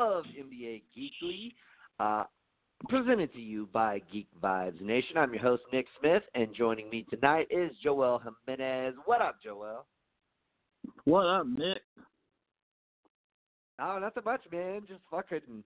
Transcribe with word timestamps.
of 0.00 0.24
NBA 0.24 0.82
Geekly, 0.96 1.52
uh, 1.98 2.24
presented 2.88 3.32
to 3.34 3.40
you 3.40 3.68
by 3.72 4.00
Geek 4.10 4.28
Vibes 4.42 4.80
Nation. 4.80 5.18
I'm 5.18 5.32
your 5.34 5.42
host, 5.42 5.62
Nick 5.72 5.86
Smith, 5.98 6.22
and 6.34 6.54
joining 6.54 6.88
me 6.88 7.04
tonight 7.10 7.46
is 7.50 7.70
Joel 7.82 8.20
Jimenez. 8.46 8.94
What 9.04 9.20
up, 9.20 9.36
Joel? 9.44 9.84
What 11.04 11.26
up, 11.26 11.46
Nick? 11.46 11.82
Oh, 13.78 13.98
not 13.98 14.14
so 14.14 14.22
much, 14.24 14.40
man. 14.50 14.82
Just 14.88 15.02
fucking 15.10 15.62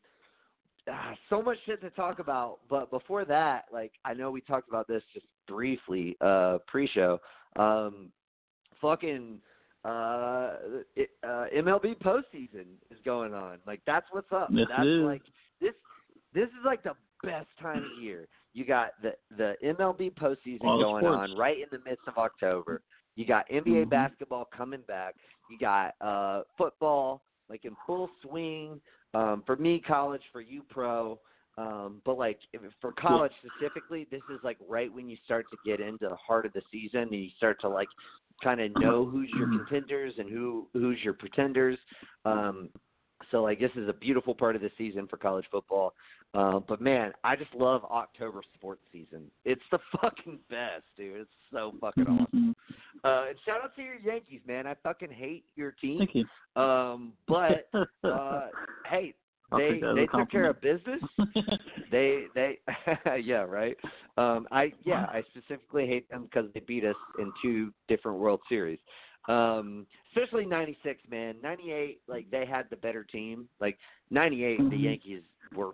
uh, 0.90 1.14
so 1.30 1.40
much 1.40 1.58
shit 1.64 1.80
to 1.82 1.90
talk 1.90 2.18
about. 2.18 2.58
But 2.68 2.90
before 2.90 3.24
that, 3.26 3.66
like 3.72 3.92
I 4.04 4.14
know 4.14 4.32
we 4.32 4.40
talked 4.40 4.68
about 4.68 4.88
this 4.88 5.02
just 5.12 5.26
briefly 5.46 6.16
uh 6.20 6.58
pre-show. 6.66 7.20
Um 7.56 8.10
fucking 8.80 9.38
uh, 9.84 10.56
it, 10.96 11.10
uh 11.22 11.44
MLB 11.54 11.96
postseason 11.98 12.66
is 12.90 12.98
going 13.04 13.34
on. 13.34 13.58
Like 13.66 13.80
that's 13.86 14.06
what's 14.12 14.32
up. 14.32 14.48
Yes, 14.50 14.66
that's 14.68 14.86
like 15.04 15.22
this 15.60 15.74
this 16.32 16.48
is 16.48 16.64
like 16.64 16.82
the 16.82 16.94
best 17.22 17.48
time 17.60 17.84
of 17.84 18.02
year. 18.02 18.26
You 18.52 18.64
got 18.64 18.92
the 19.02 19.12
the 19.36 19.54
MLB 19.64 20.14
postseason 20.14 20.62
All 20.64 20.80
going 20.80 21.04
sports. 21.04 21.32
on 21.32 21.38
right 21.38 21.56
in 21.58 21.66
the 21.70 21.78
midst 21.88 22.06
of 22.06 22.16
October. 22.18 22.82
You 23.16 23.26
got 23.26 23.48
NBA 23.48 23.84
Mhm. 23.86 23.90
basketball 23.90 24.46
coming 24.56 24.82
back. 24.88 25.14
You 25.50 25.58
got 25.58 25.94
uh 26.00 26.42
football 26.56 27.22
like 27.48 27.64
in 27.64 27.76
full 27.86 28.08
swing. 28.22 28.80
Um 29.12 29.42
for 29.46 29.56
me 29.56 29.80
college, 29.80 30.22
for 30.32 30.40
you 30.40 30.62
pro. 30.68 31.18
Um 31.56 32.00
but 32.04 32.18
like 32.18 32.38
if, 32.52 32.60
for 32.80 32.92
college 32.92 33.32
specifically, 33.44 34.06
this 34.10 34.22
is 34.28 34.40
like 34.42 34.56
right 34.68 34.92
when 34.92 35.08
you 35.08 35.16
start 35.24 35.46
to 35.50 35.56
get 35.64 35.80
into 35.80 36.08
the 36.08 36.16
heart 36.16 36.46
of 36.46 36.52
the 36.52 36.62
season 36.72 37.00
and 37.02 37.12
you 37.14 37.30
start 37.36 37.60
to 37.60 37.68
like 37.68 37.88
kind 38.42 38.60
of 38.60 38.72
know 38.80 39.04
who's 39.04 39.30
your 39.30 39.46
contenders 39.48 40.14
and 40.18 40.28
who 40.28 40.66
who's 40.72 40.98
your 41.02 41.14
pretenders. 41.14 41.78
Um 42.24 42.68
so 43.30 43.42
like 43.42 43.58
this 43.60 43.70
is 43.76 43.88
a 43.88 43.92
beautiful 43.92 44.34
part 44.34 44.56
of 44.56 44.62
the 44.62 44.70
season 44.76 45.06
for 45.06 45.16
college 45.16 45.46
football. 45.50 45.94
Uh, 46.34 46.58
but 46.58 46.80
man, 46.80 47.12
I 47.22 47.36
just 47.36 47.54
love 47.54 47.84
October 47.84 48.42
sports 48.54 48.82
season. 48.90 49.30
It's 49.44 49.62
the 49.70 49.78
fucking 50.00 50.40
best, 50.50 50.82
dude. 50.96 51.20
It's 51.20 51.30
so 51.52 51.72
fucking 51.80 52.08
awesome. 52.08 52.26
Mhm. 52.34 52.54
Uh, 53.04 53.28
and 53.28 53.38
shout 53.46 53.62
out 53.62 53.76
to 53.76 53.82
your 53.82 53.94
Yankees, 53.96 54.40
man. 54.46 54.66
I 54.66 54.74
fucking 54.82 55.10
hate 55.10 55.44
your 55.54 55.72
team. 55.72 55.98
Thank 55.98 56.14
you. 56.14 56.60
Um, 56.60 57.12
but 57.28 57.68
uh, 58.02 58.48
hey, 58.86 59.14
I'll 59.52 59.58
they 59.58 59.70
take 59.70 59.80
that 59.82 59.90
as 59.90 59.92
a 59.92 59.96
they 59.96 60.06
took 60.06 60.30
care 60.30 60.50
of 60.50 60.60
business. 60.60 61.02
They 61.90 62.26
they 62.34 62.58
yeah 63.22 63.42
right. 63.42 63.76
Um, 64.16 64.46
I 64.50 64.72
yeah 64.84 65.06
I 65.08 65.22
specifically 65.30 65.86
hate 65.86 66.08
them 66.10 66.24
because 66.24 66.50
they 66.54 66.60
beat 66.60 66.84
us 66.84 66.96
in 67.18 67.32
two 67.42 67.72
different 67.88 68.18
World 68.18 68.40
Series. 68.48 68.78
Um, 69.28 69.86
especially 70.14 70.44
'96, 70.44 71.00
man. 71.10 71.36
'98, 71.42 72.00
like 72.08 72.30
they 72.30 72.44
had 72.44 72.66
the 72.70 72.76
better 72.76 73.04
team. 73.04 73.48
Like 73.60 73.78
'98, 74.10 74.58
the 74.58 74.62
Mhm. 74.64 74.82
Yankees 74.82 75.22
were 75.54 75.72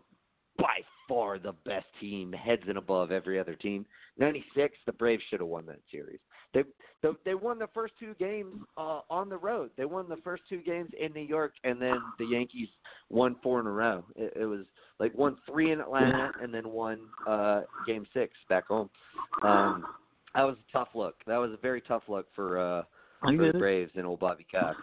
by 0.59 0.85
far 1.09 1.39
the 1.39 1.53
best 1.65 1.87
team, 2.01 2.33
heads 2.33 2.63
and 2.69 2.79
above 2.79 3.11
every 3.11 3.39
other 3.39 3.55
team. 3.55 3.87
'96, 4.19 4.77
the 4.87 4.93
Braves 4.93 5.23
should 5.25 5.41
have 5.41 5.49
won 5.49 5.67
that 5.67 5.81
series. 5.91 6.21
They 6.53 6.63
they, 7.03 7.09
they 7.25 7.35
won 7.35 7.59
the 7.59 7.69
first 7.73 7.95
two 7.99 8.15
games 8.19 8.55
uh, 8.77 9.01
on 9.09 9.29
the 9.29 9.37
road. 9.37 9.71
They 9.77 9.85
won 9.85 10.09
the 10.09 10.19
first 10.23 10.43
two 10.49 10.61
games 10.63 10.91
in 10.99 11.13
New 11.13 11.21
York, 11.23 11.53
and 11.65 11.81
then 11.81 11.99
the 12.19 12.27
Yankees 12.27 12.69
won 13.09 13.37
four 13.43 13.61
in 13.61 13.67
a 13.67 13.71
row. 13.71 14.05
It, 14.17 14.33
it 14.41 14.45
was 14.47 14.67
like 14.99 15.15
won 15.17 15.37
three 15.51 15.73
in 15.73 15.81
Atlanta, 15.81 16.33
and 16.43 16.53
then 16.53 16.69
won 16.69 17.01
uh, 17.27 17.63
game 17.87 18.07
six 18.13 18.35
back 18.49 18.67
home. 18.67 18.91
Um, 19.43 19.87
that 20.35 20.43
was 20.43 20.57
a 20.57 20.73
tough 20.73 20.89
look. 20.95 21.15
That 21.27 21.39
was 21.39 21.53
a 21.53 21.57
very 21.57 21.81
tough 21.81 22.03
look 22.09 22.27
for 22.35 22.59
uh, 22.59 22.83
for 23.21 23.53
the. 23.53 23.59
Braves 23.59 23.93
and 23.95 24.07
old 24.07 24.21
Bobby 24.21 24.47
Cox. 24.51 24.77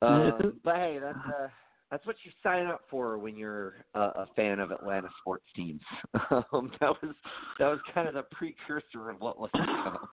Um, 0.00 0.58
but 0.64 0.76
hey, 0.76 0.98
that's 1.00 1.18
uh, 1.26 1.48
that's 1.90 2.06
what 2.06 2.16
you 2.24 2.30
sign 2.42 2.66
up 2.66 2.82
for 2.90 3.18
when 3.18 3.36
you're 3.36 3.84
a, 3.94 4.00
a 4.00 4.26
fan 4.36 4.60
of 4.60 4.70
Atlanta 4.70 5.08
sports 5.20 5.44
teams. 5.56 5.80
um, 6.30 6.70
that 6.80 6.90
was 7.02 7.14
that 7.58 7.66
was 7.66 7.78
kind 7.94 8.08
of 8.08 8.14
the 8.14 8.24
precursor 8.32 9.10
of 9.10 9.20
what 9.20 9.38
was 9.38 9.50
to 9.54 9.64
come. 9.64 10.08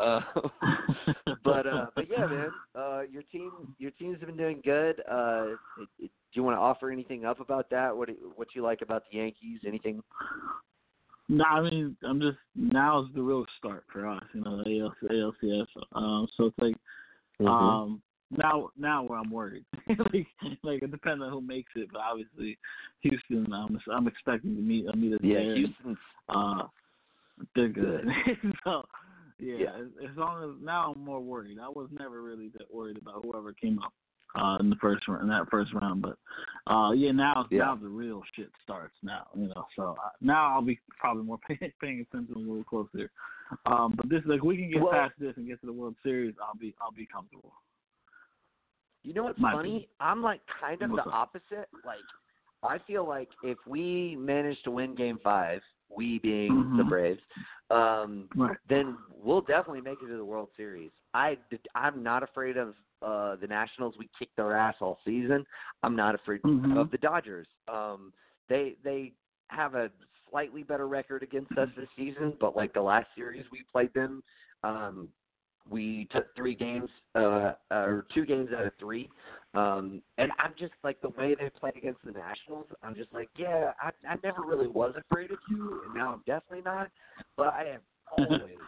Uh, 0.00 0.20
but 1.44 1.66
uh, 1.66 1.86
but 1.94 2.06
yeah, 2.10 2.26
man, 2.26 2.50
uh, 2.74 3.02
your 3.10 3.22
team 3.30 3.50
your 3.78 3.90
team's 3.92 4.18
been 4.18 4.36
doing 4.36 4.60
good. 4.64 5.00
Uh, 5.10 5.46
it, 5.78 5.88
it, 5.98 6.10
do 6.32 6.40
you 6.40 6.42
want 6.42 6.56
to 6.56 6.60
offer 6.60 6.90
anything 6.90 7.24
up 7.24 7.40
about 7.40 7.70
that? 7.70 7.96
What 7.96 8.08
do- 8.08 8.32
what 8.36 8.48
you 8.54 8.62
like 8.62 8.82
about 8.82 9.04
the 9.10 9.18
Yankees? 9.18 9.60
Anything? 9.66 10.02
No, 11.28 11.44
I 11.44 11.62
mean, 11.62 11.96
I'm 12.04 12.20
just 12.20 12.38
now 12.56 13.02
is 13.02 13.08
the 13.14 13.22
real 13.22 13.44
start 13.58 13.84
for 13.92 14.06
us, 14.06 14.22
you 14.34 14.42
know, 14.42 14.62
the 14.62 14.80
ALC, 14.80 15.10
ALCS. 15.10 15.66
Um, 15.92 16.26
so 16.36 16.46
it's 16.46 16.58
like, 16.58 16.76
Mm-hmm. 17.40 17.48
um, 17.50 18.02
now 18.36 18.70
now 18.76 19.02
where 19.04 19.18
I'm 19.18 19.30
worried, 19.30 19.64
like 19.88 20.26
like 20.62 20.82
it 20.82 20.90
depends 20.90 21.22
on 21.22 21.30
who 21.30 21.40
makes 21.40 21.72
it, 21.76 21.88
but 21.92 22.00
obviously 22.00 22.58
Houston, 23.00 23.52
I'm 23.52 23.78
I'm 23.92 24.06
expecting 24.08 24.54
to 24.56 24.62
meet 24.62 24.84
meet 24.96 25.14
us 25.14 25.20
yeah, 25.22 25.38
there. 25.38 25.54
Houston's 25.56 25.98
Uh, 26.28 26.62
they're 27.54 27.68
good. 27.68 28.06
so 28.64 28.82
yeah, 29.38 29.56
Yeah. 29.58 29.76
As, 29.80 30.10
as 30.10 30.16
long 30.16 30.50
as 30.50 30.64
now 30.64 30.92
I'm 30.94 31.04
more 31.04 31.20
worried. 31.20 31.58
I 31.60 31.68
was 31.68 31.88
never 31.92 32.22
really 32.22 32.48
that 32.58 32.72
worried 32.72 32.98
about 32.98 33.24
whoever 33.24 33.52
came 33.52 33.78
up 33.78 33.92
uh 34.34 34.56
in 34.60 34.70
the 34.70 34.76
first 34.76 35.06
round, 35.08 35.22
in 35.22 35.28
that 35.28 35.50
first 35.50 35.72
round, 35.74 36.00
but 36.02 36.16
uh 36.72 36.92
yeah, 36.92 37.10
now 37.12 37.46
Yeah. 37.50 37.64
now 37.64 37.76
the 37.76 37.88
real 37.88 38.22
shit 38.34 38.50
starts 38.62 38.94
now, 39.02 39.26
you 39.34 39.48
know. 39.48 39.66
So 39.76 39.94
uh, 40.02 40.08
now 40.20 40.54
I'll 40.54 40.62
be 40.62 40.78
probably 40.98 41.24
more 41.24 41.38
paying, 41.48 41.72
paying 41.80 42.00
attention 42.00 42.34
a 42.36 42.38
little 42.38 42.64
closer. 42.64 43.10
Um, 43.66 43.94
but 43.96 44.08
this 44.08 44.22
like 44.24 44.42
we 44.42 44.56
can 44.56 44.70
get 44.70 44.80
Well- 44.80 44.92
past 44.92 45.14
this 45.18 45.34
and 45.36 45.46
get 45.46 45.60
to 45.60 45.66
the 45.66 45.72
World 45.72 45.96
Series, 46.02 46.34
I'll 46.40 46.58
be 46.58 46.74
I'll 46.80 46.92
be 46.92 47.06
comfortable. 47.06 47.52
You 49.04 49.14
know 49.14 49.24
what's 49.24 49.40
funny? 49.40 49.88
I'm 50.00 50.22
like 50.22 50.40
kind 50.60 50.82
of 50.82 50.90
What's 50.90 51.04
the 51.04 51.10
up? 51.10 51.34
opposite. 51.34 51.68
Like 51.84 52.04
I 52.62 52.78
feel 52.86 53.06
like 53.06 53.28
if 53.42 53.58
we 53.66 54.16
manage 54.16 54.60
to 54.64 54.70
win 54.70 54.94
game 54.94 55.18
five, 55.22 55.60
we 55.88 56.18
being 56.20 56.76
the 56.76 56.84
Mhm. 56.84 56.88
Braves, 56.88 57.22
um, 57.70 58.28
Right. 58.36 58.56
then 58.68 58.96
we'll 59.10 59.40
definitely 59.40 59.80
make 59.80 60.00
it 60.02 60.06
to 60.06 60.16
the 60.16 60.24
World 60.24 60.50
Series. 60.56 60.92
I 61.14 61.36
I'm 61.74 62.02
not 62.02 62.22
afraid 62.22 62.56
of 62.56 62.76
uh 63.02 63.36
the 63.36 63.46
Nationals. 63.48 63.96
We 63.98 64.08
kicked 64.18 64.36
their 64.36 64.56
ass 64.56 64.76
all 64.80 65.00
season. 65.04 65.44
I'm 65.82 65.96
not 65.96 66.14
afraid 66.14 66.42
Mhm. 66.42 66.76
of 66.76 66.90
the 66.90 66.98
Dodgers. 66.98 67.48
Um 67.68 68.12
they 68.48 68.76
they 68.84 69.12
have 69.48 69.74
a 69.74 69.90
slightly 70.30 70.62
better 70.62 70.86
record 70.88 71.22
against 71.22 71.52
us 71.58 71.68
this 71.76 71.88
season, 71.96 72.36
but 72.40 72.56
like 72.56 72.72
the 72.72 72.80
last 72.80 73.08
series 73.14 73.44
we 73.50 73.62
played 73.64 73.92
them, 73.92 74.22
um 74.62 75.12
we 75.68 76.08
took 76.12 76.34
three 76.36 76.54
games 76.54 76.88
uh 77.14 77.52
or 77.70 78.06
two 78.14 78.26
games 78.26 78.48
out 78.56 78.66
of 78.66 78.72
three. 78.78 79.08
Um 79.54 80.02
and 80.18 80.32
I'm 80.38 80.52
just 80.58 80.72
like 80.84 81.00
the 81.00 81.10
way 81.10 81.34
they 81.38 81.50
play 81.50 81.72
against 81.76 82.04
the 82.04 82.12
Nationals, 82.12 82.66
I'm 82.82 82.94
just 82.94 83.12
like, 83.12 83.28
yeah, 83.36 83.72
I 83.80 83.90
I 84.08 84.16
never 84.22 84.42
really 84.42 84.68
was 84.68 84.94
afraid 84.96 85.30
of 85.30 85.38
you 85.50 85.82
and 85.86 85.94
now 85.94 86.12
I'm 86.14 86.22
definitely 86.26 86.62
not. 86.64 86.90
But 87.36 87.48
I 87.48 87.64
have 87.72 87.80
always, 88.18 88.58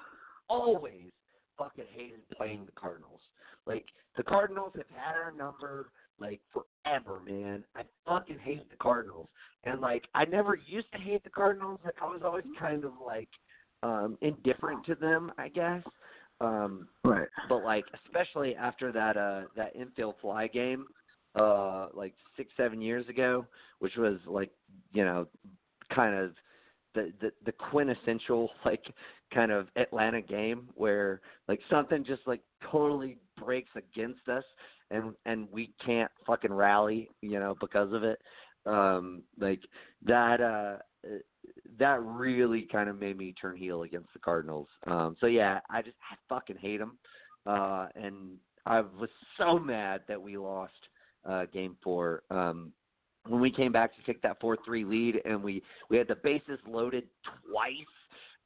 always 0.48 1.10
fucking 1.58 1.84
hated 1.94 2.28
playing 2.36 2.66
the 2.66 2.72
Cardinals. 2.72 3.20
Like 3.66 3.84
the 4.16 4.22
Cardinals 4.22 4.72
have 4.76 4.86
had 4.94 5.14
our 5.16 5.32
number 5.32 5.90
like 6.18 6.40
forever, 6.52 7.20
man. 7.26 7.64
I 7.74 7.82
fucking 8.06 8.38
hate 8.38 8.68
the 8.70 8.76
Cardinals. 8.76 9.28
And 9.64 9.80
like 9.80 10.04
I 10.14 10.24
never 10.24 10.58
used 10.66 10.90
to 10.92 10.98
hate 10.98 11.24
the 11.24 11.30
Cardinals. 11.30 11.80
Like 11.84 11.94
I 12.00 12.06
was 12.06 12.22
always 12.24 12.44
kind 12.58 12.84
of 12.84 12.92
like 13.04 13.28
um 13.82 14.16
indifferent 14.20 14.84
to 14.86 14.94
them, 14.94 15.32
I 15.38 15.48
guess. 15.48 15.82
Um 16.44 16.88
Right. 17.04 17.28
but 17.48 17.62
like 17.64 17.84
especially 18.06 18.54
after 18.56 18.92
that 18.92 19.16
uh 19.16 19.42
that 19.56 19.74
infield 19.76 20.14
fly 20.20 20.46
game 20.46 20.86
uh 21.38 21.88
like 21.94 22.14
six 22.36 22.50
seven 22.56 22.80
years 22.80 23.08
ago 23.08 23.46
which 23.80 23.96
was 23.96 24.18
like 24.26 24.50
you 24.92 25.04
know 25.04 25.26
kind 25.94 26.14
of 26.14 26.32
the 26.94 27.12
the, 27.20 27.32
the 27.44 27.52
quintessential 27.52 28.50
like 28.64 28.82
kind 29.32 29.50
of 29.52 29.68
atlanta 29.76 30.20
game 30.22 30.68
where 30.76 31.20
like 31.48 31.60
something 31.68 32.04
just 32.04 32.22
like 32.26 32.40
totally 32.70 33.18
breaks 33.36 33.70
against 33.76 34.28
us 34.28 34.44
and 34.90 35.14
and 35.26 35.48
we 35.52 35.72
can't 35.84 36.10
fucking 36.26 36.52
rally 36.52 37.10
you 37.20 37.38
know 37.40 37.54
because 37.60 37.92
of 37.92 38.04
it 38.04 38.18
um 38.66 39.22
like 39.38 39.60
that 40.04 40.40
uh 40.40 40.76
that 41.78 42.02
really 42.02 42.62
kind 42.70 42.88
of 42.88 42.98
made 42.98 43.18
me 43.18 43.34
turn 43.40 43.56
heel 43.56 43.82
against 43.82 44.12
the 44.12 44.18
Cardinals. 44.18 44.68
Um, 44.86 45.16
so 45.20 45.26
yeah, 45.26 45.60
I 45.70 45.82
just 45.82 45.96
I 46.10 46.16
fucking 46.28 46.56
hate 46.56 46.78
them, 46.78 46.98
uh, 47.46 47.88
and 47.94 48.36
I 48.66 48.80
was 48.80 49.10
so 49.38 49.58
mad 49.58 50.02
that 50.08 50.20
we 50.20 50.36
lost 50.36 50.72
uh, 51.28 51.46
Game 51.52 51.76
Four. 51.82 52.22
Um, 52.30 52.72
when 53.26 53.40
we 53.40 53.50
came 53.50 53.72
back 53.72 53.94
to 53.96 54.02
take 54.02 54.22
that 54.22 54.40
four 54.40 54.56
three 54.64 54.84
lead, 54.84 55.20
and 55.24 55.42
we 55.42 55.62
we 55.90 55.96
had 55.96 56.08
the 56.08 56.16
bases 56.16 56.58
loaded 56.66 57.04
twice 57.50 57.72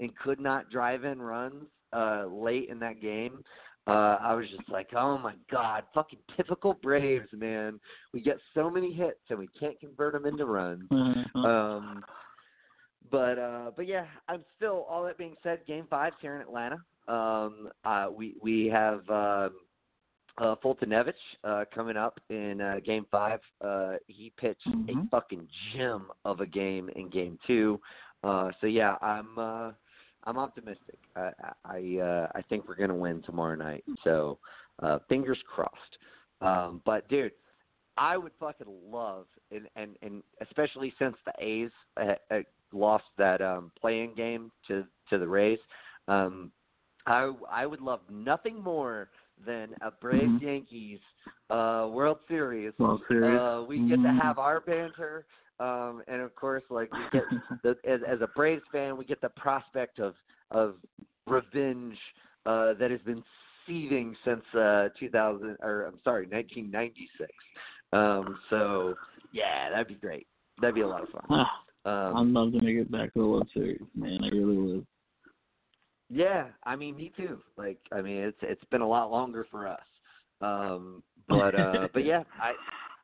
and 0.00 0.16
could 0.16 0.40
not 0.40 0.70
drive 0.70 1.04
in 1.04 1.20
runs 1.20 1.64
uh, 1.92 2.26
late 2.26 2.68
in 2.68 2.78
that 2.78 3.00
game. 3.00 3.42
Uh, 3.88 4.18
I 4.20 4.34
was 4.34 4.46
just 4.54 4.68
like, 4.68 4.88
oh 4.94 5.16
my 5.18 5.34
god, 5.50 5.84
fucking 5.94 6.18
typical 6.36 6.74
Braves, 6.74 7.28
man. 7.32 7.80
We 8.12 8.20
get 8.20 8.36
so 8.54 8.68
many 8.68 8.92
hits 8.92 9.20
and 9.30 9.38
we 9.38 9.48
can't 9.58 9.78
convert 9.80 10.12
them 10.12 10.26
into 10.26 10.44
runs. 10.44 10.88
Mhm. 10.90 11.44
Um, 11.44 12.04
but 13.10 13.38
uh, 13.38 13.70
but 13.74 13.86
yeah, 13.86 14.06
I'm 14.28 14.44
still. 14.56 14.84
All 14.90 15.04
that 15.04 15.16
being 15.16 15.36
said, 15.42 15.64
Game 15.66 15.86
Five's 15.88 16.16
here 16.20 16.34
in 16.36 16.42
Atlanta. 16.42 16.76
Um, 17.06 17.70
uh, 17.84 18.08
we 18.14 18.34
we 18.42 18.66
have 18.66 19.08
um, 19.08 19.52
uh, 20.36 20.54
Foltynewicz 20.62 21.14
uh, 21.42 21.64
coming 21.74 21.96
up 21.96 22.20
in 22.28 22.60
uh, 22.60 22.80
Game 22.84 23.06
Five. 23.10 23.40
Uh, 23.64 23.94
he 24.06 24.30
pitched 24.36 24.66
Mhm. 24.68 25.06
a 25.06 25.08
fucking 25.08 25.48
gem 25.72 26.10
of 26.26 26.40
a 26.40 26.46
game 26.46 26.90
in 26.90 27.08
Game 27.08 27.38
Two. 27.46 27.80
Uh, 28.22 28.50
so 28.60 28.66
yeah, 28.66 28.96
I'm 29.00 29.38
uh, 29.38 29.70
I'm 30.28 30.38
optimistic. 30.38 30.98
I 31.16 31.30
I, 31.64 31.98
uh, 32.02 32.28
I 32.34 32.42
think 32.42 32.68
we're 32.68 32.76
gonna 32.76 32.94
win 32.94 33.22
tomorrow 33.22 33.56
night. 33.56 33.82
So 34.04 34.38
uh, 34.82 34.98
fingers 35.08 35.38
crossed. 35.52 35.98
Um, 36.42 36.82
but 36.84 37.08
dude, 37.08 37.32
I 37.96 38.18
would 38.18 38.32
fucking 38.38 38.66
love, 38.90 39.26
and 39.50 39.66
and 39.74 39.96
and 40.02 40.22
especially 40.42 40.92
since 40.98 41.16
the 41.24 41.32
A's 41.42 41.70
uh, 41.96 42.14
uh, 42.30 42.40
lost 42.72 43.04
that 43.16 43.40
um, 43.40 43.72
playing 43.80 44.14
game 44.16 44.52
to 44.68 44.84
to 45.08 45.18
the 45.18 45.26
Rays. 45.26 45.58
Um, 46.08 46.52
I 47.06 47.32
I 47.50 47.64
would 47.64 47.80
love 47.80 48.00
nothing 48.10 48.62
more 48.62 49.08
than 49.46 49.74
a 49.80 49.90
Braves 49.90 50.32
Mhm. 50.34 50.42
Yankees 50.42 51.00
uh, 51.48 51.88
World 51.90 52.18
Series. 52.28 52.74
World 52.78 53.02
Series. 53.08 53.40
Uh, 53.40 53.64
we 53.66 53.78
get 53.88 54.02
to 54.02 54.08
Mhm. 54.08 54.20
have 54.20 54.38
our 54.38 54.60
banter, 54.60 55.24
um, 55.60 56.02
and 56.08 56.20
of 56.20 56.34
course, 56.34 56.62
like 56.70 56.92
we 56.92 57.00
get 57.12 57.24
the, 57.62 57.70
as, 57.90 58.00
as 58.06 58.20
a 58.20 58.28
Braves 58.28 58.62
fan, 58.72 58.96
we 58.96 59.04
get 59.04 59.20
the 59.20 59.30
prospect 59.30 59.98
of 59.98 60.14
of 60.50 60.76
revenge 61.26 61.96
uh, 62.46 62.74
that 62.74 62.90
has 62.90 63.00
been 63.02 63.22
seething 63.66 64.16
since 64.24 64.42
uh, 64.54 64.88
2000 64.98 65.56
or 65.60 65.84
I'm 65.86 65.98
sorry, 66.04 66.26
1996. 66.26 67.30
Um, 67.92 68.38
so 68.50 68.94
yeah, 69.32 69.70
that'd 69.70 69.88
be 69.88 69.94
great. 69.94 70.26
That'd 70.60 70.74
be 70.74 70.80
a 70.80 70.88
lot 70.88 71.02
of 71.02 71.08
fun. 71.10 71.22
Ah, 71.30 71.50
Um, 71.84 72.16
I'd 72.16 72.26
love 72.26 72.52
to 72.52 72.62
make 72.62 72.76
it 72.76 72.90
back 72.90 73.12
to 73.14 73.20
the 73.20 73.26
World 73.26 73.48
Series, 73.54 73.80
man. 73.94 74.20
I 74.24 74.28
really 74.28 74.56
would. 74.56 74.86
Yeah, 76.10 76.46
I 76.64 76.74
mean, 76.76 76.96
me 76.96 77.12
too. 77.16 77.38
Like, 77.56 77.78
I 77.92 78.00
mean, 78.00 78.16
it's 78.18 78.38
it's 78.42 78.64
been 78.70 78.80
a 78.80 78.88
lot 78.88 79.10
longer 79.10 79.46
for 79.50 79.66
us. 79.68 79.80
Um, 80.40 81.02
but 81.28 81.54
uh, 81.54 81.88
but 81.92 82.04
yeah, 82.04 82.22
I 82.40 82.52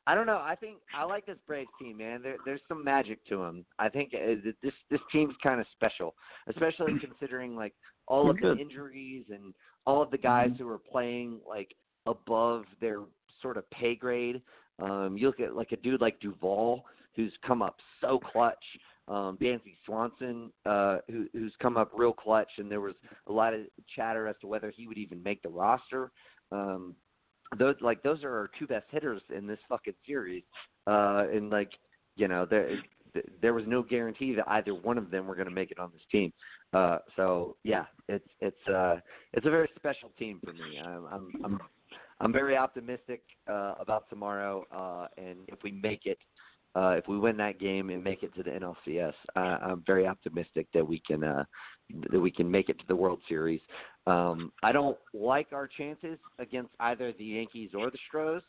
I 0.06 0.15
don't 0.15 0.27
know. 0.27 0.43
I 0.45 0.55
think 0.55 0.79
I 0.95 1.05
like 1.05 1.25
this 1.25 1.39
Braves 1.47 1.71
team, 1.81 1.97
man. 1.97 2.23
There 2.23 2.37
there's 2.45 2.61
some 2.69 2.85
magic 2.85 3.25
to 3.29 3.39
them. 3.39 3.65
I 3.79 3.89
think 3.89 4.12
uh, 4.15 4.35
this 4.62 4.73
this 4.91 5.01
team's 5.11 5.35
kind 5.43 5.61
of 5.61 5.67
special, 5.73 6.15
especially 6.49 6.93
considering 7.01 7.56
like 7.56 7.75
all 8.06 8.29
of 8.29 8.37
the 8.39 8.56
injuries 8.61 9.25
and 9.31 9.55
all 9.87 10.03
of 10.03 10.11
the 10.11 10.19
guys 10.19 10.51
Mhm. 10.51 10.59
who 10.59 10.69
are 10.69 10.79
playing 10.79 11.41
like 11.49 11.75
above 12.06 12.67
their 12.81 13.01
sort 13.41 13.56
of 13.56 13.69
pay 13.71 13.95
grade. 13.95 14.43
Um, 14.79 15.17
you 15.17 15.27
look 15.27 15.41
at 15.41 15.56
like 15.56 15.73
a 15.73 15.77
dude 15.77 16.01
like 16.01 16.21
Duvall, 16.21 16.85
who's 17.17 17.33
come 17.47 17.62
up 17.62 17.77
so 18.01 18.19
clutch. 18.19 18.65
Um, 19.06 19.37
Dansby 19.39 19.77
Swanson, 19.85 20.51
uh, 20.65 20.99
who, 21.11 21.27
who's 21.35 21.53
come 21.61 21.77
up 21.77 21.93
real 21.95 22.12
clutch, 22.15 22.51
and 22.56 22.71
there 22.71 22.81
was 22.81 22.95
a 23.27 23.33
lot 23.33 23.53
of 23.53 23.61
chatter 23.95 24.27
as 24.29 24.37
to 24.41 24.47
whether 24.47 24.71
he 24.71 24.87
would 24.87 24.97
even 24.97 25.23
make 25.23 25.43
the 25.43 25.49
roster. 25.51 26.11
Um, 26.51 26.95
those 27.59 27.77
like 27.81 28.03
those 28.03 28.23
are 28.25 28.31
our 28.31 28.51
two 28.59 28.67
best 28.67 28.87
hitters 28.91 29.23
in 29.37 29.47
this 29.47 29.59
fucking 29.69 29.95
series, 30.06 30.43
uh, 30.87 31.27
and 31.33 31.51
like 31.51 31.71
you 32.17 32.29
know 32.29 32.47
there 32.49 32.79
there 33.41 33.55
was 33.55 33.65
no 33.67 33.83
guarantee 33.83 34.35
that 34.35 34.45
either 34.49 34.75
one 34.75 34.99
of 34.99 35.11
them 35.11 35.27
were 35.27 35.35
going 35.35 35.49
to 35.49 35.55
make 35.55 35.71
it 35.71 35.79
on 35.79 35.91
this 35.93 36.03
team. 36.11 36.33
Uh, 36.73 36.99
so 37.17 37.56
yeah, 37.62 37.85
it's 38.09 38.29
it's 38.41 38.69
uh, 38.69 38.97
it's 39.33 39.47
a 39.47 39.51
very 39.51 39.69
special 39.77 40.11
team 40.19 40.41
for 40.45 40.53
me. 40.53 40.81
I'm 40.85 41.06
I'm 41.06 41.33
I'm, 41.45 41.61
I'm 42.21 42.33
very 42.33 42.56
optimistic 42.56 43.23
uh, 43.49 43.75
about 43.79 44.09
tomorrow, 44.11 44.65
uh, 44.75 45.06
and 45.17 45.39
if 45.49 45.59
we 45.62 45.73
make 45.73 46.06
it, 46.06 46.19
uh, 46.76 46.91
if 46.91 47.06
we 47.09 47.19
win 47.19 47.37
that 47.37 47.61
game 47.61 47.91
and 47.91 48.03
make 48.03 48.23
it 48.23 48.35
to 48.35 48.43
the 48.43 48.50
NLCS, 48.50 49.15
uh, 49.37 49.38
I'm 49.38 49.85
very 49.87 50.06
optimistic 50.06 50.67
that 50.75 50.87
we 50.87 51.00
can 51.06 51.23
uh, 51.23 51.44
that 52.11 52.21
we 52.21 52.31
can 52.31 52.50
make 52.50 52.69
it 52.69 52.79
to 52.79 52.85
the 52.88 52.97
World 52.97 53.21
Series. 53.29 53.61
Um, 54.06 54.53
I 54.62 54.73
don't 54.73 54.99
like 55.12 55.49
our 55.53 55.69
chances 55.69 56.19
against 56.38 56.71
either 56.81 57.12
the 57.12 57.25
Yankees 57.25 57.71
or 57.76 57.91
the 57.91 57.99
Stros. 58.09 58.43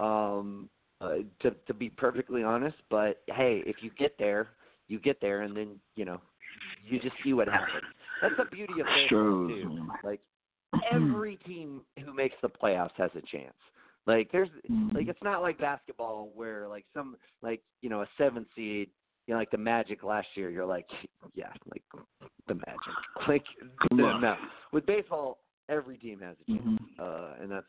Um, 0.00 0.68
uh, 1.00 1.16
to 1.40 1.50
to 1.66 1.74
be 1.74 1.90
perfectly 1.90 2.42
honest, 2.42 2.76
but 2.88 3.22
hey, 3.28 3.62
if 3.66 3.76
you 3.82 3.90
get 3.98 4.16
there, 4.18 4.48
you 4.88 4.98
get 4.98 5.20
there, 5.20 5.42
and 5.42 5.54
then 5.54 5.78
you 5.94 6.06
know 6.06 6.20
you 6.88 6.98
just 7.00 7.14
see 7.22 7.34
what 7.34 7.48
happens. 7.48 7.84
That's 8.22 8.34
the 8.38 8.44
beauty 8.44 8.80
of 8.80 8.86
baseball 8.86 9.48
too. 9.48 9.88
Like 10.02 10.20
every 10.92 11.36
team 11.46 11.82
who 12.02 12.14
makes 12.14 12.36
the 12.40 12.48
playoffs 12.48 12.96
has 12.96 13.10
a 13.14 13.20
chance. 13.20 13.54
Like 14.06 14.30
there's 14.30 14.48
like 14.94 15.08
it's 15.08 15.22
not 15.22 15.42
like 15.42 15.58
basketball 15.58 16.30
where 16.34 16.68
like 16.68 16.84
some 16.94 17.16
like 17.42 17.60
you 17.82 17.88
know 17.90 18.02
a 18.02 18.08
seven 18.16 18.46
seed 18.54 18.88
you 19.26 19.34
know 19.34 19.38
like 19.38 19.50
the 19.50 19.58
Magic 19.58 20.04
last 20.04 20.28
year 20.36 20.48
you're 20.50 20.64
like 20.66 20.86
yeah 21.34 21.50
like 21.70 21.82
the 22.46 22.54
Magic. 22.54 22.94
Like 23.28 23.44
no, 23.90 24.18
no. 24.18 24.36
With 24.72 24.86
baseball 24.86 25.38
every 25.68 25.96
team 25.98 26.20
has 26.20 26.36
a 26.40 26.52
chance 26.52 26.62
Mhm. 26.64 27.00
uh 27.00 27.42
and 27.42 27.50
that's 27.50 27.66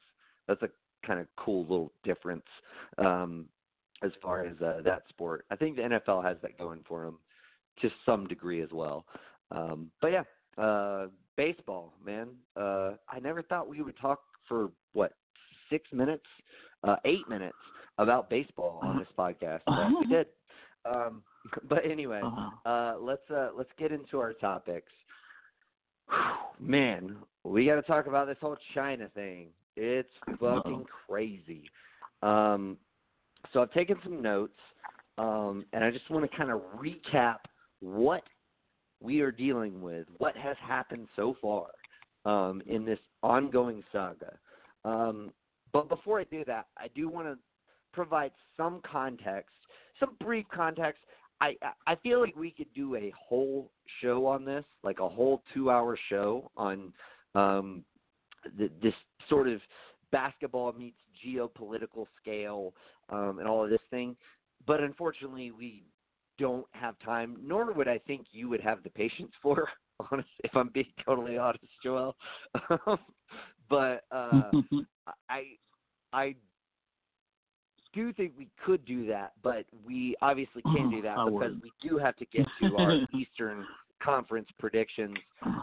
that's 0.47 0.61
a 0.61 0.69
kind 1.05 1.19
of 1.19 1.27
cool 1.37 1.61
little 1.63 1.91
difference 2.03 2.45
um 2.99 3.47
as 4.03 4.11
far 4.21 4.45
as 4.45 4.55
uh, 4.61 4.81
that 4.83 5.01
sport. 5.09 5.45
I 5.49 5.55
think 5.55 5.75
the 5.75 5.81
NFL 5.81 6.23
has 6.23 6.37
that 6.43 6.55
going 6.59 6.81
for 6.87 7.03
them 7.05 7.17
to 7.81 7.89
some 8.05 8.27
degree 8.27 8.61
as 8.61 8.69
well. 8.71 9.05
Um 9.49 9.89
but 10.01 10.11
yeah 10.11 10.23
uh 10.63 11.07
baseball 11.35 11.93
man 12.05 12.29
uh 12.55 12.91
I 13.09 13.19
never 13.19 13.41
thought 13.41 13.67
we 13.67 13.81
would 13.81 13.97
talk 13.99 14.19
for 14.47 14.69
what 14.93 15.13
six 15.69 15.87
minutes, 15.91 16.25
uh, 16.83 16.95
eight 17.05 17.27
minutes 17.29 17.57
about 17.97 18.29
baseball 18.29 18.79
on 18.83 18.97
this 18.99 19.07
podcast. 19.17 19.61
But 19.65 19.89
we 19.99 20.05
did. 20.07 20.27
Um, 20.85 21.23
but 21.69 21.85
anyway, 21.85 22.21
Uh-huh. 22.23 22.69
uh, 22.69 22.97
let's 22.99 23.29
uh, 23.29 23.49
let's 23.57 23.71
get 23.77 23.91
into 23.91 24.19
our 24.19 24.33
topics. 24.33 24.91
Man, 26.59 27.17
we 27.43 27.65
got 27.65 27.75
to 27.75 27.81
talk 27.83 28.07
about 28.07 28.27
this 28.27 28.37
whole 28.41 28.57
China 28.73 29.09
thing. 29.13 29.47
It's 29.75 30.09
fucking 30.39 30.85
crazy. 31.07 31.63
Um, 32.23 32.77
so 33.53 33.61
I've 33.61 33.71
taken 33.73 33.97
some 34.03 34.21
notes, 34.21 34.57
um, 35.17 35.65
and 35.73 35.83
I 35.83 35.91
just 35.91 36.09
want 36.09 36.29
to 36.29 36.35
kind 36.37 36.49
of 36.49 36.61
recap 36.77 37.37
what 37.81 38.23
we 39.01 39.21
are 39.21 39.31
dealing 39.31 39.81
with, 39.81 40.07
what 40.17 40.35
has 40.35 40.57
happened 40.65 41.07
so 41.15 41.35
far 41.41 41.67
um, 42.25 42.61
in 42.65 42.83
this 42.85 42.99
ongoing 43.21 43.83
saga. 43.91 44.33
Um, 44.83 45.31
but 45.77 45.89
before 45.89 46.19
I 46.19 46.23
do 46.23 46.43
that, 46.45 46.65
I 46.77 46.87
do 46.95 47.07
want 47.07 47.27
to 47.27 47.37
provide 47.93 48.31
some 48.55 48.81
context, 48.89 49.53
some 49.99 50.15
brief 50.19 50.45
context. 50.51 51.03
I 51.39 51.55
I 51.85 51.95
feel 52.01 52.19
like 52.19 52.35
we 52.35 52.49
could 52.49 52.73
do 52.73 52.95
a 52.95 53.13
whole 53.17 53.69
show 54.01 54.25
on 54.25 54.43
this, 54.43 54.65
like 54.83 54.99
a 54.99 55.07
whole 55.07 55.43
two-hour 55.53 55.97
show 56.09 56.49
on 56.57 56.91
um, 57.35 57.83
th- 58.57 58.71
this 58.81 58.95
sort 59.29 59.47
of 59.47 59.61
basketball 60.11 60.73
meets 60.73 60.97
geopolitical 61.23 62.07
scale 62.19 62.73
um, 63.09 63.37
and 63.37 63.47
all 63.47 63.63
of 63.63 63.69
this 63.69 63.81
thing. 63.91 64.15
But 64.65 64.81
unfortunately, 64.81 65.51
we 65.51 65.83
don't 66.39 66.65
have 66.71 66.97
time, 66.99 67.37
nor 67.43 67.71
would 67.71 67.87
I 67.87 67.99
think 67.99 68.25
you 68.31 68.49
would 68.49 68.61
have 68.61 68.81
the 68.81 68.89
patience 68.89 69.31
for. 69.43 69.67
Honest, 70.11 70.29
if 70.43 70.55
I'm 70.55 70.69
being 70.69 70.91
totally 71.03 71.37
honest, 71.37 71.65
Joel. 71.83 72.15
but 73.69 74.03
uh, 74.11 74.51
I 75.29 75.43
I 76.13 76.35
do 77.93 78.13
think 78.13 78.33
we 78.37 78.47
could 78.63 78.85
do 78.85 79.05
that, 79.07 79.33
but 79.43 79.65
we 79.85 80.15
obviously 80.21 80.61
can't 80.71 80.89
do 80.91 81.01
that 81.01 81.17
I 81.17 81.25
because 81.25 81.53
would. 81.53 81.61
we 81.61 81.71
do 81.81 81.97
have 81.97 82.15
to 82.17 82.25
get 82.25 82.45
to 82.61 82.77
our 82.77 82.95
Eastern 83.13 83.65
Conference 84.01 84.47
predictions. 84.59 85.17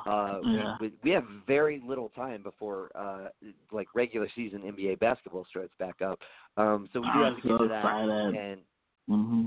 Uh, 0.06 0.40
Yeah. 0.44 0.76
we, 0.80 0.92
we 1.02 1.10
have 1.10 1.24
very 1.46 1.80
little 1.86 2.08
time 2.10 2.42
before 2.42 2.90
uh, 2.94 3.28
like 3.72 3.86
regular 3.94 4.28
season 4.34 4.60
NBA 4.62 4.98
basketball 4.98 5.46
starts 5.48 5.72
back 5.78 6.02
up, 6.02 6.18
um, 6.56 6.88
so 6.92 7.00
we 7.00 7.08
do 7.14 7.22
have 7.22 7.36
to 7.36 7.42
I'm 7.42 7.48
get 7.48 7.58
to 7.62 7.68
that. 7.68 7.84
excited. 7.84 8.34
And 8.34 8.60
hmm 9.08 9.46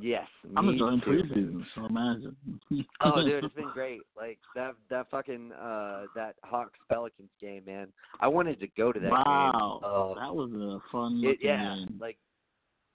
yes, 0.00 0.26
I'm 0.56 0.66
me 0.66 0.72
enjoying 0.72 1.00
too. 1.00 1.10
preseason, 1.10 1.64
so 1.74 1.86
imagine. 1.86 2.36
Oh, 3.00 3.22
dude, 3.22 3.44
it's 3.44 3.54
been 3.54 3.70
great. 3.72 4.00
Like 4.16 4.38
that 4.54 4.74
that 4.90 5.10
fucking 5.10 5.52
uh 5.52 6.02
that 6.14 6.34
Hawks 6.42 6.78
Pelicans 6.88 7.30
game, 7.40 7.62
man. 7.66 7.88
I 8.20 8.28
wanted 8.28 8.60
to 8.60 8.66
go 8.76 8.92
to 8.92 9.00
that 9.00 9.10
wow, 9.10 9.80
game. 9.82 9.90
Uh, 9.90 10.26
that 10.26 10.34
was 10.34 10.50
a 10.52 10.80
fun 10.90 11.22
it, 11.24 11.38
yeah, 11.40 11.76
game. 11.86 11.98
like 12.00 12.18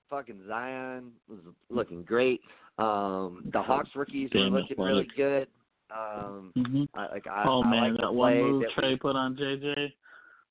fucking 0.09 0.41
Zion 0.47 1.11
was 1.29 1.39
looking 1.69 2.03
great. 2.03 2.41
Um 2.77 3.49
the 3.51 3.61
Hawks 3.61 3.89
rookies 3.95 4.29
were 4.33 4.41
Damn 4.41 4.53
looking 4.53 4.77
really 4.77 5.07
good. 5.15 5.47
Um 5.95 6.51
hmm 6.55 6.83
I, 6.95 7.07
like 7.13 7.27
I, 7.27 7.45
Oh 7.47 7.63
I 7.63 7.69
man, 7.69 7.93
like 7.93 8.01
that 8.01 8.13
one 8.13 8.37
move 8.37 8.63
that 8.63 8.83
Trae 8.83 8.99
put 8.99 9.15
on 9.15 9.35
JJ, 9.35 9.91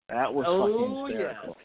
that 0.09 0.33
was 0.33 0.45
Oh, 0.49 1.07
fucking 1.07 1.17
hysterical. 1.17 1.57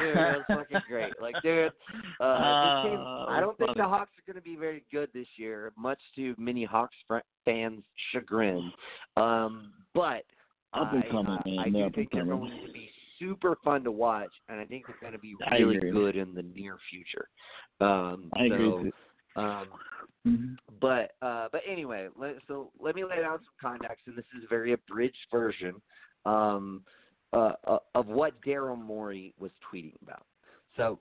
Dude, 0.00 0.16
that 0.16 0.36
was 0.36 0.44
fucking 0.48 0.80
great. 0.88 1.12
Like, 1.20 1.34
dude, 1.42 1.72
uh, 2.20 2.82
team, 2.82 2.98
Ah, 2.98 3.26
I 3.28 3.40
don't 3.40 3.56
think 3.58 3.68
funny. 3.70 3.80
the 3.82 3.88
Hawks 3.88 4.10
are 4.18 4.32
going 4.32 4.42
to 4.42 4.48
be 4.48 4.56
very 4.56 4.84
good 4.92 5.08
this 5.12 5.26
year, 5.36 5.72
much 5.76 5.98
to 6.16 6.34
many 6.38 6.64
Hawks 6.64 6.96
fr- 7.06 7.18
fans' 7.44 7.82
chagrin. 8.12 8.72
Um, 9.16 9.72
but 9.94 10.24
I, 10.72 11.02
coming, 11.10 11.32
uh, 11.32 11.42
man. 11.46 11.58
I 11.58 11.68
do 11.68 11.90
think 11.94 12.10
they're 12.12 12.24
going 12.24 12.50
to 12.66 12.72
be 12.72 12.90
super 13.18 13.56
fun 13.62 13.84
to 13.84 13.92
watch, 13.92 14.32
and 14.48 14.58
I 14.58 14.64
think 14.64 14.86
they're 14.86 14.96
going 15.00 15.12
to 15.12 15.18
be 15.18 15.36
really 15.50 15.78
good 15.90 16.16
in 16.16 16.34
the 16.34 16.42
near 16.42 16.76
future. 16.90 17.28
Um, 17.80 18.30
I 18.36 18.44
agree. 18.46 18.70
so, 18.70 18.82
too. 18.82 18.92
um, 19.42 19.66
Mhm. 20.26 20.56
but 20.80 21.12
uh, 21.20 21.48
but 21.50 21.62
anyway, 21.66 22.08
let, 22.16 22.36
so 22.46 22.70
let 22.78 22.94
me 22.94 23.04
lay 23.04 23.20
down 23.20 23.38
some 23.40 23.54
context, 23.60 24.06
and 24.06 24.16
this 24.16 24.24
is 24.38 24.44
a 24.44 24.48
very 24.48 24.72
abridged 24.72 25.16
version. 25.32 25.74
Um, 26.24 26.84
uh, 27.32 27.52
uh, 27.66 27.78
of 27.94 28.06
what 28.06 28.40
Daryl 28.42 28.80
Morey 28.80 29.34
was 29.38 29.50
tweeting 29.72 29.94
about. 30.02 30.24
So 30.76 30.98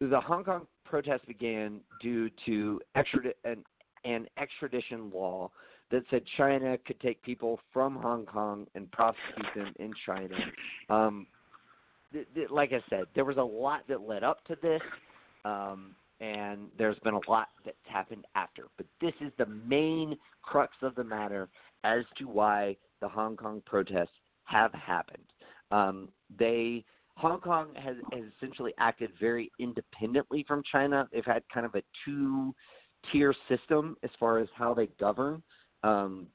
the 0.00 0.20
Hong 0.20 0.44
Kong 0.44 0.66
protest 0.84 1.26
began 1.26 1.80
due 2.00 2.30
to 2.46 2.80
extradi- 2.96 3.34
an, 3.44 3.64
an 4.04 4.26
extradition 4.38 5.10
law 5.12 5.50
that 5.90 6.02
said 6.10 6.22
China 6.36 6.76
could 6.86 7.00
take 7.00 7.22
people 7.22 7.60
from 7.72 7.96
Hong 7.96 8.26
Kong 8.26 8.66
and 8.74 8.90
prosecute 8.90 9.46
them 9.54 9.74
in 9.78 9.92
China. 10.06 10.34
Um, 10.88 11.26
th- 12.12 12.26
th- 12.34 12.50
like 12.50 12.72
I 12.72 12.82
said, 12.88 13.04
there 13.14 13.24
was 13.24 13.36
a 13.36 13.42
lot 13.42 13.82
that 13.88 14.00
led 14.00 14.24
up 14.24 14.44
to 14.46 14.56
this, 14.62 14.80
um, 15.44 15.94
and 16.20 16.68
there's 16.78 16.98
been 17.00 17.14
a 17.14 17.30
lot 17.30 17.48
that's 17.64 17.76
happened 17.84 18.24
after. 18.34 18.64
But 18.76 18.86
this 19.00 19.12
is 19.20 19.32
the 19.38 19.46
main 19.46 20.16
crux 20.42 20.72
of 20.82 20.94
the 20.94 21.04
matter 21.04 21.48
as 21.84 22.04
to 22.18 22.24
why 22.24 22.76
the 23.00 23.08
Hong 23.08 23.36
Kong 23.36 23.62
protests 23.66 24.08
have 24.44 24.72
happened. 24.72 25.31
Um, 25.72 26.08
they 26.38 26.84
Hong 27.16 27.40
Kong 27.40 27.68
has, 27.76 27.96
has 28.12 28.22
essentially 28.36 28.72
acted 28.78 29.10
very 29.20 29.50
independently 29.58 30.44
from 30.46 30.62
China. 30.70 31.08
They've 31.12 31.24
had 31.24 31.42
kind 31.52 31.66
of 31.66 31.74
a 31.74 31.82
two 32.04 32.54
tier 33.10 33.34
system 33.48 33.96
as 34.02 34.10
far 34.18 34.38
as 34.38 34.48
how 34.54 34.74
they 34.74 34.86
govern. 34.98 35.42
Um, 35.82 36.26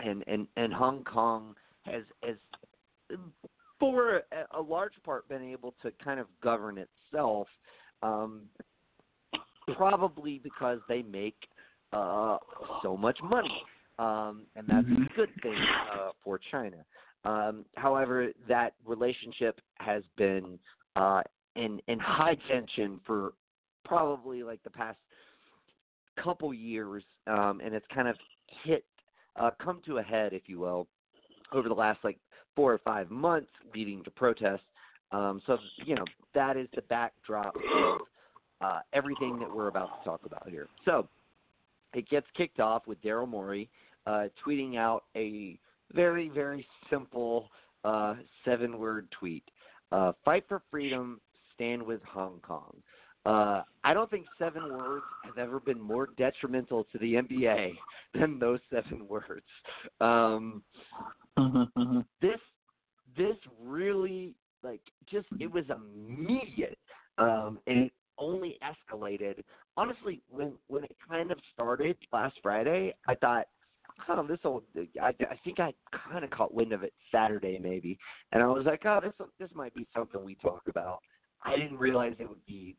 and, 0.00 0.24
and, 0.26 0.46
and 0.56 0.72
Hong 0.72 1.04
Kong 1.04 1.54
has, 1.82 2.02
has 2.22 2.36
for 3.78 4.16
a, 4.16 4.58
a 4.58 4.60
large 4.60 4.94
part 5.04 5.28
been 5.28 5.42
able 5.42 5.74
to 5.82 5.92
kind 6.02 6.18
of 6.18 6.26
govern 6.42 6.78
itself, 6.78 7.46
um, 8.02 8.42
probably 9.76 10.40
because 10.42 10.78
they 10.88 11.02
make 11.02 11.36
uh, 11.92 12.38
so 12.82 12.96
much 12.96 13.18
money. 13.22 13.62
Um, 13.98 14.42
and 14.56 14.66
that's 14.66 14.86
a 14.86 15.16
good 15.16 15.30
thing 15.42 15.56
uh, 15.92 16.10
for 16.24 16.40
China. 16.50 16.78
Um, 17.24 17.64
however, 17.76 18.28
that 18.48 18.74
relationship 18.84 19.60
has 19.76 20.02
been 20.16 20.58
uh, 20.96 21.22
in 21.56 21.80
in 21.88 21.98
high 21.98 22.36
tension 22.48 23.00
for 23.06 23.32
probably 23.84 24.42
like 24.42 24.62
the 24.62 24.70
past 24.70 24.98
couple 26.22 26.52
years, 26.52 27.02
um, 27.26 27.60
and 27.64 27.74
it's 27.74 27.86
kind 27.94 28.08
of 28.08 28.16
hit 28.64 28.84
uh, 29.36 29.50
come 29.62 29.80
to 29.86 29.98
a 29.98 30.02
head, 30.02 30.32
if 30.32 30.42
you 30.46 30.58
will, 30.58 30.86
over 31.52 31.68
the 31.68 31.74
last 31.74 31.98
like 32.04 32.18
four 32.54 32.72
or 32.72 32.78
five 32.78 33.10
months, 33.10 33.50
leading 33.74 34.04
to 34.04 34.10
protests. 34.10 34.60
Um, 35.12 35.40
so 35.46 35.58
you 35.84 35.94
know 35.94 36.04
that 36.34 36.56
is 36.56 36.68
the 36.74 36.82
backdrop 36.82 37.54
of 37.56 38.00
uh, 38.60 38.80
everything 38.92 39.38
that 39.38 39.54
we're 39.54 39.68
about 39.68 39.98
to 39.98 40.04
talk 40.04 40.20
about 40.24 40.48
here. 40.48 40.68
So 40.84 41.08
it 41.94 42.08
gets 42.08 42.26
kicked 42.36 42.60
off 42.60 42.86
with 42.86 43.00
Daryl 43.02 43.28
Morey 43.28 43.70
uh, 44.06 44.24
tweeting 44.46 44.76
out 44.76 45.04
a 45.16 45.58
very, 45.94 46.28
very 46.28 46.66
simple 46.90 47.50
uh, 47.84 48.14
seven 48.44 48.78
word 48.78 49.08
tweet 49.18 49.44
uh, 49.92 50.12
Fight 50.24 50.44
for 50.48 50.62
freedom, 50.70 51.20
stand 51.54 51.82
with 51.82 52.00
Hong 52.02 52.40
Kong. 52.40 52.74
Uh, 53.26 53.62
I 53.84 53.94
don't 53.94 54.10
think 54.10 54.26
seven 54.38 54.76
words 54.76 55.04
have 55.24 55.38
ever 55.38 55.60
been 55.60 55.80
more 55.80 56.08
detrimental 56.18 56.84
to 56.92 56.98
the 56.98 57.14
NBA 57.14 57.72
than 58.14 58.38
those 58.38 58.60
seven 58.70 59.06
words. 59.08 59.46
Um, 60.00 60.62
this 62.20 62.40
this 63.16 63.36
really 63.62 64.34
like 64.62 64.80
just 65.10 65.26
it 65.38 65.50
was 65.52 65.64
immediate 65.68 66.78
um 67.18 67.58
and 67.66 67.78
it 67.78 67.92
only 68.18 68.58
escalated 68.62 69.42
honestly 69.76 70.20
when 70.30 70.52
when 70.68 70.84
it 70.84 70.96
kind 71.08 71.30
of 71.30 71.38
started 71.52 71.96
last 72.12 72.34
friday 72.42 72.94
i 73.06 73.14
thought 73.14 73.46
oh 74.08 74.26
this 74.26 74.38
will 74.44 74.62
i 75.00 75.08
i 75.08 75.38
think 75.44 75.60
i 75.60 75.72
kind 76.10 76.24
of 76.24 76.30
caught 76.30 76.52
wind 76.52 76.72
of 76.72 76.82
it 76.82 76.92
saturday 77.12 77.58
maybe 77.62 77.98
and 78.32 78.42
i 78.42 78.46
was 78.46 78.64
like 78.66 78.84
oh 78.86 79.00
this 79.02 79.12
this 79.38 79.50
might 79.54 79.74
be 79.74 79.86
something 79.94 80.24
we 80.24 80.34
talk 80.36 80.62
about 80.68 81.00
i 81.44 81.56
didn't 81.56 81.78
realize 81.78 82.14
it 82.18 82.28
would 82.28 82.44
be 82.46 82.76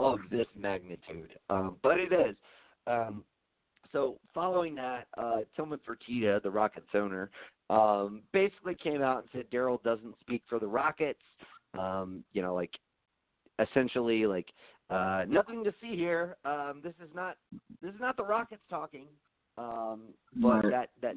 of 0.00 0.18
this 0.30 0.46
magnitude 0.56 1.38
um 1.50 1.76
but 1.82 1.98
it 1.98 2.12
is 2.12 2.36
um 2.86 3.24
so 3.92 4.18
following 4.34 4.74
that, 4.74 5.06
uh, 5.16 5.38
Tillman 5.54 5.78
Fertitta, 5.88 6.42
the 6.42 6.50
Rockets 6.50 6.88
owner, 6.94 7.30
um, 7.70 8.22
basically 8.32 8.74
came 8.74 9.00
out 9.00 9.18
and 9.22 9.28
said 9.32 9.50
Daryl 9.50 9.82
doesn't 9.82 10.14
speak 10.20 10.42
for 10.48 10.58
the 10.58 10.66
Rockets. 10.66 11.22
Um, 11.78 12.22
you 12.32 12.42
know, 12.42 12.54
like 12.54 12.72
essentially 13.58 14.26
like 14.26 14.46
uh, 14.90 15.24
nothing 15.28 15.64
to 15.64 15.72
see 15.80 15.96
here. 15.96 16.36
Um, 16.44 16.80
this 16.82 16.94
is 17.02 17.08
not 17.14 17.36
this 17.82 17.94
is 17.94 18.00
not 18.00 18.16
the 18.16 18.24
Rockets 18.24 18.62
talking. 18.68 19.06
Um, 19.58 20.14
but 20.36 20.64
Right. 20.64 20.70
that 20.70 20.90
that 21.00 21.16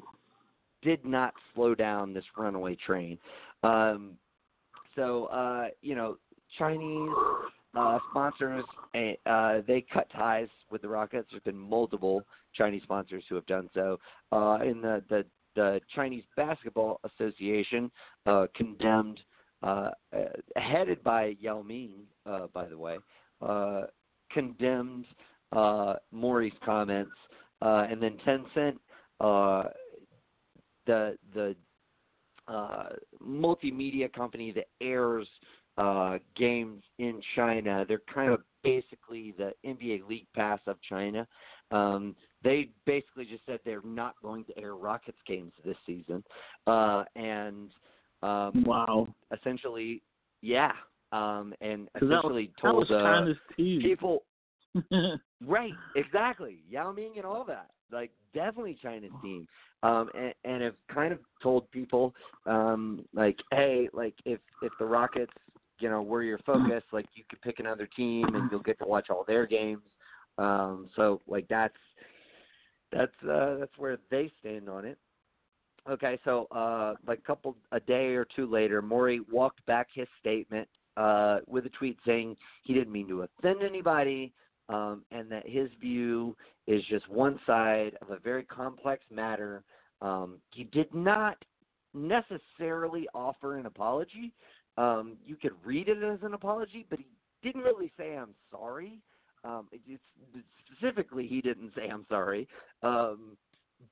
did 0.82 1.04
not 1.04 1.34
slow 1.54 1.74
down 1.74 2.12
this 2.14 2.24
runaway 2.36 2.74
train. 2.76 3.18
Um, 3.62 4.16
so 4.94 5.26
uh, 5.26 5.68
you 5.82 5.94
know, 5.94 6.16
Chinese 6.58 7.10
uh, 7.74 7.98
sponsors 8.10 8.64
uh, 9.26 9.60
they 9.66 9.84
cut 9.92 10.10
ties 10.10 10.48
with 10.70 10.82
the 10.82 10.88
Rockets. 10.88 11.28
There's 11.30 11.42
been 11.42 11.56
multiple 11.56 12.24
Chinese 12.54 12.82
sponsors 12.82 13.24
who 13.28 13.34
have 13.34 13.46
done 13.46 13.70
so. 13.74 13.98
Uh, 14.32 14.58
in 14.64 14.80
the, 14.80 15.02
the 15.08 15.24
the 15.56 15.80
Chinese 15.94 16.24
Basketball 16.36 17.00
Association 17.04 17.90
uh, 18.26 18.46
condemned, 18.54 19.20
uh, 19.62 19.90
uh, 20.16 20.18
headed 20.56 21.02
by 21.02 21.36
Yao 21.40 21.62
Ming, 21.62 22.04
uh, 22.24 22.46
by 22.54 22.66
the 22.66 22.78
way, 22.78 22.98
uh, 23.42 23.82
condemned 24.30 25.06
uh, 25.52 25.94
Morey's 26.12 26.52
comments, 26.64 27.10
uh, 27.62 27.86
and 27.90 28.02
then 28.02 28.16
Tencent, 28.26 28.76
uh, 29.20 29.68
the 30.86 31.16
the 31.34 31.56
uh, 32.48 32.90
multimedia 33.22 34.12
company 34.12 34.52
that 34.52 34.66
airs 34.80 35.28
uh, 35.78 36.18
games 36.36 36.82
in 36.98 37.20
China. 37.36 37.84
They're 37.86 38.02
kind 38.12 38.32
of 38.32 38.40
basically 38.64 39.34
the 39.38 39.52
NBA 39.64 40.08
League 40.08 40.26
Pass 40.34 40.58
of 40.66 40.76
China. 40.88 41.26
Um, 41.70 42.16
they 42.42 42.70
basically 42.86 43.24
just 43.24 43.46
said 43.46 43.60
they're 43.64 43.82
not 43.84 44.14
going 44.22 44.44
to 44.46 44.58
air 44.58 44.74
Rockets 44.74 45.18
games 45.26 45.52
this 45.64 45.76
season, 45.86 46.24
uh, 46.66 47.04
and 47.14 47.70
um, 48.22 48.64
wow. 48.64 49.06
essentially, 49.32 50.02
yeah, 50.42 50.72
um, 51.12 51.54
and 51.60 51.88
'Cause 51.92 52.08
that 52.08 52.24
was- 52.24 52.32
essentially 52.32 52.52
That 52.62 52.74
was 52.74 52.88
told 52.88 53.00
uh, 53.00 53.34
people 53.80 54.24
Right, 55.46 55.72
exactly. 55.96 56.58
Yao 56.68 56.92
Ming 56.92 57.12
and 57.16 57.24
all 57.24 57.44
that. 57.44 57.70
Like 57.90 58.10
definitely 58.34 58.78
China's 58.82 59.10
team. 59.22 59.48
Um 59.82 60.10
and, 60.14 60.34
and 60.44 60.62
have 60.62 60.74
kind 60.92 61.12
of 61.12 61.18
told 61.42 61.70
people, 61.70 62.14
um, 62.46 63.04
like, 63.14 63.38
hey, 63.50 63.88
like 63.92 64.14
if 64.24 64.38
if 64.62 64.72
the 64.78 64.84
Rockets, 64.84 65.32
you 65.78 65.88
know, 65.88 66.02
were 66.02 66.22
your 66.22 66.38
focus, 66.38 66.82
like 66.92 67.06
you 67.14 67.24
could 67.28 67.40
pick 67.40 67.58
another 67.58 67.88
team 67.96 68.34
and 68.34 68.50
you'll 68.50 68.60
get 68.60 68.78
to 68.80 68.84
watch 68.84 69.06
all 69.08 69.24
their 69.26 69.46
games. 69.46 69.82
Um 70.36 70.90
so 70.94 71.20
like 71.26 71.48
that's 71.48 71.74
that's 72.92 73.12
uh 73.28 73.56
that's 73.58 73.78
where 73.78 73.96
they 74.10 74.30
stand 74.40 74.68
on 74.68 74.84
it. 74.84 74.98
Okay, 75.88 76.18
so 76.24 76.46
uh 76.50 76.94
like 77.06 77.18
a 77.18 77.22
couple 77.22 77.56
a 77.72 77.80
day 77.80 78.08
or 78.08 78.26
two 78.36 78.46
later, 78.46 78.82
Morey 78.82 79.20
walked 79.32 79.64
back 79.64 79.88
his 79.94 80.06
statement 80.20 80.68
uh 80.98 81.38
with 81.46 81.64
a 81.64 81.70
tweet 81.70 81.96
saying 82.06 82.36
he 82.62 82.74
didn't 82.74 82.92
mean 82.92 83.08
to 83.08 83.22
offend 83.22 83.62
anybody 83.62 84.34
um, 84.70 85.02
and 85.10 85.30
that 85.30 85.48
his 85.48 85.68
view 85.80 86.36
is 86.66 86.82
just 86.88 87.08
one 87.08 87.38
side 87.46 87.96
of 88.00 88.10
a 88.10 88.18
very 88.18 88.44
complex 88.44 89.02
matter. 89.10 89.64
Um, 90.00 90.38
he 90.54 90.64
did 90.64 90.92
not 90.94 91.36
necessarily 91.92 93.08
offer 93.12 93.58
an 93.58 93.66
apology. 93.66 94.32
Um, 94.78 95.16
you 95.26 95.36
could 95.36 95.52
read 95.64 95.88
it 95.88 96.02
as 96.02 96.20
an 96.22 96.34
apology, 96.34 96.86
but 96.88 97.00
he 97.00 97.06
didn't 97.42 97.62
really 97.62 97.92
say 97.98 98.16
I'm 98.16 98.34
sorry. 98.50 99.00
Um, 99.42 99.68
specifically, 100.70 101.26
he 101.26 101.40
didn't 101.40 101.72
say 101.74 101.88
I'm 101.88 102.06
sorry, 102.08 102.46
um, 102.82 103.36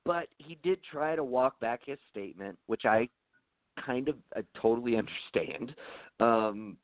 but 0.05 0.27
he 0.37 0.57
did 0.63 0.79
try 0.89 1.15
to 1.15 1.23
walk 1.23 1.59
back 1.59 1.81
his 1.85 1.97
statement, 2.11 2.57
which 2.67 2.85
I 2.85 3.09
kind 3.83 4.07
of 4.07 4.15
uh, 4.35 4.41
totally 4.61 4.95
understand. 5.35 5.75
Um, 6.19 6.77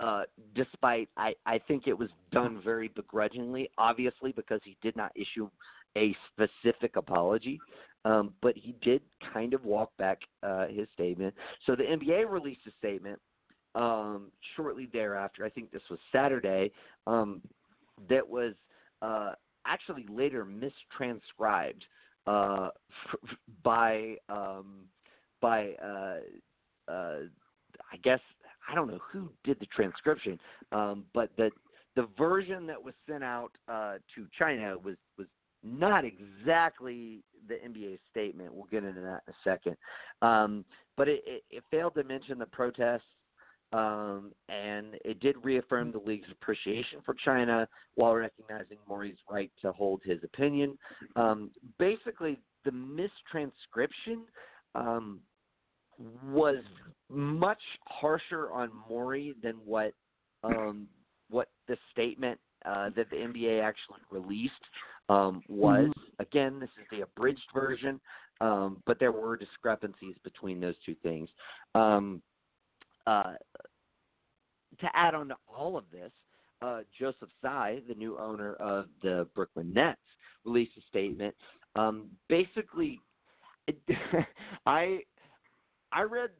uh, 0.00 0.22
despite 0.54 1.08
I, 1.16 1.34
I 1.46 1.58
think 1.58 1.86
it 1.86 1.96
was 1.96 2.08
done 2.30 2.60
very 2.64 2.88
begrudgingly, 2.88 3.70
obviously 3.78 4.32
because 4.32 4.60
he 4.64 4.76
did 4.82 4.96
not 4.96 5.12
issue 5.14 5.48
a 5.96 6.16
specific 6.32 6.96
apology. 6.96 7.60
Um, 8.04 8.34
but 8.42 8.56
he 8.56 8.74
did 8.82 9.00
kind 9.32 9.54
of 9.54 9.64
walk 9.64 9.96
back 9.96 10.18
uh, 10.42 10.66
his 10.66 10.88
statement. 10.92 11.34
So 11.66 11.76
the 11.76 11.84
NBA 11.84 12.28
released 12.28 12.62
a 12.66 12.72
statement 12.76 13.20
um, 13.76 14.32
shortly 14.56 14.88
thereafter. 14.92 15.44
I 15.44 15.50
think 15.50 15.70
this 15.70 15.82
was 15.88 16.00
Saturday. 16.10 16.72
Um, 17.06 17.42
that 18.08 18.28
was 18.28 18.54
uh, 19.02 19.34
actually 19.66 20.06
later 20.10 20.44
mistranscribed 20.44 21.82
uh, 22.26 22.70
f- 23.12 23.36
by 23.62 24.16
um, 24.28 24.86
by 25.40 25.74
uh, 25.82 26.90
uh, 26.90 27.18
I 27.92 27.96
guess 28.02 28.20
I 28.72 28.74
don't 28.74 28.88
know 28.88 29.00
who 29.12 29.28
did 29.44 29.60
the 29.60 29.66
transcription, 29.66 30.40
um, 30.72 31.04
but 31.12 31.30
the 31.36 31.50
the 31.94 32.08
version 32.16 32.66
that 32.66 32.82
was 32.82 32.94
sent 33.06 33.22
out 33.22 33.52
uh, 33.68 33.96
to 34.14 34.26
China 34.38 34.76
was 34.82 34.96
was 35.18 35.26
not 35.62 36.04
exactly 36.04 37.22
the 37.48 37.54
NBA 37.54 37.98
statement. 38.10 38.52
We'll 38.52 38.64
get 38.70 38.82
into 38.82 39.02
that 39.02 39.22
in 39.28 39.34
a 39.34 39.36
second. 39.44 39.76
Um, 40.22 40.64
but 40.96 41.08
it, 41.08 41.22
it, 41.26 41.44
it 41.50 41.64
failed 41.70 41.94
to 41.94 42.04
mention 42.04 42.38
the 42.38 42.46
protests 42.46 43.02
um, 43.72 44.32
and 44.48 44.96
it 45.04 45.20
did 45.20 45.36
reaffirm 45.42 45.92
the 45.92 45.98
league's 45.98 46.28
appreciation 46.30 47.00
for 47.04 47.14
China 47.24 47.66
while 47.94 48.14
recognizing 48.14 48.76
Morey's 48.86 49.16
right 49.30 49.50
to 49.62 49.72
hold 49.72 50.02
his 50.04 50.18
opinion. 50.22 50.76
Um, 51.16 51.50
basically, 51.78 52.38
the 52.64 52.70
mistranscription 52.70 54.24
um, 54.74 55.20
was 56.26 56.56
much 57.12 57.62
harsher 57.86 58.50
on 58.50 58.70
Morey 58.88 59.34
than 59.42 59.56
what 59.64 59.92
um, 60.44 60.88
what 61.30 61.48
the 61.68 61.76
statement 61.92 62.38
uh, 62.64 62.90
that 62.96 63.10
the 63.10 63.16
NBA 63.16 63.62
actually 63.62 64.00
released 64.10 64.52
um, 65.08 65.42
was. 65.48 65.86
Mm-hmm. 65.86 66.22
Again, 66.22 66.60
this 66.60 66.70
is 66.80 66.86
the 66.90 67.02
abridged 67.02 67.40
version, 67.54 68.00
um, 68.40 68.82
but 68.86 68.98
there 68.98 69.12
were 69.12 69.36
discrepancies 69.36 70.14
between 70.24 70.60
those 70.60 70.74
two 70.84 70.94
things. 71.02 71.28
Um, 71.74 72.22
uh, 73.06 73.34
to 74.80 74.88
add 74.94 75.14
on 75.14 75.28
to 75.28 75.36
all 75.48 75.76
of 75.76 75.84
this, 75.90 76.10
uh, 76.62 76.80
Joseph 76.98 77.28
Tsai, 77.40 77.80
the 77.88 77.94
new 77.94 78.18
owner 78.18 78.54
of 78.54 78.86
the 79.02 79.26
Brooklyn 79.34 79.72
Nets, 79.72 80.00
released 80.44 80.72
a 80.78 80.82
statement. 80.88 81.34
Um, 81.74 82.08
basically, 82.28 83.00
I 84.66 85.00
I 85.92 86.02
read 86.02 86.30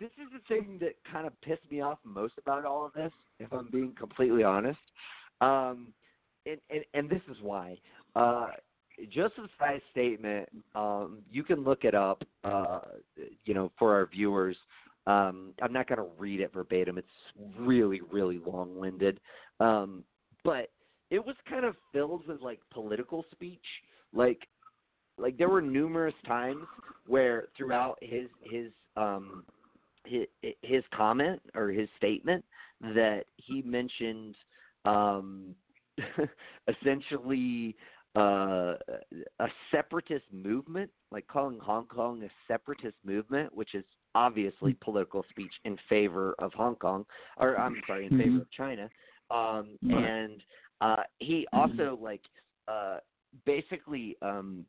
this 0.00 0.10
is 0.16 0.32
the 0.32 0.54
thing 0.54 0.78
that 0.80 0.94
kind 1.10 1.26
of 1.26 1.38
pissed 1.42 1.70
me 1.70 1.82
off 1.82 1.98
most 2.04 2.34
about 2.38 2.64
all 2.64 2.86
of 2.86 2.92
this, 2.94 3.12
if 3.38 3.52
I'm 3.52 3.68
being 3.70 3.94
completely 3.98 4.42
honest. 4.42 4.78
Um, 5.40 5.88
and, 6.46 6.58
and, 6.70 6.84
and 6.94 7.10
this 7.10 7.20
is 7.30 7.36
why. 7.42 7.76
Uh, 8.16 8.48
Joseph 9.12 9.50
Tsai's 9.58 9.82
statement, 9.90 10.48
um, 10.74 11.18
you 11.30 11.42
can 11.42 11.62
look 11.62 11.84
it 11.84 11.94
up, 11.94 12.22
uh, 12.44 12.80
you 13.44 13.54
know, 13.54 13.70
for 13.78 13.94
our 13.94 14.06
viewers. 14.06 14.56
Um, 15.06 15.52
I'm 15.62 15.72
not 15.72 15.88
going 15.88 15.98
to 15.98 16.06
read 16.18 16.40
it 16.40 16.52
verbatim. 16.52 16.98
It's 16.98 17.08
really, 17.58 18.00
really 18.10 18.40
long-winded. 18.44 19.20
Um, 19.60 20.04
but 20.44 20.70
it 21.10 21.24
was 21.24 21.36
kind 21.48 21.64
of 21.64 21.76
filled 21.92 22.26
with 22.26 22.40
like 22.40 22.60
political 22.72 23.24
speech. 23.32 23.58
Like, 24.12 24.40
like 25.18 25.36
there 25.36 25.48
were 25.48 25.62
numerous 25.62 26.14
times 26.26 26.64
where 27.06 27.48
throughout 27.56 27.98
his 28.00 28.28
his 28.42 28.70
um 28.96 29.44
his, 30.04 30.26
his 30.62 30.82
comment 30.94 31.40
or 31.54 31.68
his 31.68 31.88
statement 31.96 32.44
that 32.80 33.24
he 33.36 33.62
mentioned 33.62 34.34
um 34.84 35.54
essentially 36.68 37.76
uh, 38.16 38.74
a 39.38 39.48
separatist 39.70 40.24
movement, 40.32 40.90
like 41.12 41.26
calling 41.28 41.58
Hong 41.60 41.86
Kong 41.86 42.22
a 42.24 42.28
separatist 42.48 42.96
movement, 43.04 43.54
which 43.54 43.74
is 43.74 43.84
obviously 44.14 44.72
mm-hmm. 44.72 44.84
political 44.84 45.24
speech 45.30 45.52
in 45.64 45.76
favor 45.88 46.34
of 46.40 46.52
Hong 46.54 46.74
Kong, 46.76 47.04
or 47.36 47.58
I'm 47.58 47.80
sorry, 47.86 48.06
in 48.06 48.18
favor 48.18 48.24
mm-hmm. 48.24 48.36
of 48.38 48.50
China. 48.50 48.90
Um, 49.30 49.78
and 49.82 50.42
uh, 50.80 51.02
he 51.18 51.46
mm-hmm. 51.54 51.58
also 51.58 51.98
like 52.02 52.22
uh, 52.66 52.98
basically 53.46 54.16
um, 54.22 54.64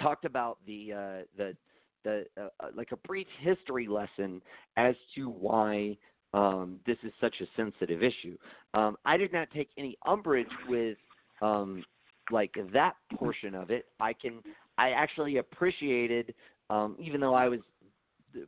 talked 0.00 0.24
about 0.24 0.58
the 0.66 0.92
uh, 0.92 1.22
the 1.36 1.56
the 2.04 2.24
uh, 2.40 2.48
uh, 2.60 2.68
like 2.76 2.92
a 2.92 2.96
brief 3.08 3.26
history 3.40 3.88
lesson 3.88 4.40
as 4.76 4.94
to 5.14 5.28
why 5.28 5.96
um, 6.32 6.80
this 6.86 6.96
is 7.02 7.12
such 7.20 7.34
a 7.40 7.46
sensitive 7.56 8.02
issue. 8.02 8.36
Um, 8.74 8.96
I 9.04 9.16
did 9.16 9.32
not 9.32 9.48
take 9.50 9.70
any 9.78 9.96
umbrage 10.06 10.46
with 10.68 10.98
um, 11.42 11.84
like 12.30 12.54
that 12.72 12.94
portion 13.16 13.54
of 13.54 13.70
it. 13.70 13.86
I 14.00 14.12
can 14.12 14.40
I 14.78 14.90
actually 14.90 15.38
appreciated, 15.38 16.34
um, 16.70 16.96
even 16.98 17.20
though 17.20 17.34
I 17.34 17.48
was 17.48 17.60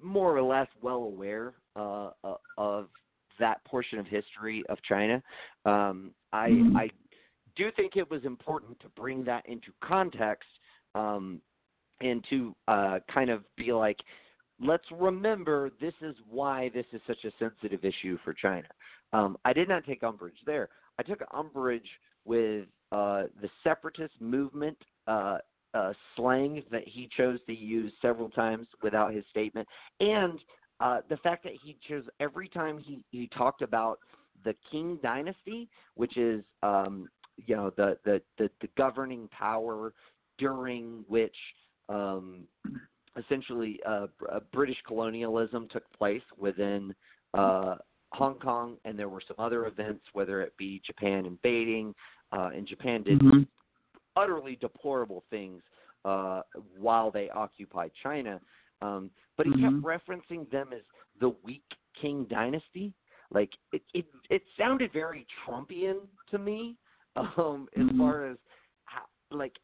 more 0.02 0.36
or 0.36 0.42
less 0.42 0.68
well 0.82 0.96
aware 1.04 1.54
uh, 1.76 2.10
uh, 2.24 2.34
of 2.58 2.88
that 3.38 3.64
portion 3.64 3.98
of 3.98 4.06
history 4.06 4.64
of 4.68 4.78
China. 4.82 5.22
Um, 5.64 6.12
I, 6.32 6.48
mm-hmm. 6.48 6.76
I 6.76 6.90
do 7.54 7.70
think 7.76 7.96
it 7.96 8.10
was 8.10 8.24
important 8.24 8.80
to 8.80 8.88
bring 8.90 9.24
that 9.24 9.44
into 9.46 9.68
context 9.82 10.48
um, 10.94 11.40
and 12.00 12.24
to 12.30 12.54
uh, 12.68 12.98
kind 13.12 13.30
of 13.30 13.42
be 13.56 13.72
like, 13.72 13.98
let's 14.60 14.84
remember 14.90 15.70
this 15.80 15.94
is 16.02 16.14
why 16.28 16.70
this 16.74 16.86
is 16.92 17.00
such 17.06 17.24
a 17.24 17.32
sensitive 17.38 17.84
issue 17.84 18.18
for 18.24 18.32
China. 18.32 18.68
Um, 19.12 19.36
I 19.44 19.52
did 19.52 19.68
not 19.68 19.84
take 19.84 20.02
umbrage 20.02 20.38
there. 20.44 20.68
I 20.98 21.02
took 21.02 21.20
umbrage 21.32 21.88
with 22.24 22.66
uh, 22.92 23.24
the 23.40 23.48
separatist 23.62 24.14
movement 24.20 24.78
uh, 25.06 25.38
uh, 25.74 25.92
slang 26.16 26.62
that 26.70 26.86
he 26.86 27.08
chose 27.16 27.38
to 27.46 27.54
use 27.54 27.92
several 28.00 28.30
times 28.30 28.66
without 28.82 29.12
his 29.12 29.24
statement, 29.30 29.68
and 30.00 30.38
uh, 30.80 31.00
the 31.08 31.16
fact 31.18 31.42
that 31.44 31.52
he 31.62 31.76
chose 31.88 32.04
every 32.20 32.48
time 32.48 32.78
he, 32.78 33.02
he 33.10 33.28
talked 33.28 33.62
about 33.62 33.98
the 34.44 34.54
Qing 34.72 35.00
dynasty, 35.02 35.68
which 35.94 36.16
is 36.16 36.42
um, 36.62 37.08
you 37.46 37.56
know 37.56 37.70
the, 37.76 37.98
the, 38.04 38.22
the, 38.38 38.50
the 38.60 38.68
governing 38.76 39.28
power 39.28 39.92
during 40.38 41.04
which 41.08 41.36
um, 41.88 42.46
essentially 43.18 43.80
uh, 43.86 44.06
uh, 44.30 44.40
British 44.52 44.76
colonialism 44.86 45.68
took 45.72 45.90
place 45.92 46.22
within 46.38 46.94
uh, 47.34 47.76
Hong 48.12 48.34
Kong, 48.34 48.76
and 48.84 48.98
there 48.98 49.08
were 49.08 49.22
some 49.26 49.36
other 49.38 49.66
events, 49.66 50.04
whether 50.12 50.40
it 50.42 50.56
be 50.56 50.80
Japan 50.86 51.26
invading, 51.26 51.94
uh, 52.32 52.50
and 52.54 52.66
Japan 52.66 53.02
did 53.02 53.20
mm-hmm. 53.20 53.42
utterly 54.16 54.56
deplorable 54.56 55.24
things 55.30 55.62
uh, 56.04 56.42
while 56.78 57.10
they 57.10 57.28
occupied 57.30 57.90
China. 58.02 58.40
Um, 58.82 59.10
but 59.36 59.46
he 59.46 59.52
mm-hmm. 59.52 59.80
kept 59.82 60.08
referencing 60.08 60.50
them 60.50 60.70
as 60.72 60.82
the 61.20 61.34
weak 61.44 61.64
Qing 62.02 62.28
dynasty. 62.28 62.92
Like 63.30 63.50
it, 63.72 63.82
it, 63.92 64.06
it 64.30 64.42
sounded 64.58 64.92
very 64.92 65.26
Trumpian 65.46 66.00
to 66.30 66.38
me, 66.38 66.76
um, 67.16 67.68
as 67.76 67.82
mm-hmm. 67.82 67.98
far 67.98 68.30
as 68.30 68.36
how, 68.84 69.02
like 69.36 69.54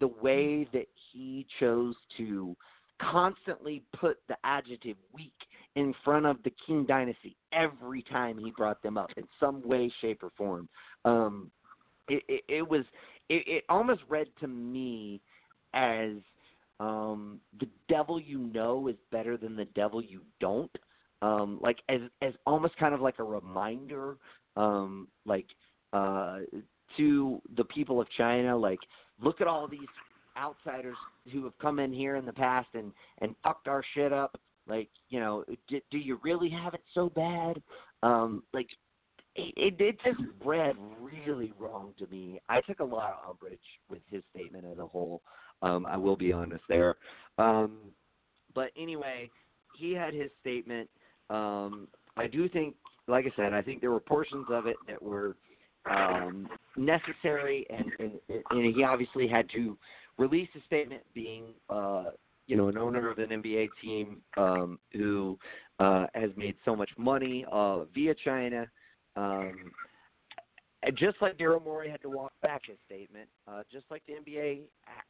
the 0.00 0.08
way 0.08 0.68
that 0.72 0.86
he 1.12 1.46
chose 1.60 1.94
to 2.16 2.56
constantly 3.00 3.82
put 3.98 4.18
the 4.28 4.36
adjective 4.44 4.96
weak 5.12 5.32
in 5.76 5.94
front 6.04 6.26
of 6.26 6.36
the 6.42 6.52
Qing 6.66 6.86
dynasty 6.86 7.36
every 7.52 8.02
time 8.02 8.38
he 8.38 8.50
brought 8.50 8.82
them 8.82 8.98
up 8.98 9.10
in 9.16 9.24
some 9.38 9.66
way, 9.66 9.92
shape, 10.00 10.22
or 10.22 10.30
form. 10.36 10.68
Um, 11.04 11.50
it, 12.08 12.22
it, 12.28 12.44
it 12.48 12.68
was 12.68 12.84
it, 13.28 13.44
it 13.46 13.64
almost 13.68 14.00
read 14.08 14.26
to 14.40 14.48
me 14.48 15.20
as 15.74 16.12
um, 16.80 17.40
the 17.60 17.68
devil 17.88 18.20
you 18.20 18.38
know 18.38 18.88
is 18.88 18.96
better 19.12 19.36
than 19.36 19.56
the 19.56 19.66
devil 19.66 20.02
you 20.02 20.22
don't. 20.40 20.70
Um, 21.20 21.58
like 21.60 21.78
as 21.88 22.00
as 22.22 22.32
almost 22.46 22.76
kind 22.76 22.94
of 22.94 23.00
like 23.00 23.18
a 23.18 23.24
reminder, 23.24 24.16
um, 24.56 25.08
like 25.26 25.46
uh, 25.92 26.38
to 26.96 27.42
the 27.56 27.64
people 27.64 28.00
of 28.00 28.06
China, 28.16 28.56
like 28.56 28.78
look 29.20 29.40
at 29.40 29.46
all 29.46 29.68
these 29.68 29.80
outsiders 30.38 30.96
who 31.32 31.44
have 31.44 31.58
come 31.58 31.78
in 31.78 31.92
here 31.92 32.16
in 32.16 32.24
the 32.24 32.32
past 32.32 32.68
and 32.74 32.92
and 33.18 33.34
fucked 33.42 33.68
our 33.68 33.82
shit 33.94 34.12
up. 34.12 34.38
Like 34.66 34.88
you 35.08 35.20
know, 35.20 35.44
do, 35.68 35.80
do 35.90 35.98
you 35.98 36.18
really 36.22 36.50
have 36.50 36.74
it 36.74 36.82
so 36.94 37.10
bad? 37.10 37.62
Um, 38.02 38.42
like 38.52 38.68
it, 39.34 39.74
it 39.78 39.98
just 40.04 40.20
read 40.44 40.76
really 41.00 41.52
wrong 41.58 41.94
to 41.98 42.06
me. 42.08 42.40
I 42.48 42.60
took 42.60 42.80
a 42.80 42.84
lot 42.84 43.18
of 43.22 43.30
umbrage 43.30 43.58
with 43.88 44.00
his 44.10 44.22
statement 44.34 44.64
as 44.70 44.78
a 44.78 44.86
whole. 44.86 45.22
Um, 45.62 45.86
I 45.86 45.96
will 45.96 46.16
be 46.16 46.32
honest 46.32 46.62
there. 46.68 46.96
Um, 47.38 47.78
but 48.54 48.70
anyway, 48.76 49.30
he 49.78 49.92
had 49.92 50.14
his 50.14 50.30
statement. 50.40 50.88
Um, 51.30 51.88
I 52.16 52.26
do 52.26 52.48
think, 52.48 52.74
like 53.06 53.26
I 53.26 53.32
said, 53.36 53.52
I 53.52 53.62
think 53.62 53.80
there 53.80 53.90
were 53.90 54.00
portions 54.00 54.46
of 54.50 54.66
it 54.66 54.76
that 54.88 55.00
were 55.00 55.36
um, 55.90 56.48
necessary, 56.76 57.66
and, 57.70 57.92
and, 57.98 58.42
and 58.50 58.74
he 58.74 58.82
obviously 58.82 59.28
had 59.28 59.48
to 59.50 59.76
release 60.18 60.48
a 60.56 60.60
statement, 60.66 61.02
being 61.14 61.44
uh, 61.70 62.04
you 62.46 62.56
know 62.56 62.68
an 62.68 62.76
owner 62.76 63.10
of 63.10 63.18
an 63.18 63.30
NBA 63.30 63.68
team 63.82 64.18
um, 64.36 64.78
who 64.92 65.38
uh, 65.78 66.06
has 66.14 66.30
made 66.36 66.56
so 66.64 66.76
much 66.76 66.90
money 66.98 67.44
uh, 67.50 67.84
via 67.94 68.14
China. 68.24 68.66
Um, 69.16 69.72
and 70.82 70.96
just 70.96 71.16
like 71.20 71.36
Daryl 71.36 71.62
Morey 71.64 71.90
had 71.90 72.00
to 72.02 72.08
walk 72.08 72.32
back 72.40 72.62
his 72.66 72.76
statement, 72.86 73.28
uh, 73.48 73.62
just 73.70 73.84
like 73.90 74.02
the 74.06 74.14
NBA 74.14 74.60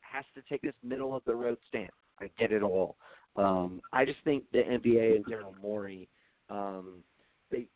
has 0.00 0.24
to 0.34 0.42
take 0.48 0.62
this 0.62 0.72
middle 0.82 1.14
of 1.14 1.22
the 1.26 1.34
road 1.34 1.58
stance. 1.68 1.92
I 2.20 2.30
get 2.38 2.52
it 2.52 2.62
all. 2.62 2.96
Um, 3.36 3.80
I 3.92 4.04
just 4.04 4.18
think 4.24 4.44
the 4.52 4.58
NBA 4.58 5.16
and 5.16 5.26
Daryl 5.26 5.54
Morey, 5.60 6.08
um, 6.50 7.04
they 7.50 7.66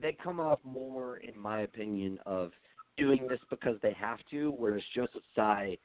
they 0.00 0.16
come 0.22 0.40
off 0.40 0.58
more, 0.62 1.16
in 1.18 1.38
my 1.40 1.62
opinion, 1.62 2.18
of 2.26 2.52
doing 2.96 3.26
this 3.28 3.40
because 3.48 3.76
they 3.82 3.94
have 3.98 4.18
to, 4.30 4.54
whereas 4.58 4.82
Joseph 4.94 5.22
Tsai, 5.34 5.78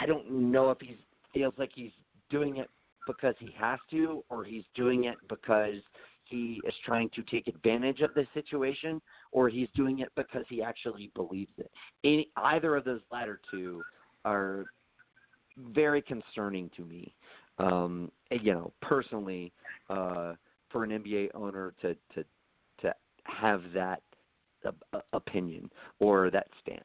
I 0.00 0.06
don't 0.06 0.30
know 0.30 0.70
if 0.70 0.78
he 0.80 0.96
feels 1.32 1.54
like 1.58 1.70
he's 1.74 1.92
doing 2.30 2.56
it 2.58 2.68
because 3.06 3.34
he 3.38 3.54
has 3.58 3.78
to, 3.90 4.24
or 4.28 4.44
he's 4.44 4.64
doing 4.74 5.04
it 5.04 5.16
because 5.28 5.80
he 6.24 6.60
is 6.66 6.74
trying 6.84 7.08
to 7.14 7.22
take 7.22 7.48
advantage 7.48 8.00
of 8.00 8.12
the 8.14 8.26
situation 8.34 9.00
or 9.32 9.48
he's 9.48 9.68
doing 9.74 10.00
it 10.00 10.10
because 10.14 10.44
he 10.48 10.62
actually 10.62 11.10
believes 11.14 11.52
it. 11.56 11.70
Any, 12.04 12.28
either 12.36 12.76
of 12.76 12.84
those 12.84 13.00
latter 13.10 13.40
two 13.50 13.82
are 14.26 14.66
very 15.72 16.02
concerning 16.02 16.70
to 16.76 16.84
me. 16.84 17.14
um, 17.58 18.10
you 18.30 18.52
know, 18.52 18.72
personally, 18.82 19.52
uh, 19.90 20.34
for 20.70 20.84
an 20.84 20.90
NBA 20.90 21.30
owner 21.34 21.74
to 21.82 21.94
to 22.14 22.24
to 22.82 22.94
have 23.24 23.62
that 23.74 24.02
uh, 24.64 25.00
opinion 25.12 25.70
or 25.98 26.30
that 26.30 26.48
stance. 26.62 26.84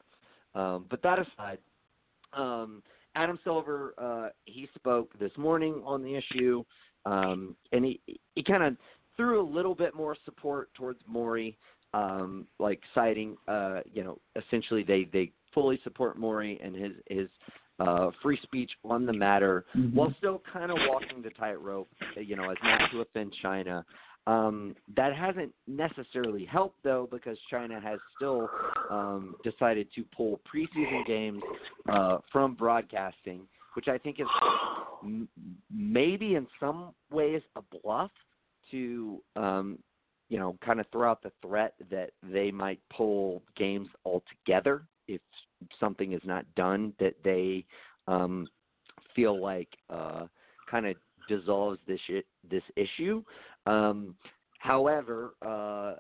Um, 0.55 0.85
but 0.89 1.01
that 1.03 1.19
aside, 1.19 1.59
um, 2.36 2.84
Adam 3.15 3.39
Silver 3.43 3.93
uh, 3.98 4.30
he 4.46 4.67
spoke 4.76 5.17
this 5.19 5.32
morning 5.38 5.82
on 5.86 6.02
the 6.02 6.15
issue, 6.15 6.63
um, 7.06 7.56
and 7.72 7.86
he 7.86 8.00
he 8.36 8.43
kind 8.43 8.63
of 8.63 8.76
threw 9.15 9.41
a 9.41 9.48
little 9.48 9.76
bit 9.76 9.96
more 9.96 10.15
support 10.26 10.74
towards 10.74 11.00
Morey, 11.08 11.58
um, 11.93 12.48
like 12.60 12.80
citing, 12.96 13.38
uh, 13.48 13.82
you 13.91 14.04
know, 14.04 14.17
essentially 14.36 14.84
they 14.84 15.08
they 15.12 15.32
fully 15.54 15.80
support 15.84 16.17
Morey 16.17 16.60
and 16.63 16.76
his 16.76 16.91
his 17.10 17.30
uh, 17.80 18.10
free 18.22 18.39
speech 18.43 18.72
on 18.84 19.06
the 19.06 19.13
matter, 19.13 19.65
mm-hmm. 19.76 19.96
while 19.96 20.13
still 20.17 20.41
kind 20.52 20.72
of 20.72 20.78
walking 20.88 21.22
the 21.22 21.30
tightrope, 21.32 21.89
you 22.15 22.36
know, 22.36 22.50
as 22.50 22.58
not 22.63 22.89
to 22.91 23.02
offend 23.02 23.34
China. 23.41 23.86
Um, 24.25 24.75
that 24.95 25.15
hasn't 25.15 25.53
necessarily 25.67 26.45
helped 26.45 26.81
though, 26.83 27.09
because 27.12 27.38
China 27.49 27.79
has 27.81 27.99
still 28.15 28.49
um, 28.89 29.36
decided 29.43 29.88
to 29.95 30.05
pull 30.15 30.39
preseason 30.53 31.05
games 31.05 31.41
uh, 31.91 32.19
from 32.31 32.55
broadcasting, 32.55 33.41
which 33.73 33.88
I 33.89 33.97
think 33.97 34.21
is 34.21 34.27
m- 35.03 35.27
maybe 35.69 36.36
in 36.36 36.47
some 36.59 36.93
ways 37.12 37.41
a 37.57 37.62
bluff 37.62 38.12
to 38.71 39.21
um, 39.36 39.77
you 40.29 40.39
know 40.39 40.57
kind 40.65 40.79
of 40.79 40.86
throw 40.91 41.12
out 41.12 41.21
the 41.21 41.31
threat 41.45 41.73
that 41.91 42.12
they 42.23 42.49
might 42.49 42.79
pull 42.95 43.41
games 43.57 43.89
altogether 44.05 44.83
if 45.09 45.21
something 45.79 46.13
is 46.13 46.21
not 46.23 46.45
done 46.55 46.93
that 46.99 47.15
they 47.25 47.65
um, 48.07 48.47
feel 49.15 49.41
like 49.41 49.67
uh, 49.89 50.27
kind 50.69 50.88
of 50.88 50.95
dissolves 51.27 51.79
this 51.88 51.99
this 52.49 52.63
issue. 52.75 53.23
Um, 53.65 54.15
however, 54.60 55.34
uh, 55.41 55.95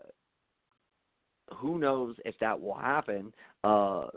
who 1.55 1.77
knows 1.79 2.15
if 2.25 2.35
that 2.39 2.59
will 2.59 2.75
happen? 2.75 3.33
Uh, 3.63 4.07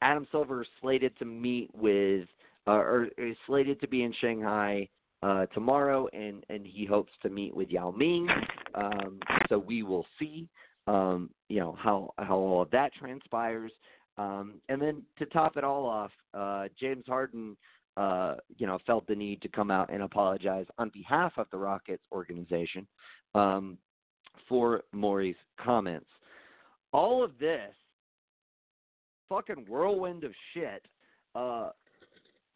Adam 0.00 0.26
Silver 0.30 0.62
is 0.62 0.68
slated 0.80 1.16
to 1.18 1.24
meet 1.24 1.70
with, 1.74 2.28
uh, 2.66 2.72
or 2.72 3.08
is 3.18 3.36
slated 3.46 3.80
to 3.80 3.88
be 3.88 4.02
in 4.02 4.14
Shanghai 4.20 4.88
uh, 5.22 5.46
tomorrow, 5.46 6.08
and 6.12 6.44
and 6.48 6.64
he 6.66 6.84
hopes 6.84 7.12
to 7.22 7.28
meet 7.28 7.54
with 7.54 7.70
Yao 7.70 7.90
Ming. 7.90 8.28
Um, 8.74 9.18
so 9.48 9.58
we 9.58 9.82
will 9.82 10.06
see, 10.18 10.48
um, 10.86 11.30
you 11.48 11.58
know, 11.58 11.76
how 11.78 12.12
how 12.18 12.36
all 12.36 12.62
of 12.62 12.70
that 12.70 12.92
transpires. 12.94 13.72
Um, 14.16 14.54
and 14.68 14.82
then 14.82 15.02
to 15.18 15.26
top 15.26 15.56
it 15.56 15.64
all 15.64 15.86
off, 15.86 16.10
uh, 16.34 16.66
James 16.78 17.04
Harden, 17.06 17.56
uh, 17.98 18.36
you 18.56 18.66
know, 18.66 18.78
felt 18.86 19.06
the 19.08 19.14
need 19.14 19.42
to 19.42 19.48
come 19.48 19.72
out 19.72 19.92
and 19.92 20.02
apologize 20.02 20.66
on 20.78 20.88
behalf 20.94 21.32
of 21.36 21.48
the 21.50 21.58
Rockets 21.58 22.02
organization 22.12 22.86
um, 23.34 23.76
for 24.48 24.82
Morey's 24.92 25.36
comments. 25.60 26.06
All 26.92 27.24
of 27.24 27.32
this 27.40 27.74
fucking 29.28 29.66
whirlwind 29.68 30.22
of 30.22 30.32
shit. 30.54 30.86
Uh, 31.34 31.70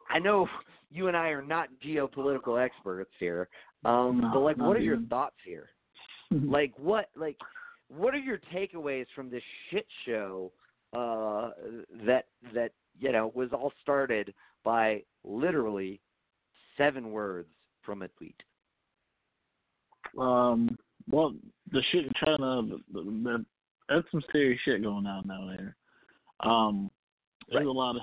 I 0.09 0.21
know 0.21 0.47
you 0.91 1.09
and 1.09 1.17
I 1.17 1.29
are 1.29 1.43
not 1.43 1.69
geopolitical 1.85 2.65
experts 2.65 3.11
here, 3.19 3.49
um, 3.85 4.21
no, 4.21 4.31
but 4.33 4.41
like, 4.41 4.57
what 4.59 4.77
are 4.77 4.81
even. 4.81 4.85
your 4.85 5.01
thoughts 5.09 5.37
here? 5.45 5.71
like, 6.31 6.73
what, 6.77 7.09
like, 7.17 7.37
what 7.89 8.15
are 8.15 8.19
your 8.19 8.39
takeaways 8.55 9.07
from 9.15 9.29
this 9.29 9.43
shit 9.71 9.87
show 10.07 10.53
uh, 10.93 11.51
that 12.07 12.27
that 12.55 12.73
you 13.01 13.11
know 13.11 13.33
was 13.35 13.49
all 13.53 13.73
started 13.83 14.33
by 14.65 15.03
literally 15.25 16.01
seven 16.77 17.11
words 17.11 17.49
from 17.83 18.03
a 18.03 18.09
tweet. 18.09 18.41
Um. 20.19 20.77
Well, 21.11 21.35
the 21.73 21.83
shit 21.91 22.05
in 22.05 22.13
China, 22.25 22.63
the, 22.63 23.03
the, 23.03 23.45
that's 23.89 24.07
some 24.13 24.23
serious 24.31 24.61
shit 24.65 24.83
going 24.83 25.05
on 25.05 25.27
down 25.27 25.49
there. 25.49 25.77
Um, 26.49 26.91
there's 27.49 27.61
Right. 27.61 27.67
a 27.67 27.73
lot 27.73 27.97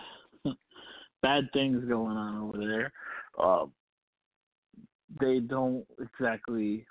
of 0.46 0.54
bad 1.22 1.50
things 1.54 1.84
going 1.88 2.18
on 2.18 2.42
over 2.42 2.58
there. 2.58 2.92
Uh, 3.42 3.68
they 5.20 5.40
don't 5.40 5.86
exactly. 6.00 6.86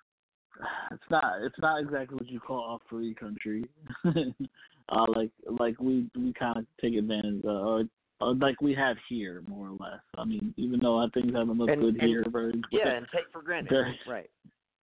It's 0.91 1.11
not. 1.11 1.43
It's 1.43 1.59
not 1.61 1.81
exactly 1.81 2.17
what 2.17 2.29
you 2.29 2.41
call 2.41 2.77
a 2.77 2.89
free 2.89 3.15
country. 3.15 3.65
uh, 4.07 5.07
like 5.15 5.31
like 5.47 5.79
we 5.79 6.09
we 6.17 6.33
kind 6.33 6.57
of 6.57 6.65
take 6.81 6.95
advantage 6.95 7.45
of, 7.45 7.45
or, 7.45 7.81
or 7.81 7.85
like 8.21 8.61
we 8.61 8.75
have 8.75 8.97
here 9.09 9.43
more 9.47 9.69
or 9.69 9.77
less. 9.79 10.01
I 10.17 10.25
mean, 10.25 10.53
even 10.57 10.81
though 10.81 10.99
I 10.99 11.07
things 11.15 11.33
haven't 11.35 11.59
looked 11.59 11.71
And- 11.73 11.81
good 11.83 11.95
and- 11.97 12.03
here, 12.03 12.25
very 12.29 12.61
Yeah, 12.73 12.89
and 12.97 13.07
take 13.15 13.31
for 13.33 13.43
granted. 13.43 13.95
Right. 14.07 14.31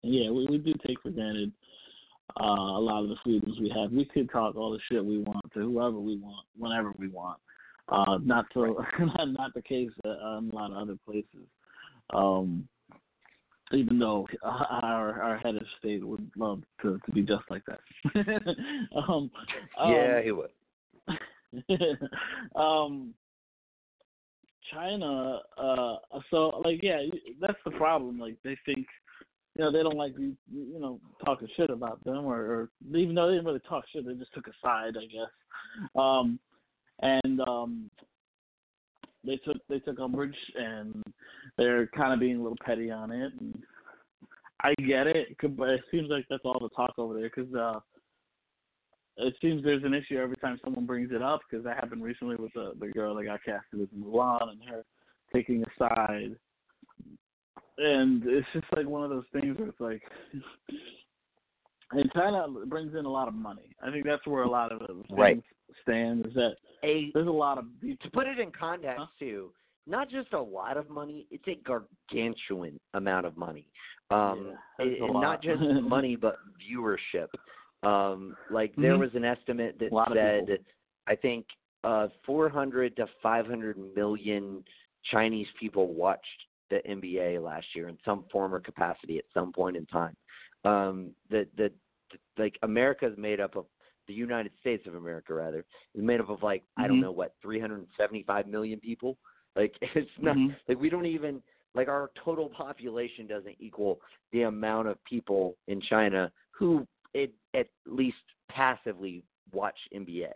yeah, 0.03 0.29
we 0.29 0.45
we 0.47 0.57
do 0.57 0.73
take 0.85 1.01
for 1.01 1.09
granted 1.09 1.51
uh, 2.39 2.43
a 2.43 2.79
lot 2.81 3.03
of 3.03 3.09
the 3.09 3.15
freedoms 3.23 3.59
we 3.59 3.69
have. 3.69 3.91
We 3.91 4.05
could 4.05 4.29
talk 4.29 4.55
all 4.55 4.71
the 4.71 4.79
shit 4.89 5.03
we 5.03 5.19
want 5.19 5.51
to 5.53 5.59
whoever 5.59 5.99
we 5.99 6.17
want, 6.17 6.45
whenever 6.57 6.93
we 6.97 7.07
want. 7.07 7.39
Uh, 7.89 8.17
not 8.23 8.45
so 8.53 8.83
not 8.99 9.29
not 9.31 9.53
the 9.53 9.61
case 9.61 9.91
uh, 10.05 10.37
in 10.37 10.49
a 10.51 10.55
lot 10.55 10.71
of 10.71 10.77
other 10.77 10.97
places. 11.05 11.47
Um, 12.13 12.67
even 13.71 13.97
though 13.97 14.27
our 14.43 15.21
our 15.21 15.37
head 15.37 15.55
of 15.55 15.63
state 15.79 16.05
would 16.05 16.29
love 16.37 16.61
to 16.81 16.99
to 17.05 17.11
be 17.11 17.21
just 17.23 17.43
like 17.49 17.63
that. 17.65 17.79
um, 19.07 19.29
yeah, 19.87 20.17
um, 20.17 20.23
he 20.23 20.31
would. 20.31 20.49
um 22.55 23.13
China 24.73 25.39
uh 25.57 25.95
so 26.29 26.61
like 26.63 26.81
yeah 26.81 27.01
that's 27.41 27.59
the 27.65 27.71
problem. 27.71 28.19
Like 28.19 28.37
they 28.43 28.57
think 28.65 28.87
you 29.55 29.63
know 29.63 29.71
they 29.71 29.83
don't 29.83 29.97
like 29.97 30.13
you 30.17 30.35
you 30.51 30.79
know 30.79 30.99
talking 31.25 31.47
shit 31.55 31.69
about 31.69 32.03
them 32.03 32.25
or, 32.25 32.39
or 32.39 32.69
even 32.95 33.15
though 33.15 33.27
they 33.27 33.33
didn't 33.33 33.45
really 33.45 33.61
talk 33.67 33.85
shit 33.91 34.05
they 34.05 34.13
just 34.13 34.33
took 34.33 34.47
a 34.47 34.51
side 34.61 34.95
I 34.97 35.05
guess. 35.05 35.31
Um 35.95 36.39
and 37.01 37.41
um 37.41 37.89
they 39.25 39.37
took 39.37 39.57
they 39.69 39.79
took 39.79 39.99
umbrage 39.99 40.35
and 40.55 41.03
they're 41.57 41.87
kind 41.87 42.13
of 42.13 42.19
being 42.19 42.37
a 42.37 42.43
little 42.43 42.57
petty 42.65 42.91
on 42.91 43.11
it. 43.11 43.31
And 43.39 43.63
I 44.61 44.73
get 44.85 45.07
it 45.07 45.35
but 45.55 45.69
it 45.69 45.81
seems 45.91 46.09
like 46.09 46.25
that's 46.29 46.45
all 46.45 46.59
the 46.59 46.69
talk 46.69 46.93
over 46.97 47.13
there 47.13 47.31
because 47.33 47.53
uh 47.53 47.79
it 49.17 49.35
seems 49.41 49.63
there's 49.63 49.83
an 49.83 49.93
issue 49.93 50.17
every 50.17 50.37
time 50.37 50.59
someone 50.63 50.85
brings 50.85 51.11
it 51.11 51.21
up 51.21 51.41
because 51.49 51.63
that 51.65 51.75
happened 51.75 52.03
recently 52.03 52.35
with 52.35 52.53
the 52.53 52.73
the 52.79 52.87
girl 52.87 53.15
that 53.15 53.25
got 53.25 53.43
casted 53.43 53.81
as 53.81 53.87
Mulan 53.97 54.51
and 54.51 54.61
her 54.69 54.83
taking 55.33 55.63
a 55.63 55.67
side, 55.77 56.35
and 57.77 58.23
it's 58.25 58.47
just 58.53 58.65
like 58.75 58.87
one 58.87 59.03
of 59.03 59.09
those 59.09 59.25
things 59.33 59.57
where 59.57 59.69
it's 59.69 59.79
like, 59.79 60.01
and 61.91 62.11
China 62.13 62.45
brings 62.67 62.95
in 62.95 63.05
a 63.05 63.09
lot 63.09 63.27
of 63.27 63.33
money. 63.33 63.75
I 63.81 63.91
think 63.91 64.05
that's 64.05 64.25
where 64.27 64.43
a 64.43 64.49
lot 64.49 64.71
of 64.71 64.81
it 64.81 64.87
things 64.87 65.05
Right. 65.11 65.43
stand 65.81 66.25
is 66.25 66.33
that 66.33 66.55
A 66.83 67.11
there's 67.13 67.27
a 67.27 67.31
lot 67.31 67.57
of 67.57 67.65
to 67.81 68.09
put 68.11 68.27
it 68.27 68.39
in 68.39 68.51
context 68.51 68.99
Huh? 68.99 69.05
too, 69.19 69.51
not 69.87 70.09
just 70.09 70.33
a 70.33 70.41
lot 70.41 70.77
of 70.77 70.89
money, 70.89 71.27
it's 71.31 71.47
a 71.47 71.55
gargantuan 71.63 72.79
amount 72.93 73.25
of 73.25 73.37
money. 73.37 73.67
Um 74.11 74.51
Yeah, 74.79 74.85
that's 74.85 75.01
a 75.01 75.05
lot. 75.05 75.21
not 75.21 75.41
just 75.43 75.61
money 75.83 76.15
but 76.15 76.37
viewership. 76.59 77.27
Um 77.83 78.35
like 78.49 78.73
there 78.75 78.95
Mhm. 78.95 78.99
was 78.99 79.15
an 79.15 79.25
estimate 79.25 79.77
that 79.79 79.91
A 79.91 79.95
lot 79.95 80.11
of 80.11 80.17
said. 80.17 80.59
I 81.07 81.15
think 81.15 81.45
uh 81.83 82.07
400 82.25 82.95
to 82.95 83.07
500 83.21 83.77
million 83.95 84.63
Chinese 85.11 85.47
people 85.59 85.93
watched 85.93 86.47
the 86.69 86.81
NBA 86.87 87.43
last 87.43 87.67
year 87.75 87.89
in 87.89 87.97
some 88.05 88.23
form 88.31 88.55
or 88.55 88.59
capacity 88.59 89.17
at 89.17 89.25
some 89.33 89.51
point 89.51 89.75
in 89.75 89.85
time. 89.87 90.15
Um 90.63 91.11
the 91.29 91.47
the, 91.57 91.71
the 92.11 92.17
like 92.41 92.57
America 92.63 93.05
is 93.05 93.17
made 93.17 93.39
up 93.41 93.55
of 93.55 93.65
the 94.07 94.13
United 94.13 94.51
States 94.59 94.85
of 94.87 94.95
America 94.95 95.33
rather 95.33 95.65
is 95.95 96.03
made 96.03 96.19
up 96.21 96.29
of 96.29 96.41
like 96.43 96.63
I 96.77 96.87
don't 96.87 96.97
Mhm. 96.97 97.01
know 97.01 97.11
what 97.11 97.35
375 97.41 98.47
million 98.47 98.79
people. 98.79 99.17
Like 99.55 99.75
it's 99.81 100.09
not 100.19 100.37
Mhm. 100.37 100.55
like 100.67 100.79
we 100.79 100.89
don't 100.89 101.05
even 101.05 101.43
like 101.75 101.87
our 101.89 102.11
total 102.23 102.49
population 102.49 103.27
doesn't 103.27 103.55
equal 103.59 103.99
the 104.31 104.43
amount 104.43 104.87
of 104.87 105.03
people 105.03 105.57
in 105.67 105.81
China 105.81 106.31
who 106.51 106.87
it, 107.13 107.33
at 107.53 107.67
least 107.85 108.17
passively 108.49 109.23
watch 109.51 109.77
NBA. 109.95 110.31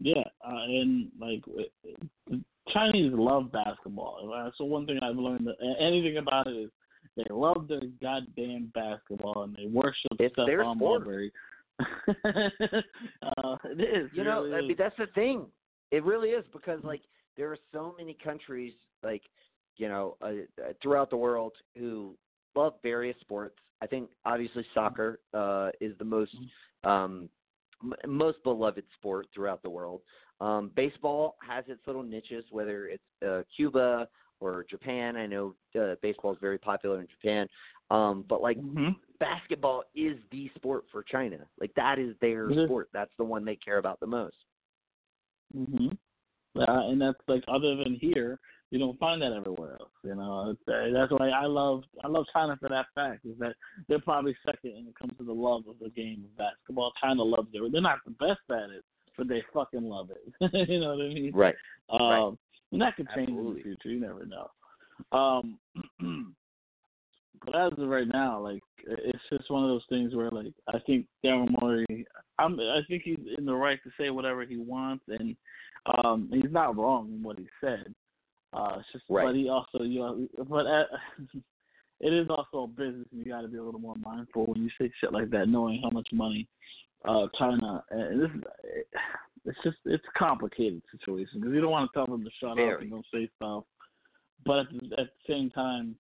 Yeah, 0.00 0.22
uh, 0.46 0.62
and 0.68 1.10
like 1.20 1.42
the 1.46 2.42
Chinese 2.72 3.12
love 3.12 3.50
basketball. 3.50 4.32
Uh, 4.32 4.50
So 4.56 4.64
one 4.64 4.86
thing 4.86 4.98
I've 5.02 5.16
learned 5.16 5.46
that 5.46 5.56
anything 5.80 6.18
about 6.18 6.46
it 6.46 6.56
is 6.56 6.70
they 7.16 7.24
love 7.30 7.66
their 7.68 7.82
goddamn 8.00 8.70
basketball 8.74 9.42
and 9.42 9.56
they 9.56 9.66
worship 9.66 10.12
It's 10.20 10.34
stuff 10.34 10.46
their 10.46 10.62
on 10.62 10.76
sport. 10.76 11.06
Uh, 13.22 13.56
it 13.64 13.80
is. 13.80 14.10
You 14.12 14.22
it 14.22 14.24
know, 14.24 14.42
really 14.42 14.54
I 14.54 14.58
is. 14.60 14.68
mean 14.68 14.76
that's 14.78 14.96
the 14.98 15.06
thing. 15.14 15.46
It 15.90 16.04
really 16.04 16.30
is 16.30 16.44
because 16.52 16.80
like 16.84 17.02
there 17.36 17.50
are 17.50 17.58
so 17.72 17.94
many 17.98 18.16
countries 18.22 18.74
like 19.02 19.22
you 19.76 19.88
know 19.88 20.16
uh, 20.22 20.26
uh, 20.62 20.72
throughout 20.82 21.10
the 21.10 21.16
world 21.16 21.52
who 21.76 22.14
love 22.54 22.74
various 22.82 23.16
sports. 23.20 23.56
I 23.80 23.86
think 23.86 24.10
obviously 24.24 24.64
soccer 24.74 25.20
uh, 25.34 25.70
is 25.80 25.96
the 25.98 26.04
most 26.04 26.36
um, 26.84 27.28
m- 27.82 27.94
most 28.06 28.42
beloved 28.42 28.84
sport 28.98 29.26
throughout 29.34 29.62
the 29.62 29.70
world. 29.70 30.00
Um, 30.40 30.70
baseball 30.76 31.36
has 31.46 31.64
its 31.68 31.80
little 31.86 32.02
niches, 32.02 32.44
whether 32.50 32.86
it's 32.86 33.02
uh, 33.26 33.42
Cuba 33.54 34.08
or 34.40 34.64
Japan. 34.70 35.16
I 35.16 35.26
know 35.26 35.54
uh, 35.80 35.94
baseball 36.02 36.32
is 36.32 36.38
very 36.40 36.58
popular 36.58 37.00
in 37.00 37.06
Japan, 37.08 37.48
um, 37.90 38.24
but 38.28 38.40
like 38.42 38.58
hmm 38.58 38.90
basketball 39.20 39.82
is 39.96 40.16
the 40.30 40.48
sport 40.54 40.84
for 40.92 41.02
China. 41.02 41.38
Like 41.60 41.74
that 41.74 41.98
is 41.98 42.14
their 42.20 42.48
Mhm. 42.50 42.66
sport. 42.66 42.88
That's 42.92 43.10
the 43.18 43.24
one 43.24 43.44
they 43.44 43.56
care 43.56 43.78
about 43.78 43.98
the 44.00 44.06
most. 44.06 44.36
hmm 45.52 45.88
Uh, 46.56 46.88
and 46.88 47.00
that's 47.00 47.20
like 47.28 47.44
other 47.48 47.76
than 47.76 47.96
here, 48.00 48.38
you 48.70 48.78
don't 48.78 48.98
find 48.98 49.22
that 49.22 49.32
everywhere 49.32 49.76
else. 49.80 49.90
You 50.04 50.14
know, 50.14 50.54
uh, 50.68 50.92
that's 50.92 51.12
why 51.12 51.30
I 51.30 51.46
love 51.46 51.82
I 52.04 52.08
love 52.08 52.26
China 52.32 52.56
for 52.60 52.68
that 52.68 52.86
fact. 52.94 53.24
Is 53.24 53.38
that 53.38 53.54
they're 53.88 54.00
probably 54.00 54.36
second 54.44 54.74
when 54.74 54.86
it 54.88 54.98
comes 54.98 55.16
to 55.18 55.24
the 55.24 55.32
love 55.32 55.62
of 55.68 55.76
the 55.80 55.90
game 55.90 56.24
of 56.24 56.36
basketball. 56.36 56.92
China 57.02 57.22
loves 57.22 57.48
it. 57.52 57.72
They're 57.72 57.80
not 57.80 57.98
the 58.04 58.12
best 58.12 58.40
at 58.50 58.70
it, 58.70 58.84
but 59.16 59.28
they 59.28 59.42
fucking 59.52 59.84
love 59.84 60.10
it. 60.10 60.68
you 60.68 60.80
know 60.80 60.94
what 60.94 61.04
I 61.04 61.08
mean? 61.08 61.32
Right. 61.34 61.54
Um, 61.90 62.00
Right. 62.00 62.32
and 62.72 62.80
that 62.82 62.96
could 62.96 63.08
change 63.16 63.30
Absolutely. 63.30 63.50
in 63.50 63.56
the 63.56 63.62
future. 63.62 63.88
You 63.88 64.00
never 64.00 64.26
know. 64.26 64.50
Um, 65.12 65.58
but 67.44 67.56
as 67.56 67.72
of 67.78 67.88
right 67.88 68.08
now, 68.08 68.40
like 68.40 68.62
it's 68.86 69.22
just 69.30 69.50
one 69.50 69.64
of 69.64 69.70
those 69.70 69.84
things 69.88 70.14
where, 70.14 70.30
like, 70.30 70.52
I 70.68 70.78
think 70.86 71.06
Daryl 71.24 71.48
Morey, 71.60 72.06
I'm, 72.38 72.58
I 72.58 72.80
think 72.88 73.02
he's 73.04 73.18
in 73.36 73.44
the 73.44 73.54
right 73.54 73.78
to 73.84 73.90
say 73.98 74.10
whatever 74.10 74.44
he 74.44 74.56
wants, 74.56 75.04
and 75.08 75.36
um, 76.04 76.28
he's 76.32 76.50
not 76.50 76.76
wrong 76.76 77.12
in 77.12 77.22
what 77.22 77.38
he 77.38 77.46
said. 77.60 77.94
Uh, 78.52 78.76
it's 78.78 78.88
just, 78.92 79.04
Right. 79.08 79.26
but 79.26 79.34
he 79.34 79.48
also, 79.48 79.82
you 79.82 80.00
know, 80.00 80.28
but 80.48 80.66
uh, 80.66 80.84
it 82.00 82.12
is 82.12 82.28
also 82.30 82.64
a 82.64 82.66
business, 82.66 83.06
and 83.12 83.24
you 83.24 83.32
got 83.32 83.42
to 83.42 83.48
be 83.48 83.58
a 83.58 83.62
little 83.62 83.80
more 83.80 83.96
mindful 84.02 84.46
when 84.46 84.62
you 84.62 84.70
say 84.80 84.90
shit 85.00 85.12
like 85.12 85.30
that, 85.30 85.48
knowing 85.48 85.80
how 85.82 85.90
much 85.90 86.08
money 86.12 86.48
uh 87.04 87.26
China 87.38 87.82
and 87.90 88.22
this 88.22 88.30
it's 89.44 89.58
just 89.62 89.76
it's 89.84 90.04
a 90.14 90.18
complicated 90.18 90.82
situation 90.90 91.40
because 91.40 91.54
you 91.54 91.60
don't 91.60 91.70
want 91.70 91.88
to 91.90 91.96
tell 91.96 92.06
them 92.06 92.24
to 92.24 92.30
shut 92.40 92.58
up 92.58 92.80
and 92.80 92.90
don't 92.90 93.06
say 93.12 93.28
stuff, 93.36 93.64
but 94.44 94.60
at 94.60 94.66
the, 94.70 95.00
at 95.00 95.06
the 95.06 95.32
same 95.32 95.48
time, 95.50 95.94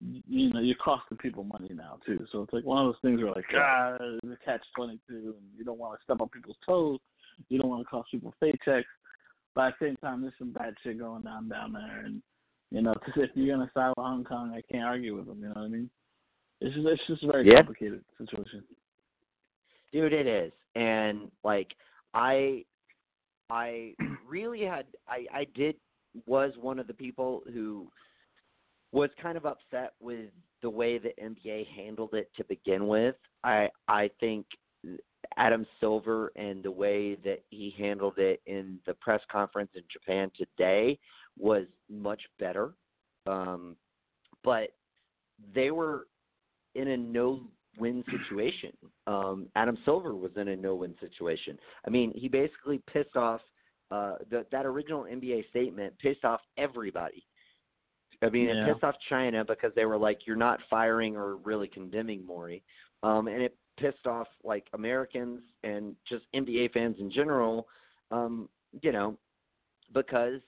you 0.00 0.52
know 0.52 0.60
you're 0.60 0.76
costing 0.76 1.18
people 1.18 1.44
money 1.44 1.70
now 1.74 1.98
too. 2.06 2.24
So 2.32 2.42
it's 2.42 2.52
like 2.52 2.64
one 2.64 2.78
of 2.78 2.92
those 2.92 3.00
things 3.02 3.20
where 3.20 3.32
like 3.32 3.44
ah, 3.56 3.96
the 3.98 4.36
catch 4.44 4.62
twenty 4.76 4.98
two, 5.08 5.34
and 5.36 5.46
you 5.56 5.64
don't 5.64 5.78
want 5.78 5.98
to 5.98 6.04
step 6.04 6.20
on 6.20 6.28
people's 6.28 6.56
toes, 6.64 7.00
you 7.48 7.58
don't 7.58 7.68
want 7.68 7.82
to 7.82 7.90
cost 7.90 8.10
people 8.10 8.32
paychecks, 8.42 8.84
but 9.54 9.68
at 9.68 9.74
the 9.80 9.86
same 9.86 9.96
time 9.96 10.22
there's 10.22 10.34
some 10.38 10.52
bad 10.52 10.74
shit 10.82 10.98
going 10.98 11.22
down 11.22 11.48
down 11.48 11.72
there, 11.72 12.02
and 12.04 12.22
you 12.70 12.82
know 12.82 12.94
if 13.16 13.30
you're 13.34 13.56
gonna 13.56 13.70
side 13.74 13.88
with 13.96 14.04
Hong 14.04 14.24
Kong, 14.24 14.52
I 14.54 14.62
can't 14.70 14.84
argue 14.84 15.16
with 15.16 15.26
them. 15.26 15.38
You 15.40 15.46
know 15.46 15.54
what 15.54 15.64
I 15.64 15.68
mean? 15.68 15.90
It's 16.60 16.74
just 16.74 16.86
it's 16.86 17.06
just 17.06 17.22
a 17.24 17.26
very 17.32 17.46
Yeah. 17.46 17.56
complicated 17.56 18.04
situation. 18.18 18.64
dude 19.92 20.12
it 20.12 20.26
is 20.26 20.52
and 20.74 21.30
like 21.44 21.72
i 22.14 22.64
i 23.50 23.94
really 24.26 24.62
had 24.62 24.86
i 25.08 25.26
i 25.32 25.44
did 25.54 25.76
was 26.26 26.52
one 26.60 26.78
of 26.78 26.86
the 26.86 26.94
people 26.94 27.42
who 27.52 27.88
was 28.92 29.10
kind 29.20 29.36
of 29.36 29.44
upset 29.46 29.92
with 30.00 30.30
the 30.62 30.70
way 30.70 30.98
the 30.98 31.12
nba 31.22 31.66
handled 31.68 32.14
it 32.14 32.28
to 32.36 32.44
begin 32.44 32.86
with 32.88 33.14
i 33.44 33.68
i 33.88 34.10
think 34.20 34.46
adam 35.36 35.66
silver 35.80 36.32
and 36.36 36.62
the 36.62 36.70
way 36.70 37.14
that 37.16 37.42
he 37.50 37.74
handled 37.78 38.18
it 38.18 38.40
in 38.46 38.78
the 38.86 38.94
press 38.94 39.20
conference 39.30 39.70
in 39.74 39.82
japan 39.92 40.30
today 40.36 40.98
was 41.38 41.66
much 41.90 42.22
better 42.38 42.72
um 43.26 43.76
but 44.42 44.70
they 45.54 45.70
were 45.70 46.06
in 46.74 46.88
a 46.88 46.96
no 46.96 47.40
win 47.78 48.04
situation. 48.10 48.72
Um, 49.06 49.48
Adam 49.56 49.76
Silver 49.84 50.14
was 50.14 50.30
in 50.36 50.48
a 50.48 50.56
no 50.56 50.74
win 50.74 50.94
situation. 51.00 51.58
I 51.86 51.90
mean, 51.90 52.12
he 52.14 52.28
basically 52.28 52.80
pissed 52.92 53.16
off 53.16 53.40
uh, 53.90 54.16
the, 54.30 54.46
that 54.50 54.66
original 54.66 55.04
NBA 55.04 55.48
statement, 55.50 55.94
pissed 55.98 56.24
off 56.24 56.40
everybody. 56.56 57.24
I 58.22 58.30
mean, 58.30 58.48
Yeah. 58.48 58.66
it 58.66 58.72
pissed 58.72 58.84
off 58.84 58.94
China 59.08 59.44
because 59.44 59.72
they 59.74 59.84
were 59.84 59.98
like, 59.98 60.26
"You're 60.26 60.36
not 60.36 60.60
firing 60.70 61.16
or 61.16 61.36
really 61.36 61.68
condemning 61.68 62.24
Morey," 62.24 62.62
um, 63.02 63.28
and 63.28 63.42
it 63.42 63.56
pissed 63.78 64.06
off 64.06 64.28
like 64.42 64.66
Americans 64.72 65.40
and 65.62 65.94
just 66.08 66.24
NBA 66.34 66.72
fans 66.72 66.96
in 66.98 67.10
general. 67.10 67.66
Um, 68.10 68.48
you 68.82 68.92
know, 68.92 69.16
because 69.92 70.40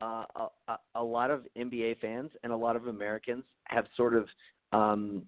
uh, 0.00 0.24
a, 0.36 0.48
a, 0.68 0.78
a 0.96 1.02
lot 1.02 1.30
of 1.30 1.46
NBA 1.56 2.00
fans 2.00 2.30
and 2.42 2.52
a 2.52 2.56
lot 2.56 2.76
of 2.76 2.86
Americans 2.86 3.44
have 3.64 3.86
sort 3.96 4.14
of 4.14 4.26
um, 4.72 5.22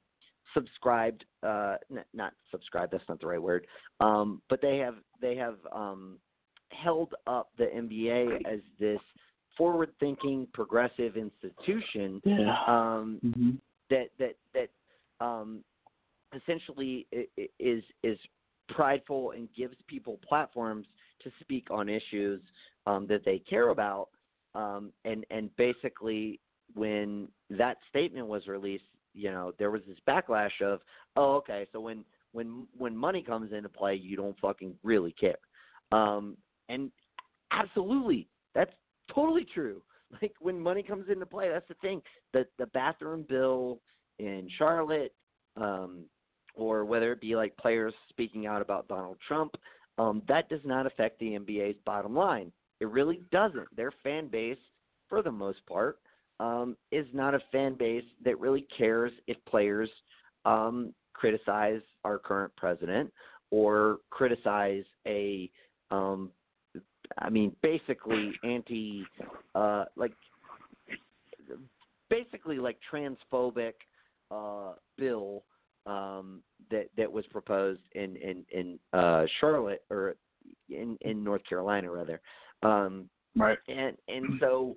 subscribed 0.55 1.25
uh 1.43 1.77
n- 1.91 2.05
not 2.15 2.33
subscribed 2.51 2.93
that's 2.93 3.05
not 3.09 3.21
the 3.21 3.27
right 3.27 3.43
word 3.43 3.67
um 4.01 4.41
but 4.49 4.61
they 4.63 4.79
have 4.79 4.95
they 5.21 5.35
have 5.35 5.57
um 5.73 6.17
held 6.71 7.15
up 7.27 7.51
the 7.59 7.65
NBA 7.65 8.47
as 8.47 8.61
this 8.79 9.01
forward 9.57 9.91
thinking 10.01 10.47
progressive 10.53 11.17
institution 11.17 12.23
Yeah. 12.25 12.57
um 12.67 13.21
hmm 13.23 13.51
that 13.91 14.11
that 14.19 14.37
that 14.55 14.71
um 15.25 15.65
essentially 16.43 17.07
is 17.59 17.83
is 18.03 18.19
prideful 18.69 19.33
and 19.33 19.49
gives 19.57 19.77
people 19.87 20.19
platforms 20.27 20.87
to 21.23 21.31
speak 21.41 21.69
on 21.71 21.89
issues 21.89 22.41
um 22.87 23.07
that 23.07 23.25
they 23.25 23.39
care 23.39 23.69
about. 23.71 24.09
Um 24.55 24.93
and 25.05 25.25
and 25.31 25.55
basically 25.57 26.41
when 26.75 27.29
that 27.51 27.77
statement 27.89 28.27
was 28.27 28.47
released 28.47 28.85
you 29.13 29.31
know 29.31 29.53
there 29.59 29.71
was 29.71 29.83
this 29.87 29.99
backlash 30.09 30.61
of 30.63 30.81
oh 31.17 31.35
okay 31.37 31.67
so 31.73 31.81
when 31.81 32.05
when 32.33 32.67
when 32.77 32.97
money 32.97 33.23
comes 33.23 33.53
into 33.53 33.69
play 33.69 33.95
you 33.95 34.17
don't 34.17 34.39
fucking 34.41 34.75
really 34.83 35.13
care. 35.13 35.39
Um 35.93 36.37
and 36.69 36.91
absolutely 37.53 38.29
that's 38.55 38.73
totally 39.15 39.47
true. 39.55 39.83
Like 40.23 40.35
when 40.39 40.61
money 40.61 40.85
comes 40.85 41.07
into 41.11 41.27
play 41.27 41.49
that's 41.49 41.67
the 41.67 41.75
thing. 41.75 42.01
The 42.33 42.47
the 42.59 42.67
bathroom 42.67 43.25
bill 43.29 43.81
in 44.21 44.49
charlotte 44.59 45.13
um 45.57 46.05
or 46.55 46.85
whether 46.85 47.13
it 47.13 47.21
be 47.21 47.37
like 47.37 47.57
players 47.57 47.95
speaking 48.09 48.47
out 48.47 48.63
about 48.63 48.89
donald 48.89 49.17
trump 49.27 49.55
um 49.99 50.23
that 50.29 50.49
does 50.49 50.61
not 50.65 50.87
affect 50.87 51.19
the 51.19 51.27
nba's 51.27 51.77
bottom 51.85 52.15
line. 52.15 52.51
It 52.81 52.89
really 52.89 53.23
doesn't. 53.31 53.75
Their 53.77 53.93
fan 54.03 54.29
base 54.29 54.59
for 55.09 55.23
the 55.23 55.31
most 55.31 55.65
part 55.67 55.99
um, 56.41 56.77
is 56.91 57.07
not 57.13 57.35
a 57.35 57.41
fan 57.53 57.77
base 57.79 58.05
that 58.25 58.39
really 58.39 58.67
cares 58.77 59.13
if 59.27 59.37
players 59.47 59.89
um, 60.45 60.93
criticize 61.13 61.81
our 62.05 62.19
current 62.19 62.53
president 62.57 63.13
or 63.51 63.99
criticize 64.11 64.85
a, 65.07 65.51
um, 65.91 66.31
I 67.19 67.31
mean, 67.31 67.55
basically 67.63 68.33
anti, 68.43 69.05
uh, 69.55 69.85
like, 69.97 70.13
basically 72.11 72.59
like 72.59 72.79
transphobic 72.93 73.75
uh, 74.31 74.73
bill 74.99 75.45
um, 75.87 76.43
that 76.71 76.89
that 76.97 77.11
was 77.11 77.27
proposed 77.27 77.83
in 77.93 78.17
in 78.17 78.45
in 78.51 78.79
uh, 78.93 79.25
Charlotte 79.41 79.83
or 79.91 80.17
in 80.69 80.97
in 81.03 81.23
North 81.23 81.43
Carolina 81.49 81.91
rather. 81.91 82.21
Um, 82.63 83.09
Right. 83.37 83.59
and 83.69 83.97
and 84.09 84.35
so 84.41 84.77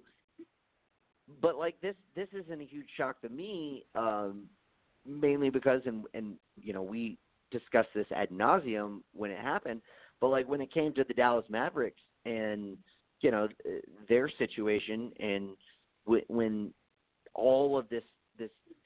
but 1.41 1.57
like 1.57 1.79
this 1.81 1.95
this 2.15 2.27
isn't 2.33 2.61
a 2.61 2.65
huge 2.65 2.87
shock 2.95 3.21
to 3.21 3.29
me 3.29 3.85
um 3.95 4.45
mainly 5.05 5.49
because 5.49 5.81
and 5.85 6.05
and 6.13 6.35
you 6.55 6.73
know 6.73 6.81
we 6.81 7.17
discussed 7.51 7.89
this 7.93 8.07
ad 8.15 8.29
nauseum 8.29 9.01
when 9.13 9.31
it 9.31 9.39
happened 9.39 9.81
but 10.19 10.27
like 10.27 10.47
when 10.47 10.61
it 10.61 10.73
came 10.73 10.93
to 10.93 11.03
the 11.03 11.13
Dallas 11.13 11.45
Mavericks 11.49 12.01
and 12.25 12.77
you 13.21 13.31
know 13.31 13.47
their 14.09 14.29
situation 14.37 15.11
and 15.19 15.49
w- 16.05 16.25
when 16.27 16.73
all 17.33 17.77
of 17.77 17.87
this 17.89 18.03
this 18.37 18.49
this 18.67 18.77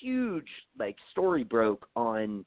huge 0.00 0.48
like 0.78 0.96
story 1.10 1.44
broke 1.44 1.88
on 1.96 2.44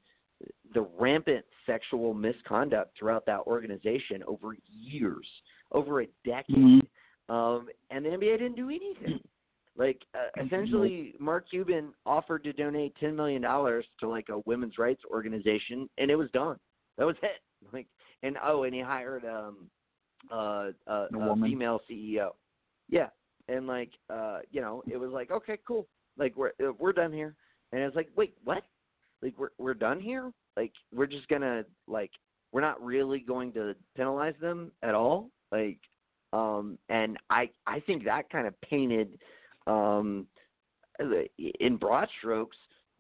the 0.74 0.88
rampant 1.00 1.46
sexual 1.66 2.14
misconduct 2.14 2.98
throughout 2.98 3.26
that 3.26 3.42
organization 3.42 4.24
over 4.28 4.56
years, 4.70 5.28
over 5.72 6.02
a 6.02 6.08
decade. 6.26 6.56
Mhm. 6.56 6.88
Um, 7.30 7.70
and 7.90 8.04
the 8.04 8.10
NBA 8.10 8.38
didn't 8.40 8.56
do 8.56 8.70
anything. 8.70 9.20
Like 9.78 10.02
uh, 10.14 10.44
essentially, 10.44 11.16
Mark 11.18 11.50
Cuban 11.50 11.94
offered 12.06 12.44
to 12.44 12.52
donate 12.52 12.94
ten 13.00 13.16
million 13.16 13.42
dollars 13.42 13.86
to 14.02 14.08
like 14.08 14.28
a 14.28 14.40
women's 14.40 14.78
rights 14.78 15.02
organization, 15.10 15.90
and 15.98 16.12
it 16.12 16.16
was 16.18 16.30
done. 16.32 16.58
That 16.98 17.06
was 17.06 17.16
it. 17.24 17.42
Like, 17.72 17.88
and 18.22 18.38
oh, 18.44 18.64
and 18.64 18.74
he 18.74 18.82
hired 18.82 19.24
um, 19.24 19.70
uh, 20.32 20.72
a, 20.88 21.08
A 21.14 21.32
a 21.32 21.36
female 21.42 21.80
CEO. 21.90 22.32
Yeah, 22.90 23.08
and 23.48 23.66
like, 23.66 23.92
uh, 24.10 24.40
you 24.52 24.62
know, 24.62 24.84
it 24.92 24.98
was 24.98 25.12
like, 25.12 25.32
okay, 25.32 25.58
cool. 25.66 25.88
Like 26.18 26.36
we're 26.36 26.52
uh, 26.62 26.74
we're 26.78 26.92
done 26.92 27.14
here. 27.14 27.36
And 27.72 27.82
it's 27.82 27.96
like, 27.96 28.10
wait, 28.16 28.36
what? 28.44 28.64
Like 29.22 29.36
we're 29.38 29.52
we're 29.58 29.74
done 29.74 30.00
here? 30.00 30.32
Like 30.58 30.74
we're 30.94 31.08
just 31.08 31.28
gonna 31.28 31.64
like 31.88 32.12
we're 32.52 32.62
not 32.62 32.84
really 32.84 33.20
going 33.20 33.54
to 33.54 33.76
penalize 33.96 34.34
them 34.42 34.72
at 34.84 34.96
all? 34.96 35.30
Like 35.52 35.80
um 36.34 36.78
and 36.90 37.18
I 37.30 37.50
I 37.68 37.80
think 37.82 38.04
that 38.06 38.30
kind 38.30 38.48
of 38.48 38.60
painted 38.62 39.20
um 39.68 40.28
in 41.60 41.78
broad 41.78 42.08
strokes 42.20 42.58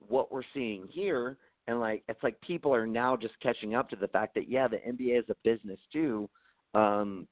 what 0.07 0.31
we're 0.31 0.41
seeing 0.53 0.87
here 0.89 1.37
and 1.67 1.79
like 1.79 2.03
it's 2.09 2.21
like 2.23 2.39
people 2.41 2.73
are 2.73 2.87
now 2.87 3.15
just 3.15 3.33
catching 3.41 3.75
up 3.75 3.89
to 3.89 3.95
the 3.95 4.07
fact 4.07 4.33
that 4.33 4.49
yeah 4.49 4.67
the 4.67 4.77
NBA 4.77 5.19
is 5.19 5.25
a 5.29 5.35
business 5.43 5.79
too 5.93 6.27
um 6.73 7.27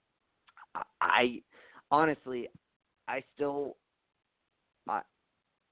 I 1.01 1.41
honestly, 1.91 2.47
I 3.07 3.23
still, 3.35 3.77
I, 4.87 5.01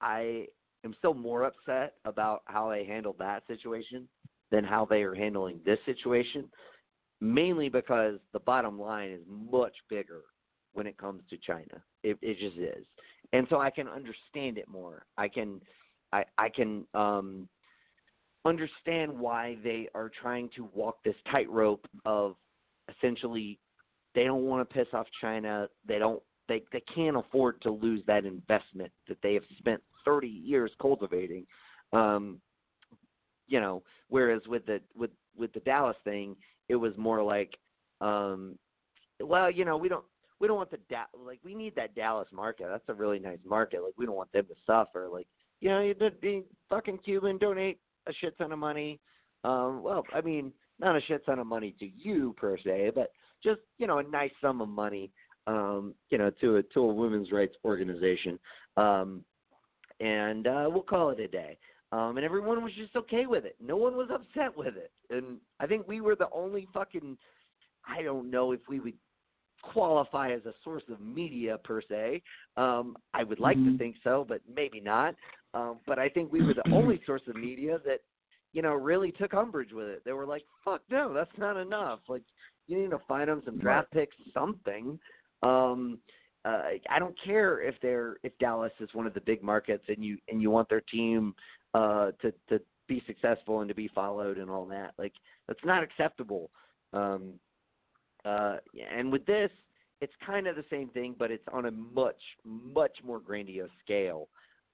I 0.00 0.46
am 0.84 0.94
still 0.98 1.14
more 1.14 1.44
upset 1.44 1.94
about 2.04 2.42
how 2.46 2.70
they 2.70 2.84
handled 2.84 3.16
that 3.18 3.42
situation 3.46 4.08
than 4.50 4.64
how 4.64 4.84
they 4.84 5.02
are 5.02 5.14
handling 5.14 5.60
this 5.64 5.78
situation. 5.84 6.48
Mainly 7.20 7.68
because 7.68 8.18
the 8.32 8.38
bottom 8.38 8.80
line 8.80 9.10
is 9.10 9.22
much 9.26 9.74
bigger 9.90 10.22
when 10.72 10.86
it 10.86 10.96
comes 10.98 11.22
to 11.30 11.36
China. 11.38 11.82
It, 12.04 12.16
it 12.22 12.38
just 12.38 12.56
is, 12.56 12.84
and 13.32 13.46
so 13.50 13.58
I 13.58 13.70
can 13.70 13.88
understand 13.88 14.56
it 14.56 14.68
more. 14.68 15.04
I 15.16 15.26
can, 15.26 15.60
I, 16.12 16.24
I 16.38 16.48
can 16.48 16.86
um, 16.94 17.48
understand 18.44 19.12
why 19.12 19.56
they 19.64 19.88
are 19.96 20.10
trying 20.22 20.48
to 20.56 20.68
walk 20.72 20.98
this 21.04 21.16
tightrope 21.32 21.86
of 22.04 22.36
essentially 22.88 23.58
they 24.14 24.24
don't 24.24 24.44
want 24.44 24.68
to 24.68 24.74
piss 24.74 24.88
off 24.92 25.06
China. 25.20 25.68
They 25.86 25.98
don't 25.98 26.22
they 26.48 26.62
they 26.72 26.82
can't 26.94 27.16
afford 27.16 27.60
to 27.62 27.70
lose 27.70 28.02
that 28.06 28.24
investment 28.24 28.90
that 29.08 29.18
they 29.22 29.34
have 29.34 29.44
spent 29.58 29.82
30 30.04 30.28
years 30.28 30.70
cultivating. 30.80 31.46
Um, 31.92 32.40
you 33.46 33.60
know, 33.60 33.82
whereas 34.08 34.42
with 34.46 34.66
the 34.66 34.80
with 34.96 35.10
with 35.36 35.52
the 35.52 35.60
Dallas 35.60 35.96
thing, 36.04 36.36
it 36.68 36.76
was 36.76 36.92
more 36.96 37.22
like, 37.22 37.56
um, 38.00 38.58
well, 39.20 39.50
you 39.50 39.64
know, 39.64 39.76
we 39.76 39.88
don't 39.88 40.04
we 40.40 40.46
don't 40.46 40.56
want 40.56 40.70
the 40.70 40.78
da- 40.88 41.04
like 41.18 41.40
we 41.44 41.54
need 41.54 41.74
that 41.76 41.94
Dallas 41.94 42.28
market. 42.32 42.66
That's 42.70 42.88
a 42.88 42.94
really 42.94 43.18
nice 43.18 43.38
market. 43.44 43.82
Like 43.82 43.94
we 43.96 44.06
don't 44.06 44.16
want 44.16 44.32
them 44.32 44.46
to 44.46 44.54
suffer. 44.66 45.08
Like 45.10 45.26
you 45.60 45.70
know, 45.70 45.80
you, 45.80 45.94
the 45.94 46.44
fucking 46.68 46.98
Cuban 46.98 47.38
donate 47.38 47.80
a 48.06 48.12
shit 48.12 48.36
ton 48.38 48.52
of 48.52 48.58
money. 48.58 49.00
Um, 49.44 49.82
well, 49.82 50.04
I 50.14 50.20
mean, 50.20 50.52
not 50.78 50.96
a 50.96 51.00
shit 51.02 51.24
ton 51.24 51.38
of 51.38 51.46
money 51.46 51.74
to 51.78 51.86
you 51.86 52.34
per 52.36 52.58
se, 52.58 52.92
but 52.94 53.12
just 53.42 53.60
you 53.78 53.86
know, 53.86 53.98
a 53.98 54.02
nice 54.02 54.32
sum 54.40 54.60
of 54.60 54.68
money. 54.68 55.10
Um, 55.48 55.94
you 56.10 56.18
know, 56.18 56.30
to 56.42 56.56
a 56.56 56.62
to 56.62 56.80
a 56.80 56.92
women's 56.92 57.32
rights 57.32 57.54
organization. 57.64 58.38
Um, 58.76 59.24
and 60.00 60.46
uh, 60.46 60.68
we'll 60.68 60.82
call 60.82 61.10
it 61.10 61.18
a 61.20 61.26
day. 61.26 61.58
Um, 61.90 62.18
and 62.18 62.24
everyone 62.24 62.62
was 62.62 62.72
just 62.74 62.94
okay 62.94 63.26
with 63.26 63.44
it. 63.44 63.56
No 63.60 63.76
one 63.76 63.96
was 63.96 64.10
upset 64.12 64.56
with 64.56 64.74
it. 64.76 64.92
And 65.10 65.38
I 65.58 65.66
think 65.66 65.88
we 65.88 66.00
were 66.00 66.16
the 66.16 66.28
only 66.32 66.68
fucking. 66.72 67.16
I 67.88 68.02
don't 68.02 68.30
know 68.30 68.52
if 68.52 68.60
we 68.68 68.80
would 68.80 68.92
qualify 69.62 70.32
as 70.32 70.44
a 70.46 70.52
source 70.62 70.82
of 70.90 71.00
media 71.00 71.58
per 71.64 71.80
se. 71.80 72.22
Um, 72.56 72.96
I 73.14 73.24
would 73.24 73.40
like 73.40 73.56
mm-hmm. 73.56 73.72
to 73.72 73.78
think 73.78 73.96
so, 74.04 74.24
but 74.28 74.40
maybe 74.54 74.80
not. 74.80 75.14
Um, 75.54 75.78
but 75.86 75.98
I 75.98 76.08
think 76.08 76.32
we 76.32 76.42
were 76.42 76.54
the 76.54 76.68
only 76.72 77.00
source 77.06 77.22
of 77.26 77.36
media 77.36 77.78
that, 77.86 78.00
you 78.52 78.62
know, 78.62 78.74
really 78.74 79.12
took 79.12 79.34
umbrage 79.34 79.72
with 79.72 79.88
it. 79.88 80.02
They 80.04 80.12
were 80.12 80.26
like, 80.26 80.42
"Fuck 80.64 80.82
no, 80.90 81.12
that's 81.12 81.36
not 81.38 81.56
enough." 81.56 82.00
Like, 82.08 82.22
you 82.66 82.78
need 82.78 82.90
to 82.90 83.00
find 83.08 83.28
them 83.28 83.42
some 83.44 83.58
draft 83.58 83.90
picks, 83.92 84.16
something. 84.34 84.98
Um, 85.42 85.98
uh, 86.44 86.62
I 86.88 86.98
don't 86.98 87.16
care 87.24 87.60
if 87.60 87.74
they're 87.82 88.16
if 88.22 88.32
Dallas 88.38 88.72
is 88.80 88.88
one 88.92 89.06
of 89.06 89.14
the 89.14 89.20
big 89.20 89.42
markets 89.42 89.84
and 89.88 90.04
you 90.04 90.18
and 90.28 90.40
you 90.40 90.50
want 90.50 90.68
their 90.68 90.80
team 90.80 91.34
uh, 91.74 92.12
to 92.22 92.32
to 92.48 92.60
be 92.86 93.02
successful 93.06 93.60
and 93.60 93.68
to 93.68 93.74
be 93.74 93.88
followed 93.94 94.38
and 94.38 94.50
all 94.50 94.64
that. 94.66 94.94
Like 94.98 95.12
that's 95.46 95.64
not 95.64 95.82
acceptable. 95.82 96.50
Um, 96.92 97.34
uh, 98.24 98.56
and 98.96 99.12
with 99.12 99.26
this, 99.26 99.50
it's 100.00 100.12
kind 100.24 100.46
of 100.46 100.56
the 100.56 100.64
same 100.70 100.88
thing, 100.88 101.14
but 101.18 101.30
it's 101.30 101.44
on 101.52 101.66
a 101.66 101.70
much 101.70 102.20
much 102.44 102.96
more 103.04 103.20
grandiose 103.20 103.70
scale. 103.84 104.28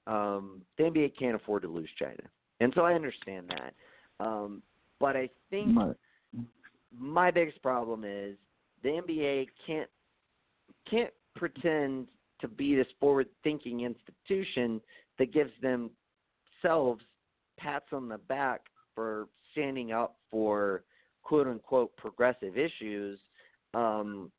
Um, 0.06 0.62
the 0.76 0.84
NBA 0.84 1.12
can't 1.18 1.34
afford 1.34 1.62
to 1.62 1.68
lose 1.68 1.88
China, 1.98 2.22
and 2.60 2.72
so 2.76 2.82
I 2.82 2.92
understand 2.92 3.50
that. 3.50 3.74
Um, 4.24 4.62
but 5.00 5.16
I 5.16 5.28
think 5.50 5.76
my 6.96 7.30
biggest 7.30 7.60
problem 7.62 8.04
is 8.04 8.36
the 8.82 8.90
NBA 8.90 9.48
can't 9.66 9.88
can't 10.88 11.12
pretend 11.36 12.08
to 12.40 12.48
be 12.48 12.74
this 12.74 12.86
forward 13.00 13.28
thinking 13.42 13.80
institution 13.80 14.80
that 15.18 15.32
gives 15.32 15.52
themselves 15.62 17.02
pats 17.58 17.86
on 17.92 18.08
the 18.08 18.18
back 18.18 18.62
for 18.94 19.28
standing 19.52 19.92
up 19.92 20.16
for 20.30 20.82
quote 21.22 21.46
unquote 21.46 21.96
progressive 21.96 22.56
issues 22.56 23.18
um, 23.74 24.30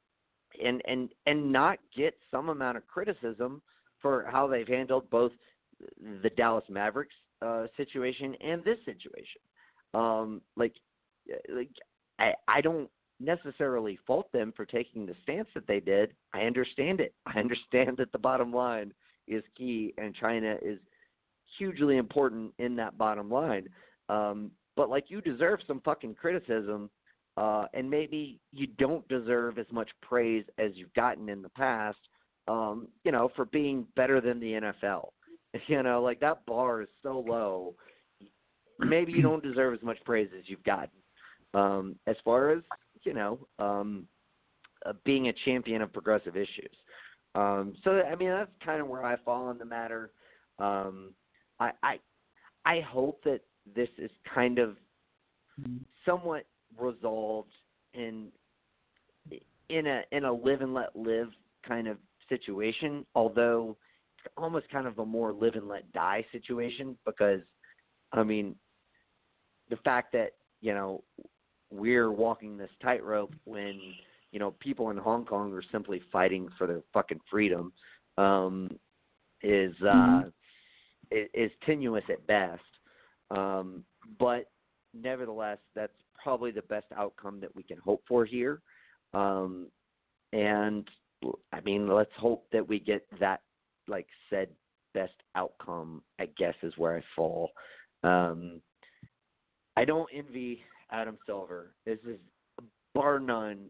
and 0.63 0.81
and 0.87 1.09
and 1.25 1.51
not 1.51 1.79
get 1.95 2.13
some 2.31 2.49
amount 2.49 2.77
of 2.77 2.87
criticism 2.87 3.61
for 4.01 4.27
how 4.31 4.47
they've 4.47 4.67
handled 4.67 5.09
both 5.09 5.31
the 6.21 6.29
Dallas 6.31 6.63
Mavericks 6.69 7.15
uh, 7.41 7.65
situation 7.75 8.35
and 8.41 8.63
this 8.63 8.77
situation. 8.85 9.41
Um, 9.93 10.41
like, 10.55 10.73
like 11.53 11.69
I 12.19 12.33
I 12.47 12.61
don't 12.61 12.89
necessarily 13.19 13.97
fault 14.05 14.31
them 14.31 14.53
for 14.55 14.65
taking 14.65 15.05
the 15.05 15.15
stance 15.23 15.47
that 15.53 15.67
they 15.67 15.79
did. 15.79 16.13
I 16.33 16.41
understand 16.41 16.99
it. 16.99 17.13
I 17.25 17.39
understand 17.39 17.97
that 17.97 18.11
the 18.11 18.19
bottom 18.19 18.53
line 18.53 18.93
is 19.27 19.43
key, 19.57 19.93
and 19.97 20.13
China 20.15 20.57
is 20.61 20.79
hugely 21.57 21.97
important 21.97 22.53
in 22.59 22.75
that 22.75 22.97
bottom 22.97 23.29
line. 23.29 23.67
Um, 24.09 24.51
but 24.75 24.89
like, 24.89 25.05
you 25.07 25.21
deserve 25.21 25.59
some 25.67 25.81
fucking 25.83 26.15
criticism, 26.15 26.89
uh, 27.37 27.65
and 27.73 27.89
maybe 27.89 28.39
you 28.51 28.67
don't 28.67 29.07
deserve 29.07 29.57
as 29.57 29.65
much 29.71 29.89
praise 30.01 30.45
as 30.57 30.71
you've 30.75 30.93
gotten 30.93 31.29
in 31.29 31.41
the 31.41 31.49
past. 31.49 31.97
Um, 32.47 32.89
you 33.03 33.11
know, 33.11 33.31
for 33.35 33.45
being 33.45 33.87
better 33.95 34.21
than 34.21 34.39
the 34.39 34.53
NFL. 34.53 35.09
You 35.67 35.81
know, 35.83 36.01
like 36.01 36.19
that 36.19 36.45
bar 36.45 36.81
is 36.81 36.89
so 37.01 37.23
low. 37.25 37.75
Maybe 38.77 39.13
you 39.13 39.21
don't 39.21 39.41
deserve 39.41 39.73
as 39.73 39.81
much 39.81 39.97
praise 40.03 40.27
as 40.37 40.43
you've 40.47 40.65
gotten. 40.65 40.89
Um, 41.53 41.95
as 42.07 42.17
far 42.25 42.51
as 42.51 42.59
you 43.05 43.13
know, 43.13 43.39
um, 43.59 44.07
uh, 44.85 44.93
being 45.03 45.29
a 45.29 45.33
champion 45.45 45.81
of 45.81 45.93
progressive 45.93 46.35
issues. 46.35 46.75
Um, 47.35 47.75
so 47.83 48.01
I 48.01 48.15
mean 48.15 48.29
that's 48.29 48.49
kind 48.63 48.81
of 48.81 48.87
where 48.87 49.03
I 49.03 49.17
fall 49.17 49.47
on 49.47 49.57
the 49.57 49.65
matter. 49.65 50.11
Um, 50.59 51.13
I, 51.59 51.71
I 51.83 51.99
I 52.65 52.81
hope 52.81 53.23
that 53.25 53.41
this 53.75 53.89
is 53.97 54.11
kind 54.33 54.57
of 54.59 54.77
somewhat 56.05 56.45
resolved 56.79 57.51
in 57.93 58.27
in 59.69 59.87
a 59.87 60.01
in 60.11 60.25
a 60.25 60.31
live 60.31 60.61
and 60.61 60.73
let 60.73 60.95
live 60.95 61.29
kind 61.67 61.87
of 61.87 61.97
situation. 62.29 63.05
Although 63.15 63.75
it's 64.23 64.33
almost 64.37 64.69
kind 64.69 64.87
of 64.87 64.99
a 64.99 65.05
more 65.05 65.33
live 65.33 65.55
and 65.55 65.67
let 65.67 65.91
die 65.93 66.25
situation 66.31 66.97
because 67.05 67.41
I 68.13 68.23
mean 68.23 68.55
the 69.69 69.77
fact 69.77 70.13
that 70.13 70.31
you 70.61 70.73
know 70.73 71.03
we're 71.77 72.11
walking 72.11 72.57
this 72.57 72.69
tightrope 72.81 73.33
when 73.45 73.79
you 74.31 74.39
know 74.39 74.51
people 74.59 74.89
in 74.89 74.97
Hong 74.97 75.25
Kong 75.25 75.53
are 75.53 75.63
simply 75.71 76.01
fighting 76.11 76.49
for 76.57 76.67
their 76.67 76.81
fucking 76.93 77.21
freedom 77.29 77.71
um, 78.17 78.69
is 79.41 79.75
uh, 79.81 79.85
mm-hmm. 79.93 80.27
is, 81.11 81.27
is 81.33 81.51
tenuous 81.65 82.03
at 82.09 82.25
best. 82.27 82.61
Um, 83.31 83.83
but 84.19 84.49
nevertheless, 84.93 85.57
that's 85.75 85.93
probably 86.21 86.51
the 86.51 86.61
best 86.63 86.87
outcome 86.95 87.39
that 87.41 87.55
we 87.55 87.63
can 87.63 87.77
hope 87.77 88.03
for 88.07 88.25
here. 88.25 88.61
Um, 89.13 89.67
and 90.33 90.87
I 91.51 91.61
mean, 91.61 91.87
let's 91.87 92.11
hope 92.17 92.45
that 92.51 92.67
we 92.67 92.79
get 92.79 93.05
that, 93.19 93.41
like 93.87 94.07
said, 94.29 94.49
best 94.93 95.13
outcome. 95.35 96.01
I 96.19 96.27
guess 96.37 96.55
is 96.63 96.73
where 96.77 96.97
I 96.97 97.01
fall. 97.15 97.51
Um, 98.03 98.61
I 99.77 99.85
don't 99.85 100.09
envy 100.13 100.61
Adam 100.91 101.17
Silver. 101.25 101.75
This 101.85 101.99
is 102.07 102.17
bar 102.93 103.19
none 103.19 103.69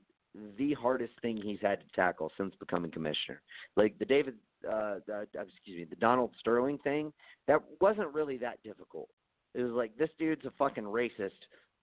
the 0.57 0.73
hardest 0.73 1.13
thing 1.21 1.37
he's 1.37 1.59
had 1.61 1.79
to 1.79 1.85
tackle 1.95 2.31
since 2.37 2.53
becoming 2.59 2.91
commissioner. 2.91 3.41
Like 3.75 3.97
the 3.99 4.05
David, 4.05 4.35
uh, 4.67 4.95
the, 5.07 5.27
excuse 5.33 5.77
me, 5.77 5.85
the 5.89 5.95
Donald 5.95 6.31
Sterling 6.39 6.77
thing, 6.79 7.13
that 7.47 7.59
wasn't 7.81 8.13
really 8.13 8.37
that 8.37 8.61
difficult. 8.63 9.09
It 9.53 9.63
was 9.63 9.71
like 9.71 9.97
this 9.97 10.09
dude's 10.19 10.45
a 10.45 10.51
fucking 10.57 10.83
racist, 10.83 11.31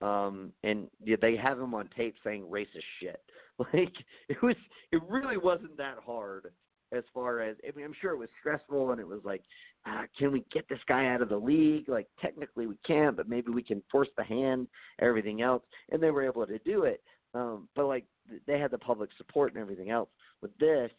um, 0.02 0.52
and 0.62 0.88
they 1.20 1.36
have 1.36 1.59
him 1.59 1.74
on 1.74 1.88
tape 1.96 2.16
saying 2.24 2.44
racist 2.50 2.84
shit. 3.00 3.20
Like 3.74 3.92
it 4.28 4.42
was, 4.42 4.57
it 4.90 5.02
really 5.09 5.36
wasn't 5.36 5.76
that 5.76 5.96
hard 6.04 6.46
as 6.93 7.05
far 7.14 7.40
as 7.40 7.57
I 7.66 7.76
mean, 7.76 7.84
I'm 7.84 7.95
sure 8.01 8.12
it 8.12 8.18
was 8.18 8.28
stressful 8.40 8.90
and 8.90 9.01
it 9.01 9.07
was 9.07 9.20
like, 9.24 9.43
uh, 9.86 10.03
can 10.18 10.32
we 10.32 10.45
get 10.53 10.68
this 10.68 10.78
guy 10.86 11.07
out 11.07 11.22
of 11.22 11.28
the 11.28 11.36
league? 11.36 11.88
Like 11.88 12.09
technically 12.20 12.66
we 12.66 12.76
can, 12.86 13.14
but 13.14 13.28
maybe 13.28 13.51
we 13.51 13.62
can 13.62 13.82
force 13.90 14.09
the 14.16 14.24
hand, 14.24 14.68
everything 15.01 15.43
else, 15.43 15.62
and 15.90 16.03
they 16.03 16.11
were 16.11 16.24
able 16.24 16.47
to 16.47 16.59
do 16.61 16.84
it. 16.84 17.03
Um, 17.34 17.68
but 17.74 17.86
like 17.86 18.05
they 18.47 18.59
had 18.59 18.70
the 18.70 18.78
public 18.78 19.11
support 19.16 19.53
and 19.53 19.61
everything 19.61 19.90
else. 19.90 20.11
With 20.43 20.57
this, 20.59 20.90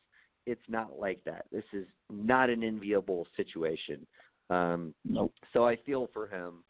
it's 0.46 0.62
not 0.68 1.00
like 1.00 1.24
that. 1.26 1.46
This 1.52 1.64
is 1.74 1.86
not 2.10 2.50
an 2.50 2.64
enviable 2.64 3.28
situation. 3.38 4.06
Um, 4.50 4.94
nope. 5.06 5.34
So 5.54 5.66
I 5.66 5.78
feel 5.86 6.10
for 6.14 6.28
him 6.28 6.64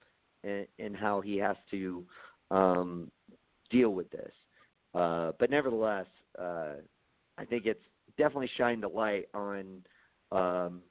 and, 0.43 0.67
and 0.80 0.95
how 0.95 1.21
he 1.21 1.38
has 1.38 1.55
to 1.71 2.03
um, 2.51 3.11
deal 3.69 3.89
with 3.89 4.09
this. 4.11 4.32
Uh, 4.93 5.32
but 5.39 5.49
nevertheless, 5.49 6.05
uh, 6.39 6.74
I 7.38 7.45
think 7.45 7.65
it's 7.65 7.84
definitely 8.18 8.49
shined 8.57 8.84
a 8.84 8.89
light 8.89 9.28
on 9.34 9.82
um, 10.32 10.82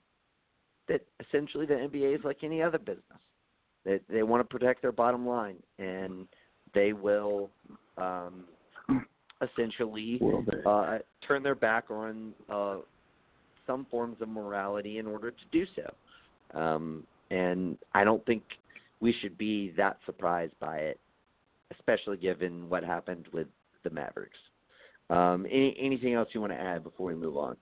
that 0.88 1.02
essentially 1.26 1.66
the 1.66 1.74
NBA 1.74 2.16
is 2.18 2.24
like 2.24 2.38
any 2.42 2.62
other 2.62 2.78
business. 2.78 3.02
They 3.84 4.00
they 4.08 4.22
want 4.22 4.40
to 4.40 4.44
protect 4.58 4.82
their 4.82 4.92
bottom 4.92 5.26
line, 5.26 5.56
and 5.78 6.26
they 6.74 6.92
will 6.92 7.50
um, 7.98 8.44
essentially 9.42 10.18
Will 10.20 10.42
they? 10.42 10.62
uh, 10.64 10.98
turn 11.26 11.42
their 11.42 11.54
back 11.54 11.90
on 11.90 12.32
uh, 12.48 12.76
some 13.66 13.86
forms 13.90 14.16
of 14.20 14.28
morality 14.28 14.98
in 14.98 15.06
order 15.06 15.30
to 15.30 15.36
do 15.50 15.64
so. 15.76 16.58
Um, 16.58 17.04
and 17.30 17.78
I 17.94 18.04
don't 18.04 18.24
think 18.26 18.42
we 19.00 19.14
should 19.20 19.36
be 19.38 19.72
that 19.76 19.98
surprised 20.06 20.54
by 20.60 20.78
it, 20.78 21.00
especially 21.76 22.18
given 22.18 22.68
what 22.68 22.84
happened 22.84 23.26
with 23.32 23.46
the 23.84 23.90
Mavericks. 23.90 24.38
Um, 25.10 25.46
any, 25.46 25.76
anything 25.78 26.14
else 26.14 26.28
you 26.32 26.40
want 26.40 26.52
to 26.52 26.60
add 26.60 26.84
before 26.84 27.06
we 27.06 27.14
move 27.14 27.36
on? 27.36 27.56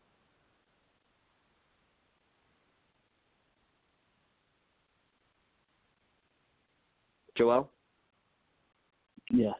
Joel? 7.36 7.70
Yes. 9.30 9.54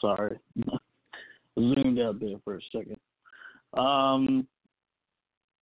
Sorry. 0.00 0.38
Zoomed 1.58 1.98
out 2.00 2.20
there 2.20 2.36
for 2.44 2.56
a 2.56 2.60
second. 2.72 2.96
Um, 3.74 4.46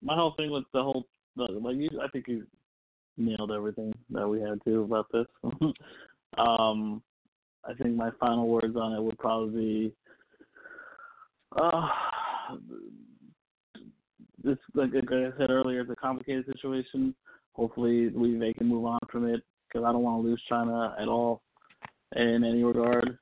my 0.02 0.14
whole 0.14 0.34
thing 0.36 0.50
with 0.50 0.64
the 0.72 0.82
whole, 0.82 1.06
like 1.36 1.76
you, 1.76 1.88
I 2.02 2.08
think 2.08 2.28
you 2.28 2.46
nailed 3.16 3.52
everything 3.52 3.92
that 4.10 4.26
we 4.26 4.40
had 4.40 4.62
to 4.64 4.82
about 4.82 5.06
this. 5.12 5.26
um, 6.38 7.02
I 7.64 7.74
think 7.74 7.96
my 7.96 8.10
final 8.20 8.48
words 8.48 8.76
on 8.76 8.94
it 8.94 9.02
would 9.02 9.18
probably 9.18 9.60
be, 9.60 9.94
uh, 11.56 11.88
this, 14.42 14.58
like, 14.74 14.90
like 14.94 15.10
I 15.10 15.38
said 15.38 15.50
earlier, 15.50 15.80
it's 15.80 15.90
a 15.90 15.96
complicated 15.96 16.46
situation. 16.46 17.14
Hopefully, 17.52 18.08
we 18.08 18.38
they 18.38 18.52
can 18.52 18.68
move 18.68 18.84
on 18.84 18.98
from 19.10 19.26
it 19.26 19.42
because 19.66 19.84
I 19.86 19.92
don't 19.92 20.02
want 20.02 20.22
to 20.22 20.28
lose 20.28 20.42
China 20.48 20.94
at 21.00 21.08
all 21.08 21.42
in 22.14 22.44
any 22.44 22.62
regard. 22.62 23.18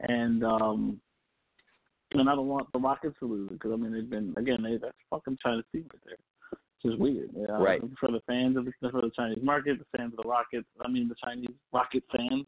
And 0.00 0.44
um, 0.44 1.00
and 2.12 2.28
I 2.28 2.34
don't 2.34 2.48
want 2.48 2.70
the 2.72 2.78
Rockets 2.78 3.16
to 3.20 3.26
lose 3.26 3.50
because 3.50 3.72
I 3.72 3.76
mean 3.76 3.92
they've 3.92 4.08
been 4.08 4.34
again 4.36 4.62
they 4.62 4.76
that's 4.76 4.96
fucking 5.10 5.38
China's 5.42 5.64
team 5.72 5.86
right 5.92 6.02
there. 6.04 6.16
It's 6.52 6.82
just 6.84 6.98
weird. 6.98 7.30
Yeah. 7.34 7.62
Right. 7.62 7.80
For 7.98 8.10
the 8.10 8.20
fans 8.26 8.56
of 8.56 8.64
the 8.64 8.72
for 8.80 9.00
the 9.00 9.10
Chinese 9.16 9.42
market, 9.42 9.78
the 9.78 9.96
fans 9.96 10.12
of 10.16 10.22
the 10.22 10.28
Rockets. 10.28 10.66
I 10.84 10.88
mean 10.88 11.08
the 11.08 11.14
Chinese 11.24 11.54
Rocket 11.72 12.02
fans. 12.10 12.46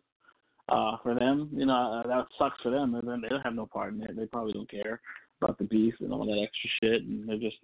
Uh, 0.69 0.97
for 1.03 1.15
them, 1.15 1.51
you 1.53 1.67
know 1.67 2.03
uh, 2.05 2.09
that 2.09 2.27
sucks 2.39 2.61
for 2.63 2.71
them. 2.71 2.93
They 2.93 3.01
they 3.01 3.29
don't 3.29 3.43
have 3.43 3.55
no 3.55 3.67
part 3.67 3.93
in 3.93 4.03
it. 4.03 4.17
They 4.17 4.27
probably 4.27 4.55
don't 4.55 4.71
care 4.71 5.01
about 5.43 5.59
the 5.59 5.65
beef 5.65 5.95
and 6.01 6.13
all 6.13 6.25
that 6.25 6.43
extra 6.43 6.71
shit, 6.81 7.03
and 7.03 7.29
they're 7.29 7.37
just 7.37 7.57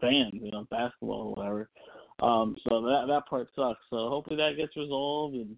fans, 0.00 0.34
you 0.34 0.50
know, 0.50 0.66
basketball 0.70 1.28
or 1.28 1.34
whatever. 1.34 1.68
Um, 2.20 2.56
so 2.68 2.82
that 2.82 3.04
that 3.08 3.26
part 3.28 3.48
sucks. 3.54 3.80
So 3.90 4.08
hopefully 4.08 4.36
that 4.36 4.56
gets 4.56 4.76
resolved 4.76 5.36
and 5.36 5.56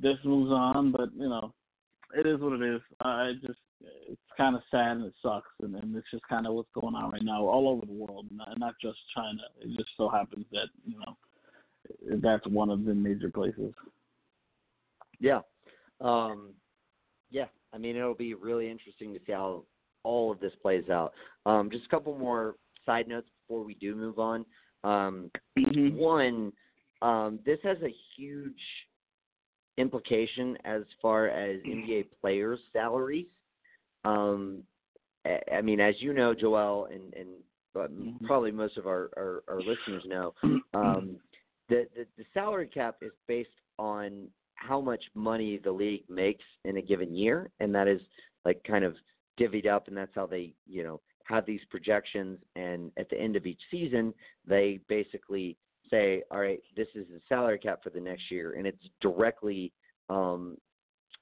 this 0.00 0.18
moves 0.24 0.50
on. 0.50 0.92
But 0.92 1.10
you 1.16 1.28
know, 1.28 1.54
it 2.14 2.26
is 2.26 2.40
what 2.40 2.60
it 2.60 2.74
is. 2.74 2.82
I 3.00 3.32
just 3.40 3.58
it's 4.08 4.20
kind 4.36 4.56
of 4.56 4.62
sad 4.70 4.98
and 4.98 5.06
it 5.06 5.14
sucks, 5.22 5.50
and, 5.62 5.74
and 5.76 5.94
it's 5.96 6.10
just 6.10 6.26
kind 6.28 6.46
of 6.46 6.54
what's 6.54 6.68
going 6.74 6.94
on 6.94 7.10
right 7.10 7.24
now 7.24 7.42
all 7.42 7.68
over 7.68 7.86
the 7.86 7.92
world, 7.92 8.26
not, 8.30 8.58
not 8.58 8.74
just 8.80 8.98
China. 9.14 9.42
It 9.60 9.76
just 9.76 9.90
so 9.96 10.08
happens 10.08 10.46
that 10.52 10.68
you 10.86 10.98
know 10.98 12.20
that's 12.22 12.46
one 12.46 12.70
of 12.70 12.84
the 12.84 12.94
major 12.94 13.30
places. 13.30 13.72
Yeah. 15.20 15.40
Um, 16.00 16.50
yeah. 17.30 17.46
I 17.72 17.78
mean, 17.78 17.96
it'll 17.96 18.14
be 18.14 18.34
really 18.34 18.70
interesting 18.70 19.12
to 19.14 19.20
see 19.26 19.32
how 19.32 19.64
all 20.04 20.30
of 20.30 20.40
this 20.40 20.52
plays 20.62 20.88
out. 20.90 21.12
Um, 21.46 21.70
just 21.70 21.86
a 21.86 21.88
couple 21.88 22.16
more 22.16 22.56
side 22.86 23.08
notes 23.08 23.28
before 23.42 23.64
we 23.64 23.74
do 23.74 23.94
move 23.94 24.18
on. 24.18 24.44
Um, 24.84 25.30
Mm-hmm. 25.58 25.96
one, 25.96 26.52
um, 27.02 27.38
this 27.46 27.58
has 27.62 27.78
a 27.82 27.94
huge 28.16 28.60
implication 29.78 30.56
as 30.64 30.82
far 31.00 31.28
as 31.28 31.60
NBA 31.62 32.06
players' 32.20 32.60
salaries. 32.72 33.26
Um, 34.04 34.62
I, 35.24 35.38
I 35.56 35.60
mean, 35.62 35.80
as 35.80 35.94
you 35.98 36.12
know, 36.12 36.34
Joel, 36.34 36.86
and, 36.86 37.14
and 37.14 37.28
Mhm. 37.76 38.24
probably 38.24 38.52
most 38.52 38.76
of 38.76 38.86
our, 38.86 39.10
our, 39.16 39.42
our 39.48 39.60
listeners 39.60 40.04
know, 40.06 40.32
um, 40.74 41.16
the, 41.68 41.88
the 41.96 42.06
the 42.16 42.24
salary 42.32 42.68
cap 42.68 42.96
is 43.02 43.10
based 43.26 43.48
on 43.78 44.28
how 44.66 44.80
much 44.80 45.02
money 45.14 45.60
the 45.62 45.70
league 45.70 46.04
makes 46.08 46.44
in 46.64 46.76
a 46.76 46.82
given 46.82 47.14
year, 47.14 47.50
and 47.60 47.74
that 47.74 47.88
is 47.88 48.00
like 48.44 48.62
kind 48.64 48.84
of 48.84 48.94
divvied 49.38 49.66
up, 49.66 49.88
and 49.88 49.96
that's 49.96 50.14
how 50.14 50.26
they 50.26 50.52
you 50.66 50.82
know 50.82 51.00
have 51.24 51.46
these 51.46 51.60
projections. 51.70 52.38
And 52.56 52.90
at 52.96 53.08
the 53.10 53.20
end 53.20 53.36
of 53.36 53.46
each 53.46 53.60
season, 53.70 54.14
they 54.46 54.80
basically 54.88 55.56
say, 55.90 56.22
all 56.30 56.40
right, 56.40 56.60
this 56.76 56.88
is 56.94 57.06
the 57.08 57.20
salary 57.28 57.58
cap 57.58 57.80
for 57.82 57.90
the 57.90 58.00
next 58.00 58.30
year, 58.30 58.54
and 58.56 58.66
it's 58.66 58.82
directly 59.00 59.72
um, 60.08 60.56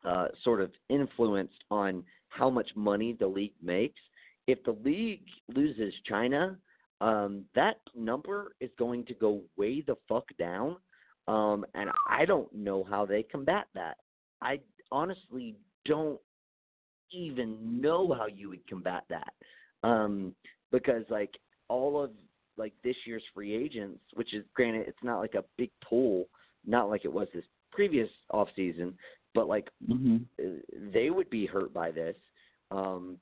uh, 0.04 0.28
sort 0.44 0.60
of 0.60 0.70
influenced 0.88 1.64
on 1.70 2.04
how 2.28 2.48
much 2.48 2.70
money 2.74 3.16
the 3.18 3.26
league 3.26 3.54
makes. 3.62 4.00
If 4.46 4.62
the 4.64 4.76
league 4.84 5.26
loses 5.54 5.94
China, 6.08 6.56
um, 7.00 7.44
that 7.54 7.80
number 7.96 8.54
is 8.60 8.70
going 8.78 9.04
to 9.06 9.14
go 9.14 9.42
way 9.56 9.80
the 9.80 9.96
fuck 10.08 10.24
down. 10.38 10.76
Um, 11.28 11.64
and 11.74 11.90
I 12.08 12.24
don't 12.24 12.52
know 12.52 12.84
how 12.84 13.06
they 13.06 13.22
combat 13.22 13.66
that. 13.74 13.98
I 14.40 14.60
honestly 14.90 15.56
don't 15.84 16.20
even 17.12 17.80
know 17.80 18.12
how 18.12 18.26
you 18.26 18.48
would 18.50 18.66
combat 18.68 19.04
that. 19.08 19.32
Um, 19.82 20.34
because 20.70 21.04
like 21.10 21.30
all 21.68 22.02
of 22.02 22.10
like 22.56 22.72
this 22.82 22.96
year's 23.06 23.22
free 23.34 23.54
agents, 23.54 24.00
which 24.14 24.34
is 24.34 24.44
granted 24.54 24.86
it's 24.88 25.02
not 25.02 25.18
like 25.18 25.34
a 25.34 25.44
big 25.56 25.70
pool, 25.84 26.26
not 26.66 26.88
like 26.88 27.04
it 27.04 27.12
was 27.12 27.28
this 27.34 27.44
previous 27.70 28.08
off 28.30 28.48
season, 28.56 28.94
but 29.34 29.48
like 29.48 29.68
Mm-hmm. 29.88 30.16
uh, 30.40 30.60
they 30.92 31.10
would 31.10 31.30
be 31.30 31.46
hurt 31.46 31.72
by 31.72 31.90
this. 31.90 32.16
Um, 32.70 33.18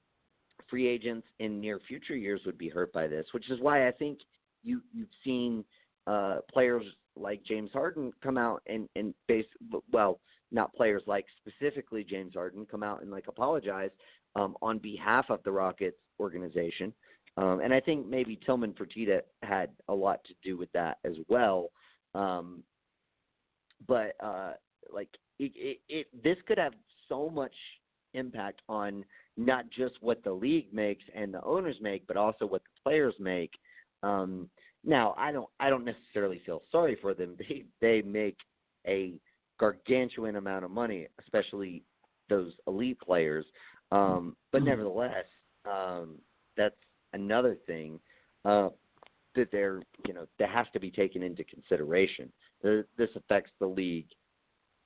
free 0.68 0.86
agents 0.86 1.26
in 1.40 1.60
near 1.60 1.80
future 1.88 2.16
years 2.16 2.40
would 2.46 2.58
be 2.58 2.68
hurt 2.68 2.92
by 2.92 3.06
this, 3.06 3.26
which 3.32 3.50
is 3.50 3.60
why 3.60 3.88
I 3.88 3.90
think 3.90 4.18
you 4.62 4.80
you've 4.92 5.08
seen 5.24 5.64
uh, 6.06 6.38
players 6.52 6.84
like 7.16 7.42
James 7.44 7.70
Harden 7.72 8.12
come 8.22 8.38
out 8.38 8.62
and 8.66 8.88
and 8.96 9.14
base 9.28 9.46
well 9.92 10.20
not 10.52 10.74
players 10.74 11.02
like 11.06 11.26
specifically 11.40 12.04
James 12.04 12.34
Harden 12.34 12.66
come 12.70 12.82
out 12.82 13.02
and 13.02 13.10
like 13.10 13.26
apologize 13.28 13.90
um, 14.36 14.56
on 14.62 14.78
behalf 14.78 15.26
of 15.28 15.42
the 15.44 15.52
Rockets 15.52 15.98
organization. 16.18 16.92
Um, 17.36 17.60
and 17.60 17.72
I 17.72 17.80
think 17.80 18.08
maybe 18.08 18.38
Tillman 18.44 18.74
Fertitta 18.74 19.20
had 19.42 19.70
a 19.88 19.94
lot 19.94 20.20
to 20.24 20.34
do 20.42 20.58
with 20.58 20.70
that 20.72 20.98
as 21.04 21.14
well. 21.28 21.70
Um, 22.14 22.62
but 23.86 24.14
uh, 24.22 24.52
like 24.92 25.08
it, 25.38 25.52
it, 25.54 25.78
it, 25.88 26.06
this 26.22 26.36
could 26.46 26.58
have 26.58 26.74
so 27.08 27.30
much 27.30 27.54
impact 28.14 28.62
on 28.68 29.04
not 29.36 29.64
just 29.70 29.94
what 30.00 30.22
the 30.24 30.32
league 30.32 30.72
makes 30.72 31.04
and 31.14 31.32
the 31.32 31.42
owners 31.44 31.76
make, 31.80 32.06
but 32.06 32.16
also 32.16 32.46
what 32.46 32.62
the 32.62 32.90
players 32.90 33.14
make. 33.18 33.52
Um, 34.02 34.50
now, 34.84 35.14
I 35.18 35.32
don't, 35.32 35.48
I 35.58 35.68
don't 35.70 35.84
necessarily 35.84 36.40
feel 36.44 36.62
sorry 36.70 36.96
for 37.00 37.14
them. 37.14 37.36
They, 37.48 37.64
they 37.80 38.02
make 38.02 38.36
a 38.86 39.14
gargantuan 39.58 40.36
amount 40.36 40.64
of 40.64 40.70
money, 40.70 41.06
especially 41.20 41.82
those 42.28 42.52
elite 42.66 42.98
players. 43.00 43.44
Um, 43.92 44.36
but 44.52 44.62
Mhm. 44.62 44.66
nevertheless, 44.66 45.26
um, 45.70 46.18
that's 46.56 46.76
another 47.12 47.56
thing 47.66 48.00
uh, 48.44 48.70
that 49.34 49.50
they're, 49.52 49.82
you 50.06 50.14
know, 50.14 50.26
that 50.38 50.48
has 50.48 50.66
to 50.72 50.80
be 50.80 50.90
taken 50.90 51.22
into 51.22 51.44
consideration. 51.44 52.32
There- 52.62 52.86
This 52.96 53.10
affects 53.16 53.50
the 53.58 53.66
league 53.66 54.08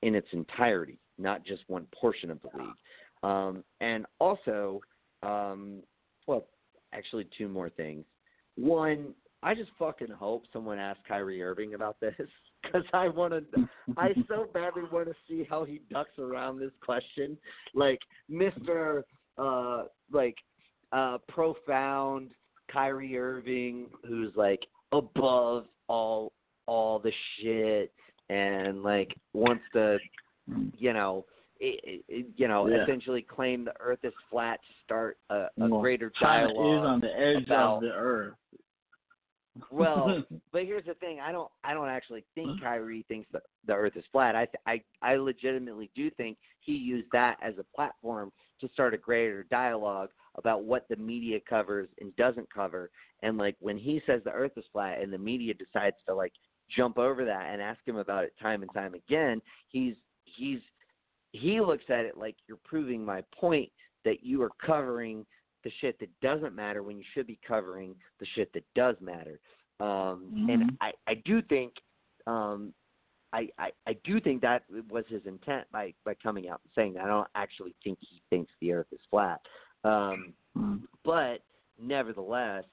in 0.03 0.15
its 0.15 0.29
entirety, 0.33 0.99
not 1.19 1.45
just 1.45 1.63
one 1.69 1.87
portion 1.95 2.31
of 2.31 2.41
the 2.43 2.51
league. 2.59 2.77
Um, 3.23 3.65
and 3.81 4.07
also, 4.19 4.81
um, 5.23 5.83
well, 6.27 6.47
actually, 6.93 7.25
two 7.39 7.49
more 7.49 7.71
things. 7.71 8.05
One, 8.57 9.15
I 9.45 9.55
just 9.55 9.71
fucking 9.79 10.09
hope 10.09 10.45
someone 10.53 10.79
asks 10.79 11.03
Kyrie 11.07 11.43
Irving 11.43 11.75
about 11.75 12.01
this 12.01 12.15
because 12.63 12.83
I 12.95 13.09
want 13.09 13.35
to. 13.35 13.69
I 13.97 14.09
so 14.27 14.47
badly 14.53 14.83
want 14.91 15.07
to 15.09 15.15
see 15.29 15.47
how 15.49 15.65
he 15.65 15.83
ducks 15.91 16.19
around 16.19 16.59
this 16.59 16.73
question, 16.83 17.37
like 17.75 17.99
Mister, 18.29 19.05
uh, 19.39 19.85
like 20.11 20.37
uh, 20.93 21.19
profound 21.29 22.31
Kyrie 22.73 23.19
Irving, 23.19 23.87
who's 24.09 24.33
like 24.35 24.61
above 24.93 25.67
all 25.89 26.33
all 26.67 26.99
the 26.99 27.13
shit 27.39 27.93
and 28.31 28.83
like 28.83 29.15
wants 29.35 29.63
to, 29.75 29.99
you 30.79 30.95
know, 30.95 31.27
i 31.61 31.75
i 32.11 32.25
you 32.37 32.49
know, 32.49 32.67
Yeah. 32.67 32.85
essentially 32.85 33.21
claim 33.21 33.67
the 33.67 33.75
Earth 33.79 33.99
is 34.03 34.15
flat 34.31 34.59
to 34.63 34.73
start 34.83 35.19
a, 35.29 35.35
a 35.35 35.49
Well, 35.59 35.83
greater 35.83 36.11
China 36.19 36.47
dialogue. 36.49 36.83
is 36.83 36.87
on 36.89 37.01
the 37.01 37.13
edge 37.21 37.45
about- 37.45 37.77
of 37.77 37.83
the 37.83 37.91
earth. 37.91 38.35
Well, 39.71 40.23
but 40.53 40.65
here's 40.65 40.87
the 40.87 40.95
thing: 40.95 41.21
I 41.21 41.33
don't, 41.33 41.51
I 41.63 41.75
don't 41.75 41.89
actually 41.89 42.25
think 42.35 42.61
Kyrie 42.61 43.05
thinks 43.09 43.29
that 43.33 43.43
the 43.67 43.75
Earth 43.75 43.97
is 43.97 44.05
flat. 44.13 44.35
I, 44.35 44.47
th- 44.47 44.63
I, 44.67 44.83
I 45.03 45.17
legitimately 45.17 45.91
do 45.95 46.11
think 46.11 46.39
he 46.61 46.73
used 46.73 47.09
that 47.13 47.37
as 47.43 47.55
a 47.59 47.77
platform 47.77 48.33
to 48.61 48.69
start 48.73 48.95
a 48.95 48.99
greater 48.99 49.45
dialogue 49.51 50.11
about 50.37 50.65
what 50.65 50.87
the 50.89 50.97
media 50.97 51.39
covers 51.49 51.89
and 52.01 52.15
doesn't 52.17 52.53
cover. 52.53 52.91
And 53.23 53.39
like 53.39 53.57
when 53.61 53.79
he 53.79 54.03
says 54.07 54.23
the 54.25 54.33
Earth 54.33 54.53
is 54.57 54.65
flat, 54.73 55.01
and 55.01 55.13
the 55.13 55.19
media 55.19 55.55
decides 55.55 55.97
to 56.09 56.15
like 56.15 56.33
jump 56.75 56.99
over 56.99 57.25
that 57.25 57.53
and 57.53 57.63
ask 57.63 57.81
him 57.87 57.97
about 57.97 58.25
it 58.25 58.33
time 58.41 58.63
and 58.63 58.73
time 58.75 58.95
again, 58.95 59.41
he's, 59.69 59.95
he's, 60.25 60.61
he 61.33 61.61
looks 61.61 61.85
at 61.89 62.05
it 62.05 62.17
like 62.17 62.37
you're 62.47 62.59
proving 62.65 63.05
my 63.05 63.23
point 63.39 63.71
that 64.05 64.23
you 64.23 64.43
are 64.43 64.51
covering 64.65 65.25
the 65.65 65.71
shit 65.81 65.99
that 65.99 66.11
doesn't 66.21 66.55
matter 66.55 66.83
when 66.83 66.97
you 66.97 67.05
should 67.15 67.27
be 67.27 67.39
covering 67.47 67.95
the 68.21 68.27
shit 68.35 68.53
that 68.53 68.65
does 68.75 68.97
matter. 69.01 69.41
Um, 69.81 70.27
mm-hmm. 70.33 70.51
And 70.51 70.79
I, 70.81 70.93
I 71.09 71.15
do 71.25 71.43
think, 71.43 71.73
um, 72.27 72.73
I, 73.33 73.49
I, 73.59 73.71
I 73.89 73.97
do 74.05 74.21
think 74.21 74.43
that 74.43 74.63
was 74.89 75.05
his 75.09 75.23
intent 75.27 75.67
by, 75.73 75.93
by 76.05 76.15
coming 76.15 76.49
out 76.49 76.61
and 76.63 76.71
saying 76.77 76.95
that. 76.95 77.05
I 77.05 77.09
don't 77.09 77.27
actually 77.35 77.75
think 77.83 77.99
he 78.01 78.23
thinks 78.31 78.53
the 78.61 78.73
Earth 78.73 78.87
is 78.93 79.01
flat. 79.11 79.41
Um, 79.83 80.35
mm-hmm. 80.57 80.77
But 81.05 81.39
nevertheless, 81.83 82.65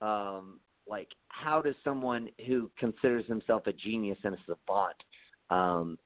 um, 0.00 0.58
like, 0.88 1.08
how 1.28 1.60
does 1.62 1.74
someone 1.84 2.28
who 2.46 2.70
considers 2.78 3.26
himself 3.26 3.66
a 3.66 3.72
genius 3.72 4.18
and 4.24 4.34
a 4.34 4.38
savant 4.46 4.96
um, 5.50 5.98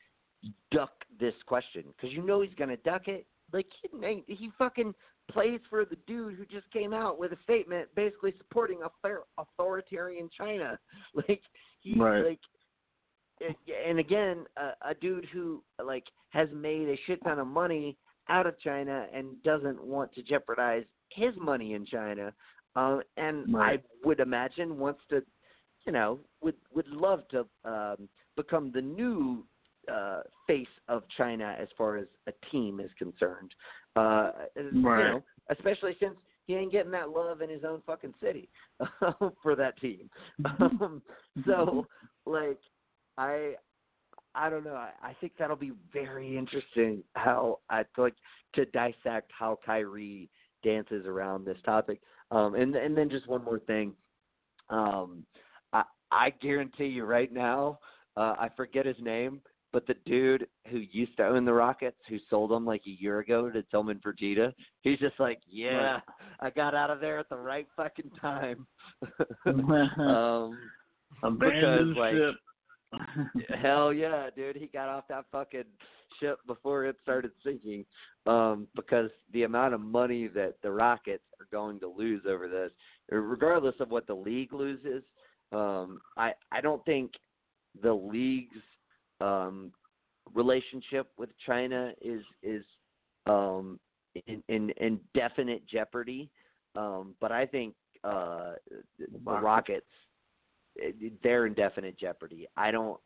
duck 0.71 0.93
this 1.19 1.35
question? 1.47 1.85
Because 1.97 2.15
you 2.15 2.23
know 2.23 2.43
he's 2.43 2.55
going 2.55 2.71
to 2.71 2.77
duck 2.79 3.09
it. 3.09 3.27
Like, 3.53 3.67
he, 3.83 4.25
he 4.27 4.51
fucking 4.59 4.95
plays 5.31 5.61
for 5.71 5.85
the 5.85 5.97
dude 6.07 6.35
who 6.35 6.45
just 6.47 6.71
came 6.73 6.93
out 6.93 7.19
with 7.19 7.33
a 7.33 7.39
statement 7.45 7.89
basically 7.95 8.35
supporting 8.39 8.81
authoritarian 9.39 10.29
China. 10.37 10.79
Like 11.15 11.43
he's 11.81 11.99
right. 11.99 12.25
like, 12.25 12.41
and 13.87 13.99
again, 13.99 14.45
a, 14.57 14.91
a 14.91 14.95
dude 14.95 15.27
who 15.33 15.63
like 15.85 16.05
has 16.31 16.49
made 16.55 16.89
a 16.89 16.99
shit 17.07 17.23
ton 17.23 17.39
of 17.39 17.47
money 17.47 17.99
out 18.29 18.47
of 18.47 18.59
China 18.61 19.07
and 19.13 19.43
doesn't 19.43 19.83
want 19.83 20.13
to 20.15 20.23
jeopardize 20.23 20.85
his 21.11 21.35
money 21.41 21.75
in 21.75 21.85
China. 21.85 22.33
Uh, 22.77 23.01
and 23.17 23.53
right. 23.53 23.81
I 23.81 24.07
would 24.07 24.21
imagine 24.21 24.79
wants 24.79 25.01
to, 25.11 25.23
you 25.87 25.93
know, 25.93 26.19
would 26.41 26.57
would 26.75 26.89
love 26.89 27.25
to 27.31 27.47
um, 27.65 28.09
become 28.37 28.71
the 28.73 28.81
new 28.81 29.45
uh, 29.91 30.21
face 30.47 30.67
of 30.89 31.03
China 31.17 31.57
as 31.59 31.69
far 31.77 31.97
as 31.97 32.07
a 32.27 32.33
team 32.51 32.81
is 32.81 32.91
concerned. 32.99 33.55
Uh, 33.97 34.31
right. 34.57 34.57
You 34.57 34.83
know, 34.83 35.23
especially 35.51 35.97
since 36.01 36.15
he 36.47 36.55
ain't 36.55 36.73
getting 36.73 36.93
that 36.93 37.11
love 37.11 37.41
in 37.41 37.49
his 37.49 37.65
own 37.65 37.83
fucking 37.87 38.15
city 38.23 38.49
for 39.43 39.55
that 39.57 39.81
team. 39.81 40.11
um, 40.45 41.03
so, 41.47 41.87
like, 42.27 42.59
I, 43.17 43.55
I 44.35 44.51
don't 44.51 44.65
know. 44.65 44.75
I, 44.75 44.91
I 45.03 45.15
think 45.21 45.33
that'll 45.39 45.57
be 45.57 45.73
very 45.93 46.37
interesting 46.37 47.03
how 47.15 47.61
I 47.71 47.85
like 47.97 48.15
to 48.55 48.65
dissect 48.67 49.31
how 49.39 49.59
Kyrie 49.65 50.31
dances 50.65 51.07
around 51.07 51.45
this 51.45 51.59
topic. 51.65 52.01
Um, 52.31 52.55
and 52.55 52.75
and 52.75 52.97
then 52.97 53.11
just 53.11 53.29
one 53.29 53.45
more 53.45 53.59
thing. 53.61 53.93
Um, 54.71 55.25
I 55.73 55.83
I 56.11 56.31
guarantee 56.31 56.87
you 56.87 57.05
right 57.05 57.33
now, 57.33 57.79
uh, 58.17 58.35
I 58.39 58.49
forget 58.57 58.87
his 58.87 58.97
name, 59.01 59.41
but 59.73 59.87
the 59.87 59.95
dude 60.05 60.47
who 60.71 60.79
used 60.91 61.17
to 61.17 61.27
own 61.27 61.45
the 61.45 61.53
Rockets, 61.53 61.97
who 62.09 62.19
sold 62.29 62.51
them 62.51 62.67
like 62.67 62.83
a 62.87 63.03
year 63.03 63.21
ago 63.21 63.51
to 63.51 63.63
Tillman 63.65 64.01
Fertitta, 64.05 64.53
he's 64.83 64.99
just 64.99 65.19
like, 65.19 65.39
yeah, 65.49 66.01
I 66.41 66.51
got 66.51 66.75
out 66.75 66.91
of 66.91 67.01
there 67.01 67.19
at 67.19 67.29
the 67.29 67.37
right 67.37 67.67
fucking 67.77 68.11
time. 68.21 68.67
um, 69.47 70.59
because 71.39 71.97
like, 71.97 72.15
hell 73.63 73.93
yeah, 73.93 74.29
dude, 74.35 74.57
he 74.57 74.67
got 74.67 74.89
off 74.89 75.05
that 75.09 75.25
fucking 75.33 75.65
ship 76.21 76.39
before 76.47 76.85
it 76.85 76.97
started 77.03 77.31
sinking. 77.45 77.85
Um, 78.27 78.69
because 78.77 79.11
the 79.33 79.45
amount 79.45 79.75
of 79.75 79.81
money 79.81 80.29
that 80.29 80.55
the 80.63 80.71
Rockets 80.71 81.25
are 81.41 81.49
going 81.51 81.81
to 81.81 81.89
lose 81.89 82.23
over 82.29 82.47
this, 82.47 82.71
regardless 83.11 83.75
of 83.81 83.91
what 83.91 84.07
the 84.07 84.15
league 84.15 84.53
loses, 84.53 85.03
um, 85.51 86.01
I 86.17 86.33
I 86.53 86.61
don't 86.61 86.85
think 86.85 87.13
the 87.83 87.93
league's 87.93 88.61
um, 89.23 89.73
relationship 90.35 91.09
with 91.17 91.31
China 91.47 91.93
is 92.01 92.23
is 92.43 92.65
um, 93.27 93.79
in, 94.27 94.43
in 94.49 94.71
in 94.71 95.01
definite 95.15 95.67
jeopardy. 95.67 96.31
Um, 96.75 97.15
but 97.21 97.33
I 97.33 97.47
think 97.47 97.75
uh, 98.05 98.53
the 98.99 99.31
Rockets 99.31 99.87
they're 101.23 101.47
in 101.47 101.55
definite 101.55 101.99
jeopardy. 101.99 102.47
I 102.57 102.71
don't. 102.71 102.99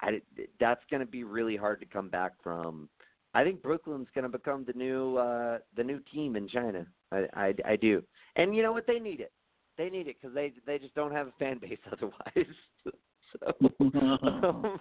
I, 0.00 0.20
that's 0.58 0.80
going 0.90 1.00
to 1.00 1.06
be 1.06 1.22
really 1.22 1.56
hard 1.56 1.80
to 1.80 1.86
come 1.86 2.08
back 2.08 2.32
from. 2.42 2.88
I 3.34 3.44
think 3.44 3.62
Brooklyn's 3.62 4.08
going 4.14 4.24
to 4.24 4.28
become 4.28 4.64
the 4.66 4.72
new 4.72 5.16
uh, 5.16 5.58
the 5.76 5.84
new 5.84 6.00
team 6.12 6.36
in 6.36 6.48
China. 6.48 6.86
I, 7.12 7.26
I, 7.34 7.54
I 7.64 7.76
do, 7.76 8.02
and 8.36 8.54
you 8.54 8.62
know 8.62 8.72
what? 8.72 8.86
They 8.86 8.98
need 8.98 9.20
it. 9.20 9.32
They 9.78 9.90
need 9.90 10.08
it 10.08 10.16
because 10.20 10.34
they 10.34 10.52
they 10.66 10.78
just 10.78 10.94
don't 10.94 11.12
have 11.12 11.28
a 11.28 11.32
fan 11.38 11.58
base 11.58 11.78
otherwise. 11.92 12.54
so 13.32 13.68
um, 13.80 14.80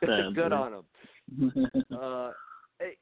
good 0.34 0.52
on 0.52 0.72
them. 0.72 1.80
uh, 1.98 2.30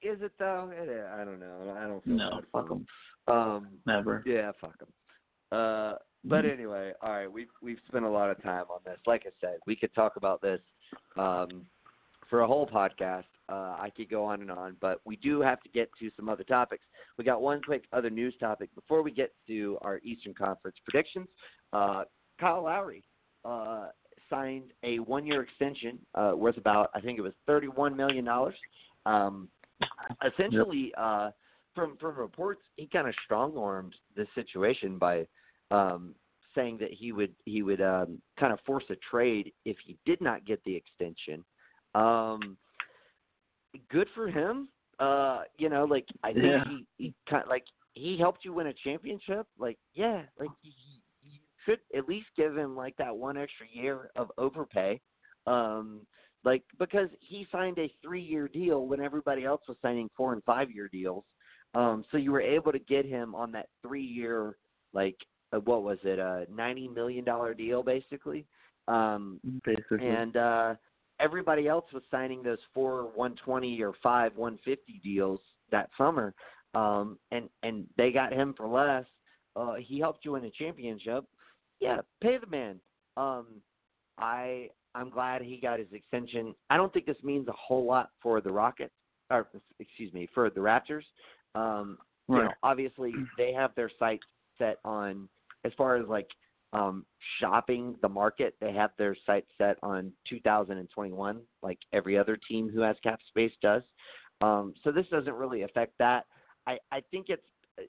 is 0.02 0.20
it 0.22 0.32
though? 0.38 0.70
I 1.18 1.24
don't 1.24 1.40
know. 1.40 1.74
I 1.76 1.86
don't. 1.86 2.04
Feel 2.04 2.14
no, 2.14 2.40
fuck 2.52 2.68
them. 2.68 2.86
Um, 3.28 3.68
Never. 3.86 4.22
Yeah, 4.26 4.52
fuck 4.60 4.78
them. 4.78 4.88
Uh, 5.52 5.94
but 6.24 6.44
anyway, 6.44 6.92
all 7.02 7.12
right, 7.12 7.32
we've 7.32 7.48
we've 7.62 7.80
spent 7.88 8.04
a 8.04 8.08
lot 8.08 8.30
of 8.30 8.42
time 8.42 8.64
on 8.70 8.80
this. 8.84 8.98
Like 9.06 9.22
I 9.26 9.30
said, 9.40 9.58
we 9.66 9.74
could 9.74 9.94
talk 9.94 10.16
about 10.16 10.42
this 10.42 10.60
um, 11.16 11.66
for 12.28 12.40
a 12.40 12.46
whole 12.46 12.66
podcast. 12.66 13.24
Uh, 13.48 13.74
I 13.78 13.90
could 13.96 14.08
go 14.10 14.24
on 14.24 14.42
and 14.42 14.50
on, 14.50 14.76
but 14.80 15.00
we 15.04 15.16
do 15.16 15.40
have 15.40 15.60
to 15.62 15.68
get 15.70 15.90
to 15.98 16.10
some 16.16 16.28
other 16.28 16.44
topics. 16.44 16.84
We 17.18 17.24
got 17.24 17.40
one 17.40 17.62
quick 17.62 17.84
other 17.92 18.10
news 18.10 18.34
topic 18.38 18.72
before 18.74 19.02
we 19.02 19.10
get 19.10 19.32
to 19.48 19.78
our 19.82 19.98
Eastern 20.04 20.34
Conference 20.34 20.76
predictions. 20.84 21.26
Uh, 21.72 22.04
Kyle 22.38 22.62
Lowry 22.62 23.02
uh, 23.44 23.86
signed 24.30 24.72
a 24.84 25.00
one-year 25.00 25.42
extension 25.42 25.98
uh, 26.14 26.32
worth 26.34 26.56
about, 26.56 26.90
I 26.94 27.00
think 27.00 27.18
it 27.18 27.22
was 27.22 27.34
thirty-one 27.46 27.96
million 27.96 28.24
dollars. 28.24 28.54
Um, 29.04 29.48
essentially, 30.24 30.92
yep. 30.96 31.04
uh, 31.06 31.30
from 31.74 31.96
from 31.98 32.16
reports, 32.16 32.62
he 32.76 32.86
kind 32.86 33.08
of 33.08 33.14
strong-armed 33.24 33.94
this 34.16 34.28
situation 34.34 34.98
by 34.98 35.26
um, 35.70 36.14
saying 36.54 36.78
that 36.78 36.92
he 36.92 37.12
would 37.12 37.34
he 37.44 37.62
would 37.62 37.80
um, 37.80 38.20
kind 38.38 38.52
of 38.52 38.60
force 38.66 38.84
a 38.90 38.96
trade 39.10 39.52
if 39.64 39.76
he 39.84 39.96
did 40.06 40.20
not 40.20 40.44
get 40.46 40.62
the 40.64 40.74
extension. 40.74 41.44
Um, 41.94 42.56
good 43.90 44.08
for 44.14 44.28
him. 44.28 44.68
Uh, 44.98 45.42
you 45.58 45.68
know, 45.68 45.84
like 45.84 46.06
I 46.22 46.32
think 46.32 46.44
yeah. 46.44 46.64
he, 46.68 46.86
he 47.04 47.14
kind 47.28 47.42
of, 47.42 47.48
like 47.48 47.64
he 47.94 48.18
helped 48.18 48.44
you 48.44 48.52
win 48.52 48.66
a 48.66 48.74
championship. 48.84 49.46
Like 49.58 49.78
yeah, 49.94 50.22
like 50.38 50.50
should 51.64 51.80
at 51.96 52.08
least 52.08 52.26
give 52.36 52.56
him 52.56 52.76
like 52.76 52.96
that 52.96 53.16
one 53.16 53.36
extra 53.36 53.66
year 53.72 54.10
of 54.16 54.30
overpay. 54.38 55.00
Um, 55.46 56.00
like 56.44 56.62
because 56.78 57.08
he 57.20 57.46
signed 57.52 57.78
a 57.78 57.92
three 58.02 58.22
year 58.22 58.48
deal 58.48 58.86
when 58.86 59.00
everybody 59.00 59.44
else 59.44 59.62
was 59.68 59.76
signing 59.82 60.08
four 60.16 60.32
and 60.32 60.42
five 60.44 60.70
year 60.70 60.88
deals. 60.88 61.24
Um, 61.74 62.04
so 62.10 62.16
you 62.16 62.32
were 62.32 62.40
able 62.40 62.72
to 62.72 62.78
get 62.78 63.04
him 63.04 63.34
on 63.34 63.52
that 63.52 63.68
three 63.82 64.04
year 64.04 64.56
like 64.92 65.16
uh, 65.52 65.60
what 65.60 65.82
was 65.82 65.98
it 66.02 66.18
a 66.18 66.46
ninety 66.54 66.88
million 66.88 67.24
dollar 67.24 67.54
deal 67.54 67.82
basically. 67.82 68.46
Um, 68.88 69.40
basically. 69.64 70.08
And 70.08 70.36
uh, 70.36 70.74
everybody 71.20 71.68
else 71.68 71.84
was 71.92 72.02
signing 72.10 72.42
those 72.42 72.58
four 72.74 73.10
one 73.14 73.36
twenty 73.44 73.80
or 73.82 73.92
five 74.02 74.34
one 74.36 74.58
fifty 74.64 75.00
deals 75.04 75.40
that 75.70 75.90
summer, 75.96 76.34
um, 76.74 77.18
and 77.30 77.48
and 77.62 77.86
they 77.96 78.10
got 78.10 78.32
him 78.32 78.54
for 78.56 78.66
less. 78.66 79.04
Uh, 79.54 79.74
he 79.74 80.00
helped 80.00 80.24
you 80.24 80.32
win 80.32 80.44
a 80.44 80.50
championship. 80.50 81.24
Yeah, 81.80 82.00
pay 82.20 82.38
the 82.38 82.46
man. 82.46 82.80
Um, 83.16 83.46
I 84.18 84.68
I'm 84.94 85.10
glad 85.10 85.42
he 85.42 85.58
got 85.60 85.78
his 85.78 85.88
extension. 85.92 86.54
I 86.68 86.76
don't 86.76 86.92
think 86.92 87.06
this 87.06 87.16
means 87.22 87.48
a 87.48 87.52
whole 87.52 87.86
lot 87.86 88.10
for 88.22 88.40
the 88.40 88.50
Rockets, 88.50 88.94
or 89.30 89.48
excuse 89.78 90.12
me, 90.12 90.28
for 90.34 90.50
the 90.50 90.60
Raptors. 90.60 91.04
Um, 91.54 91.98
right. 92.28 92.38
You 92.38 92.44
know, 92.44 92.50
obviously 92.62 93.14
they 93.38 93.52
have 93.52 93.70
their 93.76 93.90
sights 93.98 94.24
set 94.58 94.78
on 94.84 95.28
as 95.64 95.72
far 95.76 95.96
as 95.96 96.06
like 96.08 96.28
um 96.72 97.04
shopping 97.40 97.96
the 98.02 98.08
market, 98.08 98.54
they 98.60 98.72
have 98.72 98.90
their 98.98 99.16
sights 99.26 99.50
set 99.58 99.76
on 99.82 100.12
2021, 100.28 101.40
like 101.62 101.78
every 101.92 102.18
other 102.18 102.38
team 102.48 102.70
who 102.72 102.80
has 102.80 102.96
cap 103.02 103.20
space 103.28 103.52
does. 103.62 103.82
Um, 104.40 104.74
so 104.84 104.92
this 104.92 105.06
doesn't 105.10 105.34
really 105.34 105.62
affect 105.62 105.94
that. 105.98 106.26
I, 106.66 106.78
I 106.92 107.00
think 107.10 107.26
it's 107.28 107.42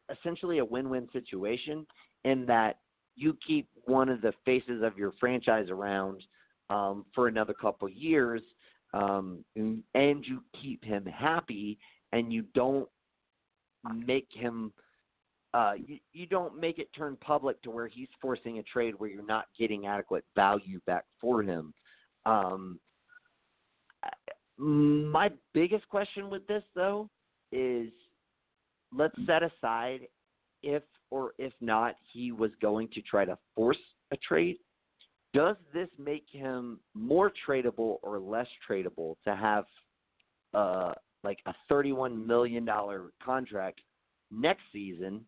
essentially 0.10 0.60
a 0.60 0.66
win-win 0.66 1.08
situation 1.14 1.86
in 2.26 2.46
that 2.46 2.80
you 3.22 3.38
keep 3.46 3.68
one 3.86 4.10
of 4.10 4.22
the 4.22 4.34
faces 4.46 4.82
of 4.84 4.98
your 4.98 5.14
franchise 5.20 5.68
around 5.70 6.24
um, 6.70 7.06
for 7.14 7.28
another 7.28 7.54
couple 7.54 7.88
years, 7.90 8.42
um, 8.94 9.44
and, 9.56 9.84
and 9.94 10.26
you 10.26 10.42
keep 10.62 10.84
him 10.84 11.06
happy, 11.06 11.78
and 12.12 12.34
you 12.34 12.44
don't 12.56 12.90
make 13.94 14.28
him 14.34 14.74
uh, 15.54 15.74
you, 15.86 15.98
you 16.14 16.26
don't 16.26 16.58
make 16.58 16.80
it 16.80 16.88
turn 16.96 17.18
public 17.20 17.62
to 17.62 17.70
where 17.70 17.88
he's 17.88 18.08
forcing 18.22 18.60
a 18.60 18.64
trade 18.64 18.96
where 18.98 19.10
you're 19.10 19.26
not 19.26 19.48
getting 19.60 19.86
adequate 19.86 20.24
value 20.34 20.80
back 20.88 21.04
for 21.20 21.44
him. 21.44 21.74
Um, 22.26 22.80
my 24.58 25.30
biggest 25.54 25.88
question 25.90 26.30
with 26.30 26.48
this, 26.48 26.64
though, 26.74 27.10
is 27.52 27.90
let's 28.96 29.16
set 29.26 29.42
aside 29.44 30.08
if 30.64 30.84
or 31.12 31.34
if 31.38 31.54
not 31.62 31.96
he 32.12 32.32
was 32.32 32.52
going 32.62 32.88
to 32.94 33.02
try 33.02 33.26
to 33.26 33.38
force 33.56 33.78
a 34.12 34.18
trade. 34.18 34.58
Does 35.34 35.56
this 35.74 35.88
make 35.98 36.26
him 36.32 36.80
more 36.94 37.32
tradable 37.48 37.98
or 38.02 38.20
less 38.20 38.48
tradable 38.68 39.16
to 39.26 39.36
have 39.36 39.66
uh, 40.54 40.94
like 41.24 41.40
a 41.46 41.54
$31 41.72 42.26
million 42.26 42.68
contract 43.24 43.82
next 44.32 44.64
season 44.74 45.22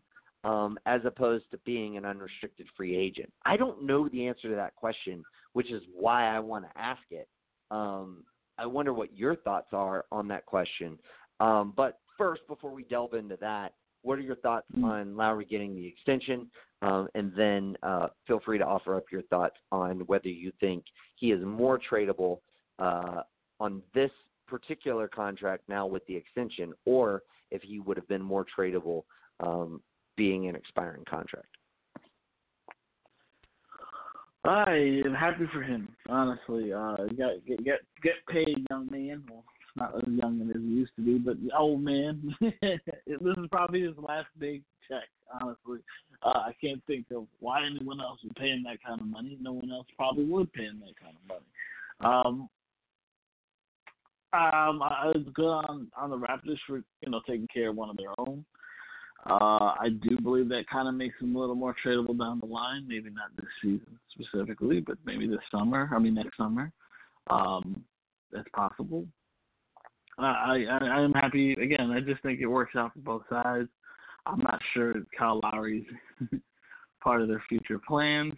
um, 0.43 0.77
as 0.85 1.01
opposed 1.05 1.45
to 1.51 1.57
being 1.59 1.95
an 1.95 2.05
unrestricted 2.05 2.67
free 2.75 2.97
agent? 2.97 3.31
I 3.45 3.55
don't 3.55 3.83
know 3.83 4.09
the 4.09 4.27
answer 4.27 4.49
to 4.49 4.55
that 4.55 4.75
question, 4.75 5.23
which 5.53 5.71
is 5.71 5.81
why 5.93 6.35
I 6.35 6.39
want 6.39 6.65
to 6.65 6.81
ask 6.81 7.03
it. 7.11 7.29
Um, 7.71 8.23
I 8.57 8.65
wonder 8.65 8.93
what 8.93 9.17
your 9.17 9.35
thoughts 9.37 9.69
are 9.71 10.05
on 10.11 10.27
that 10.27 10.45
question. 10.45 10.99
Um, 11.39 11.73
but 11.75 11.99
first, 12.17 12.41
before 12.47 12.71
we 12.71 12.83
delve 12.83 13.13
into 13.13 13.37
that, 13.37 13.73
what 14.03 14.19
are 14.19 14.21
your 14.21 14.35
thoughts 14.37 14.67
mm-hmm. 14.73 14.85
on 14.85 15.15
Lowry 15.15 15.45
getting 15.45 15.75
the 15.75 15.85
extension? 15.85 16.49
Um, 16.81 17.07
and 17.15 17.31
then 17.35 17.77
uh, 17.81 18.07
feel 18.27 18.41
free 18.45 18.57
to 18.57 18.65
offer 18.65 18.95
up 18.95 19.05
your 19.11 19.21
thoughts 19.23 19.55
on 19.71 20.01
whether 20.01 20.27
you 20.27 20.51
think 20.59 20.83
he 21.15 21.31
is 21.31 21.43
more 21.43 21.79
tradable 21.79 22.39
uh, 22.77 23.21
on 23.59 23.81
this 23.95 24.11
particular 24.47 25.07
contract 25.07 25.63
now 25.69 25.87
with 25.87 26.05
the 26.07 26.15
extension, 26.15 26.73
or 26.85 27.23
if 27.51 27.61
he 27.61 27.79
would 27.79 27.97
have 27.97 28.07
been 28.07 28.21
more 28.21 28.45
tradable 28.57 29.03
um, 29.39 29.81
being 30.17 30.47
an 30.47 30.55
expiring 30.55 31.05
contract. 31.09 31.47
I 34.45 35.01
am 35.05 35.13
happy 35.13 35.45
for 35.53 35.61
him, 35.61 35.87
honestly. 36.09 36.73
Uh, 36.73 36.97
get 37.15 37.45
get 37.45 37.63
get 37.63 37.79
get 38.03 38.13
paid, 38.27 38.65
young 38.69 38.89
man. 38.91 39.23
Well, 39.29 39.45
not 39.75 39.95
as 39.95 40.03
young 40.07 40.41
as 40.49 40.61
he 40.61 40.67
used 40.67 40.95
to 40.95 41.01
be, 41.01 41.17
but 41.17 41.35
old 41.57 41.81
man. 41.81 42.35
this 42.41 42.79
is 43.07 43.47
probably 43.51 43.81
his 43.81 43.97
last 43.97 44.27
big 44.37 44.61
check, 44.87 45.09
honestly. 45.41 45.79
Uh, 46.23 46.29
I 46.29 46.53
can't 46.61 46.83
think 46.85 47.07
of 47.15 47.25
why 47.39 47.65
anyone 47.65 47.99
else 47.99 48.19
would 48.23 48.35
pay 48.35 48.49
him 48.49 48.63
that 48.63 48.83
kind 48.85 49.01
of 49.01 49.07
money. 49.07 49.37
No 49.41 49.53
one 49.53 49.71
else 49.71 49.87
probably 49.97 50.25
would 50.25 50.51
pay 50.53 50.63
him 50.63 50.81
that 50.85 50.99
kind 51.01 51.15
of 51.15 51.27
money. 51.27 51.45
Um, 52.01 52.49
um, 54.33 54.81
I 54.81 55.11
was 55.13 55.25
good 55.35 55.45
on 55.45 55.87
on 55.95 56.09
the 56.09 56.17
Raptors 56.17 56.57
for 56.67 56.77
you 57.01 57.11
know 57.11 57.21
taking 57.27 57.47
care 57.53 57.69
of 57.69 57.75
one 57.75 57.89
of 57.89 57.97
their 57.97 58.13
own. 58.17 58.43
Uh, 59.25 59.73
I 59.79 59.89
do 60.01 60.17
believe 60.21 60.49
that 60.49 60.65
kind 60.71 60.87
of 60.87 60.95
makes 60.95 61.15
him 61.21 61.35
a 61.35 61.39
little 61.39 61.55
more 61.55 61.75
tradable 61.85 62.17
down 62.17 62.39
the 62.39 62.47
line. 62.47 62.85
Maybe 62.87 63.09
not 63.09 63.29
this 63.37 63.45
season 63.61 63.99
specifically, 64.11 64.79
but 64.79 64.97
maybe 65.05 65.27
this 65.27 65.39
summer. 65.51 65.89
I 65.95 65.99
mean 65.99 66.15
next 66.15 66.35
summer. 66.35 66.71
Um, 67.29 67.83
that's 68.31 68.49
possible. 68.55 69.05
I, 70.17 70.65
I 70.69 70.77
I 70.81 71.01
am 71.01 71.13
happy 71.13 71.53
again. 71.53 71.91
I 71.91 71.99
just 71.99 72.21
think 72.21 72.39
it 72.39 72.47
works 72.47 72.75
out 72.75 72.93
for 72.93 72.99
both 72.99 73.23
sides. 73.29 73.69
I'm 74.25 74.39
not 74.39 74.61
sure 74.73 74.91
if 74.91 75.03
Kyle 75.17 75.39
Lowry's 75.43 75.85
part 77.03 77.21
of 77.21 77.27
their 77.27 77.43
future 77.49 77.79
plans, 77.85 78.33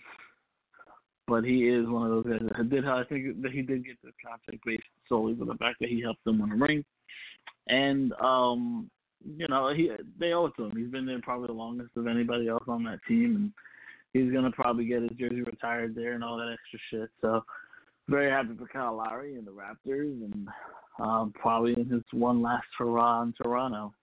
but 1.27 1.43
he 1.43 1.67
is 1.67 1.87
one 1.87 2.09
of 2.09 2.11
those 2.11 2.25
guys 2.25 2.49
that 2.57 2.69
did. 2.69 2.87
I 2.87 3.03
think 3.03 3.41
that 3.41 3.51
he 3.51 3.61
did 3.61 3.85
get 3.85 4.01
the 4.03 4.11
contract 4.25 4.63
based 4.65 4.83
solely 5.07 5.35
for 5.35 5.45
the 5.45 5.55
fact 5.55 5.77
that 5.81 5.89
he 5.89 6.01
helped 6.01 6.23
them 6.23 6.39
win 6.39 6.51
a 6.51 6.55
ring, 6.55 6.85
and 7.67 8.13
um, 8.13 8.89
you 9.37 9.47
know 9.47 9.73
he 9.73 9.91
they 10.19 10.33
owe 10.33 10.45
it 10.45 10.53
to 10.57 10.65
him. 10.65 10.77
He's 10.77 10.91
been 10.91 11.05
there 11.05 11.19
probably 11.21 11.47
the 11.47 11.53
longest 11.53 11.91
of 11.95 12.07
anybody 12.07 12.47
else 12.47 12.63
on 12.67 12.83
that 12.85 12.99
team, 13.07 13.35
and 13.35 13.51
he's 14.13 14.33
gonna 14.33 14.51
probably 14.51 14.85
get 14.85 15.01
his 15.01 15.11
jersey 15.19 15.41
retired 15.41 15.95
there 15.95 16.13
and 16.13 16.23
all 16.23 16.37
that 16.37 16.53
extra 16.53 16.79
shit. 16.89 17.09
So 17.21 17.43
very 18.07 18.29
happy 18.29 18.55
for 18.57 18.67
Kyle 18.67 18.95
Lowry 18.95 19.35
and 19.35 19.45
the 19.45 19.51
Raptors, 19.51 20.23
and 20.23 20.47
um, 20.99 21.33
probably 21.33 21.73
in 21.73 21.89
his 21.89 22.03
one 22.11 22.41
last 22.41 22.67
hurrah 22.77 23.23
in 23.23 23.33
Toronto. 23.33 23.93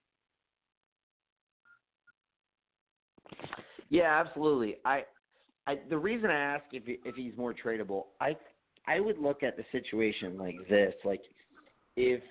Yeah, 3.89 4.23
absolutely. 4.25 4.77
I, 4.85 5.03
I 5.67 5.79
the 5.89 5.99
reason 5.99 6.31
I 6.31 6.39
ask 6.39 6.65
if 6.73 6.83
if 6.87 7.15
he's 7.15 7.37
more 7.37 7.55
tradable, 7.55 8.07
I 8.21 8.37
I 8.87 9.01
would 9.01 9.19
look 9.19 9.43
at 9.43 9.57
the 9.57 9.65
situation 9.71 10.39
like 10.39 10.57
this: 10.69 10.95
like 11.05 11.23
if 11.97 12.23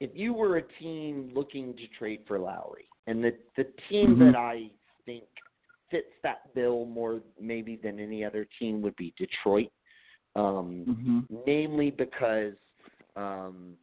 if 0.00 0.10
you 0.14 0.32
were 0.32 0.58
a 0.58 0.62
team 0.80 1.32
looking 1.34 1.74
to 1.74 1.86
trade 1.98 2.20
for 2.26 2.38
Lowry, 2.38 2.88
and 3.06 3.22
the 3.22 3.32
the 3.56 3.64
team 3.90 4.10
mm-hmm. 4.10 4.26
that 4.26 4.36
I 4.36 4.70
think 5.04 5.24
fits 5.90 6.06
that 6.22 6.54
bill 6.54 6.84
more 6.86 7.20
maybe 7.40 7.78
than 7.82 7.98
any 7.98 8.24
other 8.24 8.46
team 8.58 8.80
would 8.82 8.96
be 8.96 9.12
Detroit, 9.18 9.70
um, 10.38 10.84
mm-hmm. 10.88 11.36
namely 11.46 11.90
because 11.90 12.54
um, 13.16 13.74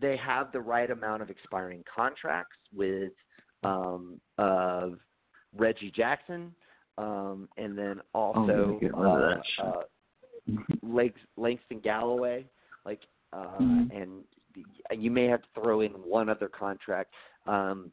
they 0.00 0.16
have 0.16 0.52
the 0.52 0.60
right 0.60 0.90
amount 0.90 1.22
of 1.22 1.30
expiring 1.30 1.84
contracts 1.94 2.56
with 2.74 3.12
um, 3.62 4.20
uh, 4.38 4.88
Reggie 5.56 5.92
Jackson, 5.94 6.52
um, 6.96 7.48
and 7.56 7.78
then 7.78 8.00
also 8.14 8.80
oh, 8.94 9.36
uh, 9.60 9.62
uh, 9.64 11.02
Langston 11.36 11.80
Galloway, 11.82 12.46
like, 12.84 13.00
uh, 13.32 13.58
mm-hmm. 13.60 13.96
and 13.96 14.22
you 15.00 15.10
may 15.10 15.26
have 15.26 15.42
to 15.42 15.48
throw 15.54 15.82
in 15.82 15.92
one 15.92 16.28
other 16.28 16.48
contract. 16.48 17.12
Um, 17.46 17.92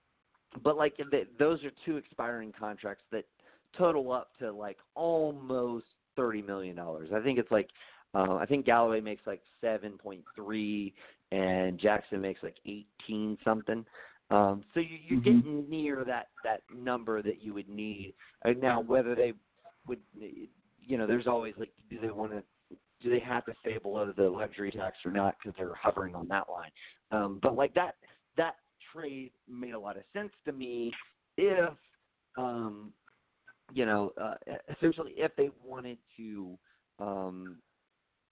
but 0.63 0.77
like 0.77 0.97
those 1.37 1.63
are 1.63 1.71
two 1.85 1.97
expiring 1.97 2.53
contracts 2.57 3.03
that 3.11 3.25
total 3.77 4.11
up 4.11 4.29
to 4.39 4.51
like 4.51 4.77
almost 4.95 5.85
thirty 6.15 6.41
million 6.41 6.75
dollars. 6.75 7.09
I 7.13 7.21
think 7.21 7.39
it's 7.39 7.51
like 7.51 7.69
uh, 8.13 8.35
I 8.35 8.45
think 8.45 8.65
Galloway 8.65 9.01
makes 9.01 9.25
like 9.27 9.41
seven 9.61 9.97
point 9.97 10.23
three, 10.35 10.93
and 11.31 11.79
Jackson 11.79 12.21
makes 12.21 12.41
like 12.43 12.57
eighteen 12.65 13.37
something. 13.43 13.85
Um, 14.31 14.63
so 14.73 14.79
you, 14.79 14.97
you're 15.07 15.19
mm-hmm. 15.19 15.39
getting 15.39 15.69
near 15.69 16.03
that 16.05 16.27
that 16.43 16.61
number 16.75 17.21
that 17.21 17.43
you 17.43 17.53
would 17.53 17.69
need. 17.69 18.15
And 18.43 18.59
now, 18.59 18.81
whether 18.81 19.13
they 19.13 19.33
would, 19.87 19.99
you 20.81 20.97
know, 20.97 21.05
there's 21.05 21.27
always 21.27 21.53
like, 21.59 21.71
do 21.91 21.99
they 22.01 22.09
want 22.09 22.31
to, 22.31 22.43
do 23.01 23.09
they 23.11 23.19
have 23.19 23.45
to 23.45 23.53
stay 23.61 23.77
below 23.77 24.11
the 24.15 24.23
luxury 24.23 24.71
tax 24.71 24.97
or 25.05 25.11
not 25.11 25.35
because 25.37 25.55
they're 25.57 25.75
hovering 25.75 26.15
on 26.15 26.27
that 26.29 26.45
line? 26.49 26.71
Um, 27.11 27.39
but 27.43 27.55
like 27.55 27.73
that 27.75 27.95
that 28.37 28.55
trade 28.91 29.31
made 29.47 29.73
a 29.73 29.79
lot 29.79 29.95
of 29.95 30.03
sense 30.11 30.31
to 30.45 30.51
me 30.51 30.91
if, 31.37 31.73
um, 32.37 32.91
you 33.73 33.85
know, 33.85 34.11
uh, 34.21 34.35
essentially 34.75 35.13
if 35.17 35.35
they 35.35 35.49
wanted 35.63 35.97
to. 36.17 36.57
Um, 36.99 37.57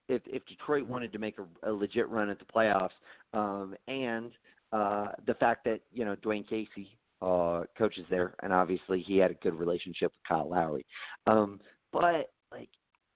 if 0.09 0.21
if 0.25 0.45
Detroit 0.45 0.85
wanted 0.87 1.13
to 1.13 1.19
make 1.19 1.35
a, 1.39 1.69
a 1.69 1.71
legit 1.71 2.09
run 2.09 2.29
at 2.29 2.37
the 2.37 2.45
playoffs, 2.45 2.89
um, 3.33 3.73
and 3.87 4.31
uh, 4.73 5.07
the 5.25 5.33
fact 5.35 5.63
that 5.65 5.79
you 5.91 6.03
know 6.03 6.15
Dwane 6.17 6.47
Casey 6.47 6.97
uh, 7.21 7.63
coaches 7.77 8.05
there, 8.09 8.35
and 8.43 8.51
obviously 8.51 9.01
he 9.01 9.17
had 9.17 9.31
a 9.31 9.35
good 9.35 9.53
relationship 9.53 10.11
with 10.11 10.27
Kyle 10.27 10.49
Lowry. 10.49 10.85
Um, 11.25 11.59
but 11.91 12.31
like, 12.51 12.69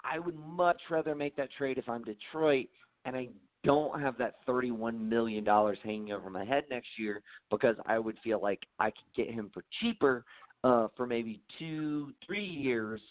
I 0.03 0.20
would 0.20 0.38
much 0.38 0.80
rather 0.89 1.13
make 1.13 1.36
that 1.36 1.49
trade 1.57 1.78
if 1.78 1.89
I'm 1.89 2.03
Detroit, 2.03 2.68
and 3.05 3.15
I 3.15 3.30
don't 3.63 3.99
have 3.99 4.18
that 4.20 4.36
thirty-one 4.45 5.09
million 5.09 5.43
dollars 5.43 5.78
hanging 5.84 6.13
over 6.13 6.30
my 6.30 6.45
head 6.45 6.63
next 6.70 6.88
year 6.97 7.22
because 7.51 7.76
I 7.86 7.99
would 7.99 8.18
feel 8.24 8.41
like 8.41 8.61
I 8.80 8.91
could 8.91 9.13
get 9.15 9.34
him 9.34 9.51
for 9.53 9.63
cheaper 9.82 10.24
uh, 10.63 10.87
for 10.95 11.05
maybe 11.05 11.41
two, 11.59 12.13
three 12.25 12.45
years, 12.45 13.01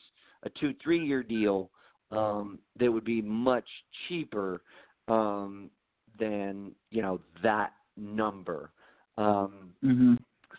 a 0.42 0.50
two, 0.50 0.74
three-year 0.82 1.22
deal 1.22 1.70
um, 2.10 2.58
that 2.78 2.90
would 2.90 3.04
be 3.04 3.22
much 3.22 3.66
cheaper 4.08 4.62
um, 5.08 5.70
than 6.18 6.72
you 6.90 7.02
know 7.02 7.20
that 7.42 7.72
number. 7.96 8.70
Um, 9.18 9.72
mm-hmm. 9.84 10.14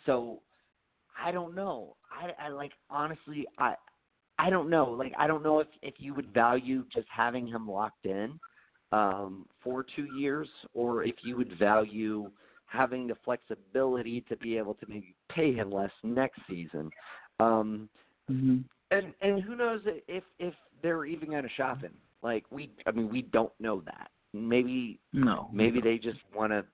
So 0.06 0.42
I 1.22 1.32
don't 1.32 1.56
know. 1.56 1.96
I, 2.12 2.48
I 2.48 2.50
like 2.50 2.72
honestly, 2.90 3.46
I 3.58 3.76
I 4.40 4.50
don't 4.50 4.70
know. 4.70 4.86
Like 4.92 5.14
I 5.18 5.28
don't 5.28 5.44
know 5.44 5.60
if 5.60 5.68
if 5.82 5.96
you 5.98 6.14
would 6.14 6.34
value 6.34 6.86
just 6.94 7.08
having 7.16 7.48
him 7.48 7.70
locked 7.70 8.06
in 8.06 8.40
um, 8.92 9.46
for 9.64 9.86
two 9.96 10.08
years, 10.18 10.48
or 10.74 11.04
if 11.04 11.16
you 11.24 11.38
would 11.38 11.58
value 11.58 12.30
having 12.66 13.08
the 13.08 13.16
flexibility 13.24 14.22
to 14.28 14.36
be 14.38 14.58
able 14.58 14.74
to 14.76 14.86
maybe 14.88 15.16
pay 15.38 15.54
him 15.54 15.72
less 15.72 15.92
next 16.04 16.40
season. 16.50 16.90
Um, 17.40 17.90
mm-hmm. 18.30 18.58
And 18.92 19.14
and 19.22 19.42
who 19.42 19.56
knows 19.56 19.82
if 20.08 20.24
if 20.40 20.54
they're 20.82 21.06
even 21.06 21.30
going 21.30 21.44
to 21.44 21.50
shop 21.50 21.82
him? 21.82 21.94
Like 22.24 22.46
we, 22.50 22.72
I 22.86 22.92
mean, 22.92 23.10
we 23.10 23.22
don't 23.22 23.54
know 23.60 23.82
that. 23.86 24.10
Maybe 24.34 25.00
no. 25.14 25.50
Maybe 25.54 25.82
they 25.82 25.98
just 25.98 26.20
want 26.36 26.52
to. 26.52 26.66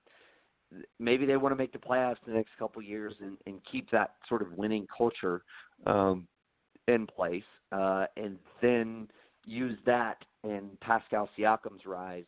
Maybe 0.98 1.26
they 1.26 1.36
want 1.36 1.52
to 1.52 1.56
make 1.56 1.72
the 1.72 1.78
playoffs 1.78 2.16
the 2.26 2.32
next 2.32 2.50
couple 2.58 2.82
of 2.82 2.88
years 2.88 3.14
and, 3.20 3.36
and 3.46 3.60
keep 3.70 3.90
that 3.90 4.14
sort 4.28 4.42
of 4.42 4.52
winning 4.54 4.88
culture 4.96 5.42
um, 5.86 6.26
in 6.88 7.06
place, 7.06 7.44
uh, 7.70 8.06
and 8.16 8.38
then 8.60 9.06
use 9.46 9.78
that 9.86 10.16
and 10.42 10.78
Pascal 10.80 11.28
Siakam's 11.38 11.86
rise 11.86 12.24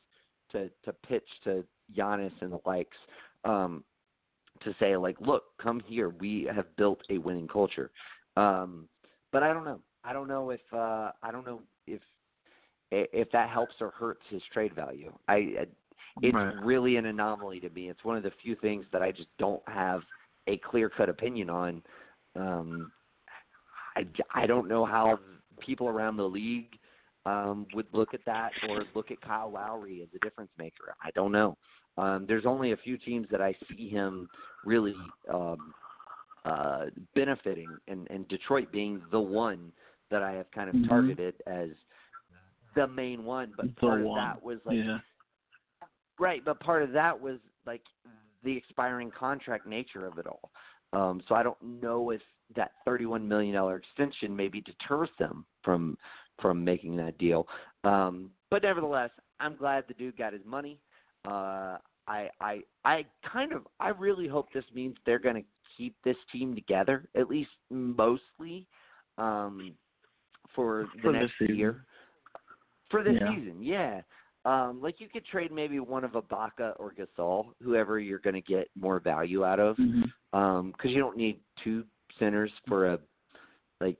to 0.52 0.70
to 0.84 0.92
pitch 1.08 1.28
to 1.44 1.64
Giannis 1.96 2.32
and 2.40 2.52
the 2.52 2.60
likes 2.66 2.96
um, 3.44 3.84
to 4.64 4.74
say 4.78 4.96
like, 4.96 5.20
look, 5.20 5.44
come 5.62 5.80
here, 5.86 6.10
we 6.20 6.48
have 6.54 6.66
built 6.76 7.00
a 7.10 7.18
winning 7.18 7.48
culture. 7.48 7.90
Um, 8.36 8.88
but 9.32 9.42
I 9.42 9.52
don't 9.52 9.64
know. 9.64 9.80
I 10.04 10.12
don't 10.12 10.28
know 10.28 10.50
if 10.50 10.60
uh, 10.72 11.10
I 11.22 11.30
don't 11.30 11.46
know 11.46 11.62
if 11.86 12.00
if 12.90 13.30
that 13.32 13.50
helps 13.50 13.74
or 13.80 13.90
hurts 13.90 14.22
his 14.30 14.42
trade 14.52 14.74
value. 14.74 15.12
I 15.28 15.66
it's 16.22 16.34
right. 16.34 16.54
really 16.62 16.96
an 16.96 17.06
anomaly 17.06 17.60
to 17.60 17.70
me. 17.70 17.90
It's 17.90 18.04
one 18.04 18.16
of 18.16 18.22
the 18.22 18.32
few 18.42 18.56
things 18.56 18.86
that 18.92 19.02
I 19.02 19.12
just 19.12 19.28
don't 19.38 19.62
have 19.66 20.00
a 20.46 20.56
clear 20.58 20.88
cut 20.88 21.08
opinion 21.08 21.50
on. 21.50 21.82
Um, 22.36 22.92
I 23.96 24.06
I 24.34 24.46
don't 24.46 24.68
know 24.68 24.84
how 24.84 25.18
people 25.60 25.88
around 25.88 26.16
the 26.16 26.28
league 26.28 26.78
um, 27.26 27.66
would 27.74 27.86
look 27.92 28.14
at 28.14 28.24
that 28.24 28.52
or 28.68 28.84
look 28.94 29.10
at 29.10 29.20
Kyle 29.20 29.50
Lowry 29.50 30.00
as 30.02 30.08
a 30.14 30.18
difference 30.24 30.50
maker. 30.58 30.94
I 31.02 31.10
don't 31.10 31.32
know. 31.32 31.58
Um, 31.98 32.24
there's 32.28 32.46
only 32.46 32.72
a 32.72 32.76
few 32.76 32.96
teams 32.96 33.26
that 33.30 33.40
I 33.40 33.54
see 33.76 33.88
him 33.88 34.28
really 34.64 34.94
um, 35.32 35.74
uh, 36.44 36.86
benefiting, 37.14 37.80
and, 37.88 38.06
and 38.10 38.28
Detroit 38.28 38.70
being 38.70 39.02
the 39.10 39.20
one 39.20 39.72
that 40.10 40.22
I 40.22 40.32
have 40.32 40.50
kind 40.52 40.70
of 40.70 40.76
Mhm. 40.76 40.88
targeted 40.88 41.34
as 41.46 41.70
the 42.76 42.86
main 42.86 43.24
one. 43.24 43.52
But 43.56 43.74
The 43.74 43.80
part 43.80 44.02
one. 44.02 44.18
of 44.18 44.24
that 44.34 44.42
was 44.42 44.58
like 44.64 44.76
yeah. 44.76 44.98
Right, 46.18 46.42
but 46.44 46.60
part 46.60 46.82
of 46.82 46.92
that 46.92 47.20
was 47.20 47.38
like 47.66 47.82
the 48.42 48.56
expiring 48.56 49.10
contract 49.10 49.66
nature 49.66 50.06
of 50.06 50.18
it 50.18 50.26
all. 50.26 50.50
Um, 50.92 51.20
so 51.28 51.34
I 51.34 51.42
don't 51.42 51.60
know 51.62 52.10
if 52.10 52.22
that 52.54 52.72
thirty-one 52.84 53.26
million 53.26 53.54
dollar 53.54 53.76
extension 53.76 54.34
maybe 54.34 54.60
deters 54.60 55.10
them 55.18 55.44
from 55.62 55.98
from 56.40 56.64
making 56.64 56.96
that 56.96 57.18
deal. 57.18 57.46
Um, 57.84 58.30
but 58.50 58.62
nevertheless, 58.62 59.10
I'm 59.40 59.56
glad 59.56 59.84
the 59.88 59.94
dude 59.94 60.16
got 60.16 60.32
his 60.32 60.44
money. 60.44 60.80
Uh, 61.26 61.78
I 62.08 62.28
I 62.40 62.60
I 62.84 63.04
kind 63.32 63.52
of 63.52 63.66
I 63.80 63.88
really 63.88 64.28
hope 64.28 64.52
this 64.52 64.64
means 64.74 64.96
they're 65.04 65.18
going 65.18 65.36
to 65.36 65.44
keep 65.76 65.94
this 66.04 66.16
team 66.32 66.54
together 66.54 67.08
at 67.16 67.28
least 67.28 67.50
mostly 67.70 68.66
um, 69.18 69.72
for 70.54 70.88
the 70.96 71.02
For 71.02 71.12
next 71.12 71.32
year. 71.40 71.84
For 72.90 73.02
this 73.02 73.14
Yeah. 73.20 73.36
season, 73.36 73.62
yeah. 73.62 74.02
Um, 74.44 74.80
like 74.80 75.00
you 75.00 75.08
could 75.08 75.26
trade 75.26 75.50
maybe 75.50 75.80
one 75.80 76.04
of 76.04 76.12
Ibaka 76.12 76.74
or 76.78 76.94
Gasol, 76.94 77.48
whoever 77.60 77.98
you're 77.98 78.20
going 78.20 78.34
to 78.34 78.40
get 78.40 78.70
more 78.78 79.00
value 79.00 79.44
out 79.44 79.58
of, 79.58 79.76
because 79.76 80.92
you 80.92 81.00
don't 81.00 81.16
need 81.16 81.40
two 81.64 81.84
centers 82.20 82.52
for 82.68 82.92
a 82.92 82.98
like 83.80 83.98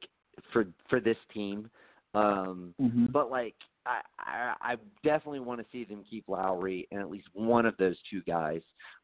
for 0.53 0.66
for 0.89 1.01
this 1.01 1.16
team. 1.34 1.68
Um, 2.17 2.75
Mhm. 2.81 3.12
but 3.12 3.31
like 3.31 3.55
I, 3.85 4.01
I 4.19 4.55
I 4.61 4.77
definitely 5.03 5.41
want 5.41 5.61
to 5.61 5.67
see 5.71 5.85
them 5.85 6.05
keep 6.09 6.29
Lowry 6.29 6.89
and 6.91 7.01
at 7.01 7.11
least 7.11 7.29
one 7.35 7.67
of 7.67 7.77
those 7.77 7.97
two 8.11 8.23
guys 8.23 8.62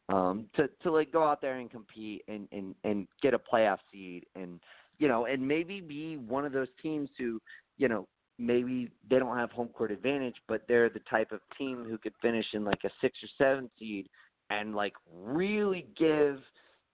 um, 0.08 0.48
to 0.56 0.68
to 0.82 0.90
like 0.90 1.12
go 1.12 1.22
out 1.22 1.40
there 1.40 1.58
and 1.58 1.70
compete 1.70 2.22
and 2.28 2.48
and 2.52 2.74
and 2.84 3.06
get 3.20 3.34
a 3.34 3.38
playoff 3.38 3.78
seed 3.90 4.26
and 4.34 4.60
you 4.98 5.08
know 5.08 5.26
and 5.26 5.46
maybe 5.46 5.80
be 5.80 6.16
one 6.16 6.44
of 6.44 6.52
those 6.52 6.68
teams 6.82 7.08
who 7.18 7.40
you 7.78 7.88
know 7.88 8.06
maybe 8.38 8.90
they 9.08 9.18
don't 9.18 9.36
have 9.36 9.50
home 9.52 9.68
court 9.68 9.92
advantage 9.92 10.36
but 10.48 10.62
they're 10.66 10.88
the 10.88 11.00
type 11.10 11.32
of 11.32 11.40
team 11.56 11.84
who 11.88 11.98
could 11.98 12.14
finish 12.20 12.46
in 12.54 12.64
like 12.64 12.82
a 12.84 12.90
six 13.00 13.16
or 13.22 13.28
seven 13.38 13.70
seed 13.78 14.08
and 14.50 14.74
like 14.74 14.94
really 15.14 15.86
give 15.96 16.40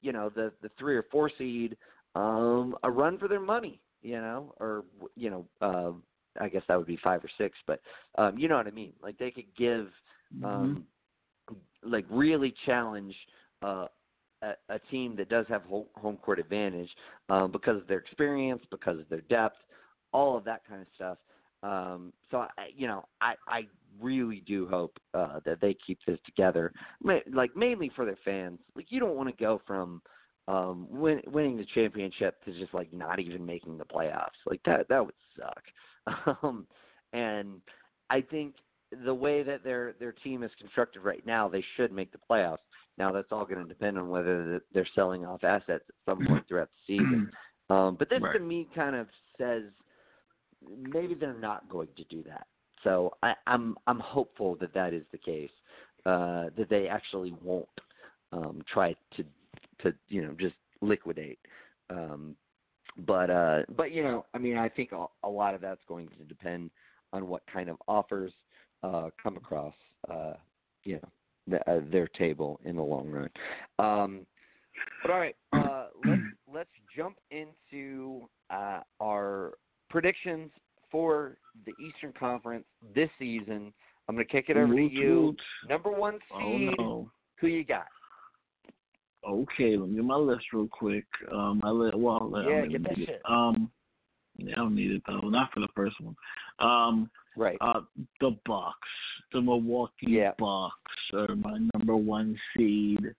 you 0.02 0.12
know 0.12 0.28
the 0.28 0.52
the 0.62 0.70
three 0.78 0.96
or 0.96 1.04
four 1.10 1.30
seed 1.38 1.76
um 2.14 2.74
a 2.82 2.90
run 2.90 3.18
for 3.18 3.28
their 3.28 3.40
money 3.40 3.80
you 4.02 4.20
know 4.20 4.54
or 4.60 4.84
you 5.16 5.30
know 5.30 5.44
uh 5.60 5.92
I 6.40 6.48
guess 6.48 6.62
that 6.68 6.76
would 6.76 6.86
be 6.86 6.98
five 7.02 7.24
or 7.24 7.30
six, 7.38 7.56
but 7.66 7.80
um, 8.16 8.38
you 8.38 8.48
know 8.48 8.56
what 8.56 8.66
I 8.66 8.70
mean. 8.70 8.92
Like 9.02 9.18
they 9.18 9.30
could 9.30 9.54
give, 9.56 9.88
um, 10.44 10.84
like 11.82 12.04
really 12.10 12.54
challenge 12.66 13.14
uh, 13.62 13.86
a, 14.42 14.52
a 14.68 14.78
team 14.90 15.16
that 15.16 15.28
does 15.28 15.46
have 15.48 15.62
home, 15.62 15.86
home 15.96 16.16
court 16.16 16.38
advantage 16.38 16.90
um, 17.28 17.50
because 17.50 17.76
of 17.76 17.88
their 17.88 17.98
experience, 17.98 18.62
because 18.70 18.98
of 18.98 19.08
their 19.08 19.22
depth, 19.22 19.56
all 20.12 20.36
of 20.36 20.44
that 20.44 20.62
kind 20.68 20.80
of 20.80 20.86
stuff. 20.94 21.18
Um, 21.62 22.12
so 22.30 22.38
I, 22.38 22.50
you 22.76 22.86
know, 22.86 23.04
I 23.20 23.34
I 23.48 23.62
really 24.00 24.42
do 24.46 24.68
hope 24.68 24.96
uh, 25.14 25.40
that 25.44 25.60
they 25.60 25.76
keep 25.84 25.98
this 26.06 26.18
together, 26.24 26.72
Ma- 27.02 27.18
like 27.32 27.56
mainly 27.56 27.90
for 27.96 28.04
their 28.04 28.18
fans. 28.24 28.60
Like 28.76 28.86
you 28.90 29.00
don't 29.00 29.16
want 29.16 29.28
to 29.28 29.44
go 29.44 29.60
from 29.66 30.00
um 30.46 30.86
win, 30.88 31.20
winning 31.26 31.56
the 31.56 31.66
championship 31.74 32.42
to 32.44 32.52
just 32.58 32.72
like 32.72 32.92
not 32.92 33.18
even 33.18 33.44
making 33.44 33.76
the 33.76 33.84
playoffs. 33.84 34.38
Like 34.46 34.60
that 34.66 34.88
that 34.88 35.04
would 35.04 35.14
suck. 35.36 35.62
Um, 36.42 36.66
and 37.12 37.60
I 38.10 38.20
think 38.20 38.54
the 39.04 39.14
way 39.14 39.42
that 39.42 39.64
their 39.64 39.94
their 39.98 40.12
team 40.12 40.42
is 40.42 40.50
constructed 40.58 41.00
right 41.00 41.24
now, 41.26 41.48
they 41.48 41.64
should 41.76 41.92
make 41.92 42.12
the 42.12 42.18
playoffs. 42.30 42.58
Now 42.96 43.12
that's 43.12 43.28
all 43.30 43.44
going 43.44 43.62
to 43.62 43.68
depend 43.68 43.98
on 43.98 44.08
whether 44.08 44.60
they're 44.72 44.88
selling 44.94 45.24
off 45.24 45.44
assets 45.44 45.84
at 45.88 45.94
some 46.06 46.26
point 46.26 46.46
throughout 46.48 46.70
the 46.86 46.94
season. 46.98 47.30
Um, 47.70 47.96
but 47.98 48.08
this 48.08 48.22
Right. 48.22 48.32
to 48.32 48.40
me 48.40 48.66
kind 48.74 48.96
of 48.96 49.08
says 49.36 49.64
maybe 50.66 51.14
they're 51.14 51.34
not 51.34 51.68
going 51.68 51.88
to 51.98 52.04
do 52.04 52.22
that. 52.22 52.46
So 52.82 53.14
I, 53.22 53.34
I'm 53.46 53.76
I'm 53.86 53.98
hopeful 53.98 54.56
that 54.60 54.72
that 54.72 54.94
is 54.94 55.04
the 55.12 55.18
case. 55.18 55.50
Uh, 56.06 56.46
that 56.56 56.68
they 56.70 56.88
actually 56.88 57.34
won't 57.42 57.68
um, 58.32 58.62
try 58.72 58.94
to 59.16 59.24
to 59.82 59.92
you 60.08 60.22
know 60.22 60.32
just 60.40 60.54
liquidate. 60.80 61.38
Um, 61.90 62.36
but 63.06 63.30
uh, 63.30 63.60
but 63.76 63.92
you 63.92 64.02
know, 64.02 64.24
I 64.34 64.38
mean, 64.38 64.56
I 64.56 64.68
think 64.68 64.92
a, 64.92 65.06
a 65.24 65.28
lot 65.28 65.54
of 65.54 65.60
that's 65.60 65.80
going 65.88 66.08
to 66.08 66.24
depend 66.24 66.70
on 67.12 67.28
what 67.28 67.42
kind 67.52 67.68
of 67.68 67.76
offers 67.86 68.32
uh, 68.82 69.08
come 69.22 69.36
across, 69.36 69.74
uh, 70.10 70.34
you 70.84 70.94
know, 70.94 71.08
the, 71.46 71.70
uh, 71.70 71.80
their 71.90 72.08
table 72.08 72.60
in 72.64 72.76
the 72.76 72.82
long 72.82 73.08
run. 73.08 73.30
Um, 73.78 74.26
but 75.02 75.10
all 75.10 75.18
right, 75.18 75.36
uh, 75.52 75.86
let's 76.06 76.22
let's 76.52 76.70
jump 76.96 77.16
into 77.30 78.28
uh, 78.50 78.80
our 79.00 79.52
predictions 79.90 80.50
for 80.90 81.36
the 81.66 81.72
Eastern 81.84 82.12
Conference 82.18 82.64
this 82.94 83.10
season. 83.18 83.72
I'm 84.08 84.14
going 84.14 84.26
to 84.26 84.32
kick 84.32 84.46
it 84.48 84.56
over 84.56 84.74
to 84.74 84.82
you. 84.82 85.36
Number 85.68 85.90
one 85.90 86.14
seed. 86.30 86.70
Oh, 86.78 86.82
no. 86.82 87.10
Who 87.40 87.46
you 87.46 87.62
got? 87.62 87.86
Okay, 89.26 89.76
let 89.76 89.88
me 89.88 89.96
get 89.96 90.04
my 90.04 90.16
list 90.16 90.46
real 90.52 90.68
quick. 90.68 91.04
Um, 91.32 91.60
I 91.64 91.70
let 91.70 91.98
well, 91.98 92.32
I 92.36 92.42
Yeah, 92.42 92.60
don't 92.60 92.68
get 92.70 92.82
that 92.84 92.98
it. 92.98 93.06
shit. 93.06 93.22
Um, 93.24 93.70
yeah, 94.36 94.52
I 94.52 94.56
don't 94.56 94.74
need 94.74 94.92
it 94.92 95.02
though. 95.06 95.28
Not 95.28 95.52
for 95.52 95.60
the 95.60 95.68
first 95.74 95.96
one. 96.00 96.16
Um, 96.60 97.10
Right. 97.36 97.56
uh, 97.60 97.82
the 98.20 98.36
Bucks, 98.46 98.88
the 99.32 99.40
Milwaukee 99.40 100.10
Yeah. 100.10 100.32
Bucks 100.38 100.74
are 101.12 101.36
my 101.36 101.58
number 101.74 101.96
one 101.96 102.36
seed. 102.56 103.14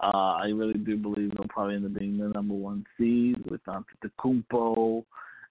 Uh, 0.00 0.36
I 0.40 0.48
really 0.54 0.78
do 0.78 0.96
believe 0.96 1.32
they'll 1.32 1.48
probably 1.48 1.74
end 1.74 1.86
up 1.86 1.94
being 1.98 2.16
the 2.16 2.28
number 2.28 2.54
one 2.54 2.86
seed 2.96 3.38
with 3.50 3.60
Antetokounmpo 3.64 5.04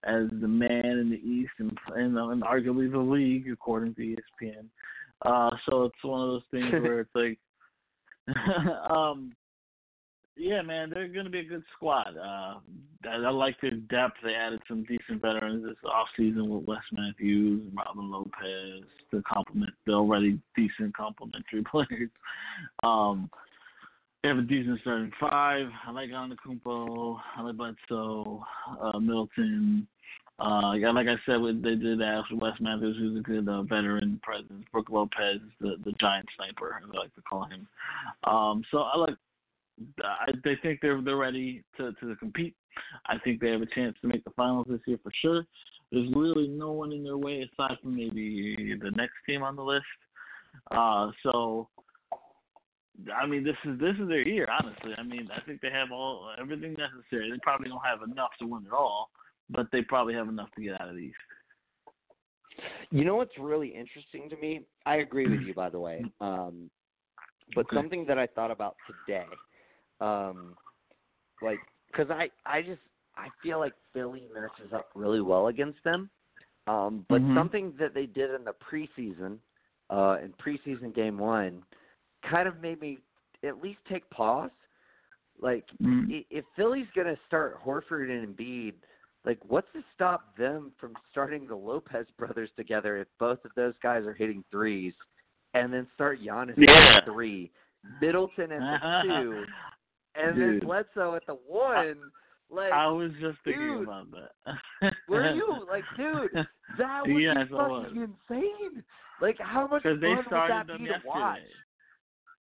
as 0.06 0.30
the 0.40 0.48
man 0.48 0.86
in 0.86 1.10
the 1.10 1.18
East 1.18 1.52
and, 1.58 1.78
and, 1.96 2.18
and 2.18 2.44
arguably 2.44 2.90
the 2.90 2.98
league, 2.98 3.50
according 3.52 3.96
to 3.96 4.02
ESPN. 4.42 4.66
Uh, 5.24 5.50
so 5.68 5.84
it's 5.86 6.04
one 6.04 6.22
of 6.22 6.28
those 6.28 6.44
things 6.52 6.72
where 6.82 7.02
it's 7.02 7.16
like, 7.16 7.40
um, 8.90 9.36
yeah, 10.38 10.62
man, 10.62 10.90
they're 10.90 11.08
going 11.08 11.26
to 11.26 11.32
be 11.32 11.40
a 11.40 11.46
good 11.46 11.64
squad. 11.76 12.16
Uh, 12.18 12.60
I, 13.08 13.16
I 13.16 13.30
like 13.30 13.60
their 13.62 13.72
depth. 13.72 14.16
They 14.24 14.34
added 14.34 14.60
some 14.68 14.84
decent 14.84 15.22
veterans 15.22 15.66
this 15.66 15.76
off 15.86 16.08
season 16.18 16.50
with 16.50 16.68
Wes 16.68 16.80
Matthews 16.92 17.64
and 17.68 17.78
Robin 17.78 18.12
Lopez 18.12 18.84
to 19.12 19.22
complement 19.22 19.74
the 19.86 19.94
already 19.94 20.40
decent 20.56 20.96
complementary 20.96 21.64
players. 21.72 22.10
Um, 22.84 23.30
they 24.24 24.30
have 24.30 24.40
a 24.40 24.42
decent 24.42 24.82
starting 24.82 25.12
five. 25.20 25.68
I 25.88 25.92
like 25.92 26.10
Antetokounmpo. 26.10 27.20
I 27.38 27.42
like 27.42 27.58
Bledsoe, 27.58 28.44
uh, 28.82 29.00
Middleton. 29.00 29.88
Uh, 30.38 30.74
yeah, 30.74 30.92
like 30.92 31.08
I 31.08 31.16
said, 31.26 31.38
they 31.64 31.76
did 31.76 32.02
ask 32.02 32.28
Wes 32.34 32.54
Matthews, 32.60 32.98
who's 33.00 33.20
a 33.20 33.22
good 33.22 33.48
uh, 33.48 33.62
veteran 33.62 34.20
presence. 34.22 34.66
Brook 34.72 34.88
Lopez, 34.90 35.40
the 35.62 35.76
the 35.86 35.94
giant 36.02 36.26
sniper, 36.36 36.82
as 36.84 36.90
I 36.94 36.98
like 36.98 37.16
to 37.16 37.22
call 37.22 37.46
him. 37.46 37.68
Um, 38.26 38.64
so 38.72 38.80
I 38.80 38.98
like. 38.98 39.16
I, 40.04 40.32
they 40.44 40.56
think 40.62 40.80
they're 40.82 41.02
they're 41.02 41.18
ready 41.18 41.64
to 41.78 41.92
to 41.94 42.16
compete. 42.16 42.56
I 43.08 43.18
think 43.24 43.42
they 43.42 43.52
have 43.52 43.62
a 43.62 43.68
chance 43.68 43.96
to 44.02 44.08
make 44.08 44.24
the 44.24 44.32
finals 44.32 44.68
this 44.70 44.82
year 44.86 44.98
for 45.04 45.12
sure. 45.22 45.46
There's 45.92 46.10
really 46.16 46.48
no 46.48 46.72
one 46.72 46.92
in 46.92 47.04
their 47.04 47.18
way 47.18 47.42
aside 47.42 47.78
from 47.82 47.96
maybe 47.96 48.78
the 48.82 48.92
next 48.92 49.14
team 49.26 49.44
on 49.44 49.56
the 49.56 49.64
list. 49.64 49.86
Uh, 50.72 51.12
so 51.24 51.70
I 53.14 53.26
mean, 53.26 53.44
this 53.44 53.56
is 53.66 53.80
this 53.80 53.96
is 54.00 54.08
their 54.08 54.28
year, 54.28 54.48
honestly. 54.50 54.92
I 54.98 55.04
mean, 55.04 55.30
I 55.36 55.42
think 55.46 55.62
they 55.62 55.70
have 55.72 55.92
all 55.92 56.32
everything 56.40 56.76
necessary. 56.78 57.30
They 57.32 57.38
probably 57.42 57.70
don't 57.70 57.86
have 57.86 58.02
enough 58.10 58.32
to 58.40 58.48
win 58.48 58.66
it 58.66 58.74
all, 58.74 59.10
but 59.50 59.68
they 59.72 59.82
probably 59.82 60.14
have 60.14 60.30
enough 60.30 60.50
to 60.56 60.62
get 60.62 60.80
out 60.80 60.90
of 60.90 60.96
these. 60.96 61.14
You 62.92 63.04
know 63.04 63.16
what's 63.16 63.38
really 63.38 63.68
interesting 63.68 64.30
to 64.30 64.38
me? 64.38 64.62
I 64.86 64.98
agree 64.98 65.28
with 65.28 65.42
you, 65.42 65.54
by 65.54 65.70
the 65.70 65.80
way. 65.80 66.06
Um, 66.22 66.70
but 67.54 67.66
Okay. 67.68 67.76
something 67.76 68.06
that 68.06 68.18
I 68.18 68.28
thought 68.28 68.52
about 68.52 68.76
today, 68.88 69.26
um, 70.02 70.56
like, 71.42 71.60
because 71.92 72.10
I, 72.10 72.30
I 72.46 72.62
just, 72.62 72.82
I 73.18 73.30
feel 73.42 73.60
like 73.60 73.74
Philly 73.94 74.28
matches 74.34 74.74
up 74.74 74.90
really 74.96 75.22
well 75.22 75.48
against 75.48 75.84
them. 75.84 76.10
Um, 76.68 77.06
but 77.10 77.22
Mhm. 77.22 77.36
something 77.36 77.74
that 77.80 77.94
they 77.94 78.06
did 78.08 78.32
in 78.34 78.44
the 78.44 78.54
preseason, 78.54 79.38
uh, 79.90 80.18
in 80.24 80.34
preseason 80.34 80.94
game 80.94 81.18
one, 81.18 81.64
kind 82.24 82.48
of 82.48 82.60
made 82.60 82.82
me 82.82 83.00
at 83.44 83.62
least 83.62 83.80
take 83.88 84.10
pause. 84.10 84.50
Like, 85.40 85.68
Mm. 85.82 86.12
i- 86.12 86.26
if 86.30 86.46
Philly's 86.56 86.90
going 86.96 87.14
to 87.14 87.22
start 87.28 87.62
Horford 87.64 88.10
and 88.10 88.36
Embiid, 88.36 88.74
like 89.26 89.40
what's 89.46 89.72
to 89.74 89.84
stop 89.94 90.36
them 90.38 90.72
from 90.78 90.96
starting 91.12 91.46
the 91.48 91.56
Lopez 91.56 92.10
brothers 92.12 92.52
together 92.56 92.98
if 92.98 93.08
both 93.20 93.44
of 93.46 93.54
those 93.56 93.74
guys 93.82 94.06
are 94.06 94.14
hitting 94.14 94.44
threes, 94.50 94.94
and 95.54 95.72
then 95.72 95.88
start 95.94 96.20
Giannis 96.20 96.56
Yeah. 96.58 96.98
at 96.98 97.06
three, 97.06 97.52
Middleton 98.02 98.52
at 98.52 98.60
the 98.60 98.80
two, 99.04 99.46
and 100.18 100.40
then 100.40 100.52
Dude. 100.52 100.64
Bledsoe 100.64 101.16
at 101.16 101.26
the 101.28 101.38
one? 101.48 101.96
Like, 102.50 102.72
I 102.72 102.88
was 102.88 103.12
just 103.20 103.38
thinking 103.44 103.68
dude, 103.68 103.84
about 103.84 104.08
that. 104.12 104.94
were 105.10 105.34
you 105.34 105.66
like, 105.70 105.84
dude? 105.98 106.46
That 106.78 107.04
would 107.08 107.22
Yes, 107.22 107.48
was. 107.52 107.86
fucking 107.86 108.02
insane. 108.30 108.84
Like, 109.22 109.38
how 109.40 109.66
much 109.68 109.84
fun 109.84 110.00
they 110.02 110.08
would 110.10 110.26
that 110.30 110.68
be 110.68 110.88
to 110.88 110.96
watch? 111.06 111.40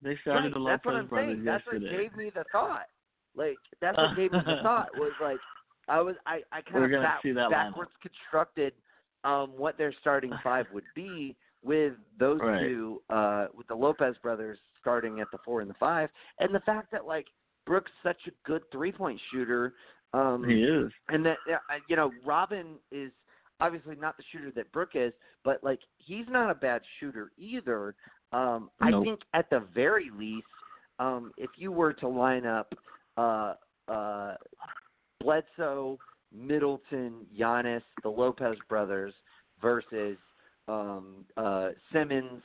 They 0.02 0.18
started 0.22 0.46
Right, 0.46 0.54
the 0.54 0.60
that's 0.60 0.86
what 0.86 0.96
Lopez 0.96 1.04
I'm 1.04 1.08
brothers 1.08 1.36
saying. 1.36 1.46
That's 1.46 1.66
what 1.66 1.82
gave 1.82 2.16
me 2.16 2.32
the 2.34 2.44
thought. 2.52 2.88
Like 3.36 3.58
that's 3.82 3.98
what 3.98 4.16
gave 4.16 4.32
me 4.32 4.40
the 4.46 4.60
thought 4.64 4.90
was 4.96 5.12
like 5.22 5.40
I 5.88 6.00
was 6.02 6.16
I 6.26 6.42
I 6.52 6.62
kind 6.62 6.86
of 6.86 6.92
gonna 6.92 7.04
back, 7.04 7.22
see 7.24 7.32
that 7.32 7.50
backwards 7.50 7.92
constructed 8.02 8.74
um 9.24 9.52
what 9.58 9.78
their 9.78 9.94
starting 10.02 10.34
five 10.44 10.68
would 10.74 10.84
be 10.94 11.36
with 11.64 11.94
those 12.20 12.40
Right. 12.42 12.62
two 12.62 13.02
uh 13.10 13.48
with 13.56 13.68
the 13.68 13.76
Lopez 13.76 14.16
brothers 14.22 14.60
starting 14.80 15.20
at 15.20 15.28
the 15.32 15.40
four 15.44 15.62
and 15.62 15.70
the 15.70 15.76
five 15.76 16.10
and 16.40 16.54
the 16.54 16.60
fact 16.62 16.92
that 16.92 17.06
like 17.06 17.26
Brook's 17.66 17.92
such 18.02 18.20
a 18.28 18.32
good 18.46 18.64
three 18.72 18.92
point 18.92 19.20
shooter 19.32 19.74
um 20.14 20.44
He 20.48 20.64
is. 20.64 20.92
and 21.10 21.26
that 21.26 21.38
you 21.88 21.96
know 21.96 22.12
Robin 22.26 22.76
is 22.92 23.12
obviously 23.60 23.96
not 23.96 24.18
the 24.18 24.24
shooter 24.32 24.52
that 24.56 24.72
Brook 24.72 24.90
is, 24.96 25.14
but 25.44 25.64
like 25.64 25.80
he's 25.98 26.26
not 26.30 26.50
a 26.50 26.56
bad 26.56 26.82
shooter 27.00 27.32
either. 27.38 27.96
Um, 28.32 28.70
I 28.82 28.92
think 29.04 29.22
at 29.34 29.50
the 29.50 29.64
very 29.74 30.10
least, 30.18 30.48
um, 31.00 31.32
if 31.38 31.52
you 31.56 31.72
were 31.72 31.94
to 31.94 32.08
line 32.08 32.46
up 32.46 32.74
uh, 33.16 33.54
uh, 33.88 34.36
Bledsoe, 35.22 36.00
Middleton, 36.36 37.26
Giannis, 37.40 37.84
the 38.02 38.10
Lopez 38.10 38.58
brothers 38.68 39.14
versus 39.62 40.18
um, 40.68 41.26
uh, 41.38 41.70
Simmons, 41.92 42.42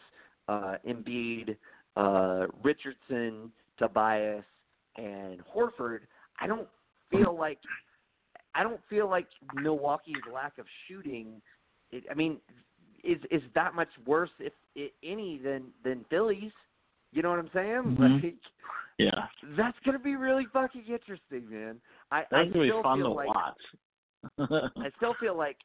uh, 0.49 0.77
Embiid, 0.87 1.57
uh, 1.97 2.47
Richardson, 2.63 3.51
Tobias, 3.79 4.45
and 4.99 5.41
Horford, 5.55 6.01
I 6.41 6.47
don't 6.47 6.69
feel 7.11 7.37
like 7.37 7.59
I 8.55 8.63
don't 8.63 8.81
feel 8.91 9.09
like 9.09 9.29
Milwaukee's 9.55 10.17
lack 10.33 10.59
of 10.59 10.67
shooting. 10.87 11.41
It, 11.91 12.05
I 12.11 12.15
mean, 12.15 12.39
is 13.05 13.19
is 13.31 13.43
that 13.55 13.75
much 13.75 13.89
worse, 14.07 14.31
if, 14.39 14.53
if 14.75 14.91
any, 15.03 15.39
than 15.39 15.65
than 15.85 16.05
Phillies? 16.11 16.53
You 17.13 17.23
know 17.23 17.31
what 17.31 17.39
I'm 17.39 17.51
saying? 17.55 17.97
Mhm. 17.97 18.23
Like 18.23 18.35
Yeah. 18.99 19.29
that's 19.57 19.79
gonna 19.85 19.99
be 19.99 20.17
really 20.17 20.47
fucking 20.53 20.85
interesting, 20.87 21.49
man. 21.49 21.81
I 22.11 22.27
That's 22.31 22.33
I 22.33 22.53
gonna 22.53 22.65
be 22.65 22.83
fun 22.83 22.99
to 22.99 23.09
like 23.09 23.29
watch. 23.29 23.63
I 24.77 24.91
still 24.97 25.15
feel 25.15 25.37
like 25.37 25.59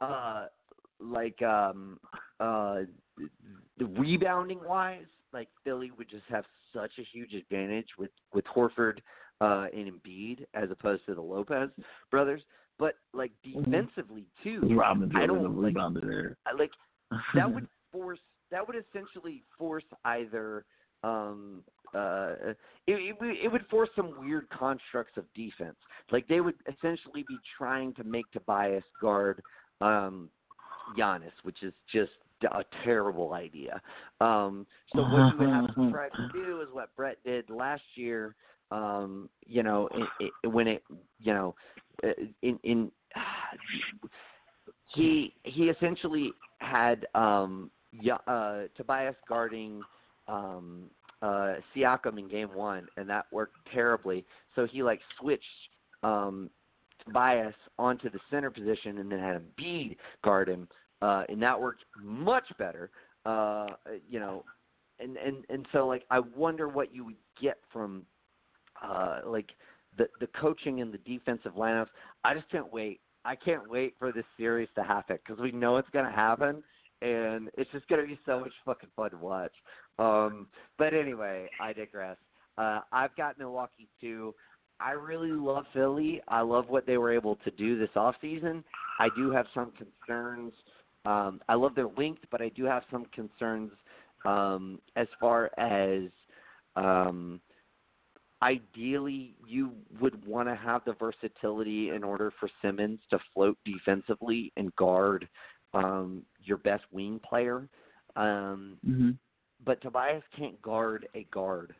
uh 0.00 0.46
like 0.98 1.40
um 1.42 2.00
uh 2.40 2.80
the 3.78 3.86
rebounding 3.86 4.60
wise, 4.64 5.06
like 5.32 5.48
Philly 5.64 5.90
would 5.96 6.08
just 6.10 6.24
have 6.28 6.44
such 6.72 6.92
a 6.98 7.02
huge 7.12 7.34
advantage 7.34 7.88
with 7.98 8.10
with 8.34 8.44
Horford 8.46 8.98
uh 9.40 9.66
and 9.72 9.90
Embiid 9.90 10.44
as 10.54 10.70
opposed 10.70 11.04
to 11.06 11.14
the 11.14 11.20
Lopez 11.20 11.70
brothers. 12.10 12.42
But 12.78 12.94
like 13.12 13.32
Mhm. 13.46 13.64
defensively 13.64 14.26
too, 14.42 14.60
Robin's 14.76 15.12
I 15.14 15.26
don't 15.26 15.60
like 15.60 15.74
there. 16.00 16.36
I- 16.46 16.52
like 16.52 16.70
that 17.34 17.52
would 17.52 17.68
force 17.92 18.20
that 18.50 18.66
would 18.66 18.76
essentially 18.76 19.42
force 19.58 19.84
either 20.04 20.64
um 21.02 21.64
uh 21.94 22.34
it, 22.86 22.94
it 22.94 23.20
would 23.20 23.36
it 23.36 23.48
would 23.50 23.66
force 23.68 23.88
some 23.96 24.18
weird 24.20 24.48
constructs 24.50 25.16
of 25.16 25.24
defense 25.34 25.76
like 26.12 26.28
they 26.28 26.40
would 26.40 26.54
essentially 26.68 27.24
be 27.26 27.38
trying 27.56 27.94
to 27.94 28.04
make 28.04 28.30
Tobias 28.32 28.84
guard 29.00 29.42
um 29.80 30.28
Giannis 30.96 31.32
which 31.42 31.62
is 31.62 31.72
just 31.90 32.12
a 32.44 32.64
terrible 32.84 33.32
idea. 33.32 33.80
Um 34.20 34.66
so 34.94 35.02
what 35.02 35.32
you 35.32 35.38
would 35.38 35.48
have 35.48 35.74
to 35.74 35.90
try 35.90 36.08
to 36.08 36.28
do 36.32 36.60
is 36.60 36.68
what 36.72 36.94
Brett 36.96 37.18
did 37.24 37.48
last 37.50 37.82
year 37.94 38.34
um 38.70 39.28
you 39.46 39.62
know 39.62 39.88
it, 40.20 40.30
it, 40.44 40.46
when 40.48 40.68
it 40.68 40.82
you 41.18 41.32
know 41.32 41.54
uh, 42.04 42.08
in 42.42 42.58
in 42.62 42.90
he 44.94 45.34
he 45.44 45.64
essentially 45.64 46.32
had 46.58 47.06
um 47.14 47.70
uh 48.26 48.62
Tobias 48.76 49.16
guarding 49.28 49.82
um 50.28 50.84
uh 51.22 51.54
Siakam 51.74 52.18
in 52.18 52.28
game 52.28 52.54
1 52.54 52.86
and 52.96 53.08
that 53.08 53.26
worked 53.32 53.56
terribly. 53.72 54.24
So 54.54 54.66
he 54.70 54.82
like 54.82 55.00
switched 55.20 55.44
um 56.02 56.50
Tobias 57.04 57.54
onto 57.78 58.10
the 58.10 58.20
center 58.30 58.50
position 58.50 58.98
and 58.98 59.10
then 59.10 59.18
had 59.18 59.42
Embiid 59.42 59.96
guard 60.22 60.48
him 60.48 60.68
uh 61.02 61.24
and 61.28 61.42
that 61.42 61.60
worked 61.60 61.84
much 62.02 62.46
better 62.58 62.90
uh 63.26 63.66
you 64.08 64.20
know 64.20 64.44
and 64.98 65.16
and 65.16 65.44
and 65.48 65.66
so 65.72 65.86
like 65.86 66.04
I 66.10 66.20
wonder 66.20 66.68
what 66.68 66.94
you 66.94 67.04
would 67.04 67.16
get 67.40 67.58
from 67.72 68.04
uh 68.82 69.20
like 69.24 69.50
the 69.98 70.08
the 70.20 70.28
coaching 70.28 70.80
and 70.80 70.92
the 70.92 70.98
defensive 70.98 71.52
lineups 71.52 71.88
I 72.24 72.34
just 72.34 72.50
can't 72.50 72.72
wait 72.72 73.00
I 73.24 73.36
can't 73.36 73.68
wait 73.68 73.94
for 73.98 74.12
this 74.12 74.24
series 74.36 74.68
to 74.76 74.82
happen 74.82 75.18
because 75.24 75.40
we 75.40 75.52
know 75.52 75.76
it's 75.76 75.90
going 75.90 76.06
to 76.06 76.10
happen, 76.10 76.62
and 77.02 77.50
it's 77.56 77.70
just 77.72 77.86
going 77.88 78.00
to 78.00 78.06
be 78.06 78.18
so 78.24 78.40
much 78.40 78.52
fucking 78.64 78.88
fun 78.96 79.10
to 79.10 79.16
watch. 79.18 79.52
Um, 79.98 80.46
but 80.78 80.94
anyway, 80.94 81.48
I 81.60 81.72
digress. 81.72 82.16
Uh, 82.56 82.80
I've 82.92 83.14
got 83.16 83.38
Milwaukee 83.38 83.88
too. 84.00 84.34
I 84.80 84.92
really 84.92 85.32
love 85.32 85.64
Philly. 85.74 86.22
I 86.28 86.40
love 86.40 86.68
what 86.68 86.86
they 86.86 86.96
were 86.96 87.12
able 87.12 87.36
to 87.44 87.50
do 87.50 87.78
this 87.78 87.90
off 87.96 88.14
season. 88.20 88.64
I 88.98 89.08
do 89.14 89.30
have 89.30 89.46
some 89.54 89.72
concerns. 89.72 90.52
Um, 91.04 91.40
I 91.48 91.54
love 91.54 91.74
their 91.74 91.88
length, 91.96 92.22
but 92.30 92.42
I 92.42 92.50
do 92.50 92.64
have 92.64 92.82
some 92.90 93.06
concerns 93.14 93.72
um, 94.24 94.80
as 94.96 95.06
far 95.18 95.50
as 95.58 96.10
um, 96.76 97.40
ideally 98.42 99.34
you 99.46 99.72
would 100.00 100.24
want 100.26 100.48
to 100.48 100.54
have 100.54 100.82
the 100.84 100.94
versatility 100.94 101.90
in 101.90 102.04
order 102.04 102.32
for 102.38 102.48
Simmons 102.62 103.00
to 103.10 103.18
float 103.32 103.56
defensively 103.64 104.52
and 104.56 104.74
guard 104.76 105.28
um, 105.74 106.22
your 106.42 106.58
best 106.58 106.84
wing 106.90 107.20
player. 107.28 107.68
Um, 108.16 108.78
hmm 108.84 109.10
but 109.64 109.80
Tobias 109.82 110.22
can't 110.36 110.60
guard 110.62 111.06
a 111.14 111.24
guard. 111.24 111.74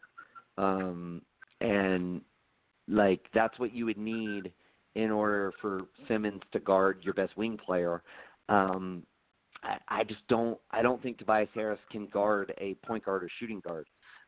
Um, 0.58 1.22
and 1.62 2.20
like 2.88 3.20
that's 3.32 3.58
what 3.58 3.74
you 3.74 3.86
would 3.86 3.98
need 3.98 4.52
in 4.96 5.10
order 5.10 5.52
for 5.60 5.82
Simmons 6.08 6.42
to 6.52 6.60
guard 6.60 6.98
your 7.02 7.14
best 7.14 7.36
wing 7.36 7.56
player. 7.64 8.02
Um, 8.49 9.05
I, 9.62 9.76
I 9.88 10.05
just 10.05 10.26
don't. 10.28 10.59
I 10.70 10.82
don't 10.82 11.03
think 11.03 11.18
Tobias 11.18 11.49
Harris 11.55 11.80
can 11.91 12.07
guard 12.07 12.53
a 12.59 12.74
point 12.86 13.05
guard 13.05 13.24
or 13.24 13.28
shooting 13.38 13.61
guard. 13.61 13.86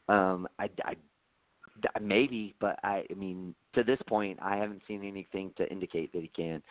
Um, 0.08 0.46
I, 0.58 0.68
I, 0.84 0.94
maybe, 2.00 2.54
but 2.60 2.78
I, 2.82 3.04
I 3.10 3.14
mean, 3.14 3.54
to 3.74 3.82
this 3.82 3.98
point, 4.08 4.38
I 4.42 4.56
haven't 4.56 4.82
seen 4.86 5.04
anything 5.04 5.52
to 5.56 5.70
indicate 5.70 6.12
that 6.12 6.22
he 6.22 6.28
can. 6.28 6.62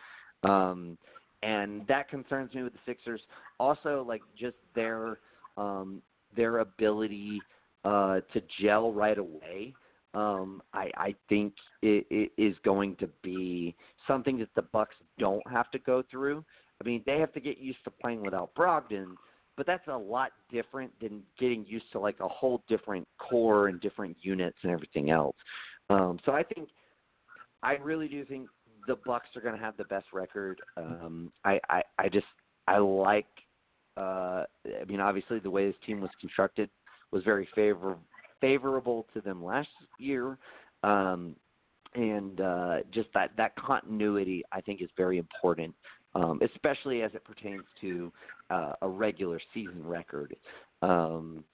Um, 0.44 0.98
and 1.42 1.86
that 1.88 2.08
concerns 2.08 2.54
me 2.54 2.62
with 2.62 2.72
the 2.72 2.78
Sixers. 2.86 3.20
Also, 3.58 4.04
like 4.06 4.22
just 4.38 4.56
their 4.74 5.18
um, 5.56 6.02
their 6.36 6.58
ability 6.58 7.40
uh, 7.84 8.20
to 8.32 8.42
gel 8.60 8.92
right 8.92 9.18
away. 9.18 9.74
Um, 10.14 10.62
I, 10.74 10.90
I 10.96 11.14
think 11.28 11.54
it, 11.80 12.06
it 12.10 12.32
is 12.36 12.54
going 12.64 12.96
to 12.96 13.08
be 13.22 13.74
something 14.06 14.38
that 14.38 14.54
the 14.54 14.62
Bucks 14.62 14.94
don't 15.18 15.46
have 15.50 15.70
to 15.70 15.78
go 15.78 16.02
through. 16.10 16.44
I 16.82 16.88
mean, 16.88 17.02
they 17.06 17.18
have 17.20 17.32
to 17.34 17.40
get 17.40 17.58
used 17.58 17.78
to 17.84 17.90
playing 17.90 18.22
without 18.22 18.54
Brogdon, 18.54 19.14
but 19.56 19.66
that's 19.66 19.86
a 19.86 19.96
lot 19.96 20.32
different 20.50 20.90
than 21.00 21.22
getting 21.38 21.64
used 21.66 21.84
to 21.92 22.00
like 22.00 22.18
a 22.20 22.28
whole 22.28 22.62
different 22.68 23.06
core 23.18 23.68
and 23.68 23.80
different 23.80 24.16
units 24.20 24.56
and 24.62 24.72
everything 24.72 25.10
else. 25.10 25.36
Um, 25.90 26.18
so 26.24 26.32
I 26.32 26.42
think 26.42 26.68
I 27.62 27.74
really 27.74 28.08
do 28.08 28.24
think 28.24 28.48
the 28.88 28.96
Bucks 29.06 29.28
are 29.36 29.40
going 29.40 29.54
to 29.54 29.60
have 29.60 29.76
the 29.76 29.84
best 29.84 30.06
record. 30.12 30.60
Um, 30.76 31.32
I, 31.44 31.60
I 31.70 31.82
I 31.98 32.08
just 32.08 32.26
I 32.66 32.78
like. 32.78 33.26
Uh, 33.96 34.44
I 34.80 34.84
mean, 34.88 35.00
obviously 35.00 35.38
the 35.38 35.50
way 35.50 35.66
this 35.66 35.76
team 35.86 36.00
was 36.00 36.10
constructed 36.20 36.68
was 37.12 37.22
very 37.22 37.48
favor 37.54 37.96
favorable 38.40 39.06
to 39.14 39.20
them 39.20 39.44
last 39.44 39.68
year, 39.98 40.36
um, 40.82 41.36
and 41.94 42.40
uh, 42.40 42.78
just 42.92 43.08
that 43.14 43.30
that 43.36 43.54
continuity 43.54 44.42
I 44.50 44.60
think 44.60 44.82
is 44.82 44.88
very 44.96 45.18
important, 45.18 45.74
um, 46.14 46.40
especially 46.42 47.02
as 47.02 47.10
it 47.14 47.24
pertains 47.24 47.62
to 47.80 48.12
uh, 48.50 48.72
a 48.82 48.88
regular 48.88 49.40
season 49.54 49.84
record. 49.84 50.36
Um, 50.82 51.44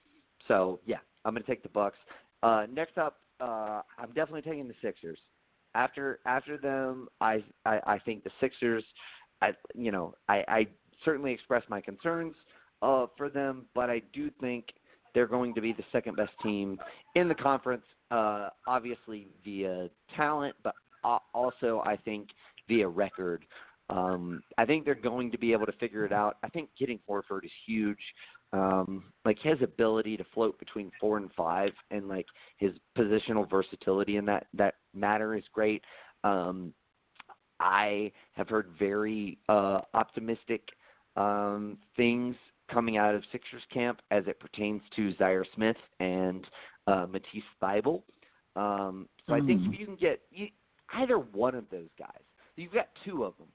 so 0.47 0.79
yeah, 0.85 0.97
I'm 1.25 1.33
going 1.33 1.43
to 1.43 1.49
take 1.49 1.63
the 1.63 1.69
Bucks. 1.69 1.97
Uh, 2.43 2.65
next 2.71 2.97
up, 2.97 3.17
uh, 3.39 3.81
I'm 3.97 4.09
definitely 4.15 4.41
taking 4.41 4.67
the 4.67 4.73
Sixers. 4.81 5.19
After 5.75 6.19
after 6.25 6.57
them, 6.57 7.07
I 7.21 7.43
I, 7.65 7.79
I 7.85 7.99
think 7.99 8.23
the 8.23 8.31
Sixers. 8.39 8.83
I 9.41 9.51
you 9.73 9.91
know 9.91 10.13
I, 10.27 10.43
I 10.47 10.67
certainly 11.05 11.31
express 11.31 11.63
my 11.69 11.79
concerns 11.79 12.33
uh, 12.81 13.05
for 13.17 13.29
them, 13.29 13.65
but 13.75 13.89
I 13.89 14.01
do 14.13 14.29
think 14.41 14.65
they're 15.13 15.27
going 15.27 15.53
to 15.55 15.61
be 15.61 15.73
the 15.73 15.83
second 15.91 16.17
best 16.17 16.31
team 16.43 16.79
in 17.15 17.27
the 17.27 17.35
conference. 17.35 17.83
Uh, 18.11 18.49
obviously 18.67 19.27
via 19.45 19.87
talent, 20.15 20.55
but 20.63 20.73
also 21.33 21.83
I 21.85 21.95
think 21.95 22.29
via 22.67 22.87
record. 22.87 23.45
Um, 23.89 24.43
I 24.57 24.65
think 24.65 24.85
they're 24.85 24.95
going 24.95 25.31
to 25.31 25.37
be 25.37 25.51
able 25.51 25.65
to 25.65 25.71
figure 25.73 26.05
it 26.05 26.13
out. 26.13 26.37
I 26.43 26.49
think 26.49 26.69
getting 26.77 26.99
Horford 27.09 27.43
is 27.43 27.51
huge. 27.65 27.99
Um, 28.53 29.05
like 29.25 29.37
his 29.39 29.61
ability 29.61 30.17
to 30.17 30.25
float 30.33 30.57
between 30.59 30.91
four 30.99 31.17
and 31.17 31.31
five, 31.35 31.71
and 31.91 32.07
like 32.07 32.25
his 32.57 32.71
positional 32.97 33.49
versatility 33.49 34.17
in 34.17 34.25
that 34.25 34.47
that 34.53 34.75
matter 34.93 35.35
is 35.35 35.43
great. 35.53 35.83
Um, 36.23 36.73
I 37.59 38.11
have 38.33 38.49
heard 38.49 38.69
very 38.77 39.37
uh, 39.49 39.81
optimistic 39.93 40.61
um, 41.15 41.77
things 41.95 42.35
coming 42.71 42.97
out 42.97 43.15
of 43.15 43.23
Sixers 43.31 43.63
camp 43.73 44.01
as 44.11 44.23
it 44.27 44.39
pertains 44.39 44.81
to 44.95 45.13
Zhaire 45.15 45.45
Smith 45.55 45.77
and 45.99 46.45
uh, 46.87 47.05
Matisse 47.09 47.43
Thybulle. 47.61 48.03
Um, 48.55 49.07
so 49.27 49.33
I 49.33 49.41
think 49.41 49.61
Mm. 49.61 49.73
if 49.73 49.79
you 49.79 49.85
can 49.85 49.95
get 49.95 50.21
you, 50.31 50.47
either 50.93 51.19
one 51.19 51.55
of 51.55 51.69
those 51.69 51.89
guys, 51.97 52.23
you've 52.55 52.73
got 52.73 52.89
two 53.05 53.23
of 53.23 53.37
them. 53.37 53.47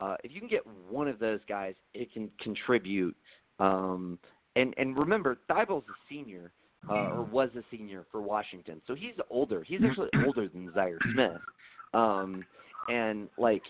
Uh, 0.00 0.16
if 0.24 0.32
you 0.32 0.40
can 0.40 0.48
get 0.48 0.62
one 0.88 1.08
of 1.08 1.18
those 1.18 1.40
guys, 1.48 1.74
it 1.94 2.12
can 2.12 2.30
contribute. 2.40 3.14
Um, 3.58 4.18
and 4.56 4.74
and 4.78 4.96
remember, 4.96 5.38
Thibault's 5.46 5.88
a 5.88 5.98
senior, 6.08 6.50
uh, 6.88 7.10
or 7.10 7.22
was 7.22 7.50
a 7.56 7.62
senior 7.70 8.06
for 8.10 8.22
Washington, 8.22 8.80
so 8.86 8.94
he's 8.94 9.14
older. 9.28 9.62
He's 9.62 9.80
actually 9.88 10.08
older 10.26 10.48
than 10.48 10.70
Zhaire 10.70 10.98
Smith. 11.12 11.40
Um, 11.92 12.44
and 12.88 13.28
like, 13.36 13.62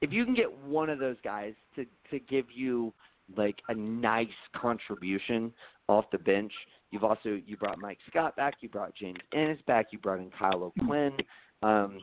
if 0.00 0.12
you 0.12 0.24
can 0.24 0.34
get 0.34 0.52
one 0.64 0.90
of 0.90 0.98
those 0.98 1.16
guys 1.22 1.54
to 1.76 1.86
to 2.10 2.18
give 2.18 2.46
you 2.52 2.92
like 3.36 3.56
a 3.68 3.74
nice 3.74 4.26
contribution 4.56 5.52
off 5.88 6.04
the 6.10 6.18
bench, 6.18 6.52
you've 6.90 7.04
also 7.04 7.40
you 7.46 7.56
brought 7.56 7.78
Mike 7.78 7.98
Scott 8.08 8.34
back, 8.36 8.54
you 8.60 8.68
brought 8.68 8.94
James 8.96 9.20
Ennis 9.32 9.60
back, 9.66 9.86
you 9.92 9.98
brought 9.98 10.18
in 10.18 10.30
Kyle 10.36 10.64
O'Quinn. 10.64 11.16
Um, 11.62 12.00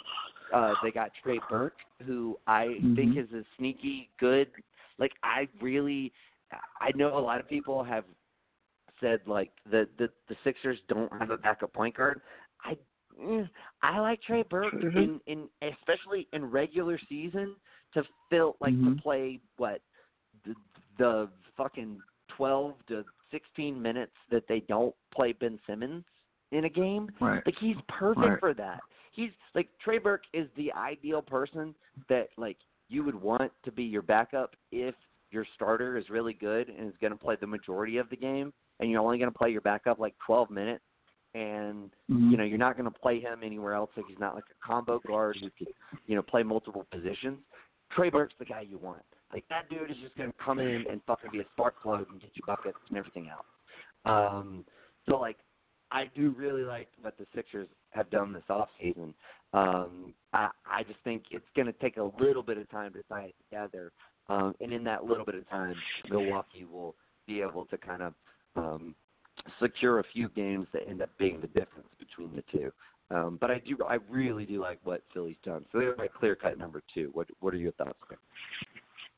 uh, 0.54 0.76
they 0.82 0.92
got 0.92 1.12
Trey 1.22 1.40
Burke, 1.50 1.78
who 2.06 2.38
I 2.48 2.80
think 2.96 3.16
Mhm. 3.16 3.18
is 3.18 3.34
a 3.34 3.44
sneaky 3.58 4.10
good. 4.20 4.52
Like 4.98 5.14
I 5.24 5.48
really, 5.62 6.14
I 6.80 6.92
know 6.96 7.18
a 7.18 7.20
lot 7.20 7.40
of 7.40 7.48
people 7.48 7.84
have 7.84 8.06
said 9.00 9.22
like 9.28 9.52
the 9.70 9.88
the 9.98 10.10
the 10.28 10.36
Sixers 10.44 10.80
don't 10.88 11.12
have 11.20 11.30
a 11.30 11.38
backup 11.38 11.74
point 11.74 11.96
guard. 11.96 12.22
I 12.64 12.78
mm, 13.20 13.50
I 13.82 14.00
like 14.00 14.22
Trey 14.22 14.44
Burke 14.44 14.74
Mhm. 14.74 14.96
in 14.96 15.22
in 15.28 15.50
especially 15.62 16.28
in 16.34 16.50
regular 16.50 16.98
season 17.10 17.56
to 17.94 18.04
fill 18.30 18.58
like 18.60 18.74
Mhm. 18.74 18.96
to 18.96 19.02
play 19.02 19.40
what 19.58 19.82
the, 20.44 20.56
the 20.98 21.30
fucking 21.56 22.02
twelve 22.30 22.76
to 22.88 23.06
sixteen 23.32 23.82
minutes 23.82 24.16
that 24.30 24.48
they 24.48 24.62
don't 24.62 24.96
play 25.12 25.34
Ben 25.34 25.60
Simmons 25.68 26.06
in 26.52 26.66
a 26.66 26.70
game. 26.70 27.10
Right. 27.20 27.46
Like 27.46 27.58
he's 27.60 27.78
perfect 27.88 28.26
Right. 28.26 28.40
for 28.40 28.54
that. 28.54 28.82
He's 29.18 29.32
like 29.56 29.68
Trey 29.84 29.98
Burke 29.98 30.24
is 30.32 30.48
the 30.56 30.72
ideal 30.74 31.24
person 31.24 31.74
that 32.08 32.30
like 32.38 32.58
you 32.88 33.04
would 33.04 33.16
want 33.16 33.52
to 33.66 33.72
be 33.72 33.84
your 33.84 34.04
backup 34.04 34.56
if 34.72 34.94
your 35.32 35.46
starter 35.56 35.98
is 35.98 36.10
really 36.10 36.34
good 36.34 36.70
and 36.70 36.88
is 36.88 36.94
going 37.02 37.12
to 37.12 37.18
play 37.18 37.36
the 37.42 37.48
majority 37.48 37.98
of 37.98 38.10
the 38.10 38.16
game, 38.16 38.54
and 38.80 38.90
you're 38.90 39.02
only 39.02 39.18
going 39.18 39.32
to 39.32 39.38
play 39.38 39.50
your 39.50 39.62
backup 39.62 40.00
like 40.00 40.14
12 40.26 40.52
minutes, 40.52 40.84
and 41.34 41.92
Mhm. 42.10 42.32
you 42.32 42.38
know 42.38 42.44
you're 42.44 42.60
not 42.60 42.78
going 42.78 42.90
to 42.90 43.00
play 43.00 43.20
him 43.20 43.40
anywhere 43.44 43.74
else. 43.74 43.90
Like 43.98 44.06
he's 44.08 44.20
not 44.20 44.36
like 44.36 44.46
a 44.52 44.66
combo 44.66 45.00
guard 45.00 45.36
who 45.42 45.50
could 45.50 45.74
you 46.06 46.16
know 46.16 46.22
play 46.22 46.44
multiple 46.44 46.86
positions. 46.92 47.40
Trey 47.92 48.12
Burke's 48.12 48.36
the 48.38 48.46
guy 48.46 48.62
you 48.62 48.78
want. 48.78 49.04
Like 49.34 49.46
that 49.50 49.68
dude 49.68 49.90
is 49.90 49.98
just 49.98 50.16
going 50.16 50.32
to 50.32 50.38
come 50.38 50.60
in 50.60 50.86
and 50.88 51.02
fucking 51.08 51.32
be 51.32 51.40
a 51.40 51.46
spark 51.54 51.82
plug 51.82 52.06
and 52.12 52.22
get 52.22 52.30
you 52.36 52.44
buckets 52.46 52.78
and 52.90 52.98
everything 52.98 53.30
else. 53.30 53.48
Um, 54.06 54.64
so 55.10 55.18
like 55.18 55.38
I 55.92 56.06
do 56.16 56.36
really 56.38 56.64
like 56.64 56.90
what 57.02 57.18
the 57.18 57.26
Sixers 57.34 57.68
have 57.98 58.10
done 58.10 58.32
this 58.32 58.44
off 58.50 58.70
season. 58.82 59.14
Um, 59.54 60.14
I, 60.34 60.50
I 60.66 60.84
just 60.84 61.00
think 61.04 61.24
it's 61.32 61.46
going 61.56 61.66
to 61.66 61.74
take 61.74 61.98
a 61.98 62.12
little 62.20 62.44
bit 62.44 62.58
of 62.58 62.70
time 62.70 62.94
to 62.94 63.04
tie 63.10 63.26
it 63.26 63.36
together, 63.50 63.92
um, 64.30 64.54
and 64.62 64.72
in 64.72 64.84
that 64.86 65.06
little 65.06 65.26
bit 65.26 65.36
of 65.36 65.50
time, 65.50 65.76
Milwaukee 66.10 66.66
will 66.66 66.96
be 67.26 67.42
able 67.42 67.66
to 67.66 67.78
kind 67.78 68.02
of 68.02 68.14
um, 68.56 68.96
secure 69.62 70.00
a 70.00 70.04
few 70.14 70.30
games 70.30 70.68
that 70.74 70.88
end 70.88 71.02
up 71.02 71.10
being 71.18 71.40
the 71.42 71.48
difference 71.48 71.88
between 72.00 72.36
the 72.36 72.44
two. 72.52 72.72
Um, 73.10 73.38
but 73.40 73.50
I 73.50 73.60
do, 73.60 73.78
I 73.88 74.00
really 74.10 74.46
do 74.46 74.62
like 74.62 74.80
what 74.84 75.02
Philly's 75.14 75.38
done. 75.44 75.66
So 75.72 75.80
they're 75.80 75.96
my 75.96 76.08
clear 76.08 76.36
cut 76.36 76.58
number 76.58 76.82
two. 76.94 77.10
What 77.14 77.28
What 77.40 77.54
are 77.54 77.58
your 77.58 77.72
thoughts? 77.74 77.98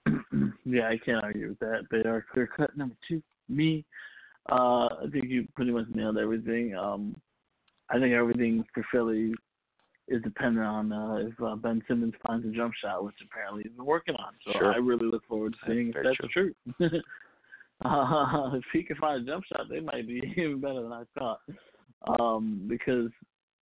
There? 0.06 0.26
yeah, 0.66 0.88
I 0.88 0.98
can't 1.04 1.24
argue 1.24 1.50
with 1.50 1.60
that. 1.60 1.88
They 1.90 2.08
are 2.08 2.24
clear 2.32 2.48
cut 2.48 2.78
number 2.78 2.96
two. 3.08 3.22
Me, 3.48 3.84
uh, 4.52 4.90
I 5.02 5.06
think 5.12 5.26
you 5.26 5.48
pretty 5.56 5.72
much 5.72 5.86
nailed 5.94 6.18
everything. 6.20 6.76
Um, 6.76 7.16
I 7.90 8.00
think 8.00 8.14
everything 8.14 8.64
for 8.74 8.86
Philly 8.92 9.34
is 10.08 10.22
dependent 10.24 10.66
on 10.66 10.92
uh, 10.92 11.16
if 11.18 11.34
uh, 11.42 11.56
Ben 11.56 11.84
Simmons 11.88 12.14
finds 12.26 12.46
a 12.46 12.52
jump 12.52 12.74
shot, 12.82 13.04
which 13.04 13.16
apparently 13.24 13.64
he's 13.64 13.72
been 13.74 13.86
working 13.86 14.16
on. 14.16 14.34
So 14.46 14.54
Sure. 14.54 14.74
I 14.74 14.78
really 14.78 15.08
look 15.08 15.26
forward 15.28 15.54
to 15.54 15.60
That's 15.62 15.74
seeing 15.74 15.88
if 15.90 15.94
very 15.94 16.08
that's 16.08 16.34
true. 16.34 16.54
uh, 17.86 18.56
if 18.56 18.64
he 18.74 18.84
can 18.84 18.96
find 18.98 19.24
a 19.24 19.32
jump 19.32 19.46
shot, 19.46 19.68
they 19.70 19.80
might 19.80 20.08
be 20.08 20.22
even 20.38 20.60
better 20.60 20.82
than 20.84 20.94
I 20.94 21.04
thought. 21.18 21.40
Um, 22.20 22.66
because 22.68 23.12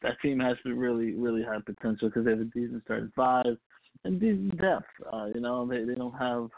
that 0.01 0.19
team 0.21 0.39
has 0.39 0.57
to 0.65 0.73
really, 0.73 1.13
really 1.13 1.43
have 1.43 1.65
potential 1.65 2.09
because 2.09 2.25
they 2.25 2.31
have 2.31 2.41
a 2.41 2.45
decent 2.45 2.83
starting 2.83 3.11
five 3.15 3.57
and 4.03 4.19
decent 4.19 4.59
depth. 4.59 4.85
Uh, 5.11 5.27
you 5.33 5.39
know, 5.39 5.65
they 5.65 5.83
they 5.85 5.95
don't 5.95 6.13
have 6.13 6.49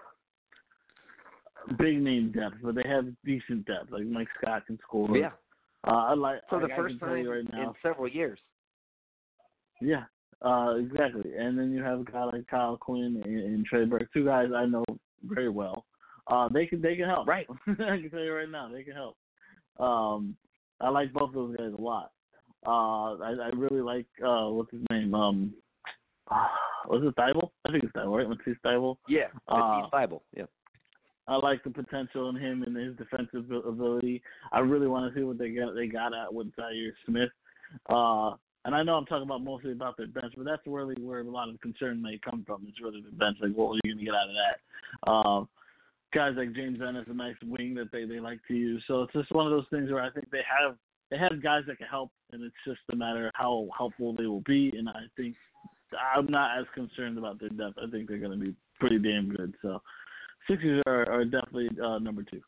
big 1.77 2.01
name 2.01 2.31
depth, 2.31 2.55
but 2.63 2.75
they 2.75 2.87
have 2.87 3.05
decent 3.23 3.65
depth. 3.65 3.91
Like 3.91 4.05
Mike 4.05 4.27
Scott 4.41 4.65
can 4.65 4.79
score. 4.87 5.15
Yeah, 5.17 5.31
Uh, 5.87 5.91
I 5.91 6.13
like 6.13 6.39
for 6.49 6.59
the 6.59 6.73
I 6.73 6.75
first 6.75 6.99
tell 6.99 7.09
time 7.09 7.27
right 7.27 7.39
in 7.39 7.73
several 7.81 8.07
years. 8.07 8.39
Yeah, 9.81 10.03
uh, 10.41 10.75
exactly. 10.79 11.33
And 11.37 11.57
then 11.57 11.71
you 11.71 11.83
have 11.83 11.99
a 11.99 12.03
guy 12.03 12.23
like 12.23 12.47
Kyle 12.47 12.77
Quinn 12.77 13.21
and, 13.23 13.39
and 13.39 13.65
Trey 13.65 13.85
Burke, 13.85 14.11
two 14.13 14.25
guys 14.25 14.49
I 14.55 14.65
know 14.65 14.83
very 15.23 15.49
well. 15.49 15.85
Uh, 16.27 16.49
they 16.51 16.65
can 16.65 16.81
they 16.81 16.95
can 16.95 17.05
help. 17.05 17.27
Right. 17.27 17.47
I 17.67 17.73
can 17.75 18.09
tell 18.09 18.21
you 18.21 18.33
right 18.33 18.49
now, 18.49 18.69
they 18.71 18.83
can 18.83 18.93
help. 18.93 19.17
Um, 19.79 20.35
I 20.81 20.89
like 20.89 21.13
both 21.13 21.29
of 21.29 21.33
those 21.35 21.57
guys 21.57 21.71
a 21.77 21.81
lot. 21.81 22.11
Uh, 22.65 23.21
I, 23.21 23.35
I 23.43 23.49
really 23.53 23.81
like 23.81 24.07
uh, 24.25 24.49
what's 24.49 24.71
his 24.71 24.81
name? 24.89 25.13
Um, 25.13 25.53
was 26.87 27.03
it 27.03 27.13
Thibault? 27.15 27.51
I 27.65 27.71
think 27.71 27.83
it's 27.83 27.93
Thibault, 27.93 28.17
right? 28.17 28.29
Matisse 28.29 28.57
Thibault. 28.63 28.97
Yeah, 29.07 29.27
Uh, 29.47 29.57
Matisse 29.57 29.91
Thybulle. 29.93 30.21
Yeah. 30.35 30.45
I 31.27 31.37
like 31.37 31.63
the 31.63 31.71
potential 31.71 32.29
in 32.29 32.35
him 32.35 32.63
and 32.63 32.75
his 32.75 32.95
defensive 32.97 33.49
ability. 33.51 34.21
I 34.51 34.59
really 34.59 34.87
want 34.87 35.11
to 35.11 35.19
see 35.19 35.23
what 35.23 35.37
they 35.37 35.49
got 35.49 35.73
they 35.73 35.87
got 35.87 36.13
at 36.13 36.33
with 36.33 36.55
Zhaire 36.55 36.91
Smith. 37.05 37.29
Uh, 37.89 38.35
and 38.65 38.73
I 38.75 38.83
know 38.83 38.95
I'm 38.95 39.05
talking 39.05 39.27
about 39.27 39.43
mostly 39.43 39.71
about 39.71 39.97
their 39.97 40.07
bench, 40.07 40.33
but 40.35 40.45
that's 40.45 40.61
really 40.65 40.95
where 40.99 41.21
a 41.21 41.23
lot 41.23 41.49
of 41.49 41.59
concern 41.61 42.01
may 42.01 42.19
come 42.23 42.43
from. 42.45 42.65
It's 42.67 42.81
really 42.81 43.01
the 43.01 43.15
bench. 43.15 43.37
Like, 43.41 43.53
what 43.53 43.71
are 43.71 43.79
you 43.83 43.93
going 43.93 43.99
to 43.99 44.05
get 44.05 44.13
out 44.13 44.29
of 44.29 44.35
that? 44.35 45.11
Uh, 45.11 45.45
guys 46.13 46.33
like 46.37 46.55
James 46.55 46.79
Ennis, 46.81 47.05
a 47.07 47.13
nice 47.13 47.35
wing 47.43 47.73
that 47.75 47.91
they 47.91 48.05
they 48.05 48.19
like 48.19 48.39
to 48.47 48.53
use. 48.53 48.83
So 48.87 49.03
it's 49.03 49.13
just 49.13 49.31
one 49.31 49.45
of 49.45 49.51
those 49.51 49.67
things 49.71 49.91
where 49.91 50.03
I 50.03 50.11
think 50.11 50.29
they 50.31 50.41
have 50.59 50.75
they 51.09 51.17
have 51.17 51.41
guys 51.41 51.63
that 51.67 51.77
can 51.77 51.87
help, 51.87 52.11
and 52.31 52.43
it's 52.43 52.55
just 52.65 52.79
a 52.91 52.95
matter 52.95 53.27
of 53.27 53.31
how 53.35 53.67
helpful 53.75 54.15
they 54.15 54.25
will 54.25 54.41
be. 54.41 54.71
And 54.77 54.89
I 54.89 55.01
think 55.17 55.35
I'm 56.15 56.27
not 56.27 56.59
as 56.59 56.65
concerned 56.75 57.17
about 57.17 57.39
their 57.39 57.49
depth. 57.49 57.77
I 57.81 57.89
think 57.89 58.07
they're 58.07 58.19
going 58.19 58.37
to 58.39 58.45
be 58.45 58.55
pretty 58.79 58.99
damn 58.99 59.29
good. 59.29 59.55
So. 59.63 59.81
Sixers 60.47 60.81
are, 60.85 61.09
are 61.09 61.25
definitely 61.25 61.69
uh, 61.83 61.99
number 61.99 62.23
two. 62.23 62.41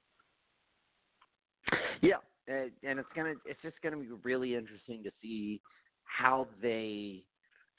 Yeah, 2.01 2.17
and 2.47 2.99
it's 2.99 3.09
gonna 3.15 3.33
it's 3.45 3.61
just 3.61 3.75
gonna 3.83 3.97
be 3.97 4.09
really 4.23 4.55
interesting 4.55 5.03
to 5.03 5.11
see 5.21 5.61
how 6.03 6.47
they 6.61 7.23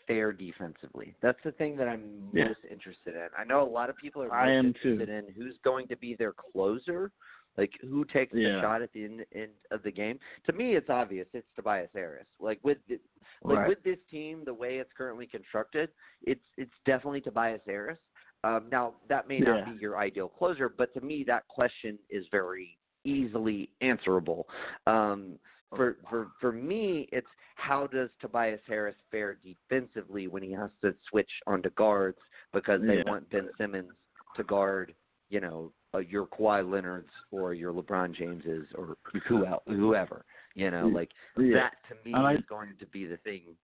fare 0.06 0.32
defensively. 0.32 1.14
That's 1.20 1.38
the 1.44 1.52
thing 1.52 1.76
that 1.76 1.86
I'm 1.88 2.30
Yeah. 2.32 2.48
most 2.48 2.64
interested 2.68 3.14
in. 3.14 3.28
I 3.36 3.44
know 3.44 3.62
a 3.62 3.68
lot 3.68 3.90
of 3.90 3.96
people 3.96 4.22
are 4.22 4.28
most 4.28 4.34
I 4.34 4.50
am 4.52 4.72
too. 4.72 5.00
interested 5.00 5.08
in 5.10 5.32
who's 5.34 5.58
going 5.62 5.86
to 5.88 5.96
be 5.96 6.14
their 6.14 6.32
closer, 6.32 7.12
like 7.58 7.72
who 7.82 8.04
takes 8.06 8.32
the 8.32 8.60
shot 8.60 8.80
at 8.82 8.92
the 8.92 9.04
end, 9.04 9.26
end 9.32 9.52
of 9.70 9.82
the 9.82 9.90
game. 9.90 10.18
To 10.46 10.52
me, 10.52 10.76
it's 10.76 10.88
obvious. 10.88 11.28
It's 11.34 11.46
Tobias 11.54 11.90
Harris. 11.94 12.26
Like 12.40 12.58
with 12.62 12.78
the, 12.88 12.98
like 13.44 13.58
Right. 13.58 13.68
with 13.68 13.82
this 13.82 13.98
team, 14.10 14.44
the 14.44 14.54
way 14.54 14.78
it's 14.78 14.92
currently 14.96 15.26
constructed, 15.26 15.90
it's 16.22 16.44
it's 16.56 16.74
definitely 16.86 17.20
Tobias 17.20 17.60
Harris. 17.66 17.98
Um, 18.44 18.68
now 18.70 18.94
that 19.08 19.28
may 19.28 19.40
not 19.40 19.66
Yeah. 19.66 19.72
be 19.72 19.78
your 19.80 19.98
ideal 19.98 20.28
closer, 20.28 20.68
but 20.68 20.92
to 20.94 21.00
me, 21.00 21.24
that 21.24 21.46
question 21.48 21.98
is 22.08 22.26
very 22.28 22.78
easily 23.04 23.70
answerable. 23.80 24.48
Um, 24.86 25.38
for 25.74 25.98
for 26.08 26.30
for 26.40 26.52
me, 26.52 27.08
it's 27.12 27.26
how 27.56 27.86
does 27.88 28.10
Tobias 28.20 28.60
Harris 28.66 28.96
fare 29.10 29.34
defensively 29.44 30.28
when 30.28 30.42
he 30.42 30.52
has 30.52 30.70
to 30.82 30.94
switch 31.08 31.30
onto 31.46 31.70
guards 31.70 32.18
because 32.52 32.80
they 32.82 32.98
Yeah. 32.98 33.10
want 33.10 33.28
Ben 33.30 33.50
Simmons 33.58 33.92
to 34.36 34.44
guard, 34.44 34.94
you 35.28 35.40
know, 35.40 35.72
uh, 35.94 35.98
your 35.98 36.26
Kawhi 36.26 36.62
Leonard's 36.70 37.10
or 37.32 37.52
your 37.54 37.72
LeBron 37.72 38.12
James's 38.12 38.72
or 38.74 38.96
who 39.26 39.44
el- 39.44 39.62
whoever, 39.66 40.24
you 40.54 40.70
know, 40.70 40.86
like 40.88 41.10
Yeah. 41.36 41.54
that 41.54 41.82
to 41.88 41.96
me 42.04 42.14
I- 42.14 42.34
is 42.34 42.44
going 42.46 42.76
to 42.76 42.86
be 42.86 43.04
the 43.04 43.16
thing 43.18 43.56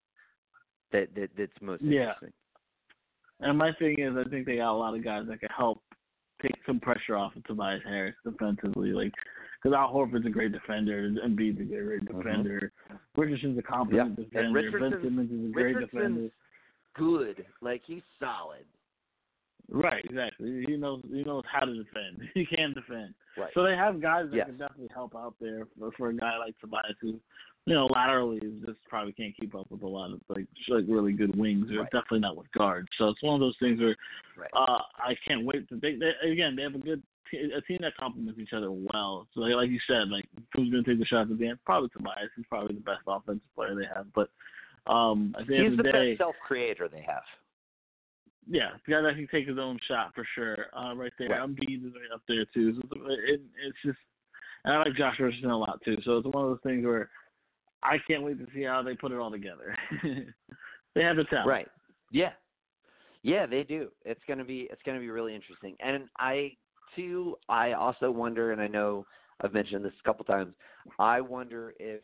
that, 0.91 1.13
that 1.15 1.35
that's 1.35 1.61
most 1.61 1.81
Yeah. 1.81 2.01
interesting. 2.09 2.33
And 3.39 3.57
my 3.57 3.71
thing 3.79 3.99
is, 3.99 4.13
I 4.17 4.27
think 4.29 4.45
they 4.45 4.57
got 4.57 4.71
a 4.73 4.77
lot 4.77 4.95
of 4.95 5.03
guys 5.03 5.23
that 5.27 5.39
can 5.39 5.49
help 5.55 5.81
take 6.41 6.55
some 6.65 6.79
pressure 6.79 7.15
off 7.17 7.35
of 7.35 7.43
Tobias 7.45 7.81
Harris 7.85 8.15
defensively. 8.23 8.91
Like, 8.91 9.11
because 9.61 9.75
Al 9.75 9.93
Horford's 9.93 10.25
a 10.25 10.29
great 10.29 10.51
defender, 10.51 10.99
and 10.99 11.17
Embiid's 11.17 11.59
a 11.59 11.63
great 11.63 12.01
Mhm. 12.01 12.17
defender. 12.23 12.71
Richardson's 13.15 13.57
a 13.57 13.61
competent 13.63 13.97
Yeah. 13.97 14.03
And 14.03 14.15
defender. 14.53 14.61
Ben 14.61 14.71
Richardson's- 14.73 15.03
Simmons 15.03 15.31
is 15.31 15.49
a 15.49 15.53
great 15.53 15.77
defender. 15.79 16.29
Good, 16.93 17.45
like 17.61 17.81
he's 17.83 18.03
solid. 18.19 18.65
Right, 19.69 20.05
exactly. 20.05 20.63
He 20.65 20.77
knows 20.77 21.01
he 21.11 21.23
knows 21.23 21.43
how 21.51 21.65
to 21.65 21.73
defend. 21.73 22.21
He 22.35 22.45
can 22.45 22.73
defend. 22.73 23.15
Right. 23.35 23.51
So 23.53 23.63
they 23.63 23.75
have 23.75 23.99
guys 23.99 24.29
that 24.29 24.35
Yes. 24.35 24.45
can 24.47 24.57
definitely 24.57 24.89
help 24.93 25.15
out 25.15 25.33
there 25.41 25.65
for, 25.77 25.91
for 25.93 26.09
a 26.09 26.13
guy 26.13 26.37
like 26.37 26.57
Tobias 26.59 26.95
who, 27.01 27.19
you 27.65 27.73
know, 27.73 27.87
laterally 27.87 28.39
just 28.65 28.79
probably 28.87 29.13
can't 29.13 29.35
keep 29.35 29.55
up 29.55 29.69
with 29.71 29.81
a 29.81 29.87
lot 29.87 30.11
of 30.11 30.21
like 30.29 30.47
like 30.69 30.85
really 30.87 31.13
good 31.13 31.35
wings 31.35 31.71
or 31.71 31.79
Right. 31.79 31.91
definitely 31.91 32.19
not 32.19 32.37
with 32.37 32.51
guards. 32.51 32.87
So 32.97 33.09
it's 33.09 33.23
one 33.23 33.33
of 33.35 33.39
those 33.39 33.57
things 33.59 33.79
where 33.79 33.95
Right. 34.37 34.51
uh 34.53 34.81
I 34.97 35.15
can't 35.27 35.45
wait 35.45 35.67
to 35.69 35.75
they, 35.77 35.95
they 35.95 36.29
again 36.29 36.55
they 36.55 36.63
have 36.63 36.75
a 36.75 36.79
good 36.79 37.01
t- 37.31 37.51
a 37.55 37.61
team 37.61 37.79
that 37.81 37.97
complements 37.97 38.39
each 38.39 38.53
other 38.53 38.71
well. 38.71 39.27
So 39.33 39.39
like, 39.41 39.55
like 39.55 39.69
you 39.69 39.79
said, 39.87 40.09
like 40.09 40.25
who's 40.53 40.69
gonna 40.69 40.83
take 40.83 40.99
the 40.99 41.05
shots 41.05 41.29
at 41.31 41.39
the 41.39 41.47
end? 41.47 41.59
Probably 41.65 41.89
Tobias. 41.89 42.29
He's 42.35 42.45
probably 42.47 42.75
the 42.75 42.81
best 42.81 43.01
offensive 43.07 43.41
player 43.55 43.75
they 43.75 43.87
have. 43.93 44.07
But 44.13 44.29
Um, 44.87 45.33
at 45.39 45.47
the 45.47 45.55
end 45.55 45.63
He's 45.65 45.71
of 45.73 45.77
the 45.77 45.83
the 45.83 45.91
day, 45.91 46.11
best 46.11 46.19
self 46.19 46.35
creator 46.45 46.87
they 46.87 47.01
have. 47.01 47.23
yeah, 48.47 48.69
the 48.85 48.91
guy 48.91 49.01
that 49.01 49.15
can 49.15 49.27
take 49.31 49.47
his 49.47 49.57
own 49.57 49.79
shot 49.87 50.13
for 50.13 50.23
sure. 50.35 50.67
Uh, 50.77 50.93
right 50.95 51.11
there, 51.17 51.29
Right. 51.29 51.41
Embiid 51.41 51.87
is 51.87 51.93
right 51.93 52.13
up 52.13 52.21
there 52.27 52.45
too. 52.53 52.73
So 52.75 52.81
it, 53.09 53.41
it's 53.65 53.77
just, 53.83 53.97
and 54.63 54.75
I 54.75 54.77
like 54.83 54.95
Josh 54.95 55.15
Richardson 55.19 55.49
a 55.49 55.57
lot 55.57 55.81
too. 55.83 55.97
So 56.05 56.17
it's 56.19 56.27
one 56.27 56.43
of 56.45 56.51
those 56.51 56.59
things 56.61 56.85
where 56.85 57.09
I 57.85 57.97
can't 58.07 58.23
wait 58.23 58.39
to 58.39 58.47
see 58.53 58.63
how 58.63 58.81
they 58.81 58.95
put 58.95 59.11
it 59.11 59.19
all 59.19 59.31
together. 59.31 59.75
they 60.03 61.03
have 61.03 61.17
the 61.17 61.23
talent, 61.25 61.47
Right. 61.47 61.67
Yeah. 62.11 62.31
Yeah, 63.23 63.45
they 63.45 63.63
do. 63.63 63.89
It's 64.03 64.21
gonna 64.27 64.45
be 64.45 64.67
it's 64.71 64.81
gonna 64.85 64.99
be 64.99 65.09
really 65.09 65.33
interesting. 65.33 65.75
And 65.79 66.07
I 66.19 66.51
too 66.95 67.37
I 67.49 67.73
also 67.73 68.11
wonder 68.11 68.51
and 68.51 68.61
I 68.61 68.67
know 68.67 69.05
I've 69.41 69.53
mentioned 69.53 69.83
this 69.83 69.93
a 69.99 70.03
couple 70.03 70.25
times, 70.25 70.53
I 70.99 71.21
wonder 71.21 71.73
if 71.79 72.01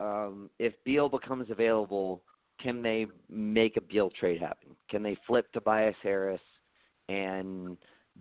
um 0.00 0.50
if 0.58 0.74
Beal 0.84 1.08
becomes 1.08 1.50
available, 1.50 2.22
can 2.60 2.82
they 2.82 3.06
make 3.30 3.76
a 3.76 3.80
Beal 3.80 4.10
trade 4.10 4.40
happen? 4.40 4.76
Can 4.90 5.02
they 5.02 5.16
flip 5.26 5.50
Tobias 5.52 5.96
Harris 6.02 6.40
and 7.08 7.76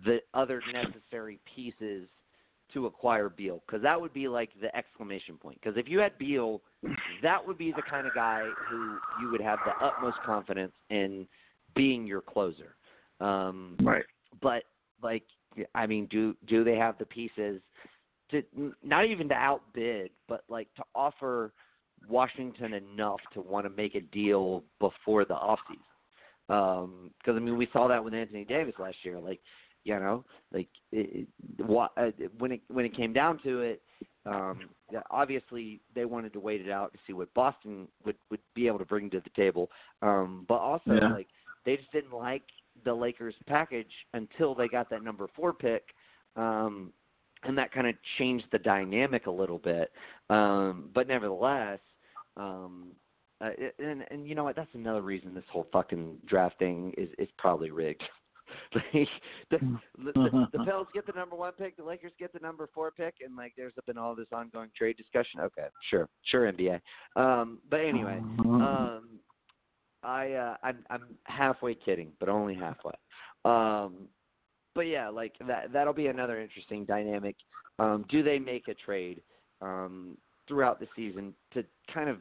the 0.05 0.19
other 0.33 0.61
necessary 0.71 1.39
pieces 1.55 2.07
to 2.73 2.85
acquire 2.85 3.29
Beal? 3.29 3.61
Because 3.65 3.81
that 3.83 3.99
would 3.99 4.13
be 4.13 4.27
like 4.27 4.49
the 4.61 4.75
exclamation 4.75 5.37
point. 5.37 5.59
Because 5.61 5.77
if 5.77 5.87
you 5.87 5.99
had 5.99 6.17
Beal, 6.17 6.61
that 7.21 7.45
would 7.45 7.57
be 7.57 7.71
the 7.71 7.83
kind 7.89 8.07
of 8.07 8.13
guy 8.13 8.47
who 8.69 8.97
you 9.21 9.31
would 9.31 9.41
have 9.41 9.59
the 9.65 9.85
utmost 9.85 10.17
confidence 10.25 10.73
in 10.89 11.27
being 11.75 12.05
your 12.05 12.21
closer. 12.21 12.75
Um, 13.19 13.77
right? 13.81 14.03
but 14.41 14.63
like, 15.01 15.23
I 15.75 15.85
mean, 15.85 16.07
do 16.09 16.35
do 16.47 16.63
they 16.63 16.75
have 16.75 16.97
the 16.97 17.05
pieces 17.05 17.61
to 18.31 18.43
not 18.83 19.05
even 19.05 19.29
to 19.29 19.35
outbid, 19.35 20.11
but 20.27 20.43
like 20.49 20.67
to 20.75 20.83
offer 20.95 21.53
Washington 22.09 22.73
enough 22.73 23.19
to 23.33 23.41
want 23.41 23.65
to 23.65 23.69
make 23.69 23.95
a 23.95 24.01
deal 24.01 24.63
before 24.79 25.25
the 25.25 25.35
offseason? 25.35 27.09
Because 27.19 27.35
I 27.35 27.39
mean, 27.39 27.57
we 27.57 27.67
saw 27.71 27.87
that 27.87 28.03
with 28.03 28.13
Anthony 28.13 28.45
Davis 28.45 28.75
last 28.79 28.97
year. 29.03 29.19
Like, 29.19 29.39
you 29.83 29.99
know, 29.99 30.23
like 30.53 30.69
it, 30.91 31.27
it, 31.59 31.69
uh, 31.69 32.11
when 32.37 32.53
it 32.53 32.61
when 32.69 32.85
it 32.85 32.95
came 32.95 33.13
down 33.13 33.39
to 33.43 33.61
it, 33.61 33.81
um, 34.25 34.69
obviously 35.11 35.81
they 35.93 36.05
wanted 36.05 36.33
to 36.33 36.39
wait 36.39 36.61
it 36.61 36.71
out 36.71 36.93
to 36.93 36.99
see 37.05 37.13
what 37.13 37.33
Boston 37.33 37.87
would 38.05 38.15
would 38.29 38.39
be 38.53 38.67
able 38.67 38.79
to 38.79 38.85
bring 38.85 39.09
to 39.09 39.19
the 39.19 39.29
table. 39.35 39.69
Um, 40.01 40.45
but 40.47 40.55
also, 40.55 40.93
Yeah. 40.93 41.09
like 41.09 41.27
they 41.65 41.77
just 41.77 41.91
didn't 41.91 42.13
like 42.13 42.43
the 42.83 42.93
Lakers 42.93 43.35
package 43.45 43.91
until 44.13 44.55
they 44.55 44.67
got 44.67 44.89
that 44.89 45.03
number 45.03 45.27
four 45.35 45.53
pick. 45.53 45.93
Um, 46.35 46.93
and 47.43 47.57
that 47.57 47.71
kind 47.71 47.87
of 47.87 47.95
changed 48.17 48.45
the 48.51 48.59
dynamic 48.59 49.27
a 49.27 49.31
little 49.31 49.59
bit. 49.59 49.91
Um, 50.29 50.89
but 50.93 51.07
nevertheless, 51.07 51.79
um, 52.37 52.91
uh, 53.41 53.49
and 53.79 54.05
and 54.09 54.27
you 54.27 54.35
know 54.35 54.45
what? 54.45 54.55
That's 54.55 54.73
another 54.73 55.01
reason 55.01 55.33
this 55.33 55.43
whole 55.51 55.67
fucking 55.73 56.19
draft 56.25 56.57
thing 56.59 56.93
is 56.97 57.09
is 57.17 57.27
probably 57.37 57.71
rigged. 57.71 58.03
like 58.75 59.07
the, 59.51 59.57
the, 59.97 60.11
the 60.13 60.47
the 60.53 60.65
Pels 60.65 60.87
get 60.93 61.05
the 61.05 61.13
number 61.13 61.35
one 61.35 61.53
pick, 61.53 61.77
the 61.77 61.83
Lakers 61.83 62.11
get 62.19 62.33
the 62.33 62.39
number 62.39 62.69
four 62.73 62.91
pick, 62.91 63.15
and 63.23 63.35
like 63.35 63.53
there's 63.55 63.73
been 63.85 63.97
all 63.97 64.15
this 64.15 64.27
ongoing 64.31 64.69
trade 64.77 64.97
discussion. 64.97 65.39
Okay, 65.39 65.67
sure, 65.89 66.09
sure, 66.23 66.51
NBA. 66.51 66.79
Um, 67.15 67.59
but 67.69 67.79
anyway, 67.79 68.19
um, 68.39 69.19
I 70.03 70.31
uh, 70.33 70.55
I'm 70.63 70.79
I'm 70.89 71.03
halfway 71.25 71.75
kidding, 71.75 72.11
but 72.19 72.29
only 72.29 72.55
halfway. 72.55 72.93
Um, 73.45 74.07
but 74.75 74.81
yeah, 74.81 75.09
like 75.09 75.33
that 75.47 75.71
that'll 75.71 75.93
be 75.93 76.07
another 76.07 76.39
interesting 76.39 76.85
dynamic. 76.85 77.35
Um, 77.79 78.05
do 78.09 78.23
they 78.23 78.39
make 78.39 78.67
a 78.67 78.73
trade 78.73 79.21
um, 79.61 80.17
throughout 80.47 80.79
the 80.79 80.87
season 80.95 81.33
to 81.53 81.63
kind 81.93 82.09
of 82.09 82.17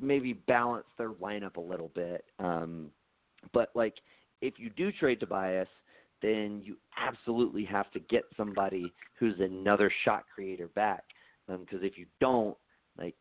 maybe 0.00 0.32
balance 0.32 0.86
their 0.96 1.10
lineup 1.10 1.56
a 1.56 1.60
little 1.60 1.90
bit? 1.94 2.24
Um, 2.38 2.90
but 3.52 3.70
like 3.74 3.94
if 4.42 4.54
you 4.58 4.68
do 4.70 4.92
trade 4.92 5.20
Tobias, 5.20 5.68
then 6.20 6.60
you 6.62 6.76
absolutely 6.98 7.64
have 7.64 7.90
to 7.92 8.00
get 8.00 8.24
somebody 8.36 8.92
who's 9.18 9.40
another 9.40 9.90
shot 10.04 10.24
creator 10.34 10.68
back. 10.68 11.04
Because 11.48 11.80
if 11.82 11.96
you 11.96 12.06
don't, 12.20 12.56
like, 12.98 13.16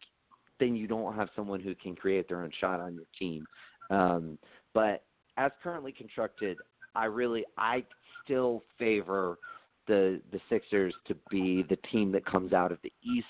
then 0.60 0.76
you 0.76 0.88
don't 0.88 1.16
have 1.16 1.30
someone 1.36 1.60
who 1.60 1.74
can 1.76 1.96
create 1.96 2.28
their 2.28 2.44
own 2.44 2.52
shot 2.60 2.80
on 2.80 2.94
your 2.94 3.06
team. 3.18 3.48
Um, 3.90 4.38
but 4.74 5.04
as 5.38 5.52
currently 5.64 5.92
constructed, 5.92 6.58
I 6.96 7.06
really, 7.06 7.46
I 7.58 7.84
still 8.24 8.64
favor 8.78 9.40
the 9.88 10.22
the 10.32 10.40
Sixers 10.50 10.94
to 11.08 11.16
be 11.30 11.64
the 11.68 11.78
team 11.92 12.12
that 12.12 12.26
comes 12.26 12.54
out 12.54 12.72
of 12.72 12.78
the 12.84 12.94
East, 13.04 13.26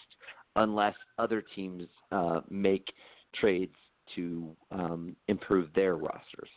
unless 0.58 0.96
other 1.18 1.44
teams 1.56 1.88
uh, 2.12 2.42
make 2.50 2.92
trades 3.40 3.76
to 4.16 4.56
um, 4.72 5.16
improve 5.30 5.70
their 5.74 5.96
rosters. 5.96 6.50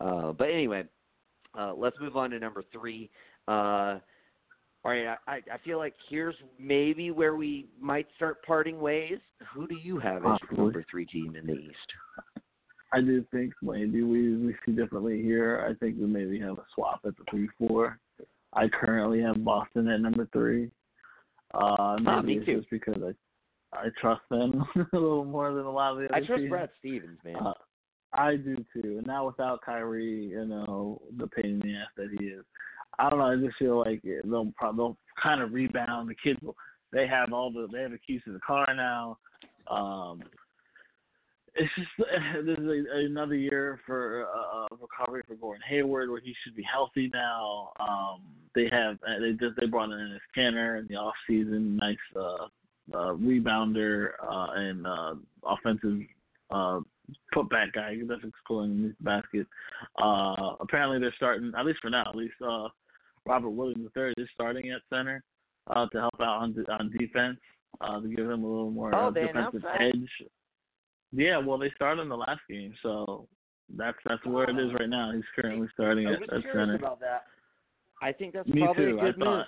Uh, 0.00 0.32
but 0.32 0.50
anyway, 0.50 0.84
uh, 1.58 1.72
let's 1.74 1.96
move 2.00 2.16
on 2.16 2.30
to 2.30 2.38
number 2.38 2.62
three. 2.72 3.10
Uh, 3.48 3.98
all 4.84 4.92
right, 4.92 5.16
I, 5.26 5.36
I 5.52 5.58
feel 5.64 5.78
like 5.78 5.94
here's 6.08 6.34
maybe 6.60 7.10
where 7.10 7.34
we 7.34 7.66
might 7.80 8.06
start 8.16 8.44
parting 8.46 8.78
ways. 8.78 9.18
Who 9.52 9.66
do 9.66 9.74
you 9.74 9.98
have 9.98 10.24
as 10.24 10.38
your 10.50 10.58
number 10.64 10.84
three 10.90 11.06
team 11.06 11.34
in 11.34 11.46
the 11.46 11.54
East? 11.54 11.92
I 12.92 13.00
do 13.00 13.24
think 13.32 13.52
maybe 13.62 14.02
we 14.02 14.36
we 14.36 14.54
see 14.64 14.72
differently 14.72 15.20
here. 15.22 15.66
I 15.68 15.74
think 15.74 15.96
we 15.98 16.06
maybe 16.06 16.38
have 16.40 16.58
a 16.58 16.64
swap 16.74 17.00
at 17.04 17.16
the 17.16 17.24
three 17.30 17.48
four. 17.58 17.98
I 18.52 18.68
currently 18.68 19.20
have 19.22 19.44
Boston 19.44 19.88
at 19.88 20.00
number 20.00 20.28
three. 20.32 20.70
Uh, 21.52 21.96
maybe 21.98 22.06
Ah, 22.08 22.22
me 22.22 22.36
it's 22.38 22.46
too. 22.46 22.58
just 22.58 22.70
because 22.70 23.02
I 23.02 23.12
I 23.76 23.88
trust 24.00 24.22
them 24.30 24.64
a 24.76 24.96
little 24.96 25.24
more 25.24 25.52
than 25.52 25.64
a 25.64 25.70
lot 25.70 25.92
of 25.92 25.98
the 25.98 26.04
other 26.06 26.14
I 26.14 26.24
trust 26.24 26.38
teams. 26.40 26.50
Brad 26.50 26.70
Stevens, 26.78 27.18
man. 27.24 27.36
Uh, 27.36 27.52
I 28.16 28.36
do 28.36 28.56
too. 28.72 28.98
And 28.98 29.06
now 29.06 29.26
without 29.26 29.62
Kyrie, 29.62 30.28
you 30.30 30.46
know, 30.46 31.00
the 31.18 31.26
pain 31.26 31.46
in 31.46 31.60
the 31.60 31.76
ass 31.76 31.88
that 31.96 32.08
he 32.18 32.26
is, 32.26 32.44
I 32.98 33.10
don't 33.10 33.18
know. 33.18 33.26
I 33.26 33.36
just 33.36 33.58
feel 33.58 33.78
like 33.78 34.02
they'll 34.02 34.52
probably 34.56 34.78
they'll 34.78 34.96
kind 35.22 35.42
of 35.42 35.52
rebound. 35.52 36.08
The 36.08 36.14
kids 36.14 36.40
will. 36.42 36.56
They 36.92 37.06
have 37.06 37.32
all 37.32 37.50
the 37.50 37.68
they 37.72 37.82
have 37.82 37.90
the 37.90 37.98
keys 37.98 38.22
to 38.24 38.32
the 38.32 38.40
car 38.40 38.66
now. 38.74 39.18
Um, 39.70 40.22
it's 41.56 41.72
just 41.76 41.88
this 42.46 42.58
is 42.58 42.66
a, 42.66 42.98
another 43.06 43.34
year 43.34 43.80
for 43.86 44.26
uh, 44.34 44.64
uh, 44.64 44.76
recovery 44.80 45.22
for 45.26 45.34
Gordon 45.34 45.62
Hayward, 45.68 46.10
where 46.10 46.20
he 46.20 46.34
should 46.42 46.56
be 46.56 46.64
healthy 46.70 47.10
now. 47.12 47.72
Um, 47.80 48.22
they 48.54 48.68
have 48.70 48.94
uh, 49.06 49.20
they 49.20 49.32
just 49.32 49.58
they 49.60 49.66
brought 49.66 49.90
in 49.90 49.98
Enes 49.98 50.18
Kanter 50.36 50.78
in 50.78 50.86
the 50.88 50.96
off 50.96 51.14
season, 51.28 51.76
nice 51.76 51.96
uh, 52.14 52.46
uh, 52.94 53.12
rebounder 53.14 54.10
uh, 54.22 54.46
and 54.54 54.86
uh, 54.86 55.14
offensive 55.44 55.98
uh, 56.50 56.80
putback 57.34 57.72
guy 57.74 57.96
that's 58.08 58.22
scoring 58.44 58.82
the 58.82 59.04
basket. 59.04 59.46
Uh, 60.02 60.54
apparently, 60.60 60.98
they're 60.98 61.14
starting 61.16 61.52
at 61.58 61.64
least 61.66 61.78
for 61.80 61.90
now. 61.90 62.04
At 62.08 62.16
least 62.16 62.34
uh, 62.46 62.68
Robert 63.26 63.50
Williams 63.50 63.90
III 63.96 64.14
is 64.16 64.28
starting 64.34 64.70
at 64.70 64.80
center 64.90 65.22
uh, 65.68 65.86
to 65.92 65.98
help 65.98 66.14
out 66.20 66.42
on 66.42 66.64
on 66.70 66.90
defense 66.98 67.38
uh, 67.80 68.00
to 68.00 68.08
give 68.08 68.26
him 68.30 68.44
a 68.44 68.46
little 68.46 68.70
more 68.70 68.94
Oh, 68.94 69.08
uh, 69.08 69.10
defensive 69.10 69.64
edge. 69.80 70.08
Yeah, 71.12 71.38
well, 71.38 71.58
they 71.58 71.70
started 71.74 72.02
in 72.02 72.08
the 72.08 72.16
last 72.16 72.40
game, 72.48 72.74
so 72.82 73.28
that's 73.76 73.96
that's 74.06 74.24
where 74.26 74.48
it 74.50 74.58
is 74.58 74.72
right 74.78 74.88
now. 74.88 75.12
He's 75.12 75.22
currently 75.40 75.68
starting 75.74 76.06
I 76.06 76.14
at, 76.14 76.20
was 76.20 76.28
at 76.32 76.40
curious 76.42 76.52
center. 76.68 76.74
about 76.76 77.00
that. 77.00 77.24
I 78.02 78.12
think 78.12 78.34
that's 78.34 78.48
Me 78.48 78.60
probably 78.62 78.84
too. 78.86 78.98
a 78.98 79.00
good 79.00 79.22
I 79.22 79.24
thought. 79.24 79.46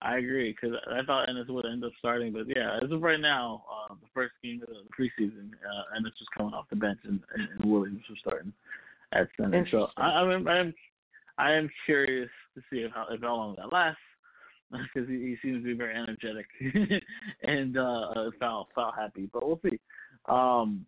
I 0.00 0.18
agree 0.18 0.52
because 0.54 0.76
I 0.88 1.04
thought 1.04 1.28
Enes 1.28 1.48
would 1.48 1.66
end 1.66 1.84
up 1.84 1.90
starting, 1.98 2.32
but 2.32 2.46
yeah, 2.46 2.78
as 2.82 2.90
of 2.90 3.02
right 3.02 3.20
now, 3.20 3.64
uh, 3.68 3.94
the 3.94 4.06
first 4.14 4.32
game 4.42 4.62
of 4.62 4.68
the 4.68 4.84
preseason, 4.96 5.50
uh, 5.54 5.98
Enes 5.98 6.04
was 6.04 6.28
coming 6.36 6.54
off 6.54 6.66
the 6.70 6.76
bench 6.76 7.00
and, 7.04 7.20
and, 7.34 7.48
and 7.58 7.70
Williams 7.70 8.02
was 8.08 8.18
starting 8.20 8.52
at 9.12 9.28
center. 9.36 9.50
So 9.50 9.58
Interesting. 9.58 9.92
I, 9.96 10.08
I'm 10.20 10.48
I'm 10.48 10.74
I 11.38 11.52
am 11.52 11.68
curious 11.84 12.30
to 12.54 12.60
see 12.70 12.78
if 12.78 12.92
how, 12.92 13.06
if 13.10 13.20
how 13.20 13.34
long 13.34 13.56
that 13.56 13.72
lasts 13.72 14.00
because 14.70 15.08
he, 15.08 15.16
he 15.16 15.36
seems 15.42 15.62
to 15.62 15.64
be 15.64 15.74
very 15.74 15.96
energetic 15.96 16.46
and 17.42 17.76
uh, 17.76 18.10
uh, 18.14 18.30
foul 18.38 18.68
foul 18.74 18.92
happy, 18.96 19.28
but 19.32 19.46
we'll 19.46 19.60
see. 19.62 19.78
Um, 20.28 20.86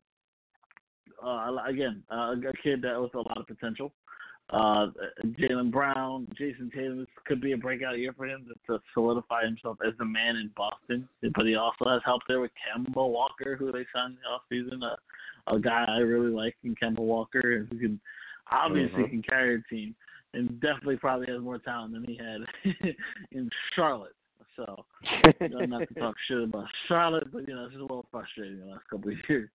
uh, 1.24 1.56
again, 1.68 2.02
uh, 2.12 2.32
a 2.32 2.52
kid 2.62 2.82
that 2.82 3.00
with 3.00 3.14
a 3.14 3.18
lot 3.18 3.38
of 3.38 3.46
potential. 3.46 3.92
Uh, 4.52 4.88
Jaylen 5.38 5.70
Brown, 5.70 6.26
Jayson 6.38 6.70
Tatum 6.72 6.98
this 6.98 7.06
could 7.24 7.40
be 7.40 7.52
a 7.52 7.56
breakout 7.56 7.98
year 7.98 8.12
for 8.16 8.26
him 8.26 8.46
to, 8.48 8.72
to 8.72 8.82
solidify 8.94 9.44
himself 9.44 9.78
as 9.86 9.94
the 9.98 10.04
man 10.04 10.36
in 10.36 10.50
Boston. 10.56 11.08
But 11.34 11.46
he 11.46 11.54
also 11.54 11.88
has 11.88 12.02
help 12.04 12.22
there 12.26 12.40
with 12.40 12.50
Kemba 12.58 12.96
Walker, 12.96 13.54
who 13.56 13.70
they 13.70 13.86
signed 13.94 14.16
in 14.16 14.18
the 14.22 14.56
offseason. 14.56 14.82
A, 14.84 15.54
a 15.54 15.60
guy 15.60 15.84
I 15.88 15.98
really 15.98 16.32
like 16.32 16.56
in 16.64 16.74
Kemba 16.74 16.98
Walker, 16.98 17.66
who 17.70 17.78
can 17.78 18.00
obviously 18.50 19.04
Mhm. 19.04 19.10
can 19.10 19.22
carry 19.22 19.54
a 19.54 19.62
team, 19.72 19.94
and 20.34 20.60
definitely 20.60 20.96
probably 20.96 21.28
has 21.28 21.40
more 21.40 21.58
talent 21.58 21.92
than 21.92 22.04
he 22.04 22.16
had 22.16 22.40
in 23.32 23.48
Charlotte. 23.74 24.14
So 24.56 24.84
I'm 25.40 25.70
not 25.70 25.88
to 25.88 25.94
talk 25.94 26.16
shit 26.28 26.42
about 26.42 26.66
Charlotte, 26.88 27.30
but 27.32 27.46
you 27.48 27.54
know 27.54 27.64
it's 27.64 27.72
just 27.72 27.80
a 27.80 27.82
little 27.82 28.06
frustrating 28.10 28.58
the 28.58 28.66
last 28.66 28.88
couple 28.90 29.10
of 29.10 29.16
years. 29.28 29.48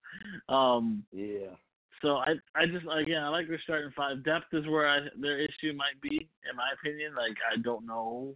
Um, 0.49 1.03
yeah. 1.11 1.53
So 2.01 2.17
I 2.17 2.33
I 2.55 2.65
just 2.65 2.85
again 2.85 3.23
I 3.23 3.29
like 3.29 3.47
their 3.47 3.59
starting 3.63 3.91
five. 3.95 4.23
Depth 4.23 4.53
is 4.53 4.65
where 4.67 4.87
I, 4.87 4.99
their 5.19 5.39
issue 5.39 5.73
might 5.75 5.99
be, 6.01 6.27
in 6.49 6.55
my 6.55 6.69
opinion. 6.79 7.13
Like 7.15 7.37
I 7.51 7.61
don't 7.61 7.85
know 7.85 8.35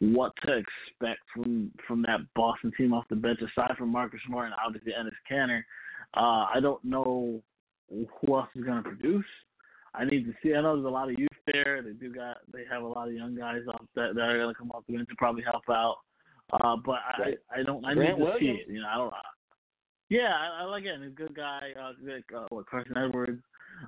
what 0.00 0.32
to 0.44 0.52
expect 0.56 1.20
from 1.34 1.70
from 1.86 2.02
that 2.02 2.20
Boston 2.34 2.72
team 2.76 2.92
off 2.92 3.04
the 3.10 3.16
bench 3.16 3.40
aside 3.40 3.76
from 3.76 3.90
Marcus 3.90 4.20
Smart 4.26 4.46
and 4.46 4.54
obviously 4.64 4.92
Enes 4.92 5.10
Kanter. 5.30 5.62
Uh, 6.14 6.46
I 6.52 6.58
don't 6.60 6.82
know 6.84 7.42
who 7.88 8.36
else 8.36 8.48
is 8.54 8.64
going 8.64 8.82
to 8.82 8.88
produce. 8.88 9.24
I 9.94 10.04
need 10.04 10.24
to 10.24 10.32
see. 10.42 10.54
I 10.54 10.60
know 10.62 10.76
there's 10.76 10.86
a 10.86 10.88
lot 10.88 11.10
of 11.10 11.18
youth 11.18 11.28
there. 11.52 11.82
They 11.82 11.92
do 11.92 12.12
got. 12.12 12.38
They 12.52 12.62
have 12.70 12.82
a 12.82 12.86
lot 12.86 13.08
of 13.08 13.14
young 13.14 13.34
guys 13.36 13.62
off 13.68 13.82
that 13.94 14.14
that 14.14 14.20
are 14.22 14.38
going 14.38 14.54
to 14.54 14.58
come 14.58 14.70
up 14.72 14.84
and 14.88 15.08
to 15.08 15.14
probably 15.18 15.42
help 15.42 15.64
out. 15.68 15.96
Uh, 16.52 16.76
but. 16.84 16.98
I 17.16 17.34
I 17.60 17.62
don't. 17.62 17.84
I 17.84 17.94
Grant 17.94 18.18
need 18.18 18.24
to 18.24 18.30
Williams. 18.30 18.40
see 18.40 18.70
it. 18.70 18.74
You 18.74 18.80
know, 18.80 18.88
I 18.88 18.96
don't. 18.96 19.14
Yeah, 20.10 20.34
I, 20.34 20.62
I 20.62 20.64
like 20.64 20.84
it. 20.84 20.96
He's 21.00 21.08
a 21.08 21.14
good 21.14 21.34
guy. 21.34 21.70
Uh, 21.80 21.92
like 22.04 22.24
uh, 22.36 22.46
what 22.50 22.66
Carson 22.66 22.96
Edwards. 22.96 23.40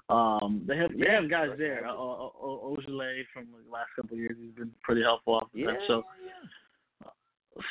Um, 0.09 0.65
they 0.66 0.77
have 0.77 0.93
they 0.93 1.07
Yeah, 1.07 1.20
have 1.20 1.28
guys 1.28 1.49
Carson 1.49 1.59
there. 1.59 1.86
Uh, 1.86 1.93
Ojeleye 1.93 3.24
from 3.35 3.49
the 3.51 3.70
last 3.70 3.89
couple 3.97 4.15
of 4.15 4.20
years, 4.20 4.36
he's 4.40 4.55
been 4.55 4.70
pretty 4.82 5.03
helpful 5.03 5.35
off 5.35 5.49
the 5.53 5.61
Yeah. 5.61 5.74
So 5.89 6.05
yeah. 6.24 7.11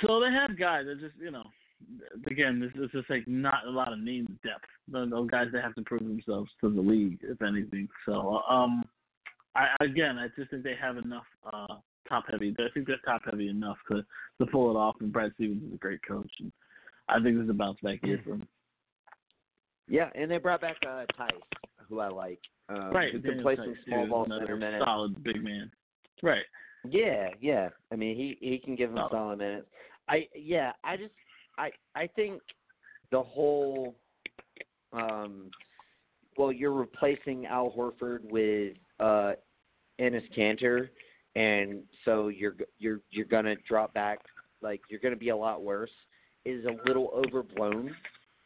so 0.05 0.19
they 0.19 0.31
have 0.31 0.59
guys 0.59 0.85
that 0.85 0.99
just 0.99 1.15
you 1.19 1.31
know, 1.31 1.45
again, 2.27 2.59
this 2.59 2.71
is 2.83 2.91
just 2.91 3.09
like 3.09 3.25
not 3.25 3.65
a 3.65 3.71
lot 3.71 3.93
of 3.93 3.99
name 3.99 4.27
depth. 4.43 4.65
Those 4.91 5.09
those 5.09 5.29
guys 5.29 5.47
that 5.53 5.63
have 5.63 5.75
to 5.75 5.81
prove 5.83 6.01
themselves 6.01 6.51
to 6.59 6.69
the 6.69 6.81
league, 6.81 7.19
if 7.23 7.41
anything. 7.41 7.87
So 8.05 8.41
um, 8.49 8.83
I 9.55 9.67
again, 9.79 10.17
I 10.17 10.27
just 10.35 10.51
think 10.51 10.63
they 10.63 10.75
have 10.79 10.97
enough 10.97 11.25
uh 11.51 11.75
top 12.09 12.25
heavy. 12.29 12.53
I 12.59 12.63
think 12.73 12.85
they're 12.85 12.97
top 13.05 13.21
heavy 13.25 13.47
enough 13.47 13.77
to 13.89 14.03
to 14.39 14.45
pull 14.51 14.71
it 14.71 14.75
off. 14.77 14.97
And 14.99 15.13
Brad 15.13 15.31
Stevens 15.35 15.63
is 15.63 15.73
a 15.73 15.77
great 15.77 16.01
coach, 16.05 16.31
and 16.39 16.51
I 17.11 17.21
think 17.21 17.35
this 17.37 17.43
is 17.43 17.49
a 17.49 17.53
bounce 17.53 17.79
back 17.81 17.99
year 18.03 18.19
for 18.23 18.31
him. 18.31 18.47
Yeah, 19.87 20.09
and 20.15 20.31
they 20.31 20.37
brought 20.37 20.61
back 20.61 20.77
uh, 20.87 21.05
Theis, 21.17 21.41
who 21.89 21.99
I 21.99 22.07
like, 22.07 22.39
um, 22.69 22.91
right, 22.91 23.11
who 23.11 23.19
can 23.19 23.31
Daniel 23.37 23.43
play 23.43 23.55
some 23.57 23.75
small 23.85 24.07
ball 24.07 24.25
another 24.25 24.45
center 24.45 24.57
minutes. 24.57 24.85
solid 24.85 25.21
big 25.23 25.43
man. 25.43 25.69
Right. 26.23 26.45
Yeah, 26.89 27.29
yeah. 27.39 27.69
I 27.91 27.95
mean, 27.95 28.15
he 28.15 28.37
he 28.39 28.57
can 28.57 28.75
give 28.75 28.89
him 28.89 28.95
Solid. 28.97 29.11
solid 29.11 29.37
minutes. 29.39 29.67
I 30.07 30.27
yeah. 30.35 30.71
I 30.83 30.97
just 30.97 31.13
I 31.57 31.71
I 31.95 32.07
think 32.07 32.41
the 33.11 33.21
whole 33.21 33.95
um 34.93 35.51
well, 36.37 36.51
you're 36.51 36.73
replacing 36.73 37.45
Al 37.45 37.71
Horford 37.71 38.19
with 38.31 38.77
uh 38.99 39.33
Enes 39.99 40.23
Kanter, 40.35 40.89
and 41.35 41.83
so 42.05 42.29
you're 42.29 42.55
you're 42.79 43.01
you're 43.11 43.25
gonna 43.25 43.55
drop 43.67 43.93
back 43.93 44.19
like 44.61 44.81
you're 44.89 45.01
gonna 45.01 45.15
be 45.15 45.29
a 45.29 45.37
lot 45.37 45.61
worse. 45.63 45.91
Is 46.45 46.65
a 46.65 46.75
little 46.87 47.09
overblown. 47.13 47.95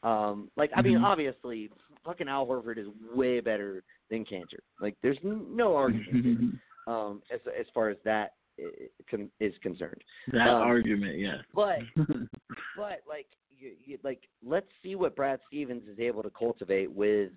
Um, 0.03 0.51
like 0.57 0.71
I 0.75 0.81
mean, 0.81 0.99
Mhm. 0.99 1.03
obviously, 1.03 1.71
fucking 2.03 2.27
Al 2.27 2.45
Horford 2.45 2.77
is 2.77 2.87
way 3.13 3.39
better 3.39 3.83
than 4.09 4.25
Kanter. 4.25 4.59
Like, 4.79 4.95
there's 5.01 5.17
no 5.23 5.75
argument 5.75 6.59
um, 6.87 7.21
as 7.31 7.39
as 7.57 7.65
far 7.73 7.89
as 7.89 7.97
that 8.03 8.33
i- 8.59 8.89
con- 9.09 9.31
is 9.39 9.57
concerned. 9.59 10.01
that 10.27 10.47
Um, 10.49 10.61
argument, 10.63 11.17
yeah. 11.17 11.41
But 11.53 11.79
but 12.75 13.01
like 13.07 13.27
you, 13.57 13.71
you 13.83 13.97
like 14.03 14.27
let's 14.43 14.67
see 14.83 14.95
what 14.95 15.15
Brad 15.15 15.39
Stevens 15.47 15.87
is 15.87 15.99
able 15.99 16.21
to 16.23 16.29
cultivate 16.31 16.91
with 16.91 17.31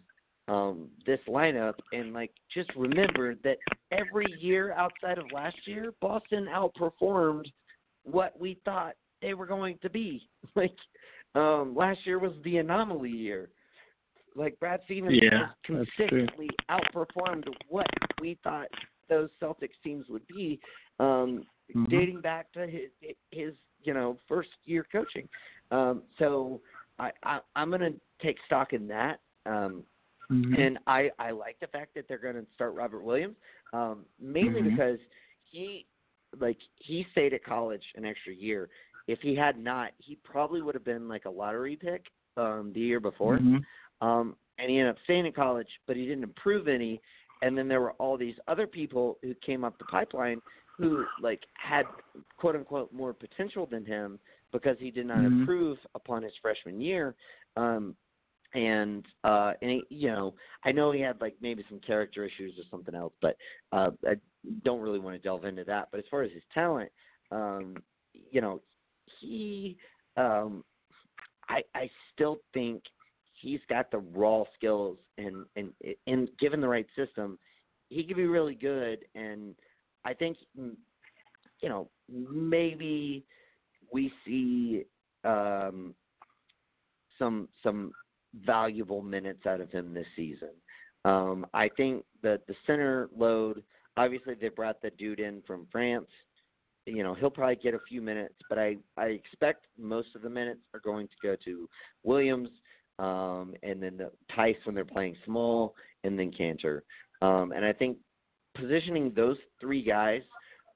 um 0.49 0.91
this 1.07 1.21
lineup 1.29 1.75
and 1.93 2.13
like 2.13 2.33
just 2.53 2.71
remember 2.75 3.35
that 3.45 3.59
every 3.93 4.27
year 4.41 4.73
outside 4.73 5.19
of 5.19 5.31
last 5.33 5.57
year 5.67 5.93
Boston 6.01 6.47
outperformed 6.53 7.45
what 8.05 8.39
we 8.39 8.59
thought 8.65 8.95
they 9.23 9.35
were 9.35 9.47
going 9.47 9.79
to 9.83 9.91
be. 9.91 10.29
Like 10.57 10.75
um 11.35 11.75
last 11.77 12.01
year 12.05 12.19
was 12.19 12.33
the 12.43 12.57
anomaly 12.57 13.11
year. 13.11 13.51
Like 14.35 14.59
Brad 14.59 14.81
Stevens 14.87 15.19
Yeah, 15.21 15.49
consistently 15.65 16.49
outperformed 16.71 17.45
what 17.69 17.87
we 18.21 18.39
thought 18.43 18.69
those 19.09 19.29
Celtics 19.41 19.79
teams 19.85 20.07
would 20.09 20.27
be. 20.27 20.61
Um 20.99 21.45
Mhm. 21.75 21.91
dating 21.91 22.21
back 22.21 22.51
to 22.53 22.67
his 22.67 22.91
his 23.31 23.55
you 23.83 23.95
know 23.95 24.19
first 24.29 24.51
year 24.65 24.87
coaching. 24.91 25.29
Um, 25.71 26.03
so 26.19 26.61
I, 26.99 27.11
I 27.23 27.41
I'm 27.57 27.71
gonna 27.71 27.93
take 28.23 28.37
stock 28.47 28.73
in 28.73 28.89
that. 28.89 29.21
Um, 29.47 29.85
Mhm. 30.31 30.59
and 30.59 30.79
I 30.87 31.11
I 31.19 31.31
like 31.31 31.59
the 31.61 31.67
fact 31.69 31.95
that 31.95 32.07
they're 32.09 32.19
gonna 32.19 32.47
start 32.55 32.75
Robert 32.75 33.03
Williams, 33.03 33.37
um, 33.73 34.07
mainly 34.21 34.63
Mhm. 34.63 34.71
because 34.71 34.99
he 35.45 35.87
like 36.39 36.59
he 36.77 37.07
stayed 37.13 37.33
at 37.35 37.45
college 37.45 37.85
an 37.95 38.05
extra 38.05 38.33
year. 38.33 38.69
If 39.09 39.21
he 39.21 39.35
had 39.35 39.59
not, 39.59 39.93
he 39.99 40.17
probably 40.23 40.63
would 40.63 40.75
have 40.75 40.85
been 40.85 41.09
like 41.09 41.25
a 41.25 41.31
lottery 41.31 41.77
pick 41.77 42.05
um, 42.37 42.73
the 42.75 42.81
year 42.81 43.01
before. 43.01 43.39
Mhm. 43.39 43.65
Um, 44.01 44.37
and 44.59 44.71
he 44.71 44.79
ended 44.79 44.95
up 44.95 45.03
staying 45.05 45.27
in 45.27 45.33
college, 45.33 45.69
but 45.87 45.97
he 45.97 46.05
didn't 46.05 46.23
improve 46.23 46.69
any. 46.69 47.01
And 47.43 47.57
then 47.57 47.69
there 47.69 47.81
were 47.81 47.93
all 47.93 48.17
these 48.17 48.39
other 48.47 48.67
people 48.67 49.19
who 49.23 49.35
came 49.35 49.65
up 49.65 49.79
the 49.79 49.85
pipeline 49.87 50.41
who 50.77 51.05
like 51.21 51.41
had 51.55 51.87
quote 52.37 52.55
unquote 52.55 52.93
more 52.93 53.13
potential 53.13 53.67
than 53.67 53.85
him 53.85 54.19
because 54.53 54.77
he 54.79 54.91
did 54.91 55.07
not 55.07 55.25
Mhm. 55.25 55.41
improve 55.41 55.79
upon 55.95 56.23
his 56.23 56.37
freshman 56.37 56.81
year. 56.81 57.17
Um, 57.57 57.97
and 58.55 59.07
uh, 59.25 59.55
and 59.61 59.71
he, 59.71 59.85
you 59.91 60.09
know, 60.09 60.35
I 60.65 60.73
know 60.73 60.91
he 60.91 61.01
had 61.01 61.21
like 61.21 61.37
maybe 61.41 61.65
some 61.69 61.81
character 61.81 62.25
issues 62.25 62.59
or 62.59 62.65
something 62.71 62.95
else, 62.95 63.13
but 63.21 63.37
uh, 63.73 63.91
I 64.07 64.17
don't 64.65 64.81
really 64.81 64.99
want 64.99 65.17
to 65.17 65.23
delve 65.23 65.45
into 65.45 65.65
that. 65.65 65.89
But 65.91 66.01
as 66.01 66.07
far 66.11 66.23
as 66.23 66.33
his 66.33 66.43
talent, 66.55 66.91
um, 67.31 67.77
you 68.13 68.41
know, 68.41 68.63
he, 69.21 69.77
um, 70.17 70.65
I 71.49 71.63
I 71.75 71.91
still 72.15 72.39
think 72.53 72.83
he's 73.41 73.61
got 73.69 73.91
the 73.91 73.99
raw 73.99 74.45
skills 74.57 74.99
and 75.17 75.45
and 75.57 75.73
and 76.07 76.29
given 76.39 76.61
the 76.61 76.69
right 76.69 76.87
system, 76.97 77.39
he 77.89 78.05
could 78.05 78.17
be 78.17 78.27
really 78.27 78.55
good. 78.55 79.01
And 79.15 79.55
I 80.05 80.15
think 80.15 80.37
mm, 80.59 80.75
you 81.61 81.69
know 81.69 81.89
maybe 82.09 83.25
we 83.93 84.13
see 84.25 84.85
um, 85.25 85.95
some 87.19 87.49
some 87.63 87.93
valuable 88.45 89.03
minutes 89.03 89.47
out 89.47 89.61
of 89.61 89.71
him 89.71 89.95
this 89.95 90.07
season. 90.17 90.51
Um, 91.05 91.47
I 91.55 91.69
think 91.77 92.05
that 92.23 92.47
the 92.47 92.55
center 92.67 93.09
load, 93.17 93.63
obviously 93.97 94.35
they 94.35 94.49
brought 94.49 94.83
the 94.83 94.91
dude 94.91 95.21
in 95.21 95.43
from 95.47 95.67
France. 95.71 96.09
You 96.89 97.03
know, 97.03 97.15
he'll 97.15 97.31
probably 97.31 97.57
get 97.57 97.75
a 97.75 97.81
few 97.89 98.01
minutes, 98.01 98.35
but 98.49 98.59
I, 98.59 98.77
I 98.97 99.07
expect 99.07 99.67
most 99.79 100.09
of 100.15 100.23
the 100.23 100.31
minutes 100.31 100.61
are 100.75 100.81
going 100.81 101.09
to 101.09 101.15
go 101.23 101.37
to 101.45 101.69
Williams, 102.03 102.49
um, 102.99 103.55
and 103.63 103.83
then 103.83 103.97
the 103.97 104.11
Theis 104.35 104.57
when 104.65 104.75
they're 104.75 104.85
playing 104.85 105.17
small, 105.25 105.75
and 106.05 106.19
then 106.19 106.33
Kanter. 106.33 106.81
Um, 107.23 107.53
and 107.53 107.65
I 107.65 107.73
think 107.73 107.99
positioning 108.57 109.13
those 109.15 109.37
three 109.61 109.83
guys 109.83 110.23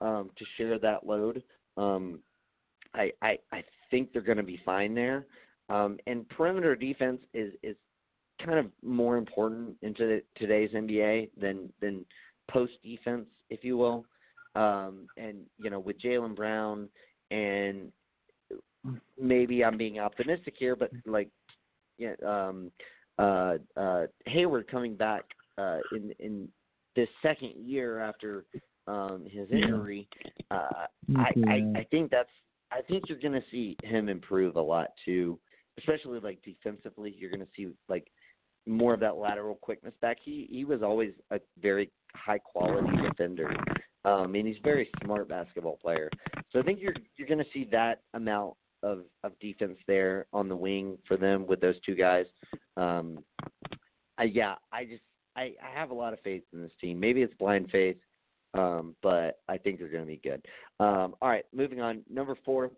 um, 0.01 0.31
to 0.37 0.45
share 0.57 0.79
that 0.79 1.07
load, 1.07 1.43
um, 1.77 2.21
I, 2.95 3.11
I 3.23 3.39
I 3.53 3.65
think 3.91 4.13
they're 4.13 4.23
going 4.23 4.37
to 4.39 4.43
be 4.43 4.61
fine 4.65 4.95
there. 4.95 5.27
Um, 5.69 5.99
and 6.07 6.29
perimeter 6.29 6.77
defense 6.77 7.21
is 7.33 7.53
is 7.63 7.77
kind 8.45 8.59
of 8.59 8.67
more 8.83 9.17
important 9.17 9.77
into 9.83 10.21
today's 10.37 10.71
NBA 10.73 11.31
than 11.41 11.73
than 11.81 12.05
post 12.51 12.73
defense, 12.83 13.27
if 13.51 13.63
you 13.63 13.77
will. 13.77 14.05
Um, 14.55 15.07
and 15.17 15.39
you 15.59 15.71
know, 15.71 15.81
with 15.81 16.01
Jaylen 16.01 16.37
Brown 16.37 16.89
and 17.31 17.91
maybe 19.19 19.65
I'm 19.65 19.79
being 19.79 19.99
optimistic 19.99 20.55
here, 20.59 20.77
but 20.77 20.91
like, 21.07 21.29
yeah, 21.99 22.15
um, 22.27 22.71
uh, 23.19 23.55
uh, 23.77 24.07
Hayward 24.27 24.69
coming 24.71 24.97
back 24.97 25.25
uh, 25.59 25.79
in 25.93 26.13
in 26.19 26.49
this 26.97 27.09
second 27.23 27.53
year 27.57 28.01
after 28.01 28.45
um, 28.87 29.25
his 29.31 29.49
injury, 29.51 30.09
uh, 30.51 30.87
I, 31.17 31.31
I 31.47 31.73
I 31.77 31.87
think 31.91 32.11
that's 32.11 32.29
I 32.73 32.81
think 32.83 33.05
you're 33.09 33.19
going 33.19 33.33
to 33.33 33.45
see 33.51 33.77
him 33.83 34.09
improve 34.09 34.57
a 34.57 34.61
lot 34.61 34.89
too, 35.05 35.39
especially 35.79 36.21
like 36.21 36.41
defensively. 36.43 37.15
You're 37.17 37.31
going 37.31 37.41
to 37.41 37.49
see 37.57 37.69
like 37.89 38.07
more 38.67 38.95
of 38.95 39.01
that 39.01 39.17
lateral 39.17 39.57
quickness 39.57 39.95
back. 40.01 40.19
He 40.23 40.49
he 40.51 40.65
was 40.65 40.83
always 40.83 41.13
a 41.31 41.41
very 41.61 41.91
high 42.15 42.39
quality 42.39 42.97
defender, 43.09 43.55
um, 44.05 44.35
and 44.35 44.47
he's 44.47 44.57
a 44.59 44.63
very 44.63 44.91
smart 45.03 45.29
basketball 45.29 45.79
player. 45.83 46.11
So 46.51 46.59
I 46.59 46.63
think 46.63 46.81
you're 46.81 46.95
you're 47.17 47.29
going 47.29 47.39
to 47.39 47.51
see 47.53 47.69
that 47.73 48.03
amount 48.15 48.55
of 48.83 49.05
of 49.25 49.39
defense 49.41 49.79
there 49.87 50.27
on 50.33 50.49
the 50.49 50.57
wing 50.57 50.99
for 51.07 51.17
them 51.17 51.47
with 51.47 51.61
those 51.61 51.77
two 51.85 51.95
guys. 51.95 52.27
Um, 52.77 53.25
I, 54.19 54.25
yeah, 54.25 54.55
I 54.73 54.85
just 54.85 55.03
I, 55.37 55.55
I 55.63 55.79
have 55.79 55.91
a 55.91 55.95
lot 55.95 56.13
of 56.13 56.21
faith 56.21 56.43
in 56.53 56.63
this 56.63 56.73
team. 56.81 57.01
Maybe 57.01 57.23
it's 57.23 57.35
blind 57.35 57.71
faith, 57.71 57.97
um, 58.55 58.95
but 59.03 59.41
I 59.49 59.59
think 59.59 59.79
they're 59.79 59.89
going 59.89 60.05
to 60.05 60.07
be 60.07 60.21
good. 60.23 60.43
Um, 60.81 61.15
all 61.23 61.29
right, 61.29 61.45
moving 61.55 61.81
on. 61.81 62.03
Number 62.11 62.37
four, 62.45 62.71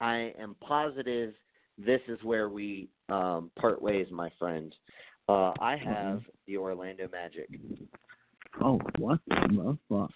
I 0.00 0.32
am 0.40 0.56
positive 0.60 1.34
this 1.78 2.00
is 2.08 2.18
where 2.22 2.48
we 2.48 2.88
um, 3.08 3.50
part 3.58 3.80
ways, 3.80 4.08
my 4.10 4.30
friend. 4.38 4.74
Uh, 5.28 5.52
I 5.60 5.76
have 5.76 6.22
the 6.46 6.56
Orlando 6.56 7.08
Magic. 7.12 7.48
Oh, 8.62 8.80
what 8.98 9.20
the 9.28 9.78
fuck? 9.88 10.10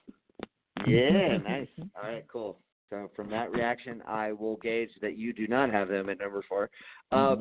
Yeah, 0.87 1.39
nice. 1.45 1.69
All 1.97 2.03
right, 2.03 2.25
cool. 2.31 2.59
So 2.91 3.11
from 3.17 3.31
that 3.31 3.51
reaction, 3.51 4.03
I 4.07 4.33
will 4.33 4.57
gauge 4.57 4.91
that 5.01 5.17
you 5.17 5.33
do 5.33 5.47
not 5.47 5.71
have 5.71 5.89
them 5.89 6.11
at 6.11 6.19
number 6.19 6.43
four. 6.49 6.69
Um. 7.11 7.39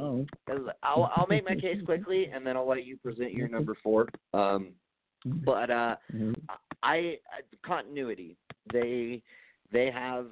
I'll 0.81 1.11
I'll 1.15 1.27
make 1.29 1.43
my 1.43 1.55
case 1.55 1.77
quickly, 1.85 2.29
and 2.33 2.45
then 2.45 2.55
I'll 2.55 2.67
let 2.67 2.85
you 2.85 2.97
present 2.97 3.33
your 3.33 3.47
number 3.49 3.75
four. 3.83 4.07
Um, 4.33 4.69
but 5.45 5.69
uh, 5.69 5.95
I, 6.83 7.17
I 7.29 7.41
continuity. 7.65 8.37
They 8.71 9.21
they 9.71 9.91
have 9.91 10.27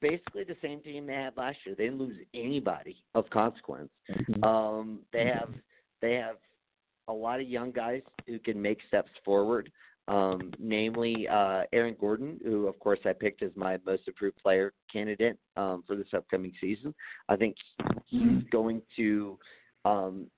basically 0.00 0.44
the 0.44 0.56
same 0.62 0.80
team 0.80 1.06
they 1.06 1.14
had 1.14 1.36
last 1.36 1.58
year. 1.64 1.74
They 1.76 1.84
didn't 1.84 1.98
lose 1.98 2.16
anybody 2.34 2.96
of 3.14 3.28
consequence. 3.30 3.90
Mhm. 4.10 4.44
Um, 4.44 5.00
they 5.12 5.26
have 5.26 5.50
they 6.02 6.14
have 6.14 6.36
a 7.08 7.12
lot 7.12 7.40
of 7.40 7.48
young 7.48 7.70
guys 7.72 8.02
who 8.26 8.38
can 8.38 8.60
make 8.60 8.78
steps 8.88 9.10
forward. 9.24 9.70
Um, 10.08 10.52
namely 10.60 11.26
uh, 11.26 11.62
Aaron 11.72 11.96
Gordon, 11.98 12.38
who 12.44 12.68
of 12.68 12.78
course 12.78 13.00
I 13.04 13.12
picked 13.12 13.42
as 13.42 13.50
my 13.56 13.78
most 13.84 14.02
improved 14.06 14.36
player 14.40 14.72
candidate 14.92 15.36
um, 15.56 15.82
for 15.84 15.96
this 15.96 16.06
upcoming 16.14 16.52
season. 16.60 16.94
I 17.28 17.34
think 17.34 17.56
he's 18.06 18.20
Mhm. 18.20 18.50
going 18.50 18.82
to 18.96 19.38
um, 19.84 20.30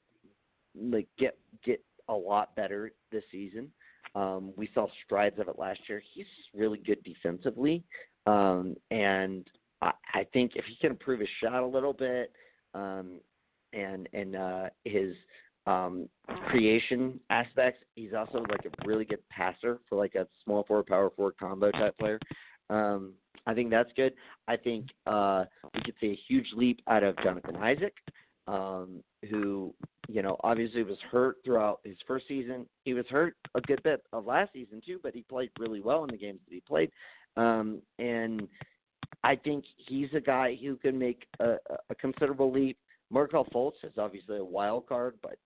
like 0.74 1.06
get 1.18 1.38
get 1.62 1.84
a 2.08 2.14
lot 2.14 2.54
better 2.56 2.92
this 3.10 3.24
season. 3.30 3.70
Um, 4.14 4.54
we 4.56 4.68
saw 4.74 4.86
strides 5.04 5.38
of 5.38 5.48
it 5.48 5.58
last 5.58 5.80
year. 5.86 6.00
He's 6.14 6.26
really 6.54 6.78
good 6.78 7.02
defensively, 7.04 7.84
um, 8.26 8.74
and 8.90 9.46
I, 9.82 9.92
I 10.14 10.24
think 10.32 10.56
if 10.56 10.64
he 10.64 10.76
can 10.76 10.92
improve 10.92 11.20
his 11.20 11.28
shot 11.42 11.62
a 11.62 11.66
little 11.66 11.92
bit, 11.92 12.32
um, 12.74 13.20
and 13.72 14.08
and 14.14 14.34
uh, 14.34 14.70
his 14.84 15.14
um, 15.68 16.08
creation 16.48 17.20
aspects, 17.28 17.84
he's 17.94 18.14
also 18.14 18.38
like 18.48 18.64
a 18.64 18.86
really 18.86 19.04
good 19.04 19.20
passer 19.28 19.80
for 19.88 19.98
like 19.98 20.14
a 20.14 20.26
small 20.42 20.64
forward, 20.64 20.86
power 20.86 21.10
forward 21.10 21.34
combo 21.38 21.70
type 21.72 21.96
player. 21.98 22.18
Um, 22.70 23.12
I 23.46 23.54
think 23.54 23.70
that's 23.70 23.90
good. 23.94 24.14
I 24.46 24.56
think 24.56 24.86
uh, 25.06 25.44
we 25.74 25.82
could 25.82 25.94
see 26.00 26.08
a 26.08 26.18
huge 26.26 26.46
leap 26.54 26.80
out 26.88 27.02
of 27.02 27.16
Jonathan 27.22 27.56
Isaac, 27.56 27.94
um, 28.46 29.02
who 29.30 29.74
you 30.08 30.22
know 30.22 30.36
obviously 30.42 30.82
was 30.84 30.96
hurt 31.10 31.36
throughout 31.44 31.80
his 31.84 31.96
first 32.06 32.26
season. 32.28 32.66
He 32.84 32.94
was 32.94 33.04
hurt 33.10 33.36
a 33.54 33.60
good 33.60 33.82
bit 33.82 34.02
of 34.12 34.24
last 34.24 34.54
season 34.54 34.80
too, 34.84 34.98
but 35.02 35.14
he 35.14 35.22
played 35.22 35.50
really 35.58 35.82
well 35.82 36.02
in 36.04 36.10
the 36.10 36.16
games 36.16 36.40
that 36.48 36.54
he 36.54 36.60
played. 36.60 36.90
Um, 37.36 37.82
and 37.98 38.48
I 39.22 39.36
think 39.36 39.64
he's 39.76 40.08
a 40.14 40.20
guy 40.20 40.56
who 40.60 40.76
can 40.76 40.98
make 40.98 41.26
a, 41.40 41.56
a 41.90 41.94
considerable 41.94 42.50
leap. 42.50 42.78
Markelle 43.10 43.46
Fultz 43.46 43.84
is 43.84 43.92
obviously 43.98 44.38
a 44.38 44.44
wild 44.44 44.86
card, 44.86 45.14
but 45.22 45.38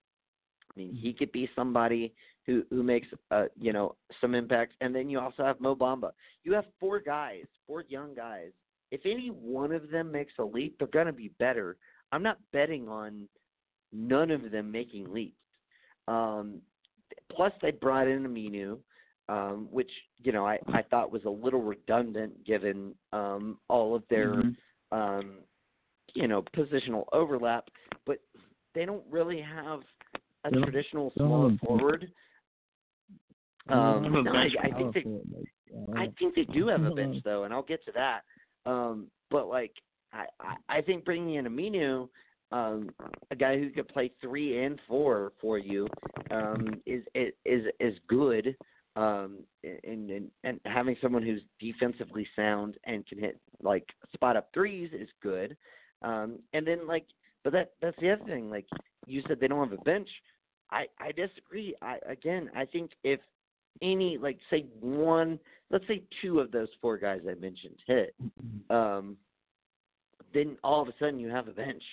I 0.75 0.79
mean 0.79 0.93
he 0.93 1.13
could 1.13 1.31
be 1.31 1.49
somebody 1.55 2.13
who 2.45 2.63
who 2.69 2.83
makes 2.83 3.07
uh 3.31 3.45
you 3.59 3.73
know 3.73 3.95
some 4.21 4.35
impact. 4.35 4.73
And 4.81 4.93
then 4.95 5.09
you 5.09 5.19
also 5.19 5.43
have 5.43 5.59
Mo 5.59 5.75
Bamba. 5.75 6.11
You 6.43 6.53
have 6.53 6.65
four 6.79 6.99
guys, 6.99 7.45
four 7.67 7.83
young 7.87 8.13
guys. 8.13 8.51
If 8.91 9.01
any 9.05 9.29
one 9.29 9.71
of 9.71 9.89
them 9.89 10.11
makes 10.11 10.33
a 10.39 10.43
leap, 10.43 10.77
they're 10.77 10.87
going 10.87 11.07
to 11.07 11.13
be 11.13 11.29
better. 11.39 11.77
I'm 12.11 12.21
not 12.21 12.37
betting 12.51 12.87
on 12.87 13.27
none 13.91 14.29
of 14.29 14.51
them 14.51 14.71
making 14.71 15.11
leaps. 15.11 15.35
Um, 16.07 16.61
plus, 17.31 17.51
they 17.61 17.71
brought 17.71 18.07
in 18.07 18.23
Aminu, 18.27 18.77
um, 19.29 19.67
which 19.71 19.89
you 20.21 20.31
know 20.31 20.45
I, 20.45 20.59
I 20.67 20.81
thought 20.83 21.11
was 21.11 21.23
a 21.25 21.29
little 21.29 21.61
redundant 21.63 22.45
given 22.45 22.93
um, 23.13 23.57
all 23.67 23.95
of 23.95 24.03
their 24.09 24.35
Mhm. 24.35 24.55
um, 24.91 25.37
you 26.13 26.27
know 26.27 26.43
positional 26.55 27.05
overlap, 27.13 27.69
but 28.05 28.19
they 28.75 28.85
don't 28.85 29.03
really 29.09 29.41
have 29.41 29.81
a 30.43 30.51
don't- 30.51 30.63
traditional 30.63 31.11
small 31.15 31.49
have 31.49 31.59
forward. 31.59 32.11
Um, 33.69 34.11
no, 34.11 34.31
I, 34.33 34.49
I 34.61 34.71
think 34.77 34.93
they 34.93 35.01
power 35.01 35.03
forward, 35.03 35.21
like, 35.37 35.97
I 35.97 36.07
think 36.19 36.35
they 36.35 36.43
do 36.43 36.67
have 36.67 36.83
a 36.83 36.91
bench 36.91 37.17
though, 37.23 37.45
and 37.45 37.53
I'll 37.53 37.63
get 37.63 37.83
to 37.85 37.91
that. 37.93 38.21
Um, 38.69 39.07
but 39.31 39.47
like, 39.47 39.71
I, 40.11 40.25
I, 40.39 40.77
I 40.77 40.81
think 40.81 41.05
bringing 41.05 41.35
in 41.35 41.45
Aminu, 41.45 42.09
um, 42.51 42.89
a 43.31 43.35
guy 43.35 43.57
who 43.57 43.69
could 43.69 43.87
play 43.87 44.11
three 44.21 44.63
and 44.65 44.79
four 44.87 45.31
for 45.39 45.57
you, 45.57 45.87
um, 46.29 46.81
is 46.85 47.03
is 47.15 47.63
is 47.79 47.93
good. 48.07 48.55
Um, 48.95 49.39
and, 49.63 50.11
and 50.11 50.31
and 50.43 50.59
having 50.65 50.95
someone 51.01 51.23
who's 51.23 51.41
defensively 51.59 52.27
sound 52.35 52.77
and 52.83 53.07
can 53.07 53.17
hit 53.17 53.39
like 53.63 53.85
spot 54.13 54.37
up 54.37 54.49
threes 54.53 54.91
is 54.93 55.09
good. 55.21 55.57
Um, 56.03 56.39
and 56.53 56.67
then 56.67 56.85
like, 56.85 57.05
but 57.43 57.53
that 57.53 57.71
that's 57.81 57.97
the 57.99 58.11
other 58.11 58.25
thing. 58.25 58.49
Like 58.49 58.67
you 59.07 59.23
said, 59.27 59.39
they 59.39 59.47
don't 59.47 59.67
have 59.67 59.79
a 59.79 59.81
bench. 59.83 60.09
I 60.73 60.87
I 60.99 61.11
disagree. 61.11 61.75
I 61.81 61.97
again, 62.09 62.49
I 62.55 62.65
think 62.65 62.91
if 63.03 63.19
any 63.81 64.17
like 64.17 64.37
say 64.49 64.65
one 64.79 65.39
let's 65.69 65.87
say 65.87 66.01
two 66.21 66.39
of 66.39 66.51
those 66.51 66.67
four 66.81 66.97
guys 66.97 67.21
I 67.29 67.35
mentioned 67.35 67.75
hit, 67.87 68.15
um, 68.69 69.17
then 70.33 70.57
all 70.63 70.81
of 70.81 70.87
a 70.87 70.93
sudden 70.99 71.19
you 71.19 71.29
have 71.29 71.47
a 71.47 71.51
bench 71.51 71.83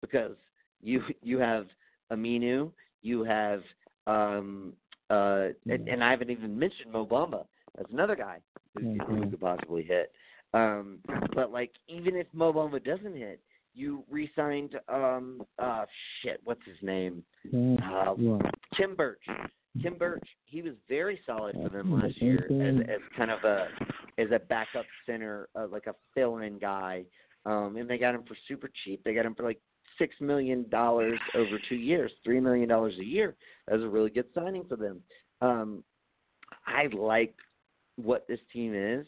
because 0.00 0.36
you 0.82 1.02
you 1.22 1.38
have 1.38 1.66
Aminu, 2.10 2.70
you 3.02 3.22
have 3.24 3.60
um 4.06 4.72
uh 5.10 5.48
and, 5.68 5.88
and 5.88 6.02
I 6.02 6.10
haven't 6.10 6.30
even 6.30 6.58
mentioned 6.58 6.92
Mo 6.92 7.06
Bamba. 7.06 7.44
That's 7.76 7.92
another 7.92 8.16
guy 8.16 8.38
who, 8.74 8.80
who 8.80 9.16
Mhm. 9.16 9.30
could 9.30 9.40
possibly 9.40 9.82
hit. 9.82 10.12
Um 10.54 10.98
but 11.34 11.52
like 11.52 11.72
even 11.88 12.16
if 12.16 12.26
Mo 12.32 12.52
Bamba 12.52 12.82
doesn't 12.82 13.16
hit, 13.16 13.40
you 13.74 14.04
re-signed 14.10 14.78
um 14.88 15.42
uh 15.58 15.84
shit, 16.22 16.40
what's 16.44 16.64
his 16.66 16.76
name? 16.82 17.22
Uh. 17.82 18.14
Tim 18.76 18.94
Birch. 18.94 19.22
Tim 19.82 19.96
Birch, 19.96 20.26
he 20.44 20.60
was 20.60 20.74
very 20.88 21.18
solid 21.24 21.56
for 21.62 21.70
them 21.70 21.92
last 21.92 22.20
year 22.20 22.44
as 22.44 22.88
as 22.88 23.00
kind 23.16 23.30
of 23.30 23.42
a 23.44 23.68
as 24.18 24.28
a 24.30 24.38
backup 24.38 24.84
center, 25.06 25.48
uh, 25.56 25.66
like 25.68 25.86
a 25.86 25.94
fill-in 26.14 26.58
guy. 26.58 27.04
Um, 27.46 27.76
and 27.76 27.88
they 27.88 27.98
got 27.98 28.14
him 28.14 28.22
for 28.28 28.36
super 28.46 28.70
cheap. 28.84 29.02
They 29.02 29.14
got 29.14 29.26
him 29.26 29.34
for 29.34 29.44
like 29.44 29.60
six 29.98 30.14
million 30.20 30.68
dollars 30.68 31.18
over 31.34 31.58
two 31.68 31.76
years, 31.76 32.12
three 32.22 32.40
million 32.40 32.68
dollars 32.68 32.94
a 33.00 33.04
year. 33.04 33.34
That 33.66 33.76
was 33.76 33.84
a 33.84 33.88
really 33.88 34.10
good 34.10 34.26
signing 34.34 34.64
for 34.68 34.76
them. 34.76 35.00
Um, 35.40 35.82
I 36.66 36.86
like 36.94 37.34
what 37.96 38.26
this 38.28 38.40
team 38.52 38.74
is. 38.74 39.06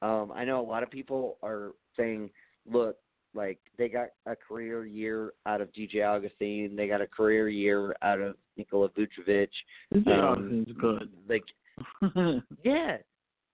Um, 0.00 0.32
I 0.34 0.44
know 0.44 0.60
a 0.60 0.66
lot 0.66 0.82
of 0.82 0.90
people 0.90 1.38
are 1.42 1.72
saying, 1.96 2.30
look, 2.70 2.96
like 3.38 3.58
they 3.78 3.88
got 3.88 4.08
a 4.26 4.34
career 4.36 4.84
year 4.84 5.32
out 5.46 5.60
of 5.60 5.72
DJ 5.72 6.04
Augustine, 6.06 6.74
they 6.76 6.88
got 6.88 7.00
a 7.00 7.06
career 7.06 7.48
year 7.48 7.94
out 8.02 8.20
of 8.20 8.34
Nikola 8.56 8.88
Vucevic. 8.90 9.48
DJ 9.94 10.08
Um, 10.08 10.66
Augustine's 10.66 10.78
good. 10.78 11.10
Like, 11.28 11.44
yeah, 12.64 12.96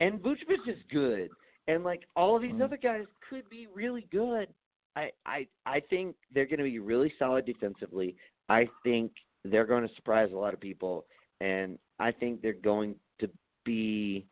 and 0.00 0.20
Vucevic 0.20 0.66
is 0.66 0.78
good, 0.90 1.28
and 1.68 1.84
like 1.84 2.02
all 2.16 2.34
of 2.34 2.42
these 2.42 2.52
Mm. 2.52 2.62
other 2.62 2.78
guys 2.78 3.04
could 3.28 3.48
be 3.50 3.68
really 3.74 4.06
good. 4.10 4.48
I 4.96 5.12
I 5.26 5.46
I 5.66 5.80
think 5.90 6.16
they're 6.32 6.46
going 6.46 6.58
to 6.58 6.64
be 6.64 6.78
really 6.78 7.12
solid 7.18 7.44
defensively. 7.44 8.16
I 8.48 8.66
think 8.82 9.12
they're 9.44 9.66
going 9.66 9.86
to 9.86 9.94
surprise 9.94 10.30
a 10.32 10.36
lot 10.36 10.54
of 10.54 10.60
people, 10.60 11.04
and 11.40 11.78
I 11.98 12.10
think 12.10 12.40
they're 12.40 12.54
going 12.54 12.94
to 13.20 13.28
be 13.64 14.26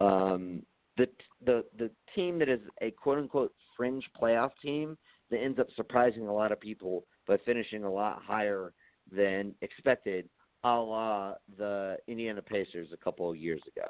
um, 0.00 0.62
the 0.98 1.08
the 1.46 1.64
the 1.78 1.90
team 2.14 2.38
that 2.40 2.50
is 2.50 2.60
a 2.82 2.90
quote 2.90 3.18
unquote 3.18 3.54
fringe 3.78 4.04
playoff 4.20 4.50
team 4.60 4.98
that 5.30 5.38
ends 5.38 5.58
up 5.58 5.68
surprising 5.76 6.28
a 6.28 6.34
lot 6.34 6.52
of 6.52 6.60
people 6.60 7.04
by 7.26 7.38
finishing 7.46 7.84
a 7.84 7.90
lot 7.90 8.20
higher 8.22 8.74
than 9.10 9.54
expected, 9.62 10.28
a 10.64 10.68
la 10.68 11.34
the 11.56 11.96
Indiana 12.08 12.42
Pacers 12.42 12.88
a 12.92 12.96
couple 12.96 13.30
of 13.30 13.36
years 13.36 13.62
ago. 13.74 13.86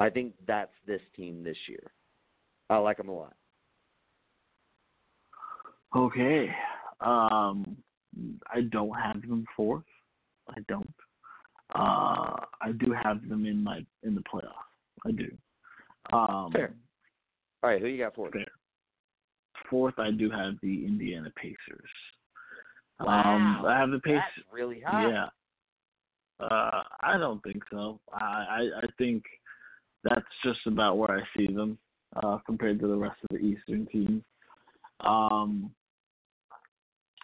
I 0.00 0.10
think 0.10 0.34
that's 0.46 0.72
this 0.86 1.00
team 1.16 1.42
this 1.42 1.56
year. 1.68 1.92
I 2.68 2.76
like 2.76 2.98
them 2.98 3.08
a 3.08 3.16
lot. 3.16 3.34
Okay. 5.96 6.50
Um, 7.00 7.76
I 8.52 8.62
don't 8.70 8.92
have 8.92 9.22
them 9.22 9.46
fourth. 9.56 9.84
I 10.50 10.60
don't. 10.68 10.92
Uh, 11.74 12.44
I 12.60 12.72
do 12.78 12.92
have 13.02 13.26
them 13.28 13.46
in 13.46 13.62
my 13.62 13.84
in 14.02 14.14
the 14.14 14.22
playoffs. 14.22 14.52
I 15.06 15.12
do. 15.12 15.30
Um, 16.12 16.50
Fair. 16.52 16.74
All 17.62 17.70
right, 17.70 17.80
who 17.80 17.88
you 17.88 17.98
got 17.98 18.14
for? 18.14 18.30
Fair. 18.30 18.46
Fourth, 19.70 19.98
I 19.98 20.10
do 20.10 20.30
have 20.30 20.54
the 20.62 20.86
Indiana 20.86 21.30
Pacers. 21.36 21.90
Wow, 23.00 23.36
um, 23.36 23.66
I 23.66 23.78
have 23.78 23.90
the 23.90 24.00
Pacers. 24.00 24.22
That's 24.36 24.46
really 24.52 24.80
high. 24.80 25.10
Yeah. 25.10 25.26
Uh, 26.40 26.82
I 27.00 27.18
don't 27.18 27.42
think 27.42 27.62
so. 27.70 27.98
I, 28.12 28.24
I 28.24 28.60
I 28.82 28.86
think 28.96 29.24
that's 30.04 30.20
just 30.44 30.60
about 30.66 30.96
where 30.96 31.10
I 31.10 31.22
see 31.36 31.52
them 31.52 31.78
uh, 32.16 32.38
compared 32.46 32.80
to 32.80 32.86
the 32.86 32.96
rest 32.96 33.16
of 33.24 33.36
the 33.36 33.44
Eastern 33.44 33.86
teams. 33.86 34.22
Um, 35.00 35.70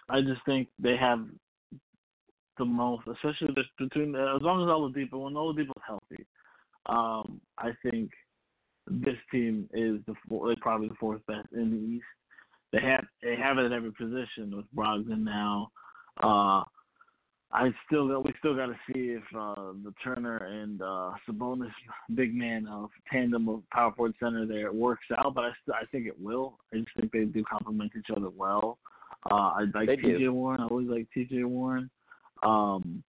I 0.08 0.20
just 0.20 0.44
think 0.44 0.68
they 0.78 0.96
have 0.96 1.24
the 2.58 2.64
most, 2.64 3.06
especially 3.06 3.54
between 3.78 4.14
as 4.14 4.42
long 4.42 4.62
as 4.62 4.68
Oladipo, 4.68 5.24
when 5.24 5.34
Oladipo's 5.34 5.82
healthy, 5.86 6.24
um, 6.86 7.40
I 7.58 7.70
think 7.82 8.10
this 8.86 9.16
team 9.30 9.68
is 9.72 10.00
the 10.06 10.14
four, 10.28 10.54
probably 10.60 10.88
the 10.88 10.94
fourth 11.00 11.24
best 11.26 11.48
in 11.52 11.70
the 11.70 11.96
East. 11.96 12.04
They 12.74 12.80
have 12.80 13.04
they 13.22 13.36
have 13.36 13.58
it 13.58 13.66
at 13.66 13.72
every 13.72 13.92
position 13.92 14.56
with 14.56 14.66
Brogdon 14.74 15.22
now. 15.22 15.70
Uh, 16.20 16.64
I 17.52 17.70
still 17.86 18.08
we 18.20 18.34
still 18.40 18.56
got 18.56 18.66
to 18.66 18.76
see 18.88 19.10
if 19.10 19.22
uh, 19.32 19.74
the 19.84 19.94
Turner 20.02 20.38
and 20.38 20.82
uh, 20.82 21.12
Sabonis 21.28 21.70
big 22.16 22.34
man 22.34 22.66
of 22.66 22.90
tandem 23.12 23.48
of 23.48 23.62
power 23.70 23.92
forward 23.94 24.14
center 24.18 24.44
there 24.44 24.72
works 24.72 25.04
out, 25.16 25.34
but 25.36 25.44
I 25.44 25.50
st- 25.62 25.76
I 25.80 25.86
think 25.92 26.08
it 26.08 26.20
will. 26.20 26.58
I 26.72 26.78
just 26.78 26.88
think 26.98 27.12
they 27.12 27.24
do 27.24 27.44
complement 27.44 27.92
each 27.96 28.14
other 28.14 28.28
well. 28.28 28.78
Uh, 29.30 29.34
I 29.34 29.64
like 29.72 29.86
They 29.86 29.96
do. 29.96 30.18
TJ 30.18 30.32
Warren. 30.32 30.60
I 30.60 30.66
always 30.66 30.88
like 30.88 31.06
TJ 31.16 31.44
Warren. 31.44 31.88
Um, 32.42 33.04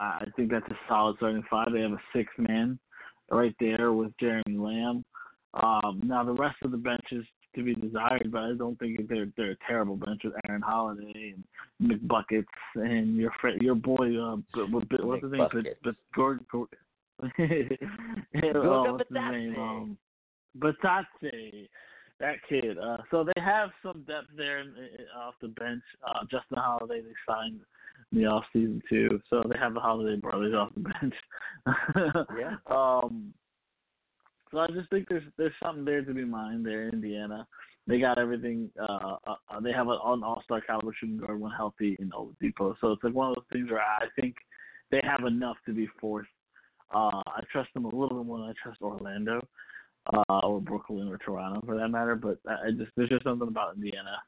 I 0.00 0.04
I 0.04 0.26
think 0.36 0.50
that's 0.50 0.68
a 0.70 0.78
solid 0.88 1.16
starting 1.18 1.44
five. 1.50 1.68
They 1.70 1.82
have 1.82 1.92
a 1.92 2.02
six 2.16 2.32
man 2.38 2.78
right 3.30 3.54
there 3.60 3.92
with 3.92 4.16
Jeremy 4.18 4.56
Lamb. 4.56 5.04
Um, 5.52 6.00
now 6.02 6.24
the 6.24 6.32
rest 6.32 6.56
of 6.62 6.70
the 6.70 6.78
bench 6.78 7.04
is 7.10 7.26
to 7.54 7.62
be 7.62 7.74
desired, 7.74 8.30
but 8.30 8.42
I 8.42 8.52
don't 8.56 8.78
think 8.78 9.08
they're 9.08 9.28
they're 9.36 9.52
a 9.52 9.56
terrible 9.66 9.96
bench 9.96 10.22
with 10.24 10.34
Aaron 10.48 10.62
Holiday 10.62 11.34
and 11.34 11.44
McBuckets 11.90 12.44
and 12.74 13.16
your 13.16 13.32
friend, 13.40 13.60
your 13.60 13.74
boy, 13.74 14.16
uh, 14.16 14.36
what's 14.70 15.22
his 15.22 15.32
name? 15.32 15.48
But 15.52 15.64
but 15.82 15.94
Gordon. 16.14 16.46
Gordon 16.50 17.78
oh, 18.56 18.92
what's 18.92 19.08
his 19.08 19.14
name? 19.14 19.54
Um, 19.58 19.98
Bitadze 20.58 21.68
that 22.22 22.36
kid. 22.48 22.78
Uh, 22.78 22.98
so 23.10 23.24
they 23.24 23.40
have 23.42 23.70
some 23.82 24.04
depth 24.06 24.28
there 24.36 24.60
in, 24.60 24.68
in, 24.68 25.06
off 25.16 25.34
the 25.42 25.48
bench. 25.48 25.82
Uh, 26.06 26.22
Justin 26.22 26.56
Holiday 26.56 27.00
they 27.00 27.12
signed 27.28 27.60
in 28.12 28.18
the 28.18 28.26
off 28.26 28.44
season 28.52 28.80
too, 28.88 29.20
so 29.28 29.42
they 29.50 29.58
have 29.58 29.74
the 29.74 29.80
Holiday 29.80 30.18
brothers 30.18 30.54
off 30.54 30.70
the 30.74 30.80
bench. 30.80 31.14
yeah. 32.38 32.56
Um. 32.70 33.34
So 34.52 34.58
I 34.58 34.66
just 34.68 34.90
think 34.90 35.08
there's 35.08 35.24
there's 35.38 35.52
something 35.62 35.84
there 35.84 36.04
to 36.04 36.14
be 36.14 36.24
mined 36.24 36.64
there 36.64 36.88
in 36.88 36.94
Indiana. 36.94 37.46
They 37.86 37.98
got 37.98 38.18
everything. 38.18 38.70
Uh, 38.78 39.16
uh 39.26 39.60
they 39.62 39.72
have 39.72 39.88
an, 39.88 39.98
an 40.04 40.22
all-star 40.22 40.60
caliber 40.60 40.94
shooting 40.98 41.16
guard 41.16 41.40
when 41.40 41.52
healthy 41.52 41.96
in 41.98 42.10
Oladipo. 42.10 42.74
So 42.80 42.92
it's 42.92 43.02
like 43.02 43.14
one 43.14 43.30
of 43.30 43.36
those 43.36 43.44
things 43.52 43.70
where 43.70 43.80
I 43.80 44.06
think 44.20 44.36
they 44.90 45.00
have 45.02 45.26
enough 45.26 45.56
to 45.66 45.72
be 45.72 45.88
fourth. 46.00 46.26
Uh, 46.94 47.22
I 47.26 47.40
trust 47.50 47.70
them 47.72 47.86
a 47.86 47.88
little 47.88 48.18
bit 48.18 48.26
more 48.26 48.38
than 48.38 48.48
I 48.50 48.52
trust 48.62 48.82
Orlando 48.82 49.40
uh, 50.12 50.40
or 50.40 50.60
Brooklyn 50.60 51.08
or 51.08 51.16
Toronto 51.16 51.62
for 51.64 51.76
that 51.76 51.88
matter. 51.88 52.14
But 52.14 52.38
I 52.46 52.70
just 52.76 52.90
there's 52.96 53.08
just 53.08 53.24
something 53.24 53.48
about 53.48 53.76
Indiana 53.76 54.18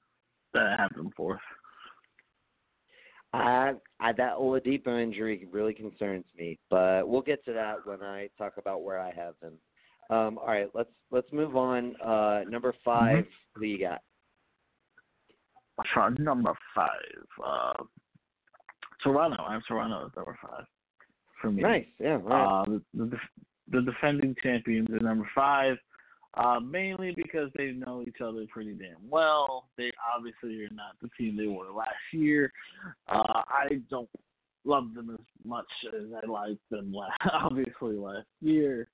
that 0.55 0.63
I 0.63 0.83
have 0.83 0.95
them 0.95 1.11
fourth. 1.15 1.41
I, 3.35 3.73
I 3.99 4.13
that 4.13 4.37
Oladipo 4.37 5.03
injury 5.03 5.47
really 5.51 5.75
concerns 5.75 6.25
me, 6.39 6.59
but 6.71 7.09
we'll 7.09 7.21
get 7.21 7.45
to 7.45 7.53
that 7.53 7.85
when 7.85 8.01
I 8.01 8.29
talk 8.39 8.55
about 8.59 8.85
where 8.85 9.01
I 9.01 9.13
have 9.13 9.35
them. 9.43 9.55
Um, 10.11 10.39
all 10.39 10.47
right, 10.47 10.69
let's 10.75 10.91
let's 11.11 11.31
move 11.33 11.57
on. 11.57 11.95
Uh, 12.01 12.43
number 12.49 12.75
5 12.85 13.17
mm-hmm. 13.17 13.61
who 13.61 13.65
you 13.67 13.79
got? 13.79 14.01
For 15.93 16.11
number 16.11 16.53
five, 16.75 16.91
uh, 17.45 17.73
Toronto. 19.03 19.43
I'm 19.43 19.61
Toronto 19.67 20.07
at 20.07 20.17
number 20.17 20.39
five 20.41 20.65
for 21.41 21.51
me. 21.51 21.63
Nice, 21.63 21.87
yeah. 21.99 22.19
Right. 22.23 22.63
Uh, 22.63 22.65
the, 22.65 22.83
the, 22.95 23.17
the 23.71 23.83
defending 23.83 24.37
champions 24.41 24.89
at 24.95 25.03
number 25.03 25.29
five, 25.35 25.77
uh, 26.35 26.61
mainly 26.61 27.13
because 27.17 27.51
they 27.57 27.73
know 27.73 28.05
each 28.07 28.21
other 28.25 28.45
pretty 28.53 28.75
damn 28.75 29.09
well. 29.11 29.69
They 29.77 29.91
obviously 30.17 30.65
are 30.65 30.75
not 30.75 30.97
the 31.03 31.09
team 31.19 31.37
they 31.37 31.47
were 31.47 31.73
last 31.77 31.91
year. 32.13 32.53
Uh, 33.09 33.43
I 33.49 33.81
don't 33.91 34.09
love 34.65 34.95
them 34.95 35.11
as 35.11 35.27
much 35.45 35.67
as 35.89 36.07
I 36.23 36.27
liked 36.31 36.71
them 36.71 36.93
last, 36.93 37.19
obviously 37.33 37.97
last 37.97 38.27
year. 38.41 38.89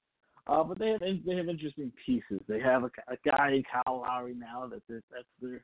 Uh, 0.47 0.65
but 0.65 0.79
they 0.79 0.91
have 0.91 1.01
they 1.01 1.37
have 1.37 1.49
interesting 1.49 1.93
pieces. 2.05 2.41
They 2.49 2.61
have 2.61 2.85
a, 2.85 2.91
a 3.09 3.17
guy 3.25 3.63
Kyle 3.71 4.01
Lowry 4.01 4.35
now 4.35 4.67
that 4.69 4.83
that's 4.89 5.25
their 5.41 5.63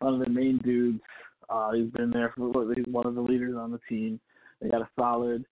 one 0.00 0.14
of 0.14 0.20
the 0.20 0.28
main 0.30 0.58
dudes. 0.58 1.00
Uh, 1.48 1.72
he's 1.72 1.90
been 1.90 2.10
there 2.10 2.32
for 2.36 2.74
he's 2.74 2.84
one 2.86 3.06
of 3.06 3.14
the 3.14 3.20
leaders 3.20 3.54
on 3.56 3.70
the 3.70 3.80
team. 3.88 4.20
They 4.60 4.68
got 4.68 4.82
a 4.82 4.88
solid 4.98 5.44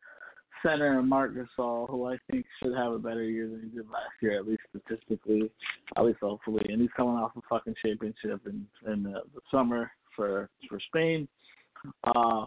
center 0.65 0.99
in 0.99 1.09
Marc 1.09 1.35
Gasol, 1.35 1.89
who 1.91 2.07
I 2.07 2.17
think 2.31 2.47
should 2.63 2.75
have 2.75 2.93
a 2.93 2.99
better 2.99 3.23
year 3.23 3.49
than 3.49 3.61
he 3.63 3.77
did 3.77 3.89
last 3.91 4.15
year, 4.21 4.39
at 4.39 4.47
least 4.47 4.63
statistically, 4.71 5.51
at 5.97 6.05
least 6.05 6.19
hopefully. 6.21 6.65
And 6.69 6.81
he's 6.81 6.91
coming 6.97 7.15
off 7.15 7.33
a 7.37 7.41
fucking 7.49 7.75
championship 7.85 8.41
in 8.47 8.67
in 8.91 9.03
the, 9.03 9.23
the 9.35 9.41
summer 9.51 9.91
for 10.17 10.49
for 10.69 10.81
Spain. 10.89 11.29
Uh, 12.05 12.47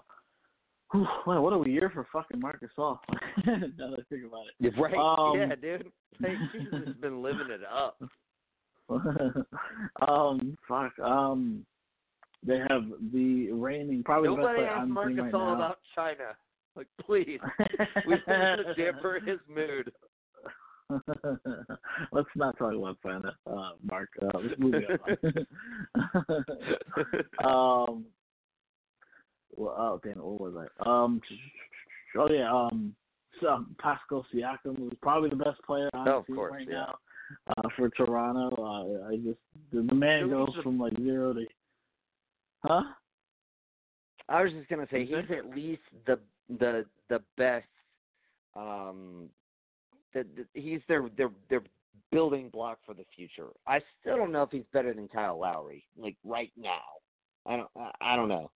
whew, 0.92 1.08
man, 1.26 1.42
what 1.42 1.54
a 1.54 1.70
year 1.70 1.92
for 1.94 2.08
fucking 2.12 2.40
Marcus 2.40 2.70
Gasol. 2.78 2.98
now 3.46 3.90
that 3.90 4.00
I 4.00 4.04
think 4.10 4.26
about 4.26 4.46
it. 4.48 4.54
You're 4.60 4.74
Right? 4.74 4.96
Um, 4.96 5.40
yeah, 5.40 5.56
dude. 5.56 5.92
Like, 6.20 6.32
he's 6.54 6.86
just 6.86 7.02
been 7.02 7.22
living 7.22 7.48
it 7.50 7.62
up. 7.64 8.02
um, 10.08 10.58
fuck. 10.68 10.98
Um, 11.00 11.66
they 12.46 12.60
have 12.70 12.84
the 13.14 13.52
reigning 13.52 14.04
probably 14.04 14.30
Nobody 14.30 14.62
the 14.62 14.68
best 14.68 14.78
asked 14.78 14.90
Marc 14.90 15.12
Gasol 15.12 15.34
right 15.34 15.56
about 15.56 15.78
China. 15.96 16.36
Like, 16.76 16.88
please, 17.02 17.40
we 18.06 18.16
want 18.28 18.62
to 18.68 18.74
damper 18.78 19.20
his 19.20 19.40
mood. 19.50 19.92
Let's 22.12 22.30
not 22.36 22.58
talk 22.58 22.74
about 22.74 22.98
China, 23.04 23.36
uh, 23.46 23.72
Marc. 23.84 24.10
Uh, 24.22 24.38
let's 24.38 24.60
move 24.60 24.76
on. 27.44 27.90
um, 27.90 28.06
well, 29.58 29.76
oh 29.78 30.02
damn, 30.04 30.22
what 30.22 30.40
was 30.40 30.54
I? 30.56 30.90
Um, 30.90 31.22
oh 32.18 32.30
yeah, 32.30 32.52
um, 32.52 32.96
so 33.42 33.66
Pascal 33.80 34.26
Siakam 34.34 34.80
was 34.80 34.94
probably 35.02 35.30
the 35.30 35.36
best 35.36 35.62
player 35.66 35.90
on 35.94 36.08
oh, 36.08 36.22
the 36.22 36.26
team 36.28 36.36
course, 36.36 36.54
right 36.54 36.68
yeah. 36.70 36.76
now 36.76 36.96
uh, 37.50 37.70
for 37.76 37.90
Toronto. 37.90 38.56
Uh, 38.58 39.08
I 39.10 39.16
just 39.18 39.40
the, 39.72 39.82
the 39.82 39.96
man 39.96 40.30
goes 40.30 40.50
from 40.64 40.80
like 40.80 40.94
zero 40.98 41.34
to, 41.34 41.46
huh? 42.64 42.84
I 44.30 44.44
was 44.44 44.52
just 44.54 44.70
gonna 44.70 44.88
say 44.92 45.06
he's 45.06 45.32
at 45.36 45.56
least 45.56 45.82
the 46.06 46.20
the 46.60 46.86
the 47.10 47.22
best. 47.38 47.66
Um, 48.56 49.30
the, 50.14 50.26
the, 50.36 50.60
he's 50.60 50.82
their 50.88 51.10
their 51.18 51.30
their 51.50 51.62
building 52.12 52.50
block 52.50 52.80
for 52.86 52.94
the 52.94 53.06
future. 53.16 53.48
I 53.68 53.80
still 54.00 54.18
don't 54.18 54.32
know 54.32 54.44
if 54.44 54.52
he's 54.52 54.64
better 54.74 54.94
than 54.94 55.08
Kyle 55.08 55.40
Lowry, 55.40 55.84
like 55.98 56.16
right 56.24 56.52
now. 56.58 56.82
I 57.46 57.58
don't 57.58 57.70
I, 57.78 57.92
I 58.02 58.16
don't 58.16 58.30
know, 58.30 58.52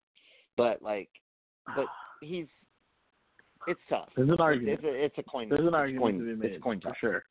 but 0.60 0.82
like, 0.82 1.08
but 1.74 1.86
he's 2.20 2.46
it's 3.66 3.80
tough. 3.88 4.08
There's 4.16 4.28
an 4.28 4.40
argument. 4.40 4.80
It's 4.82 4.84
a, 4.84 5.04
it's 5.04 5.18
a 5.18 5.22
coin. 5.22 5.48
There's 5.48 5.66
an 5.66 5.74
argument 5.74 6.02
coin, 6.02 6.18
to 6.18 6.24
be 6.24 6.40
made 6.40 6.52
it's 6.52 6.62
coin 6.62 6.80
for 6.80 6.94
sure. 7.00 7.22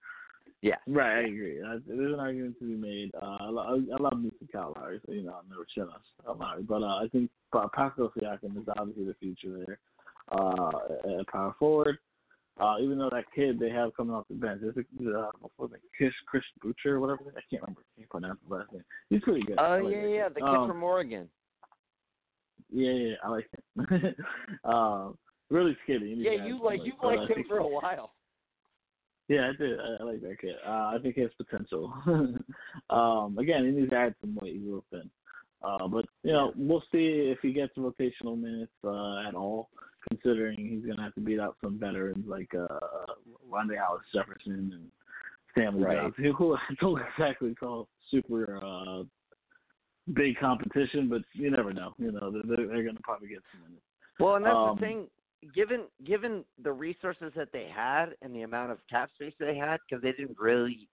Yeah. 0.62 0.76
Right, 0.88 1.20
I 1.20 1.22
agree. 1.22 1.60
There's 1.60 2.14
an 2.14 2.20
argument 2.20 2.60
to 2.60 2.66
be 2.66 2.76
made. 2.76 3.12
Uh, 3.16 3.26
I, 3.26 3.46
I, 3.46 3.74
I 3.98 4.02
love 4.02 4.20
me 4.22 4.30
some 4.40 4.50
Kyle 4.52 4.74
Lowry, 4.76 5.00
so 5.06 5.14
you 5.14 5.24
know 5.24 5.34
I'm 5.34 5.50
never 5.50 5.66
shit 5.74 5.86
on 6.28 6.38
Lowry, 6.38 6.64
but 6.64 6.84
uh, 6.84 6.98
I 7.04 7.08
think 7.12 7.30
Pascal 7.54 8.12
Siakam 8.18 8.58
is 8.58 8.68
obviously 8.78 9.06
the 9.06 9.16
future 9.20 9.58
there 9.66 9.80
uh, 10.32 11.20
at 11.20 11.28
power 11.28 11.56
forward. 11.58 11.98
Uh, 12.60 12.76
even 12.82 12.98
though 12.98 13.10
that 13.10 13.24
kid 13.34 13.58
they 13.58 13.70
have 13.70 13.96
coming 13.96 14.14
off 14.14 14.26
the 14.30 14.36
bench, 14.36 14.62
is 14.62 14.74
it 14.76 15.16
uh, 15.16 15.32
what's 15.56 15.74
it, 15.74 15.80
Chris 15.96 16.12
Chris 16.28 16.44
Boucher 16.62 16.96
or 16.96 17.00
whatever? 17.00 17.22
I 17.30 17.40
can't 17.50 17.62
remember. 17.62 17.82
I 17.96 18.02
can't 18.02 18.10
pronounce 18.10 18.40
the 18.48 18.54
last 18.54 18.74
name. 18.74 18.84
He's 19.10 19.22
pretty 19.22 19.44
good. 19.44 19.58
Oh 19.58 19.80
like 19.82 19.94
yeah, 19.94 20.08
yeah, 20.08 20.28
the 20.28 20.42
kid 20.42 20.44
um, 20.44 20.68
from 20.68 20.84
Oregon. 20.84 21.30
Yeah, 22.72 22.92
yeah, 22.92 23.14
I 23.24 23.30
like 23.30 23.48
him. 23.76 24.16
um, 24.64 25.18
really 25.50 25.76
skinny. 25.84 26.14
Yeah, 26.18 26.46
you 26.46 26.64
like 26.64 26.82
you 26.84 26.94
liked 27.04 27.32
him 27.32 27.44
for 27.48 27.60
a 27.60 27.68
while. 27.68 28.14
Yeah, 29.28 29.52
I 29.54 29.62
did. 29.62 29.80
I, 29.80 30.02
I 30.02 30.04
like 30.04 30.22
that 30.22 30.40
kid. 30.42 30.56
Uh, 30.66 30.92
I 30.94 30.98
think 31.02 31.16
he 31.16 31.22
has 31.22 31.32
potential. 31.38 31.94
um, 32.90 33.38
again, 33.38 33.66
he 33.66 33.72
needs 33.72 33.92
to 33.92 33.96
add 33.96 34.16
some 34.22 34.38
weight. 34.42 34.56
He's 34.56 34.64
real 34.64 34.84
thin. 34.92 35.10
Uh, 35.62 35.88
but 35.88 36.06
you 36.24 36.32
know, 36.32 36.54
we'll 36.56 36.84
see 36.92 37.32
if 37.32 37.40
he 37.42 37.54
gets 37.54 37.78
rotational 37.78 38.40
minutes 38.40 38.72
uh, 38.84 39.28
at 39.28 39.36
all 39.36 39.70
considering 40.08 40.58
he's 40.58 40.86
going 40.86 40.98
to 40.98 41.04
have 41.04 41.14
to 41.16 41.22
beat 41.22 41.40
out 41.40 41.58
some 41.64 41.78
veterans 41.78 42.26
like 42.28 42.50
uh, 42.56 42.80
Rondae 43.52 43.78
Hollis 43.80 44.04
Jefferson 44.14 44.72
and 44.74 44.92
Stanley 45.52 45.84
right. 45.84 45.98
Johnson, 45.98 46.34
who 46.38 46.56
I 46.56 46.60
don't 46.80 47.02
exactly 47.18 47.56
call 47.56 47.88
super 48.10 48.58
uh, 48.64 49.04
big 50.14 50.38
competition, 50.38 51.10
but 51.10 51.22
you 51.34 51.52
never 51.52 51.74
know. 51.74 51.94
You 51.98 52.12
know, 52.12 52.32
they're, 52.32 52.68
they're 52.68 52.84
going 52.84 52.96
to 52.96 53.02
probably 53.04 53.30
get 53.30 53.40
some. 53.52 53.78
Well, 54.20 54.36
and 54.36 54.46
that's 54.46 54.56
um, 54.56 54.76
the 54.76 54.82
thing. 54.82 55.08
Given 55.56 55.84
given 56.06 56.44
the 56.62 56.72
resources 56.72 57.32
that 57.38 57.50
they 57.54 57.70
had 57.74 58.08
and 58.22 58.36
the 58.36 58.42
amount 58.42 58.72
of 58.72 58.80
cap 58.90 59.10
space 59.16 59.34
they 59.40 59.56
had, 59.56 59.78
because 59.88 60.04
they 60.04 60.12
didn't 60.12 60.38
really 60.38 60.90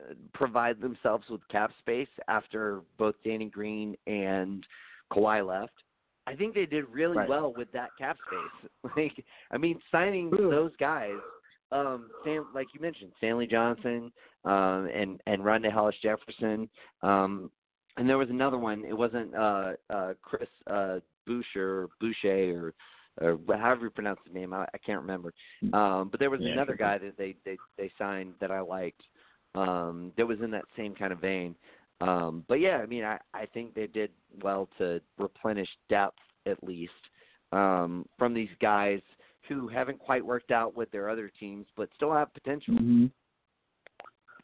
uh, 0.00 0.14
provide 0.34 0.80
themselves 0.80 1.24
with 1.28 1.40
cap 1.50 1.72
space 1.80 2.08
after 2.28 2.82
both 2.96 3.16
Danny 3.24 3.46
Green 3.46 3.96
and 4.06 4.64
Kawhi 5.12 5.44
left. 5.44 5.72
I 6.28 6.34
think 6.34 6.54
they 6.54 6.66
did 6.66 6.84
really 6.90 7.16
right. 7.16 7.28
well 7.28 7.54
with 7.56 7.70
that 7.72 7.90
cap 7.98 8.16
space. 8.26 8.70
Like, 8.96 9.24
I 9.50 9.58
mean, 9.58 9.80
signing 9.90 10.30
Ooh. 10.34 10.50
those 10.50 10.70
guys, 10.78 11.16
um, 11.72 12.08
Sam, 12.24 12.46
like 12.54 12.68
you 12.72 12.80
mentioned, 12.80 13.10
Stanley 13.18 13.46
Johnson, 13.46 14.12
um, 14.44 14.88
and 14.94 15.20
and 15.26 15.42
Rondae 15.42 15.72
Hollis 15.72 15.96
Jefferson, 16.02 16.68
um, 17.02 17.50
and 17.96 18.08
there 18.08 18.18
was 18.18 18.30
another 18.30 18.58
one. 18.58 18.84
It 18.84 18.96
wasn't 18.96 19.34
uh, 19.34 19.72
uh, 19.90 20.12
Chris 20.22 20.48
uh, 20.66 21.00
Boucher 21.26 21.82
or 21.82 21.88
Boucher 22.00 22.56
or 22.56 22.74
or 23.18 23.56
however 23.56 23.84
you 23.84 23.90
pronounce 23.90 24.20
his 24.26 24.34
name. 24.34 24.52
I, 24.52 24.64
I 24.74 24.78
can't 24.84 25.00
remember. 25.00 25.32
Um, 25.72 26.08
but 26.10 26.20
there 26.20 26.30
was 26.30 26.40
yeah, 26.42 26.52
another 26.52 26.76
guy 26.76 26.98
that 26.98 27.16
they 27.16 27.36
they 27.44 27.56
they 27.78 27.90
signed 27.98 28.34
that 28.40 28.50
I 28.50 28.60
liked. 28.60 29.02
Um, 29.54 30.12
that 30.18 30.26
was 30.26 30.38
in 30.42 30.50
that 30.50 30.64
same 30.76 30.94
kind 30.94 31.12
of 31.12 31.20
vein. 31.20 31.54
Um, 32.02 32.44
but 32.46 32.60
yeah, 32.60 32.76
I 32.76 32.86
mean, 32.86 33.04
I, 33.04 33.18
I 33.32 33.46
think 33.46 33.74
they 33.74 33.86
did 33.86 34.10
well 34.42 34.68
to 34.76 35.00
replenish 35.18 35.68
depth 35.88 36.18
at 36.44 36.62
least 36.62 36.92
um, 37.52 38.04
from 38.18 38.34
these 38.34 38.50
guys 38.60 39.00
who 39.48 39.66
haven't 39.68 39.98
quite 39.98 40.24
worked 40.24 40.50
out 40.50 40.76
with 40.76 40.90
their 40.90 41.08
other 41.08 41.30
teams, 41.40 41.66
but 41.76 41.88
still 41.96 42.12
have 42.12 42.34
potential. 42.34 42.74
Mm-hmm. 42.74 43.06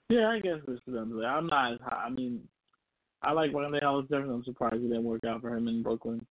Yeah, 0.08 0.28
I 0.28 0.40
guess 0.40 0.58
is 0.68 0.78
them. 0.86 1.20
I'm 1.26 1.46
not. 1.46 1.74
As 1.74 1.78
high. 1.82 2.04
I 2.06 2.10
mean, 2.10 2.46
I 3.22 3.32
like 3.32 3.52
Rondae 3.52 3.82
Hollis 3.82 4.06
Jefferson. 4.10 4.32
I'm 4.34 4.44
surprised 4.44 4.76
it 4.76 4.88
didn't 4.88 5.04
work 5.04 5.24
out 5.24 5.40
for 5.40 5.56
him 5.56 5.68
in 5.68 5.82
Brooklyn. 5.82 6.24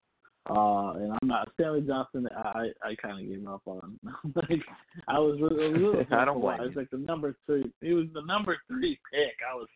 Uh, 0.49 0.93
and 0.93 1.11
I'm 1.11 1.27
not 1.27 1.49
Stanley 1.53 1.81
Johnson. 1.81 2.27
I 2.35 2.69
I 2.83 2.95
kind 3.01 3.21
of 3.21 3.27
gave 3.27 3.47
up 3.47 3.61
on. 3.65 3.99
like 4.35 4.59
I 5.07 5.19
was 5.19 5.39
really, 5.39 5.71
really 5.79 6.05
I 6.11 6.25
don't 6.25 6.41
blame 6.41 6.57
blame 6.57 6.67
It's 6.69 6.77
like 6.77 6.89
the 6.89 6.97
number 6.97 7.35
three. 7.45 7.71
He 7.81 7.93
was 7.93 8.07
the 8.13 8.23
number 8.23 8.57
three 8.67 8.99
pick. 9.11 9.35
I 9.49 9.55
was 9.55 9.67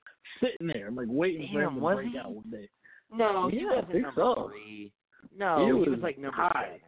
sitting 0.41 0.67
there, 0.67 0.87
I'm 0.87 0.95
like 0.95 1.07
waiting 1.09 1.47
for 1.53 1.61
him 1.61 1.75
to 1.75 1.81
break 1.81 2.11
he? 2.11 2.17
out 2.17 2.31
one 2.31 2.49
day. 2.49 2.67
No, 3.13 3.47
he 3.49 3.57
Yeah, 3.59 3.63
I 3.63 3.75
wasn't 3.75 3.91
think 3.91 4.03
number 4.05 4.21
so. 4.21 4.49
three. 4.49 4.91
No, 5.37 5.59
He 5.59 5.65
he 5.67 5.71
was, 5.73 5.89
was 5.89 5.99
like 6.01 6.17
number 6.17 6.35
high. 6.35 6.65
seven. 6.65 6.79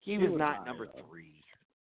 He, 0.00 0.12
He 0.12 0.18
was, 0.18 0.30
was 0.30 0.38
not 0.38 0.56
high, 0.56 0.64
number 0.66 0.86
though. 0.86 1.02
three. 1.08 1.32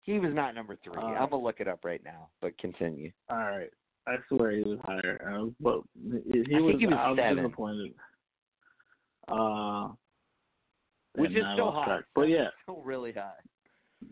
He 0.03 0.19
was 0.19 0.32
not 0.35 0.55
number 0.55 0.77
three. 0.85 0.94
Uh, 0.97 1.07
I'm 1.07 1.31
gonna 1.31 1.43
look 1.43 1.61
it 1.61 1.69
up 1.69 1.85
right 1.85 2.03
now, 2.05 2.28
but 2.43 2.57
continue. 2.59 3.11
All 3.31 3.39
right, 3.39 3.70
I 4.07 4.16
swear 4.28 4.53
he 4.53 4.62
was 4.62 4.78
higher. 4.85 5.20
Uh, 5.28 5.47
but 5.61 5.81
he, 5.95 6.39
was. 6.61 6.77
he 6.78 6.87
was 6.87 6.97
I 6.99 7.11
was 7.11 7.19
seven. 7.19 7.37
disappointed. 7.45 7.95
Uh, 9.28 9.89
Which 11.16 11.33
is 11.33 11.45
still 11.55 11.73
high. 11.73 11.85
track. 11.87 12.05
But 12.15 12.23
yeah, 12.28 12.49
Still 12.62 12.83
really 12.83 13.12
high. 13.12 13.33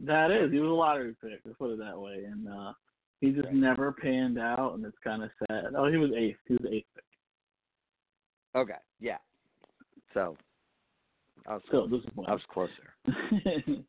That 0.05 0.31
is. 0.31 0.51
He 0.51 0.59
was 0.59 0.71
a 0.71 0.73
lottery 0.73 1.15
pick. 1.23 1.41
Let's 1.45 1.59
put 1.59 1.71
it 1.73 1.79
that 1.79 1.99
way. 1.99 2.25
And 2.25 2.49
uh 2.49 2.73
he 3.21 3.31
just 3.31 3.45
Right. 3.47 3.55
never 3.55 3.93
panned 3.93 4.39
out, 4.39 4.75
and 4.75 4.85
it's 4.85 4.99
kind 5.05 5.23
of 5.23 5.31
sad. 5.49 5.67
Oh, 5.77 5.89
he 5.91 5.97
was 5.97 6.11
eighth. 6.17 6.39
He 6.47 6.55
was 6.55 6.67
eighth 6.71 6.87
pick. 6.95 7.05
Okay, 8.57 8.75
yeah. 9.01 9.19
So 10.13 10.37
I 11.47 11.55
was 11.55 11.63
Still 11.69 11.89
close. 11.89 12.01
disappointed. 12.03 12.31
I 12.31 12.33
was 12.35 12.43
closer. 12.53 12.95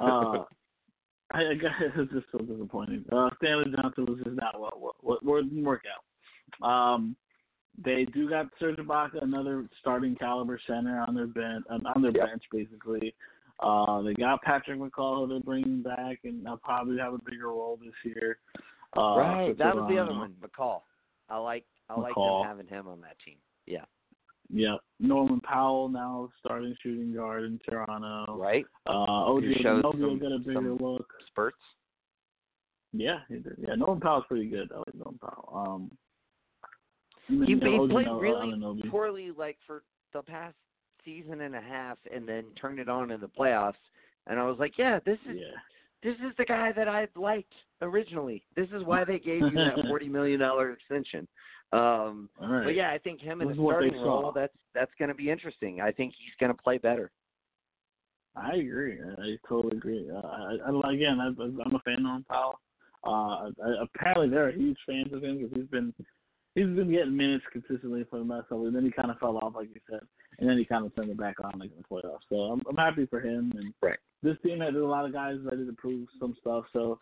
uh, 0.00 0.44
I, 1.32 1.50
I 1.50 1.54
guess 1.54 1.70
it's 1.96 2.12
just 2.12 2.26
so 2.32 2.38
disappointing. 2.38 3.04
Uh, 3.12 3.30
Stanley 3.36 3.72
Johnson 3.76 4.06
was 4.06 4.18
just 4.24 4.36
not 4.36 4.58
what 4.58 4.80
what 4.80 4.94
what, 5.00 5.24
what 5.24 5.44
didn't 5.44 5.64
work 5.64 5.82
out. 5.86 6.66
Um, 6.66 7.16
they 7.84 8.06
do 8.06 8.28
got 8.28 8.46
Serge 8.58 8.76
Ibaka, 8.76 9.22
another 9.22 9.68
starting 9.80 10.16
caliber 10.16 10.60
center 10.66 11.04
on 11.06 11.14
their 11.14 11.26
bench 11.26 11.64
on 11.70 12.02
their 12.02 12.12
Yep. 12.12 12.26
bench 12.26 12.42
basically. 12.50 13.14
Uh, 13.60 14.02
they 14.02 14.14
got 14.14 14.40
Patrick 14.42 14.78
McCaw 14.78 15.26
who 15.26 15.28
they're 15.28 15.40
bringing 15.40 15.82
back, 15.82 16.18
and 16.24 16.46
they'll 16.46 16.58
probably 16.58 16.96
have 16.98 17.14
a 17.14 17.18
bigger 17.28 17.48
role 17.48 17.78
this 17.82 17.94
year. 18.04 18.38
Uh, 18.96 19.18
right, 19.18 19.58
that 19.58 19.74
was 19.74 19.86
the 19.88 19.98
other 19.98 20.12
one, 20.12 20.34
McCall. 20.40 20.82
I 21.28 21.38
like 21.38 21.64
I 21.88 21.98
like 21.98 22.14
them 22.14 22.42
having 22.44 22.66
him 22.66 22.88
on 22.88 23.00
that 23.02 23.16
team. 23.24 23.36
Yeah. 23.66 23.84
Yep. 24.50 24.78
Norman 25.00 25.40
Powell 25.40 25.88
now 25.88 26.30
starting 26.40 26.74
shooting 26.82 27.14
guard 27.14 27.44
in 27.44 27.60
Toronto. 27.68 28.36
Right? 28.36 28.64
Uh, 28.86 28.92
OG 28.92 29.42
Who 29.42 29.54
showed 29.62 29.84
Anunoby 29.84 30.00
will 30.00 30.16
get 30.16 30.32
a 30.32 30.38
bigger 30.38 30.74
look. 30.74 31.06
Spurts. 31.28 31.56
Yeah, 32.92 33.18
he 33.28 33.36
did. 33.36 33.56
Yeah, 33.58 33.74
Norman 33.74 34.00
Powell's 34.00 34.24
pretty 34.28 34.48
good. 34.48 34.70
I 34.72 34.78
like 34.78 34.94
Norman 34.94 35.20
Powell. 35.20 35.50
Um, 35.54 35.90
He, 37.26 37.34
you 37.34 37.56
know, 37.56 37.86
he 37.86 37.92
played 37.92 38.06
really 38.08 38.82
poorly 38.90 39.30
like 39.36 39.58
for 39.66 39.82
the 40.14 40.22
past 40.22 40.54
season 41.04 41.42
and 41.42 41.54
a 41.54 41.60
half 41.60 41.98
and 42.12 42.26
then 42.26 42.44
turned 42.60 42.78
it 42.78 42.88
on 42.88 43.10
in 43.10 43.20
the 43.20 43.28
playoffs 43.28 43.74
and 44.26 44.38
I 44.38 44.44
was 44.44 44.58
like, 44.58 44.78
Yeah, 44.78 44.98
this 45.04 45.18
is 45.28 45.36
Yeah. 45.36 45.56
This 46.02 46.14
is 46.16 46.32
the 46.38 46.44
guy 46.44 46.72
that 46.72 46.88
I 46.88 47.08
liked 47.16 47.52
originally. 47.82 48.42
This 48.56 48.68
is 48.74 48.84
why 48.84 49.04
they 49.04 49.18
gave 49.18 49.42
you 49.42 49.50
that 49.52 49.74
forty 49.88 50.08
million 50.08 50.40
dollar 50.40 50.72
extension. 50.72 51.26
Um 51.72 52.28
right. 52.40 52.64
but 52.64 52.74
yeah, 52.74 52.90
I 52.90 52.98
think 52.98 53.20
him 53.20 53.42
in 53.42 53.48
This 53.48 53.56
a 53.56 53.60
is 53.60 53.64
what 53.64 53.72
starting 53.74 54.00
role 54.00 54.32
that's 54.34 54.54
that's 54.74 54.92
gonna 54.98 55.14
be 55.14 55.30
interesting. 55.30 55.80
I 55.80 55.92
think 55.92 56.14
he's 56.18 56.34
gonna 56.40 56.54
play 56.54 56.78
better. 56.78 57.10
I 58.36 58.54
agree. 58.56 58.98
I, 59.00 59.36
totally 59.48 59.76
agree. 59.76 60.08
Uh, 60.10 60.18
I, 60.18 60.56
I, 60.66 60.92
again, 60.92 61.18
I, 61.20 61.26
I'm 61.26 61.74
a 61.74 61.80
fan 61.80 62.06
of 62.06 62.28
Powell. 62.28 62.60
Uh, 63.04 63.50
I, 63.64 63.82
apparently, 63.82 64.28
they're 64.28 64.52
huge 64.52 64.78
fans 64.86 65.12
of 65.12 65.24
him 65.24 65.38
because 65.38 65.56
he's 65.56 65.68
been 65.68 65.92
he's 66.54 66.66
been 66.66 66.90
getting 66.90 67.16
minutes 67.16 67.44
consistently 67.52 68.04
for 68.10 68.18
the 68.18 68.24
last 68.24 68.48
couple. 68.48 68.66
And 68.66 68.74
then 68.74 68.84
he 68.84 68.90
kind 68.90 69.10
of 69.10 69.18
fell 69.18 69.38
off, 69.38 69.54
like 69.54 69.68
you 69.74 69.80
said, 69.90 70.00
and 70.38 70.48
then 70.48 70.58
he 70.58 70.64
kind 70.64 70.84
of 70.84 70.94
turned 70.94 71.10
it 71.10 71.16
back 71.18 71.36
on 71.42 71.58
like 71.58 71.70
in 71.70 71.78
the 71.78 71.84
playoffs. 71.84 72.26
So 72.28 72.36
I'm, 72.36 72.62
I'm 72.68 72.76
happy 72.76 73.06
for 73.06 73.20
him. 73.20 73.52
And 73.56 73.72
Right. 73.82 73.98
This 74.22 74.36
team 74.44 74.60
has 74.60 74.74
a 74.74 74.78
lot 74.78 75.04
of 75.04 75.12
guys 75.12 75.36
ready 75.42 75.64
to 75.64 75.72
prove 75.72 76.08
some 76.18 76.36
stuff. 76.40 76.64
So 76.72 76.98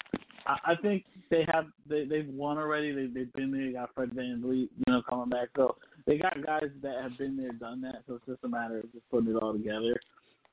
I, 0.47 0.73
I 0.73 0.75
think 0.83 1.05
they 1.31 1.47
have 1.53 1.67
they 1.89 2.05
they've 2.05 2.29
won 2.29 2.59
already. 2.59 2.93
They 2.93 3.07
they've 3.07 3.33
been 3.33 3.51
there. 3.51 3.63
You 3.63 3.73
got 3.73 3.95
Fred 3.95 4.11
VanVleet, 4.11 4.69
you 4.77 4.85
know, 4.87 5.03
coming 5.09 5.31
back. 5.31 5.49
So 5.57 5.77
they 6.07 6.19
got 6.19 6.45
guys 6.45 6.71
that 6.83 7.03
have 7.03 7.17
been 7.19 7.37
there, 7.37 7.53
done 7.53 7.81
that. 7.83 8.03
So 8.07 8.15
it's 8.15 8.27
just 8.27 8.45
a 8.45 8.49
matter 8.49 8.79
of 8.79 8.93
just 8.93 9.09
putting 9.11 9.31
it 9.31 9.37
all 9.37 9.53
together. 9.53 9.99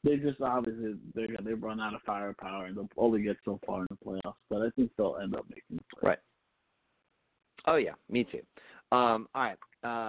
They 0.03 0.17
just 0.17 0.41
obviously 0.41 0.95
they 1.15 1.27
they 1.43 1.53
run 1.53 1.79
out 1.79 1.95
of 1.95 2.01
firepower 2.05 2.65
and 2.65 2.77
they'll 2.77 2.89
only 2.97 3.21
get 3.23 3.37
so 3.45 3.59
far 3.65 3.81
in 3.81 3.87
the 3.89 4.05
playoffs. 4.05 4.35
But 4.49 4.61
I 4.61 4.69
think 4.75 4.91
they'll 4.97 5.17
end 5.21 5.35
up 5.35 5.45
making 5.49 5.77
the 5.77 5.95
playoffs. 5.95 6.03
Right. 6.03 6.19
Oh 7.67 7.75
yeah, 7.75 7.93
me 8.09 8.25
too. 8.25 8.41
Um, 8.95 9.27
all 9.33 9.43
right. 9.43 9.57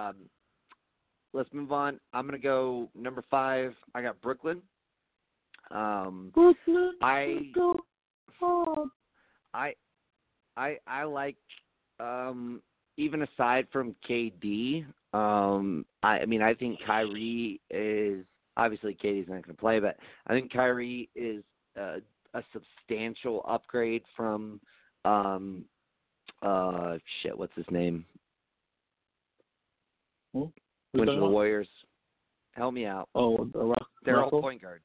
Um, 0.09 0.15
let's 1.33 1.49
move 1.53 1.71
on. 1.71 1.99
I'm 2.13 2.25
gonna 2.25 2.37
go 2.37 2.89
number 2.95 3.23
five. 3.29 3.73
I 3.93 4.01
got 4.01 4.21
Brooklyn. 4.21 4.61
Um, 5.71 6.31
I- 7.01 7.51
I 9.53 9.73
I 10.57 10.77
I 10.87 11.03
like 11.03 11.37
um 11.99 12.61
even 12.97 13.23
aside 13.23 13.67
from 13.71 13.95
KD, 14.07 14.85
um 15.13 15.85
I, 16.03 16.19
I 16.19 16.25
mean 16.25 16.41
I 16.41 16.53
think 16.53 16.79
Kyrie 16.85 17.59
is 17.69 18.25
obviously 18.57 18.97
KD's 19.01 19.27
not 19.27 19.43
going 19.43 19.55
to 19.55 19.59
play, 19.59 19.79
but 19.79 19.97
I 20.27 20.33
think 20.33 20.51
Kyrie 20.51 21.09
is 21.15 21.43
uh, 21.79 21.97
a 22.33 22.43
substantial 22.53 23.43
upgrade 23.47 24.03
from 24.15 24.59
um 25.03 25.65
uh 26.41 26.97
shit 27.21 27.37
what's 27.37 27.55
his 27.55 27.65
name 27.69 28.05
Who's 30.93 30.99
went 30.99 31.11
to 31.11 31.19
the? 31.19 31.25
Warriors. 31.25 31.67
Help 32.53 32.73
me 32.73 32.85
out. 32.85 33.09
Oh, 33.15 33.45
the 33.51 33.59
Rus- 33.59 33.77
Their 34.05 34.17
Russell? 34.17 34.35
old 34.35 34.43
point 34.43 34.61
guard. 34.61 34.81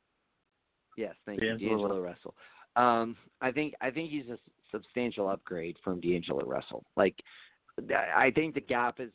Yes, 0.97 1.15
thank 1.27 1.41
you, 1.41 1.49
D'Angelo 1.51 1.77
D'Angelo 1.77 2.01
Russell. 2.01 2.35
Um, 2.77 3.17
I 3.41 3.51
think 3.51 3.75
I 3.81 3.91
think 3.91 4.11
he's 4.11 4.29
a 4.29 4.39
substantial 4.71 5.29
upgrade 5.29 5.77
from 5.83 6.01
D'Angelo 6.01 6.45
Russell. 6.47 6.85
Like, 6.97 7.17
I 7.91 8.31
think 8.35 8.55
the 8.55 8.61
gap 8.61 9.01
is 9.01 9.11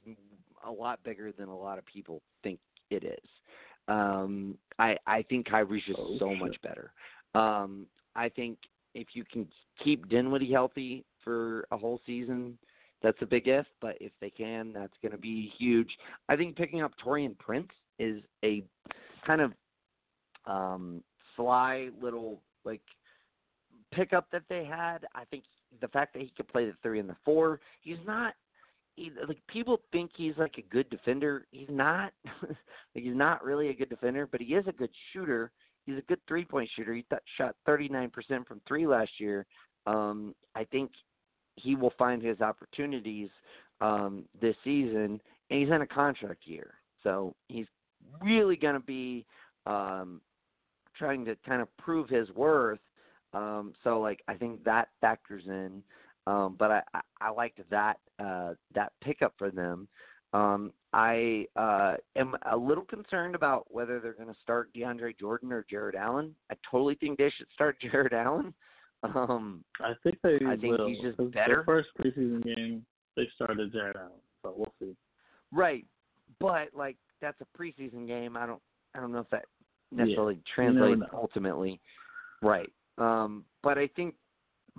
a 0.66 0.72
lot 0.72 1.04
bigger 1.04 1.32
than 1.32 1.48
a 1.48 1.58
lot 1.58 1.78
of 1.78 1.86
people 1.86 2.22
think 2.44 2.60
it 2.90 3.04
is. 3.04 3.30
Um, 3.88 4.58
I 4.80 4.98
I 5.06 5.22
think 5.24 5.48
Kyrie's 5.48 5.84
just 5.86 6.00
Oh, 6.00 6.18
so 6.18 6.30
shit. 6.32 6.40
much 6.40 6.62
better. 6.62 6.92
Um, 7.36 7.86
I 8.16 8.30
think 8.30 8.58
if 8.94 9.10
you 9.14 9.24
can 9.32 9.48
keep 9.84 10.08
Dinwiddie 10.10 10.52
healthy 10.52 11.06
for 11.24 11.68
a 11.72 11.78
whole 11.78 12.00
season, 12.06 12.58
that's 13.02 13.22
a 13.22 13.26
big 13.26 13.48
if. 13.48 13.66
But 13.82 13.98
if 14.00 14.12
they 14.22 14.30
can, 14.30 14.74
that's 14.74 14.94
going 15.02 15.12
to 15.12 15.18
be 15.18 15.52
huge. 15.58 15.90
I 16.30 16.36
think 16.36 16.56
picking 16.56 16.82
up 16.82 16.94
Taurean 17.04 17.38
Prince 17.38 17.70
is 18.00 18.24
a 18.44 18.64
kind 19.26 19.42
of 19.42 19.52
um, 20.46 21.04
sly 21.36 21.90
little 22.02 22.42
like 22.64 22.82
pickup 23.94 24.30
that 24.32 24.44
they 24.50 24.66
had. 24.66 25.00
I 25.14 25.26
think 25.26 25.44
the 25.82 25.88
fact 25.88 26.14
that 26.14 26.22
he 26.22 26.32
could 26.36 26.48
play 26.48 26.66
the 26.66 26.76
three 26.82 27.00
and 27.00 27.10
the 27.10 27.16
four, 27.24 27.60
he's 27.82 27.98
not. 28.06 28.34
He, 28.96 29.12
like 29.28 29.40
people 29.48 29.82
think 29.92 30.12
he's 30.16 30.38
like 30.38 30.56
a 30.58 30.74
good 30.74 30.90
defender. 30.90 31.48
He's 31.52 31.70
not. 31.70 32.14
like 32.48 32.56
he's 32.94 33.16
not 33.16 33.44
really 33.44 33.70
a 33.70 33.74
good 33.74 33.90
defender, 33.90 34.28
but 34.30 34.42
he 34.42 34.54
is 34.56 34.66
a 34.68 34.72
good 34.72 34.92
shooter. 35.12 35.52
He's 35.86 35.98
a 35.98 36.02
good 36.08 36.20
three 36.28 36.46
point 36.46 36.70
shooter. 36.76 36.94
He 36.94 37.06
th- 37.10 37.22
shot 37.38 37.56
39% 37.68 38.12
from 38.48 38.62
three 38.68 38.88
last 38.88 39.12
year. 39.20 39.46
Um, 39.86 40.34
I 40.56 40.64
think 40.64 40.92
he 41.56 41.76
will 41.76 41.94
find 41.98 42.22
his 42.22 42.42
opportunities 42.42 43.30
um, 43.82 44.24
this 44.42 44.56
season, 44.64 45.20
and 45.50 45.60
he's 45.60 45.70
in 45.70 45.82
a 45.82 45.88
contract 45.88 46.42
year, 46.46 46.76
so 47.04 47.36
he's 47.48 47.68
really 48.22 48.56
going 48.56 48.74
to 48.74 48.80
be 48.80 49.26
um, 49.66 50.22
trying 50.98 51.26
to 51.26 51.36
kind 51.46 51.62
of 51.62 51.76
prove 51.78 52.10
his 52.10 52.30
worth. 52.32 52.80
Um, 53.34 53.74
so 53.84 54.00
like 54.00 54.22
I 54.28 54.36
think 54.36 54.64
that 54.64 54.90
factors 55.02 55.44
in. 55.48 55.84
Um, 56.28 56.56
but 56.58 56.72
I, 56.72 56.82
I, 56.94 57.02
I 57.22 57.30
liked 57.30 57.60
that 57.70 58.00
uh, 58.20 58.54
that 58.74 58.94
pickup 59.02 59.34
for 59.38 59.52
them. 59.52 59.88
Um, 60.34 60.74
I 60.92 61.46
uh, 61.56 61.96
am 62.16 62.36
a 62.52 62.58
little 62.58 62.84
concerned 62.84 63.36
about 63.36 63.68
whether 63.70 64.00
they're 64.00 64.14
going 64.14 64.34
to 64.34 64.40
start 64.42 64.74
DeAndre 64.74 65.18
Jordan 65.18 65.52
or 65.54 65.66
Jarrett 65.70 65.96
Allen. 65.96 66.36
I 66.52 66.56
totally 66.70 66.96
think 66.96 67.18
they 67.18 67.32
should 67.38 67.48
start 67.54 67.78
Jarrett 67.82 68.14
Allen. 68.14 68.54
Um, 69.04 69.64
I 69.80 69.94
think 70.04 70.18
they 70.24 70.40
I 70.48 70.58
think 70.58 70.78
will. 70.78 70.88
he's 70.88 71.02
just 71.02 71.18
better. 71.32 71.58
The 71.58 71.64
first 71.66 71.90
preseason 72.00 72.44
game, 72.44 72.86
they 73.16 73.30
started 73.36 73.72
Jarrett 73.72 73.98
Allen, 73.98 74.12
so 74.42 74.54
we'll 74.58 74.74
see. 74.80 74.96
right, 75.52 75.86
but 76.40 76.70
like 76.76 76.98
that's 77.22 77.40
a 77.42 77.62
preseason 77.62 78.08
game. 78.08 78.36
I 78.36 78.46
don't 78.46 78.62
I 78.96 79.00
don't 79.00 79.12
know 79.12 79.20
if 79.20 79.30
that 79.30 79.46
Yeah, 79.92 80.04
necessarily 80.04 80.36
never 80.36 80.44
translates 80.56 81.00
know. 81.02 81.20
ultimately. 81.20 81.80
Right. 82.42 82.72
Um, 82.98 83.46
but 83.64 83.78
I 83.78 83.88
think 83.96 84.16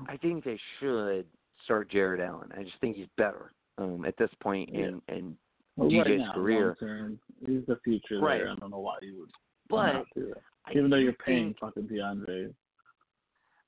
I 0.09 0.17
think 0.17 0.45
they 0.45 0.59
should 0.81 1.27
start 1.65 1.91
Jarrett 1.91 2.21
Allen. 2.21 2.51
I 2.57 2.63
just 2.63 2.79
think 2.81 2.97
he's 2.97 3.07
better 3.17 3.53
um, 3.79 4.05
at 4.05 4.17
this 4.19 4.31
point 4.41 4.71
in 4.71 5.01
in 5.09 5.37
Well, 5.77 5.89
DJ's 5.91 6.07
right 6.09 6.19
now, 6.19 6.33
career. 6.35 6.67
long-term, 6.81 7.21
he's 7.47 7.65
the 7.67 7.79
future 7.85 8.21
Right. 8.21 8.39
there. 8.39 8.51
I 8.51 8.55
don't 8.57 8.71
know 8.71 8.81
why 8.81 8.99
you 9.03 9.21
would 9.21 9.31
but 9.69 10.05
do 10.15 10.27
that. 10.29 10.43
I 10.67 10.73
Even 10.73 10.91
though 10.91 10.97
you're 10.97 11.13
paying 11.15 11.49
think- 11.55 11.59
fucking 11.61 11.89
DeAndre. 11.89 12.55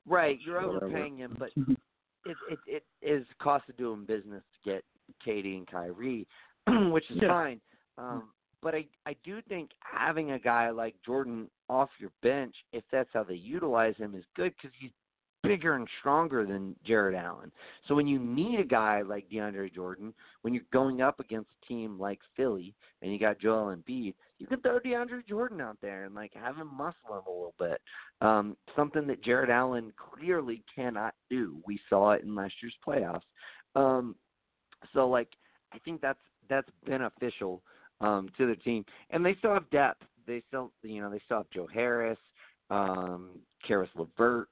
right, 0.06 0.38
you're 0.44 0.56
whatever. 0.66 0.86
overpaying 0.86 1.18
him, 1.18 1.36
but 1.38 1.50
it 2.26 2.36
it 2.50 2.58
it 2.66 2.84
is 3.02 3.26
cost 3.40 3.68
of 3.68 3.76
doing 3.76 4.04
business 4.04 4.42
to 4.64 4.70
get 4.70 4.84
KD 5.26 5.56
and 5.58 5.66
Kyrie, 5.66 6.26
which 6.90 7.10
is 7.10 7.18
Yeah. 7.22 7.28
fine. 7.28 7.60
Um, 7.96 8.30
but 8.62 8.74
I 8.74 8.86
I 9.06 9.16
do 9.24 9.40
think 9.48 9.70
having 9.80 10.32
a 10.32 10.38
guy 10.38 10.70
like 10.70 10.94
Jordan 11.04 11.48
off 11.68 11.90
your 11.98 12.10
bench, 12.22 12.54
if 12.72 12.84
that's 12.90 13.10
how 13.12 13.24
they 13.24 13.34
utilize 13.34 13.96
him, 13.96 14.14
is 14.14 14.24
good 14.34 14.52
because 14.56 14.74
he's 14.78 14.90
bigger 15.42 15.74
and 15.74 15.88
stronger 16.00 16.44
than 16.44 16.74
Jarrett 16.84 17.14
Allen. 17.14 17.52
So 17.86 17.94
when 17.94 18.06
you 18.06 18.18
need 18.18 18.58
a 18.60 18.64
guy 18.64 19.02
like 19.02 19.30
DeAndre 19.30 19.72
Jordan, 19.72 20.12
when 20.42 20.52
you're 20.52 20.64
going 20.72 21.00
up 21.00 21.20
against 21.20 21.48
a 21.62 21.66
team 21.66 21.98
like 21.98 22.18
Philly 22.36 22.74
and 23.02 23.12
you 23.12 23.18
got 23.18 23.40
Joel 23.40 23.74
Embiid, 23.74 24.14
you 24.38 24.46
can 24.46 24.60
throw 24.60 24.80
DeAndre 24.80 25.26
Jordan 25.26 25.60
out 25.60 25.78
there 25.80 26.04
and 26.04 26.14
like 26.14 26.32
have 26.34 26.56
him 26.56 26.74
muscle 26.76 27.10
him 27.10 27.22
a 27.26 27.30
little 27.30 27.54
bit. 27.58 27.80
Um, 28.20 28.56
something 28.74 29.06
that 29.06 29.22
Jarrett 29.22 29.50
Allen 29.50 29.92
clearly 29.96 30.62
cannot 30.74 31.14
do. 31.30 31.58
We 31.66 31.80
saw 31.88 32.12
it 32.12 32.24
in 32.24 32.34
last 32.34 32.54
year's 32.60 32.74
playoffs. 32.86 33.22
Um, 33.74 34.16
so 34.92 35.08
like 35.08 35.28
I 35.72 35.78
think 35.78 36.00
that's 36.00 36.18
that's 36.48 36.68
beneficial 36.86 37.62
um, 38.00 38.28
to 38.36 38.46
the 38.46 38.56
team, 38.56 38.84
and 39.10 39.24
they 39.24 39.34
still 39.36 39.54
have 39.54 39.68
depth. 39.70 40.02
They 40.26 40.42
still 40.48 40.72
you 40.82 41.00
know 41.00 41.10
they 41.10 41.20
still 41.24 41.38
have 41.38 41.50
Joe 41.50 41.68
Harris, 41.72 42.18
um, 42.70 43.30
Caris 43.66 43.90
LeVert 43.96 44.48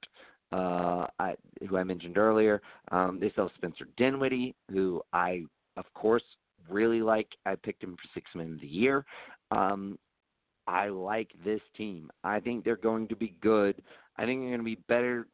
uh, 0.51 1.07
I, 1.19 1.35
who 1.67 1.77
I 1.77 1.83
mentioned 1.83 2.17
earlier. 2.17 2.61
Um, 2.91 3.19
they 3.19 3.29
still 3.31 3.47
have 3.47 3.55
Spencer 3.55 3.87
Dinwiddie, 3.97 4.55
who 4.71 5.01
I, 5.13 5.43
of 5.75 5.85
course, 5.93 6.23
really 6.69 7.01
like. 7.01 7.27
I 7.45 7.55
picked 7.55 7.83
him 7.83 7.95
for 7.95 8.09
six 8.13 8.29
men 8.35 8.53
of 8.53 8.61
the 8.61 8.67
year. 8.67 9.05
Um, 9.51 9.97
I 10.67 10.87
like 10.87 11.31
this 11.45 11.61
team. 11.75 12.09
I 12.23 12.39
think 12.39 12.63
they're 12.63 12.75
going 12.75 13.07
to 13.09 13.15
be 13.15 13.35
good. 13.41 13.81
I 14.17 14.25
think 14.25 14.41
they're 14.41 14.49
going 14.49 14.59
to 14.59 14.63
be 14.63 14.79
better. 14.87 15.27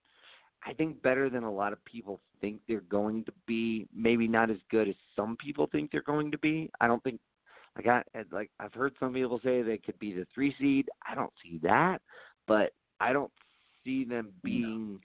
I 0.65 0.73
think 0.73 1.01
better 1.01 1.29
than 1.29 1.43
a 1.43 1.51
lot 1.51 1.73
of 1.73 1.83
people 1.85 2.19
think 2.39 2.61
they're 2.67 2.81
going 2.81 3.25
to 3.25 3.33
be. 3.47 3.87
Maybe 3.95 4.27
not 4.27 4.49
as 4.49 4.57
good 4.69 4.87
as 4.87 4.95
some 5.15 5.35
people 5.37 5.67
think 5.71 5.91
they're 5.91 6.01
going 6.01 6.31
to 6.31 6.37
be. 6.37 6.71
I 6.79 6.87
don't 6.87 7.03
think 7.03 7.19
I 7.77 8.03
like 8.31 8.51
I've 8.59 8.73
heard 8.73 8.93
some 8.99 9.13
people 9.13 9.39
say 9.43 9.61
they 9.61 9.77
could 9.77 9.97
be 9.99 10.13
the 10.13 10.27
three 10.33 10.55
seed. 10.59 10.89
I 11.07 11.15
don't 11.15 11.33
see 11.43 11.59
that, 11.63 12.01
but 12.47 12.71
I 12.99 13.13
don't 13.13 13.31
see 13.83 14.03
them 14.03 14.31
being. 14.43 14.93
No. 14.93 14.99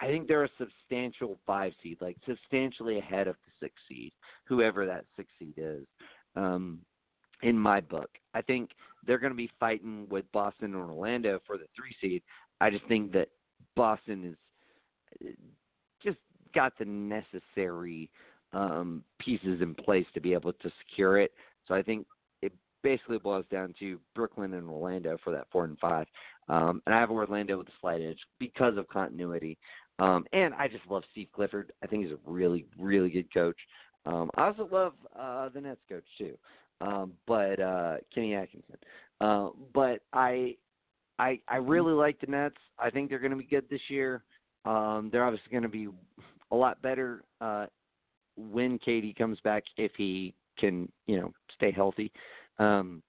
I 0.00 0.06
think 0.08 0.26
they're 0.26 0.44
a 0.44 0.50
substantial 0.58 1.38
five 1.46 1.72
seed, 1.82 1.98
like 2.00 2.16
substantially 2.26 2.98
ahead 2.98 3.28
of 3.28 3.36
the 3.46 3.66
six 3.66 3.74
seed, 3.88 4.12
whoever 4.44 4.86
that 4.86 5.04
six 5.16 5.28
seed 5.38 5.54
is. 5.56 5.86
Um, 6.34 6.80
in 7.42 7.58
my 7.58 7.80
book, 7.80 8.10
I 8.32 8.42
think 8.42 8.70
they're 9.06 9.18
going 9.18 9.32
to 9.32 9.36
be 9.36 9.50
fighting 9.60 10.06
with 10.10 10.24
Boston 10.32 10.74
and 10.74 10.76
Orlando 10.76 11.40
for 11.46 11.58
the 11.58 11.66
three 11.76 11.94
seed. 12.00 12.22
I 12.60 12.70
just 12.70 12.84
think 12.86 13.12
that 13.12 13.28
Boston 13.76 14.36
is 15.20 15.34
just 16.02 16.18
got 16.54 16.72
the 16.78 16.84
necessary 16.84 18.10
um, 18.52 19.02
pieces 19.18 19.60
in 19.60 19.74
place 19.74 20.06
to 20.14 20.20
be 20.20 20.32
able 20.32 20.52
to 20.52 20.70
secure 20.80 21.18
it. 21.18 21.32
So 21.66 21.74
I 21.74 21.82
think 21.82 22.06
it 22.42 22.52
basically 22.82 23.18
boils 23.18 23.46
down 23.50 23.74
to 23.80 23.98
Brooklyn 24.14 24.54
and 24.54 24.68
Orlando 24.68 25.16
for 25.22 25.32
that 25.32 25.46
four 25.50 25.64
and 25.64 25.78
five. 25.78 26.06
Um, 26.48 26.82
and 26.86 26.94
I 26.94 27.00
have 27.00 27.10
Orlando 27.10 27.58
with 27.58 27.68
a 27.68 27.72
slight 27.80 28.02
edge 28.02 28.18
because 28.38 28.76
of 28.76 28.88
continuity. 28.88 29.58
Um, 29.98 30.24
and 30.32 30.54
I 30.54 30.68
just 30.68 30.86
love 30.88 31.02
Steve 31.12 31.28
Clifford. 31.34 31.72
I 31.82 31.86
think 31.86 32.04
he's 32.04 32.12
a 32.12 32.30
really, 32.30 32.66
really 32.78 33.10
good 33.10 33.32
coach. 33.32 33.56
Um, 34.06 34.30
I 34.34 34.46
also 34.46 34.68
love 34.70 34.92
uh, 35.18 35.48
the 35.48 35.60
Nets 35.60 35.80
coach 35.88 36.04
too, 36.18 36.36
um, 36.80 37.12
but 37.26 37.60
uh, 37.60 37.96
Kenny 38.14 38.34
Atkinson. 38.34 38.76
Uh, 39.20 39.48
but 39.72 40.00
I, 40.12 40.56
I, 41.18 41.40
I 41.48 41.56
really 41.56 41.92
like 41.92 42.20
the 42.20 42.26
Nets. 42.26 42.56
I 42.78 42.90
think 42.90 43.08
they're 43.08 43.18
going 43.18 43.30
to 43.30 43.38
be 43.38 43.44
good 43.44 43.64
this 43.70 43.80
year. 43.88 44.24
Um, 44.64 45.08
they're 45.10 45.24
obviously 45.24 45.50
going 45.50 45.62
to 45.62 45.68
be 45.68 45.88
a 46.50 46.56
lot 46.56 46.82
better 46.82 47.22
uh, 47.40 47.66
when 48.36 48.78
KD 48.78 49.16
comes 49.16 49.38
back 49.40 49.62
if 49.76 49.92
he 49.96 50.34
can, 50.58 50.90
you 51.06 51.20
know, 51.20 51.32
stay 51.54 51.70
healthy. 51.70 52.12
Um, 52.58 53.02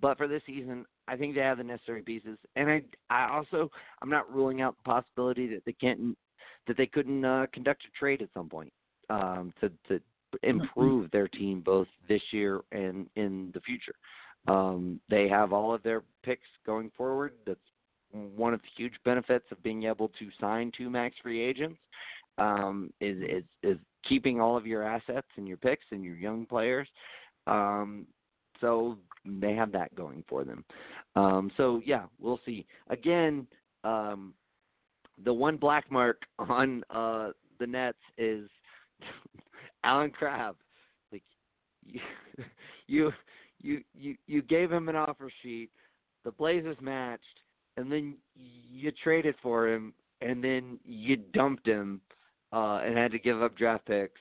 but 0.00 0.18
for 0.18 0.28
this 0.28 0.42
season, 0.46 0.84
I 1.08 1.16
think 1.16 1.34
they 1.34 1.40
have 1.40 1.58
the 1.58 1.64
necessary 1.64 2.02
pieces, 2.02 2.38
and 2.56 2.70
I 2.70 2.82
I 3.10 3.30
also 3.30 3.70
I'm 4.02 4.10
not 4.10 4.32
ruling 4.32 4.60
out 4.60 4.76
the 4.76 4.90
possibility 4.90 5.46
that 5.48 5.64
they 5.64 5.72
can't 5.72 6.16
that 6.66 6.76
they 6.76 6.86
couldn't 6.86 7.24
uh, 7.24 7.46
conduct 7.52 7.84
a 7.84 7.98
trade 7.98 8.22
at 8.22 8.28
some 8.34 8.48
point 8.48 8.72
um, 9.10 9.52
to 9.60 9.70
to 9.88 10.00
improve 10.42 11.10
their 11.10 11.28
team 11.28 11.60
both 11.60 11.86
this 12.08 12.22
year 12.32 12.62
and 12.72 13.08
in 13.16 13.50
the 13.54 13.60
future. 13.60 13.94
Um, 14.48 15.00
they 15.08 15.28
have 15.28 15.52
all 15.52 15.74
of 15.74 15.82
their 15.82 16.02
picks 16.22 16.46
going 16.66 16.90
forward. 16.96 17.32
That's 17.46 17.58
one 18.12 18.54
of 18.54 18.60
the 18.60 18.68
huge 18.76 18.94
benefits 19.04 19.46
of 19.50 19.62
being 19.62 19.84
able 19.84 20.08
to 20.08 20.28
sign 20.40 20.70
two 20.76 20.90
max 20.90 21.16
free 21.22 21.40
agents. 21.40 21.78
Um, 22.38 22.92
is 23.00 23.18
is 23.18 23.44
is 23.62 23.78
keeping 24.08 24.40
all 24.40 24.56
of 24.56 24.66
your 24.66 24.82
assets 24.82 25.28
and 25.36 25.46
your 25.46 25.56
picks 25.56 25.84
and 25.92 26.04
your 26.04 26.16
young 26.16 26.46
players. 26.46 26.88
Um, 27.46 28.06
so 28.60 28.98
they 29.24 29.54
have 29.54 29.72
that 29.72 29.94
going 29.94 30.24
for 30.28 30.44
them. 30.44 30.64
Um, 31.16 31.50
so 31.56 31.80
yeah, 31.84 32.04
we'll 32.18 32.40
see. 32.44 32.66
Again, 32.88 33.46
um, 33.84 34.34
the 35.24 35.32
one 35.32 35.56
black 35.56 35.90
mark 35.90 36.22
on 36.38 36.82
uh, 36.90 37.30
the 37.58 37.66
Nets 37.66 37.98
is 38.18 38.48
Allen 39.84 40.10
Crabbe. 40.10 40.56
Like 41.12 41.22
you, 41.84 42.00
you, 42.86 43.12
you, 43.60 43.82
you, 43.94 44.16
you 44.26 44.42
gave 44.42 44.70
him 44.72 44.88
an 44.88 44.96
offer 44.96 45.30
sheet. 45.42 45.70
The 46.24 46.32
Blazers 46.32 46.76
matched, 46.80 47.40
and 47.76 47.92
then 47.92 48.16
you 48.34 48.90
traded 49.02 49.34
for 49.42 49.68
him, 49.68 49.92
and 50.22 50.42
then 50.42 50.78
you 50.84 51.16
dumped 51.16 51.66
him, 51.66 52.00
uh, 52.54 52.80
and 52.84 52.96
had 52.96 53.10
to 53.12 53.18
give 53.18 53.42
up 53.42 53.56
draft 53.56 53.86
picks 53.86 54.20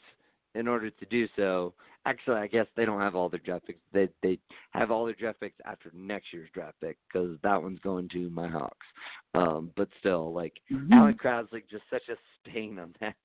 in 0.55 0.67
order 0.67 0.89
to 0.89 1.05
do 1.05 1.27
so. 1.35 1.73
Actually, 2.05 2.37
I 2.37 2.47
guess 2.47 2.65
they 2.75 2.83
don't 2.83 2.99
have 2.99 3.15
all 3.15 3.29
their 3.29 3.39
draft 3.39 3.67
picks. 3.67 3.79
They 3.93 4.09
they 4.21 4.39
have 4.71 4.91
all 4.91 5.05
their 5.05 5.15
draft 5.15 5.39
picks 5.39 5.55
after 5.65 5.89
next 5.93 6.33
year's 6.33 6.49
draft 6.53 6.75
pick 6.81 6.97
because 7.07 7.37
that 7.43 7.61
one's 7.61 7.79
going 7.79 8.09
to 8.09 8.29
my 8.29 8.49
Hawks. 8.49 8.87
Um, 9.35 9.71
but 9.77 9.87
still, 9.99 10.33
like 10.33 10.53
mm-hmm. 10.71 10.91
Allen 10.91 11.13
Crabbe's 11.13 11.53
like 11.53 11.69
just 11.69 11.83
such 11.89 12.09
a 12.09 12.15
stain 12.41 12.77
on 12.79 12.93
that 12.99 13.15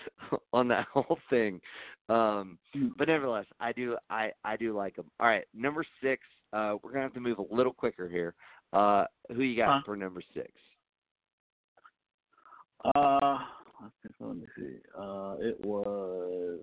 on 0.52 0.68
that 0.68 0.86
whole 0.92 1.18
thing. 1.30 1.60
Um, 2.08 2.58
mm. 2.76 2.90
but 2.96 3.08
nevertheless, 3.08 3.46
I 3.58 3.72
do 3.72 3.96
I 4.08 4.30
I 4.44 4.56
do 4.56 4.76
like 4.76 4.96
them. 4.96 5.10
All 5.18 5.26
right, 5.26 5.44
number 5.54 5.84
six. 6.02 6.22
Uh, 6.52 6.76
we're 6.82 6.92
gonna 6.92 7.02
have 7.02 7.14
to 7.14 7.20
move 7.20 7.38
a 7.38 7.54
little 7.54 7.72
quicker 7.72 8.08
here. 8.08 8.34
Uh, 8.72 9.04
who 9.34 9.42
you 9.42 9.56
got 9.56 9.68
huh? 9.68 9.80
for 9.84 9.96
number 9.96 10.22
six? 10.32 10.50
Uh, 12.94 13.38
let 14.20 14.36
me 14.36 14.46
see. 14.56 14.76
Uh, 14.96 15.36
it 15.40 15.64
was 15.64 16.58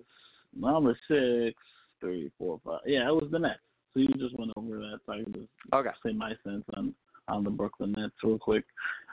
number 0.54 0.98
six, 1.08 1.56
three, 2.00 2.30
four, 2.38 2.60
five. 2.64 2.80
Yeah, 2.86 3.08
it 3.08 3.14
was 3.14 3.28
the 3.30 3.38
Nets. 3.38 3.60
So 3.94 4.00
you 4.00 4.08
just 4.18 4.38
went 4.38 4.52
over 4.56 4.76
that. 4.78 5.00
So 5.06 5.12
I 5.12 5.22
can 5.22 5.32
just 5.32 5.48
okay. 5.72 5.90
say 6.04 6.12
my 6.12 6.32
sense 6.44 6.64
on 6.74 6.94
on 7.28 7.44
the 7.44 7.50
Brooklyn 7.50 7.94
Nets 7.96 8.14
real 8.22 8.38
quick. 8.38 8.64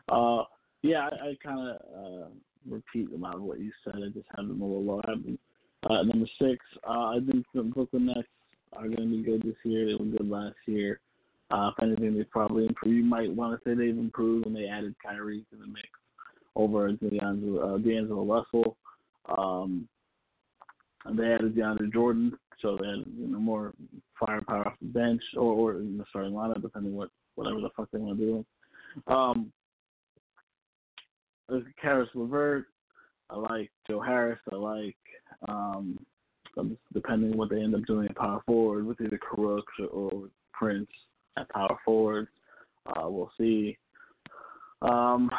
Uh, 0.10 0.44
yeah, 0.82 1.10
I, 1.10 1.30
I 1.30 1.38
kind 1.44 1.70
of 1.70 1.76
uh, 1.98 2.28
repeat 2.70 3.10
a 3.14 3.18
lot 3.18 3.36
of 3.36 3.42
what 3.42 3.60
you 3.60 3.72
said. 3.84 3.96
I 3.96 4.10
just 4.14 4.28
have 4.36 4.48
them 4.48 4.62
a 4.62 4.66
little 4.66 4.84
low. 4.84 5.02
Uh, 5.06 6.04
number 6.04 6.28
six, 6.40 6.64
uh, 6.88 7.10
I 7.10 7.20
think 7.26 7.46
the 7.54 7.64
Brooklyn 7.64 8.06
Nets 8.08 8.28
are 8.74 8.88
going 8.88 8.96
to 8.98 9.06
be 9.06 9.24
good 9.24 9.42
this 9.44 9.56
year. 9.64 9.86
They 9.86 9.96
were 9.96 10.06
good 10.06 10.30
last 10.30 10.56
year. 10.66 11.00
Uh, 11.52 11.72
if 11.76 11.84
anything, 11.84 12.18
they 12.18 12.24
probably 12.26 12.66
improved. 12.66 12.96
You 12.96 13.04
might 13.04 13.34
want 13.34 13.60
to 13.60 13.70
say 13.70 13.76
they've 13.76 13.98
improved 13.98 14.46
when 14.46 14.54
they 14.54 14.68
added 14.68 14.96
Kyrie 15.04 15.46
to 15.52 15.58
the 15.58 15.68
mix 15.68 15.90
over 16.56 16.92
D'Angelo, 16.92 17.76
uh, 17.76 18.24
Russell. 18.26 18.78
Um, 19.38 19.88
they 21.12 21.34
added 21.34 21.56
DeAndre 21.56 21.92
Jordan, 21.92 22.38
so 22.62 22.78
they 22.80 22.88
had 22.88 23.04
you 23.18 23.28
know 23.28 23.40
more 23.40 23.74
firepower 24.20 24.68
off 24.68 24.80
the 24.82 24.88
bench 24.88 25.22
or, 25.36 25.54
or 25.54 25.78
in 25.80 25.98
the 25.98 26.06
starting 26.10 26.34
lineup, 26.34 26.62
depending 26.62 26.96
what 26.96 27.10
whatever 27.36 27.60
the 27.60 27.70
fuck 27.76 27.90
they 27.92 28.00
want 28.00 28.20
to 28.20 28.26
do. 28.26 29.14
Um, 29.14 29.52
Caris 31.82 32.10
LeVert. 32.16 32.66
I 33.30 33.38
like 33.38 33.72
Joe 33.88 34.02
Harris. 34.02 34.40
I 34.52 34.56
like 34.56 34.96
um, 35.48 36.00
depending 36.94 37.36
what 37.36 37.50
they 37.50 37.62
end 37.62 37.76
up 37.76 37.86
doing 37.86 38.08
at 38.08 38.16
power 38.16 38.42
forward 38.46 38.86
with 38.86 39.02
either 39.02 39.18
Crooks 39.18 39.74
or, 39.80 39.88
or 39.88 40.30
Prince 40.54 40.90
at 41.38 41.50
power 41.50 41.78
forward. 41.84 42.28
Uh, 42.86 43.10
we'll 43.10 43.32
see. 43.38 43.78
Um, 44.82 45.30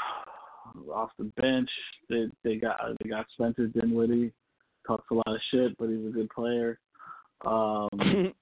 off 0.92 1.10
the 1.18 1.24
bench, 1.36 1.70
they 2.08 2.26
they 2.42 2.56
got 2.56 2.80
they 3.02 3.08
got 3.08 3.26
Spencer 3.34 3.66
Dinwiddie. 3.68 4.32
Talks 4.86 5.10
a 5.10 5.14
lot 5.14 5.26
of 5.28 5.40
shit, 5.50 5.76
but 5.78 5.88
he's 5.88 6.06
a 6.06 6.10
good 6.10 6.28
player. 6.30 6.78
Um, 7.46 7.88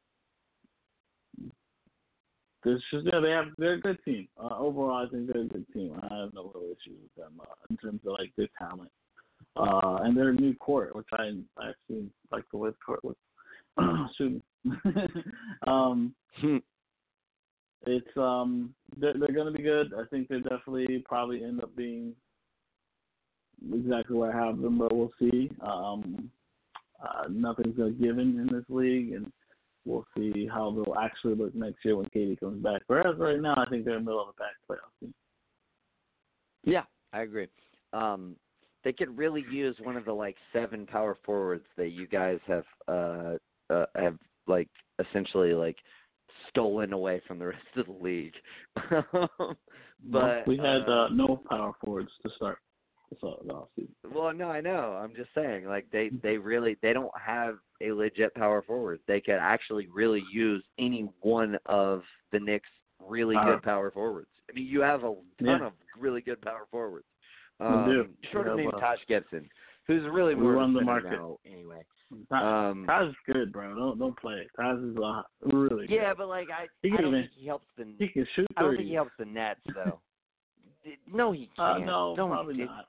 there's 2.65 2.83
just 2.93 3.07
yeah, 3.07 3.21
they 3.21 3.31
have 3.31 3.47
they're 3.59 3.75
a 3.75 3.81
good 3.81 3.99
team. 4.05 4.29
Uh, 4.39 4.59
overall, 4.59 5.07
I 5.07 5.11
think 5.11 5.33
they're 5.33 5.43
a 5.43 5.47
good 5.47 5.67
team. 5.73 5.93
I 6.03 6.23
have 6.23 6.35
no 6.35 6.53
real 6.55 6.65
issues 6.65 6.99
with 7.03 7.15
them 7.17 7.41
uh, 7.41 7.55
in 7.71 7.77
terms 7.77 8.01
of 8.07 8.17
like 8.19 8.33
their 8.37 8.49
talent. 8.59 8.91
Uh, 9.55 9.99
and 10.03 10.17
their 10.17 10.33
new 10.33 10.55
court, 10.55 10.97
which 10.97 11.09
I 11.13 11.33
I 11.59 11.71
actually 11.71 12.09
like 12.31 12.45
the 12.51 12.59
way 12.59 12.71
the 12.71 12.77
court 12.85 13.05
looks. 13.05 13.21
Excuse 14.09 14.41
me. 14.65 14.83
um, 15.67 16.15
it's 17.87 18.17
um 18.17 18.75
they're, 18.97 19.15
they're 19.15 19.35
going 19.35 19.53
to 19.53 19.57
be 19.57 19.63
good. 19.63 19.93
I 19.95 20.07
think 20.11 20.29
they 20.29 20.41
definitely 20.41 21.05
probably 21.07 21.45
end 21.45 21.63
up 21.63 21.75
being 21.77 22.15
exactly 23.73 24.17
where 24.17 24.33
I 24.33 24.47
have 24.47 24.61
them, 24.61 24.79
but 24.79 24.95
we'll 24.95 25.13
see. 25.19 25.51
Um, 25.61 26.31
uh, 27.03 27.25
nothing's 27.31 27.79
a 27.79 27.91
given 27.91 28.39
in 28.39 28.49
this 28.53 28.65
league, 28.69 29.13
and 29.13 29.33
we'll 29.85 30.07
see 30.17 30.47
how 30.47 30.71
they'll 30.71 30.97
actually 30.97 31.35
look 31.35 31.55
next 31.55 31.85
year 31.85 31.97
when 31.97 32.07
KD 32.07 32.39
comes 32.39 32.63
back. 32.63 32.83
Whereas 32.87 33.19
right 33.19 33.41
now, 33.41 33.55
I 33.57 33.69
think 33.69 33.85
they're 33.85 33.97
in 33.97 34.05
the 34.05 34.11
middle 34.11 34.29
of 34.29 34.35
the 34.35 34.43
pack 34.43 34.55
playoff 34.69 35.01
team. 35.01 35.15
Yeah, 36.65 36.85
I 37.13 37.23
agree. 37.23 37.49
Um, 37.93 38.37
they 38.85 38.93
could 38.93 39.17
really 39.17 39.45
use 39.51 39.77
one 39.83 39.97
of 39.97 40.05
the 40.05 40.13
like 40.13 40.37
seven 40.53 40.87
power 40.87 41.17
forwards 41.25 41.65
that 41.77 41.91
you 41.91 42.07
guys 42.07 42.39
have 42.47 42.65
uh, 42.89 43.35
uh 43.71 43.87
have 43.97 44.19
like 44.47 44.69
essentially 44.99 45.55
like 45.55 45.77
stolen 46.53 46.93
away 46.93 47.21
from 47.27 47.39
the 47.39 47.47
rest 47.47 47.63
of 47.77 47.87
the 47.87 47.93
league. 47.93 48.35
but 50.05 50.47
we 50.47 50.57
had 50.57 50.89
uh, 50.89 50.93
uh, 51.05 51.09
no 51.13 51.43
power 51.49 51.73
forwards 51.83 52.11
to 52.23 52.31
start. 52.37 52.59
Well, 53.21 54.33
no, 54.35 54.51
I 54.51 54.61
know. 54.63 54.99
I'm 55.03 55.15
just 55.15 55.29
saying, 55.35 55.67
like 55.67 55.87
they 55.93 56.11
they 56.23 56.39
really 56.39 56.77
they 56.81 56.95
don't 56.95 57.13
have 57.23 57.57
a 57.83 57.93
legit 57.93 58.35
power 58.35 58.63
forward. 58.63 59.01
They 59.07 59.21
could 59.21 59.35
actually 59.39 59.87
really 59.93 60.23
use 60.33 60.65
any 60.79 61.09
one 61.21 61.59
of 61.67 62.03
the 62.33 62.41
Knicks' 62.41 62.69
really 63.07 63.35
Power. 63.35 63.55
good 63.55 63.63
power 63.63 63.91
forwards. 63.91 64.31
I 64.49 64.55
mean, 64.55 64.67
you 64.67 64.81
have 64.81 65.05
a 65.05 65.15
ton 65.15 65.61
Yeah. 65.61 65.67
of 65.67 65.73
really 65.99 66.23
good 66.23 66.41
power 66.41 66.67
forwards. 66.71 67.07
We 67.61 67.67
Um, 67.67 67.85
do. 67.85 68.09
Short 68.31 68.49
of 68.49 68.57
We 68.57 68.63
name 68.63 68.71
have, 68.73 68.83
uh, 68.83 68.87
Taj 68.87 68.99
Gibson, 69.07 69.49
who's 69.87 70.03
really 70.11 70.35
more 70.35 70.53
run 70.53 70.73
the 70.73 70.81
market. 70.83 71.13
now 71.13 71.39
anyway. 71.47 71.85
Taj, 72.29 72.43
Um, 72.43 72.87
good, 73.27 73.53
bro. 73.53 73.75
Don't 73.75 73.99
don't 73.99 74.19
play 74.19 74.35
it. 74.35 74.49
Taj 74.57 74.79
is 74.79 74.97
uh, 75.03 75.23
really 75.57 75.87
good. 75.87 75.95
yeah, 75.95 76.13
but 76.17 76.29
like 76.29 76.49
I, 76.51 76.67
He 76.83 76.89
I 76.93 76.97
can 76.97 77.05
don't 77.05 77.15
even- 77.15 77.23
think 77.23 77.33
he 77.37 77.47
helps 77.47 77.67
the. 77.77 77.95
He 77.99 78.09
can 78.09 78.27
shoot 78.35 78.47
I 78.57 78.63
don't 78.63 78.77
think 78.77 78.89
he 78.89 78.95
helps 78.95 79.13
the 79.19 79.25
Nets 79.25 79.61
though. 79.75 80.01
no, 81.13 81.33
he 81.33 81.49
uh, 81.59 81.75
can't. 81.75 81.87
no, 81.87 82.15
Don't- 82.17 82.31
probably 82.31 82.63
it- 82.63 82.67
not. 82.67 82.87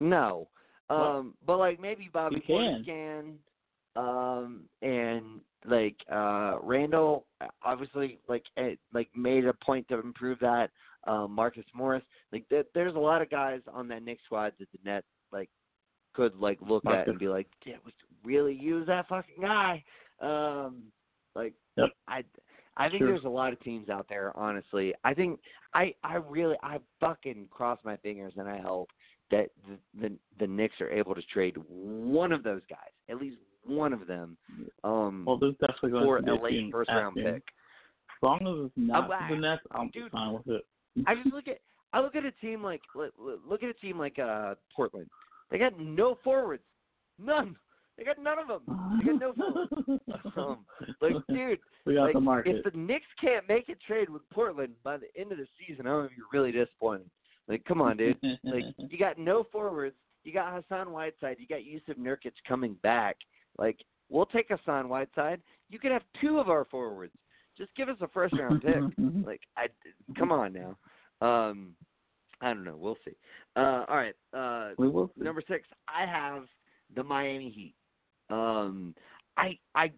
No. 0.00 0.48
Um, 0.90 1.34
but 1.46 1.56
like 1.58 1.80
maybe 1.80 2.10
Bobby 2.12 2.42
He 2.44 2.52
Portis 2.52 2.84
can. 2.84 3.38
Um, 3.96 4.62
and 4.82 5.40
like 5.64 5.96
uh 6.10 6.56
Randle 6.62 7.24
obviously 7.64 8.18
like 8.28 8.42
eh, 8.56 8.74
like 8.92 9.08
made 9.16 9.46
a 9.46 9.54
point 9.64 9.86
to 9.88 9.98
improve 10.00 10.38
that. 10.40 10.70
Um, 11.06 11.32
Marcus 11.32 11.64
Morris, 11.74 12.02
like 12.30 12.44
there, 12.50 12.64
there's 12.74 12.94
a 12.94 12.98
lot 12.98 13.22
of 13.22 13.30
guys 13.30 13.60
on 13.72 13.88
that 13.88 14.02
Knicks 14.04 14.22
squad 14.24 14.52
that 14.58 14.68
the 14.72 14.78
Nets 14.84 15.06
could 16.14 16.36
like 16.36 16.58
look 16.60 16.84
at 16.86 17.08
and 17.08 17.18
be 17.18 17.28
like, 17.28 17.46
yeah, 17.64 17.76
we 17.84 17.92
really 18.24 18.54
use 18.54 18.86
that 18.86 19.08
fucking 19.08 19.40
guy. 19.40 19.82
Um, 20.20 20.84
like 21.34 21.54
Yep. 21.76 21.88
I. 22.08 22.24
I 22.78 22.88
think 22.88 23.00
Sure. 23.00 23.08
there's 23.08 23.24
a 23.24 23.28
lot 23.28 23.52
of 23.52 23.60
teams 23.60 23.90
out 23.90 24.06
there, 24.08 24.34
honestly. 24.34 24.94
I 25.04 25.12
think 25.12 25.38
I 25.74 25.94
I 26.02 26.14
really 26.16 26.56
I 26.62 26.78
fucking 27.00 27.48
cross 27.50 27.78
my 27.84 27.96
fingers 27.98 28.32
and 28.38 28.48
I 28.48 28.60
hope 28.60 28.88
that 29.30 29.50
the, 29.68 29.76
the 30.00 30.16
the 30.40 30.46
Knicks 30.46 30.80
are 30.80 30.88
able 30.90 31.14
to 31.14 31.20
trade 31.34 31.56
one 31.68 32.32
of 32.32 32.42
those 32.42 32.62
guys, 32.70 32.88
at 33.10 33.18
least 33.20 33.36
one 33.66 33.92
of 33.92 34.06
them, 34.06 34.38
um, 34.84 35.24
Well, 35.26 35.36
there's 35.36 35.54
definitely 35.60 35.90
going 35.90 36.04
for 36.04 36.16
to 36.20 36.24
be 36.24 36.42
late 36.42 36.72
first 36.72 36.88
round 36.90 37.14
pick. 37.16 37.26
As 37.44 38.22
long 38.22 38.38
as 38.40 38.66
it's 38.66 38.74
not 38.76 39.06
glad- 39.06 39.30
the 39.30 39.36
Nets, 39.36 39.62
I'm 39.72 39.88
dude. 39.90 40.10
fine 40.10 40.32
with 40.32 40.48
it. 40.48 40.62
I 41.06 41.14
just 41.14 41.26
look 41.34 41.48
at 41.48 41.58
I 41.92 42.00
look 42.00 42.16
at 42.16 42.24
a 42.24 42.32
team 42.32 42.62
like 42.62 42.80
look, 42.94 43.12
look 43.46 43.62
at 43.62 43.68
a 43.68 43.74
team 43.74 43.98
like 43.98 44.18
uh 44.18 44.54
Portland. 44.74 45.08
They 45.52 45.58
got 45.58 45.78
no 45.78 46.16
forwards, 46.24 46.62
none. 47.18 47.56
They 47.98 48.04
got 48.04 48.16
none 48.18 48.38
of 48.38 48.48
them. 48.48 48.98
They 48.98 49.12
got 49.12 49.20
no 49.20 49.32
forwards. 49.76 50.02
Um, 50.34 50.64
like, 51.02 51.12
dude, 51.28 51.58
we 51.84 51.94
got 51.94 52.04
like, 52.04 52.14
the 52.14 52.20
market. 52.20 52.56
if 52.56 52.72
the 52.72 52.76
Knicks 52.76 53.04
can't 53.20 53.46
make 53.46 53.68
a 53.68 53.74
trade 53.86 54.08
with 54.08 54.22
Portland 54.30 54.72
by 54.82 54.96
the 54.96 55.08
end 55.14 55.30
of 55.30 55.36
the 55.36 55.46
season, 55.60 55.86
I'm 55.86 55.98
gonna 55.98 56.08
be 56.08 56.14
really 56.32 56.52
disappointed. 56.52 57.10
Like, 57.48 57.64
come 57.66 57.82
on, 57.82 57.98
dude. 57.98 58.16
Like, 58.42 58.64
you 58.78 58.98
got 58.98 59.18
no 59.18 59.46
forwards. 59.52 59.94
You 60.24 60.32
got 60.32 60.54
Hassan 60.54 60.90
Whiteside. 60.90 61.36
You 61.38 61.46
got 61.46 61.64
Yusuf 61.64 61.96
Nurkic 61.96 62.32
coming 62.48 62.76
back. 62.82 63.16
Like, 63.58 63.76
we'll 64.08 64.26
take 64.26 64.46
Hassan 64.48 64.88
Whiteside. 64.88 65.42
You 65.68 65.78
could 65.78 65.92
have 65.92 66.02
two 66.20 66.38
of 66.38 66.48
our 66.48 66.64
forwards. 66.64 67.12
Just 67.58 67.74
give 67.76 67.90
us 67.90 67.96
a 68.00 68.08
first 68.08 68.34
round 68.38 68.62
pick. 68.62 68.74
like, 69.26 69.42
I 69.58 69.66
come 70.18 70.32
on 70.32 70.54
now. 70.54 70.76
Um, 71.20 71.74
I 72.42 72.52
don't 72.52 72.64
know. 72.64 72.76
We'll 72.76 72.98
see. 73.04 73.12
Uh, 73.56 73.84
all 73.88 73.96
right. 73.96 74.14
Uh, 74.34 74.74
we 74.76 74.88
will 74.88 75.10
see. 75.16 75.24
number 75.24 75.42
six, 75.48 75.66
I 75.88 76.04
have 76.04 76.44
the 76.94 77.02
Miami 77.02 77.50
Heat. 77.50 77.74
Um, 78.28 78.94
I 79.36 79.58
I 79.74 79.92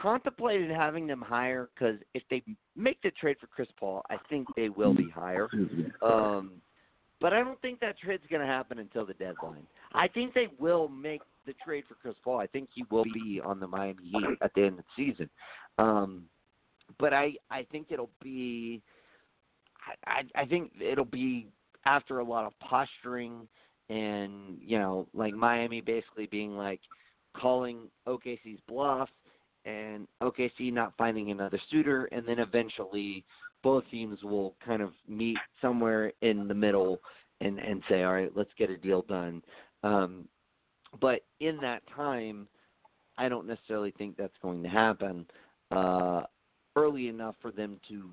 contemplated 0.00 0.70
having 0.70 1.06
them 1.06 1.20
higher 1.20 1.68
because 1.74 1.96
if 2.14 2.22
they 2.30 2.42
make 2.76 3.02
the 3.02 3.10
trade 3.10 3.36
for 3.40 3.46
Chris 3.48 3.68
Paul, 3.78 4.02
I 4.08 4.16
think 4.30 4.46
they 4.56 4.68
will 4.68 4.94
be 4.94 5.10
higher. 5.10 5.48
Um, 6.00 6.52
but 7.20 7.32
I 7.32 7.40
don't 7.40 7.60
think 7.60 7.78
that 7.80 7.98
trade's 7.98 8.24
going 8.28 8.40
to 8.40 8.46
happen 8.46 8.78
until 8.78 9.06
the 9.06 9.14
deadline. 9.14 9.66
I 9.94 10.08
think 10.08 10.34
they 10.34 10.48
will 10.58 10.88
make 10.88 11.20
the 11.46 11.54
trade 11.64 11.84
for 11.88 11.94
Chris 11.94 12.16
Paul. 12.24 12.40
I 12.40 12.46
think 12.46 12.68
he 12.74 12.84
will 12.90 13.04
be 13.04 13.40
on 13.44 13.60
the 13.60 13.66
Miami 13.66 14.04
Heat 14.04 14.38
at 14.40 14.52
the 14.54 14.62
end 14.62 14.78
of 14.78 14.84
the 14.96 15.04
season. 15.04 15.28
Um, 15.78 16.24
but 16.98 17.12
I 17.12 17.34
I 17.50 17.64
think 17.70 17.88
it'll 17.90 18.10
be 18.22 18.82
I 20.06 20.22
I 20.36 20.42
I 20.42 20.44
think 20.46 20.72
it'll 20.80 21.04
be 21.04 21.48
after 21.84 22.18
a 22.18 22.24
lot 22.24 22.46
of 22.46 22.52
posturing 22.60 23.46
and 23.88 24.58
you 24.60 24.78
know 24.78 25.06
like 25.14 25.34
Miami 25.34 25.80
basically 25.80 26.26
being 26.26 26.56
like 26.56 26.80
calling 27.36 27.88
OKC's 28.06 28.60
bluff 28.68 29.08
and 29.64 30.06
OKC 30.22 30.72
not 30.72 30.92
finding 30.96 31.30
another 31.30 31.60
suitor 31.70 32.06
and 32.06 32.26
then 32.26 32.38
eventually 32.38 33.24
both 33.62 33.84
teams 33.90 34.22
will 34.22 34.54
kind 34.64 34.82
of 34.82 34.90
meet 35.08 35.38
somewhere 35.60 36.12
in 36.22 36.48
the 36.48 36.54
middle 36.54 37.00
and 37.40 37.58
and 37.58 37.82
say 37.88 38.02
all 38.02 38.14
right 38.14 38.32
let's 38.34 38.50
get 38.58 38.70
a 38.70 38.76
deal 38.76 39.02
done. 39.02 39.42
Um 39.82 40.26
but 41.00 41.20
in 41.40 41.58
that 41.58 41.82
time 41.94 42.46
I 43.18 43.28
don't 43.28 43.46
necessarily 43.46 43.92
think 43.98 44.16
that's 44.16 44.36
going 44.42 44.62
to 44.62 44.68
happen 44.68 45.26
uh 45.70 46.22
early 46.76 47.08
enough 47.08 47.34
for 47.42 47.50
them 47.50 47.78
to 47.88 48.10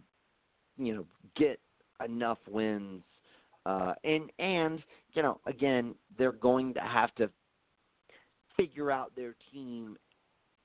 you 0.78 0.96
know 0.96 1.06
get 1.36 1.60
enough 2.04 2.40
wins 2.50 3.04
uh 3.70 3.94
and 4.04 4.32
and 4.40 4.82
you 5.14 5.22
know 5.22 5.40
again 5.46 5.94
they're 6.18 6.32
going 6.32 6.74
to 6.74 6.80
have 6.80 7.14
to 7.16 7.30
figure 8.58 8.91
out 8.91 9.16
their 9.16 9.36
team 9.52 9.98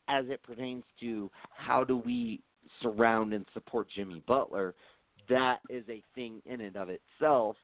as 0.08 0.24
it 0.28 0.42
pertains 0.42 0.84
to 1.00 1.30
how 1.56 1.84
do 1.84 1.96
we 1.96 2.40
surround 2.82 3.32
and 3.32 3.46
support 3.54 3.86
Jimmy 3.94 4.22
Butler. 4.26 4.74
That 5.28 5.60
is 5.70 5.84
a 5.88 6.02
thing 6.14 6.42
in 6.44 6.60
and 6.60 6.76
of 6.76 6.88
itself. 6.88 7.56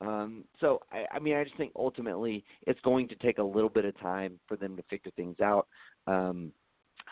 Um 0.00 0.44
so 0.60 0.80
I, 0.92 1.04
I 1.14 1.18
mean 1.18 1.36
I 1.36 1.44
just 1.44 1.56
think 1.56 1.72
ultimately 1.76 2.44
it's 2.66 2.80
going 2.80 3.08
to 3.08 3.14
take 3.16 3.38
a 3.38 3.42
little 3.42 3.70
bit 3.70 3.84
of 3.84 3.98
time 4.00 4.38
for 4.46 4.56
them 4.56 4.76
to 4.76 4.82
figure 4.90 5.12
things 5.16 5.40
out. 5.40 5.66
Um 6.06 6.52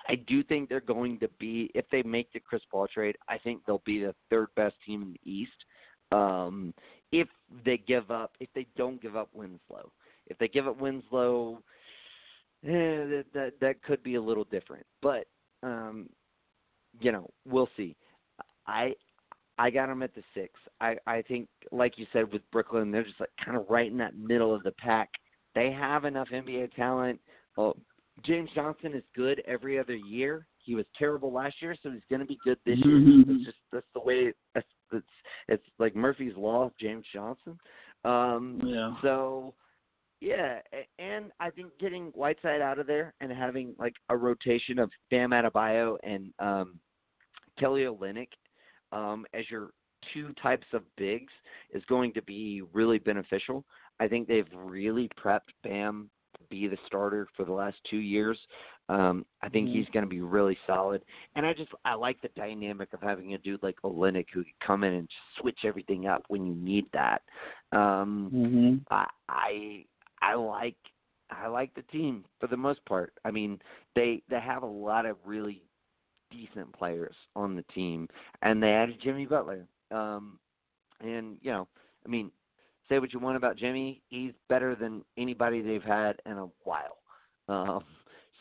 I 0.08 0.16
do 0.16 0.42
think 0.42 0.68
they're 0.68 0.80
going 0.80 1.18
to 1.20 1.28
be 1.38 1.70
if 1.74 1.84
they 1.92 2.02
make 2.02 2.32
the 2.32 2.40
Chris 2.40 2.62
Paul 2.70 2.88
trade, 2.92 3.16
I 3.28 3.38
think 3.38 3.62
they'll 3.66 3.82
be 3.84 4.00
the 4.00 4.14
third 4.28 4.48
best 4.56 4.74
team 4.86 5.02
in 5.02 5.12
the 5.12 5.30
East. 5.30 5.52
Um, 6.12 6.74
if 7.12 7.28
they 7.64 7.78
give 7.78 8.10
up, 8.10 8.32
if 8.40 8.48
they 8.54 8.66
don't 8.76 9.00
give 9.02 9.16
up 9.16 9.28
Winslow, 9.34 9.90
if 10.26 10.38
they 10.38 10.48
give 10.48 10.68
up 10.68 10.78
Winslow, 10.80 11.62
eh, 12.64 12.68
that 12.68 13.24
that, 13.34 13.52
that 13.60 13.82
could 13.82 14.02
be 14.02 14.14
a 14.14 14.22
little 14.22 14.44
different. 14.44 14.86
But 15.02 15.26
um, 15.62 16.08
you 17.00 17.12
know, 17.12 17.28
we'll 17.46 17.68
see. 17.76 17.96
I 18.66 18.94
I 19.58 19.70
got 19.70 19.88
them 19.88 20.02
at 20.02 20.14
the 20.14 20.22
six. 20.34 20.52
I 20.80 20.96
I 21.06 21.22
think, 21.22 21.48
like 21.72 21.98
you 21.98 22.06
said 22.12 22.32
with 22.32 22.42
Brooklyn, 22.50 22.90
they're 22.90 23.04
just 23.04 23.20
like 23.20 23.30
kind 23.44 23.56
of 23.56 23.66
right 23.68 23.90
in 23.90 23.98
that 23.98 24.16
middle 24.16 24.54
of 24.54 24.62
the 24.62 24.72
pack. 24.72 25.10
They 25.54 25.72
have 25.72 26.04
enough 26.04 26.28
NBA 26.32 26.74
talent. 26.74 27.20
Well, 27.56 27.76
James 28.24 28.50
Johnson 28.54 28.94
is 28.94 29.02
good 29.16 29.42
every 29.46 29.78
other 29.78 29.96
year. 29.96 30.46
He 30.58 30.74
was 30.74 30.84
terrible 30.98 31.32
last 31.32 31.56
year, 31.60 31.74
so 31.82 31.90
he's 31.90 32.02
going 32.08 32.20
to 32.20 32.26
be 32.26 32.38
good 32.44 32.58
this 32.64 32.78
year. 32.84 32.98
Mhm. 32.98 33.26
That's 33.26 33.44
just 33.44 33.58
that's 33.72 33.86
the 33.94 34.00
way 34.00 34.32
that's 34.54 34.66
it's 34.92 35.06
it's 35.48 35.66
like 35.78 35.96
Murphy's 35.96 36.36
law 36.36 36.64
of 36.64 36.72
James 36.78 37.04
Johnson. 37.12 37.58
Um, 38.04 38.60
Yeah. 38.64 38.94
So 39.02 39.54
yeah, 40.20 40.58
and 40.98 41.32
I 41.40 41.48
think 41.48 41.70
getting 41.80 42.06
Whiteside 42.08 42.60
out 42.60 42.78
of 42.78 42.86
there 42.86 43.14
and 43.20 43.32
having 43.32 43.74
like 43.78 43.94
a 44.10 44.16
rotation 44.16 44.78
of 44.78 44.90
Bam 45.10 45.30
Adebayo 45.30 45.96
and 46.02 46.32
um, 46.38 46.78
Kelly 47.58 47.82
Olynyk 47.82 48.28
um, 48.92 49.24
as 49.32 49.44
your 49.50 49.70
two 50.12 50.34
types 50.42 50.66
of 50.74 50.82
bigs 50.96 51.32
is 51.72 51.82
going 51.88 52.12
to 52.14 52.22
be 52.22 52.62
really 52.72 52.98
beneficial. 52.98 53.64
I 53.98 54.08
think 54.08 54.28
they've 54.28 54.48
really 54.54 55.08
prepped 55.22 55.52
Bam 55.64 56.10
to 56.36 56.44
be 56.50 56.68
the 56.68 56.78
starter 56.86 57.26
for 57.36 57.44
the 57.44 57.52
last 57.52 57.76
two 57.88 57.98
years. 57.98 58.38
Um, 58.90 59.24
I 59.40 59.48
think 59.48 59.68
Mhm. 59.68 59.72
he's 59.72 59.88
going 59.90 60.04
to 60.04 60.08
be 60.10 60.20
really 60.20 60.58
solid, 60.66 61.04
and 61.36 61.46
I 61.46 61.52
just 61.52 61.70
I 61.84 61.94
like 61.94 62.20
the 62.22 62.28
dynamic 62.30 62.92
of 62.92 63.00
having 63.00 63.34
a 63.34 63.38
dude 63.38 63.62
like 63.62 63.80
Olynyk 63.82 64.26
who 64.32 64.42
can 64.42 64.52
come 64.58 64.82
in 64.82 64.94
and 64.94 65.08
just 65.08 65.40
switch 65.40 65.64
everything 65.64 66.08
up 66.08 66.24
when 66.26 66.44
you 66.44 66.54
need 66.56 66.90
that. 66.92 67.22
Um, 67.70 68.32
Mhm. 68.34 68.80
I 68.90 69.06
I 69.28 69.86
I 70.20 70.34
like 70.34 70.76
I 71.30 71.46
like 71.46 71.72
the 71.74 71.82
team 71.82 72.24
for 72.40 72.48
the 72.48 72.56
most 72.56 72.84
part. 72.84 73.12
I 73.24 73.30
mean, 73.30 73.62
they 73.94 74.22
they 74.28 74.40
have 74.40 74.64
a 74.64 74.66
lot 74.66 75.06
of 75.06 75.16
really 75.24 75.62
decent 76.32 76.72
players 76.72 77.14
on 77.36 77.54
the 77.54 77.62
team, 77.72 78.08
and 78.42 78.60
they 78.60 78.72
added 78.72 79.00
Jimmy 79.00 79.26
Butler. 79.26 79.68
Um, 79.92 80.40
and 81.00 81.38
you 81.42 81.52
know, 81.52 81.68
I 82.04 82.08
mean, 82.08 82.32
say 82.88 82.98
what 82.98 83.12
you 83.12 83.20
want 83.20 83.36
about 83.36 83.56
Jimmy, 83.56 84.02
he's 84.08 84.32
better 84.48 84.74
than 84.74 85.04
anybody 85.16 85.60
they've 85.60 85.80
had 85.80 86.20
in 86.26 86.38
a 86.38 86.48
while. 86.64 86.98
Um, 87.48 87.84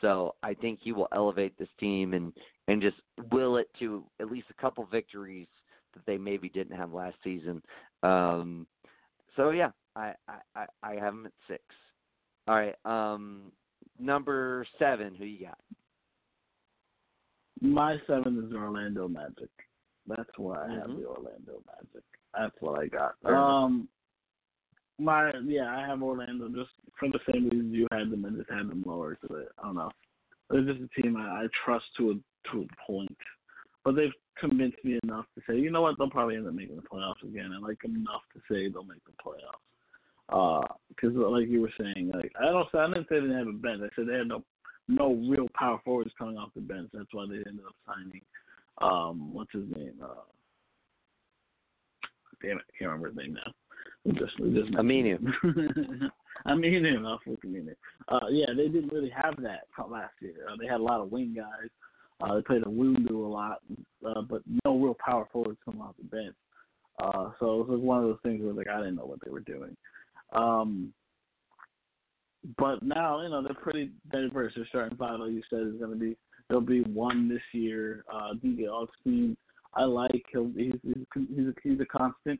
so 0.01 0.35
I 0.43 0.53
think 0.53 0.79
he 0.81 0.91
will 0.91 1.07
elevate 1.13 1.57
this 1.57 1.69
team 1.79 2.13
and 2.13 2.33
and 2.67 2.81
just 2.81 2.97
will 3.31 3.57
it 3.57 3.67
to 3.79 4.03
at 4.19 4.31
least 4.31 4.47
a 4.49 4.61
couple 4.61 4.85
victories 4.85 5.47
that 5.93 6.05
they 6.05 6.17
maybe 6.17 6.49
didn't 6.49 6.77
have 6.77 6.93
last 6.93 7.17
season. 7.23 7.61
Um, 8.03 8.67
so 9.35 9.49
yeah, 9.51 9.71
I, 9.95 10.13
I 10.55 10.65
I 10.83 10.93
have 10.95 11.13
him 11.13 11.25
at 11.25 11.31
six. 11.47 11.63
All 12.47 12.55
right, 12.55 12.75
um, 12.85 13.51
number 13.99 14.65
seven. 14.77 15.15
Who 15.15 15.25
you 15.25 15.47
got? 15.47 15.59
My 17.61 17.97
seven 18.07 18.43
is 18.47 18.53
Orlando 18.53 19.07
Magic. 19.07 19.49
That's 20.07 20.37
why 20.37 20.65
I 20.65 20.71
have 20.71 20.89
Mhm. 20.89 20.97
the 20.97 21.05
Orlando 21.05 21.61
Magic. 21.67 22.03
That's 22.37 22.55
what 22.61 22.79
I 22.79 22.87
got. 22.87 23.15
Um, 23.25 23.89
my 24.99 25.31
yeah, 25.45 25.73
I 25.75 25.87
have 25.87 26.01
Orlando 26.03 26.47
just 26.49 26.71
for 26.99 27.09
the 27.09 27.19
same 27.31 27.49
reasons 27.49 27.73
you 27.73 27.87
had 27.91 28.09
them. 28.11 28.25
I 28.25 28.37
just 28.37 28.49
had 28.49 28.69
them 28.69 28.83
lower 28.85 29.15
to 29.15 29.35
it. 29.35 29.49
I 29.57 29.65
don't 29.65 29.75
know. 29.75 29.91
They're 30.49 30.63
just 30.63 30.81
a 30.81 31.01
team 31.01 31.15
I, 31.15 31.43
I 31.43 31.47
trust 31.65 31.85
to 31.97 32.11
a 32.11 32.13
to 32.51 32.61
a 32.61 32.85
point, 32.85 33.17
but 33.83 33.95
they've 33.95 34.13
convinced 34.39 34.77
me 34.83 34.99
enough 35.03 35.25
to 35.35 35.41
say, 35.47 35.59
you 35.59 35.69
know 35.71 35.81
what, 35.81 35.95
they'll 35.97 36.09
probably 36.09 36.35
end 36.35 36.47
up 36.47 36.53
making 36.53 36.75
the 36.75 36.81
playoffs 36.81 37.23
again. 37.23 37.51
I 37.55 37.59
like 37.59 37.81
them 37.81 37.95
enough 37.95 38.21
to 38.33 38.39
say 38.49 38.69
they'll 38.69 38.83
make 38.83 39.03
the 39.05 39.11
playoffs. 39.23 40.63
Because 40.89 41.15
like 41.15 41.47
you 41.47 41.61
were 41.61 41.73
saying, 41.79 42.11
like 42.13 42.31
I 42.39 42.45
don't 42.45 42.67
say 42.71 42.79
I 42.79 42.87
didn't 42.87 43.07
say 43.09 43.15
they 43.15 43.21
didn't 43.21 43.37
have 43.37 43.47
a 43.47 43.53
bench. 43.53 43.81
I 43.83 43.95
said 43.95 44.07
they 44.07 44.17
had 44.17 44.27
no 44.27 44.43
no 44.87 45.13
real 45.29 45.47
power 45.53 45.79
forwards 45.85 46.11
coming 46.17 46.37
off 46.37 46.49
the 46.55 46.61
bench. 46.61 46.89
That's 46.93 47.13
why 47.13 47.25
they 47.29 47.37
ended 47.37 47.65
up 47.67 47.75
signing 47.87 48.21
um 48.81 49.33
what's 49.33 49.51
his 49.51 49.65
name? 49.75 49.93
Uh 50.01 50.25
damn 52.41 52.57
it, 52.57 52.63
I 52.69 52.73
can't 52.77 52.91
remember 52.91 53.09
his 53.09 53.17
name 53.17 53.33
now. 53.33 53.51
We 54.05 54.13
just 54.13 54.39
we 54.39 54.53
just 54.53 54.71
Aminu. 54.73 55.19
Aminu, 56.47 56.97
enough 56.97 57.19
with 57.27 57.39
Aminu. 57.41 57.75
Uh 58.07 58.27
yeah, 58.29 58.47
they 58.55 58.67
didn't 58.67 58.93
really 58.93 59.11
have 59.11 59.35
that 59.41 59.67
last 59.89 60.13
year. 60.21 60.47
Uh, 60.49 60.55
they 60.59 60.67
had 60.67 60.79
a 60.79 60.83
lot 60.83 61.01
of 61.01 61.11
wing 61.11 61.35
guys. 61.35 61.69
Uh 62.21 62.35
they 62.35 62.41
played 62.41 62.63
a 62.63 62.65
Iwundu 62.65 63.11
a 63.11 63.13
lot, 63.13 63.61
uh, 64.05 64.21
but 64.21 64.41
no 64.65 64.77
real 64.77 64.95
power 65.05 65.27
forwards 65.31 65.59
coming 65.65 65.81
off 65.81 65.95
the 65.97 66.05
bench. 66.05 66.35
Uh 67.03 67.31
so 67.39 67.61
it 67.61 67.67
was 67.67 67.81
one 67.81 68.03
of 68.03 68.09
those 68.09 68.19
things 68.23 68.43
where 68.43 68.53
like 68.53 68.67
I 68.67 68.77
didn't 68.77 68.95
know 68.95 69.05
what 69.05 69.19
they 69.23 69.31
were 69.31 69.41
doing. 69.41 69.75
Um 70.33 70.93
but 72.57 72.81
now, 72.83 73.21
you 73.21 73.29
know, 73.29 73.43
they're 73.43 73.53
pretty 73.53 73.91
diverse. 74.11 74.53
Their 74.55 74.65
starting 74.67 74.97
five, 74.97 75.19
like 75.19 75.31
you 75.31 75.43
said, 75.49 75.61
is 75.61 75.79
going 75.79 75.91
to 75.91 75.97
be 75.97 76.15
there'll 76.47 76.61
be 76.61 76.81
one 76.81 77.29
this 77.29 77.41
year. 77.53 78.03
Uh, 78.11 78.33
DJ 78.43 78.67
Augustin, 78.67 79.37
I 79.73 79.83
like. 79.83 80.23
He'll 80.31 80.51
he's 80.55 80.73
he's 80.83 81.05
he's 81.13 81.47
a, 81.47 81.53
he's 81.63 81.79
a 81.79 81.85
constant. 81.85 82.39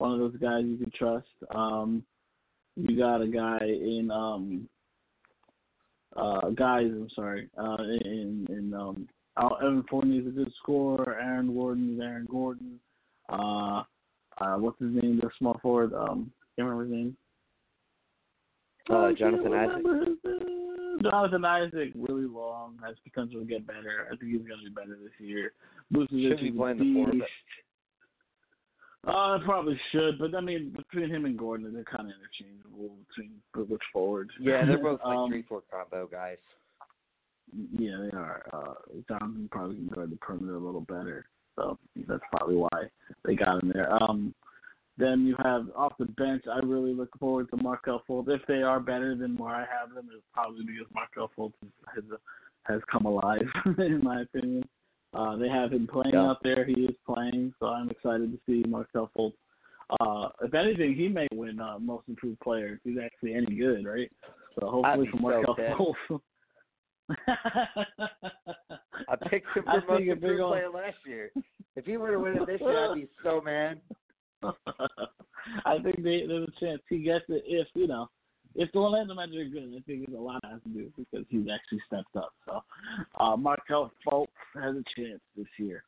One 0.00 0.12
of 0.12 0.18
those 0.18 0.36
guys 0.40 0.64
you 0.64 0.78
can 0.78 0.90
trust. 0.96 1.26
Um, 1.54 2.02
you 2.74 2.96
got 2.96 3.20
a 3.20 3.26
guy 3.26 3.58
in 3.60 4.10
um, 4.10 4.66
uh, 6.16 6.48
guys. 6.56 6.86
I'm 6.86 7.10
sorry. 7.14 7.50
Uh, 7.58 7.76
in 8.02 8.46
in 8.48 8.72
um, 8.72 9.06
Al- 9.36 9.58
Evan 9.60 9.84
Fournier 9.90 10.22
is 10.22 10.26
a 10.26 10.30
good 10.30 10.50
scorer. 10.62 11.18
Aaron 11.20 11.52
Gordon 11.54 11.96
is 11.96 12.00
Aaron 12.00 12.26
Gordon. 12.30 12.80
Uh, 13.28 13.82
uh, 14.40 14.56
what's 14.56 14.80
his 14.80 14.94
name? 14.94 15.20
The 15.22 15.28
small 15.38 15.58
forward. 15.60 15.92
Um, 15.92 16.32
can't 16.56 16.66
remember 16.66 16.84
his 16.84 16.92
name. 16.92 17.16
Uh, 18.88 19.12
Jonathan 19.12 19.52
can't 19.52 19.70
Isaac. 19.70 19.84
remember 19.84 20.04
his 20.06 20.16
name. 20.24 20.98
Jonathan 21.02 21.44
Isaac, 21.44 21.90
really 21.94 22.26
long, 22.26 22.78
has 22.82 22.96
potential 23.04 23.40
to 23.40 23.46
get 23.46 23.66
better. 23.66 24.06
I 24.10 24.16
think 24.16 24.32
he's 24.32 24.48
going 24.48 24.60
to 24.64 24.70
be 24.70 24.74
better 24.74 24.96
this 25.02 25.12
year. 25.18 25.52
Vucevic 25.92 26.38
Should 26.38 26.40
be 26.40 26.50
playing 26.52 26.78
the 26.78 26.94
four, 26.94 27.12
Uh, 29.06 29.38
probably 29.44 29.80
should, 29.92 30.18
but 30.18 30.34
I 30.34 30.40
mean, 30.40 30.76
between 30.76 31.08
him 31.08 31.24
and 31.24 31.38
Gordon, 31.38 31.72
they're 31.72 31.84
kind 31.84 32.10
of 32.10 32.14
interchangeable 32.20 32.96
between 33.08 33.68
which 33.68 33.82
forward. 33.92 34.30
Yeah, 34.38 34.64
they're 34.66 34.78
both 34.82 35.00
like 35.04 35.16
um, 35.16 35.30
three 35.30 35.42
four 35.42 35.62
combo 35.70 36.06
guys. 36.06 36.36
Yeah, 37.72 37.96
they 38.02 38.16
are. 38.16 38.42
Uh, 38.52 38.74
Jonathan 39.08 39.48
probably 39.50 39.76
can 39.76 39.88
guard 39.88 40.10
the 40.12 40.16
perimeter 40.16 40.56
a 40.56 40.58
little 40.58 40.82
better, 40.82 41.24
so 41.56 41.78
that's 42.06 42.22
probably 42.30 42.56
why 42.56 42.90
they 43.24 43.34
got 43.34 43.62
him 43.62 43.72
there. 43.74 43.90
Um, 44.02 44.34
then 44.98 45.26
you 45.26 45.34
have 45.42 45.68
off 45.74 45.94
the 45.98 46.04
bench. 46.04 46.44
I 46.52 46.58
really 46.58 46.92
look 46.92 47.08
forward 47.18 47.48
to 47.50 47.62
Markelle 47.62 48.02
Fultz. 48.06 48.28
If 48.28 48.42
they 48.46 48.62
are 48.62 48.80
better 48.80 49.16
than 49.16 49.36
where 49.38 49.54
I 49.54 49.60
have 49.60 49.94
them, 49.94 50.08
it's 50.14 50.22
probably 50.34 50.64
because 50.66 50.92
Markelle 50.94 51.30
Fultz 51.36 51.54
has 51.94 52.04
has 52.64 52.82
come 52.92 53.06
alive, 53.06 53.46
in 53.78 54.02
my 54.04 54.22
opinion. 54.22 54.68
Uh, 55.12 55.36
they 55.36 55.48
have 55.48 55.72
him 55.72 55.86
playing 55.86 56.14
Yeah. 56.14 56.30
out 56.30 56.42
there. 56.42 56.64
He 56.64 56.84
is 56.84 56.94
playing, 57.06 57.52
so 57.58 57.66
I'm 57.66 57.90
excited 57.90 58.30
to 58.32 58.38
see 58.46 58.62
Markelle 58.68 59.10
Fultz. 59.16 59.34
Uh, 60.00 60.28
if 60.42 60.54
anything, 60.54 60.94
he 60.94 61.08
may 61.08 61.26
win 61.32 61.58
uh, 61.60 61.78
Most 61.80 62.04
Improved 62.08 62.38
Player. 62.40 62.74
if 62.74 62.80
He's 62.84 62.96
actually 63.02 63.34
any 63.34 63.56
good, 63.56 63.84
right? 63.84 64.10
So 64.58 64.68
hopefully 64.70 65.08
for 65.10 65.16
so 65.16 65.22
Markelle 65.22 65.54
pissed. 65.56 65.78
Fultz. 66.08 66.20
I 69.08 69.16
picked 69.28 69.48
him 69.56 69.64
for 69.64 69.82
most 69.88 70.02
improved 70.02 70.20
going- 70.38 70.52
player 70.52 70.70
last 70.70 70.96
year. 71.06 71.30
If 71.76 71.84
he 71.86 71.96
were 71.96 72.10
to 72.12 72.18
win 72.20 72.36
it 72.36 72.46
this 72.46 72.60
year, 72.60 72.90
I'd 72.90 72.94
be 72.94 73.08
so 73.24 73.40
mad. 73.40 73.80
I 75.64 75.78
think 75.82 76.02
they, 76.02 76.24
there's 76.26 76.48
a 76.48 76.60
chance 76.64 76.80
he 76.88 76.98
gets 77.02 77.24
it 77.28 77.42
if 77.46 77.66
you 77.74 77.86
know 77.86 78.08
if 78.54 78.70
the 78.72 78.78
Orlando 78.78 79.14
Magic 79.14 79.36
are 79.38 79.44
good. 79.48 79.68
I 79.76 79.80
think 79.86 80.06
there's 80.06 80.18
a 80.18 80.20
lot 80.20 80.40
has 80.44 80.60
to 80.62 80.68
do 80.68 80.90
because 80.96 81.24
he's 81.28 81.46
actually 81.52 81.80
stepped 81.86 82.16
up. 82.16 82.32
So 82.46 82.60
uh, 83.18 83.36
Markelle 83.36 83.92
Fultz 84.06 84.26
has 84.54 84.74
a 84.76 84.84
chance 84.96 85.20
this 85.36 85.46
year. 85.58 85.84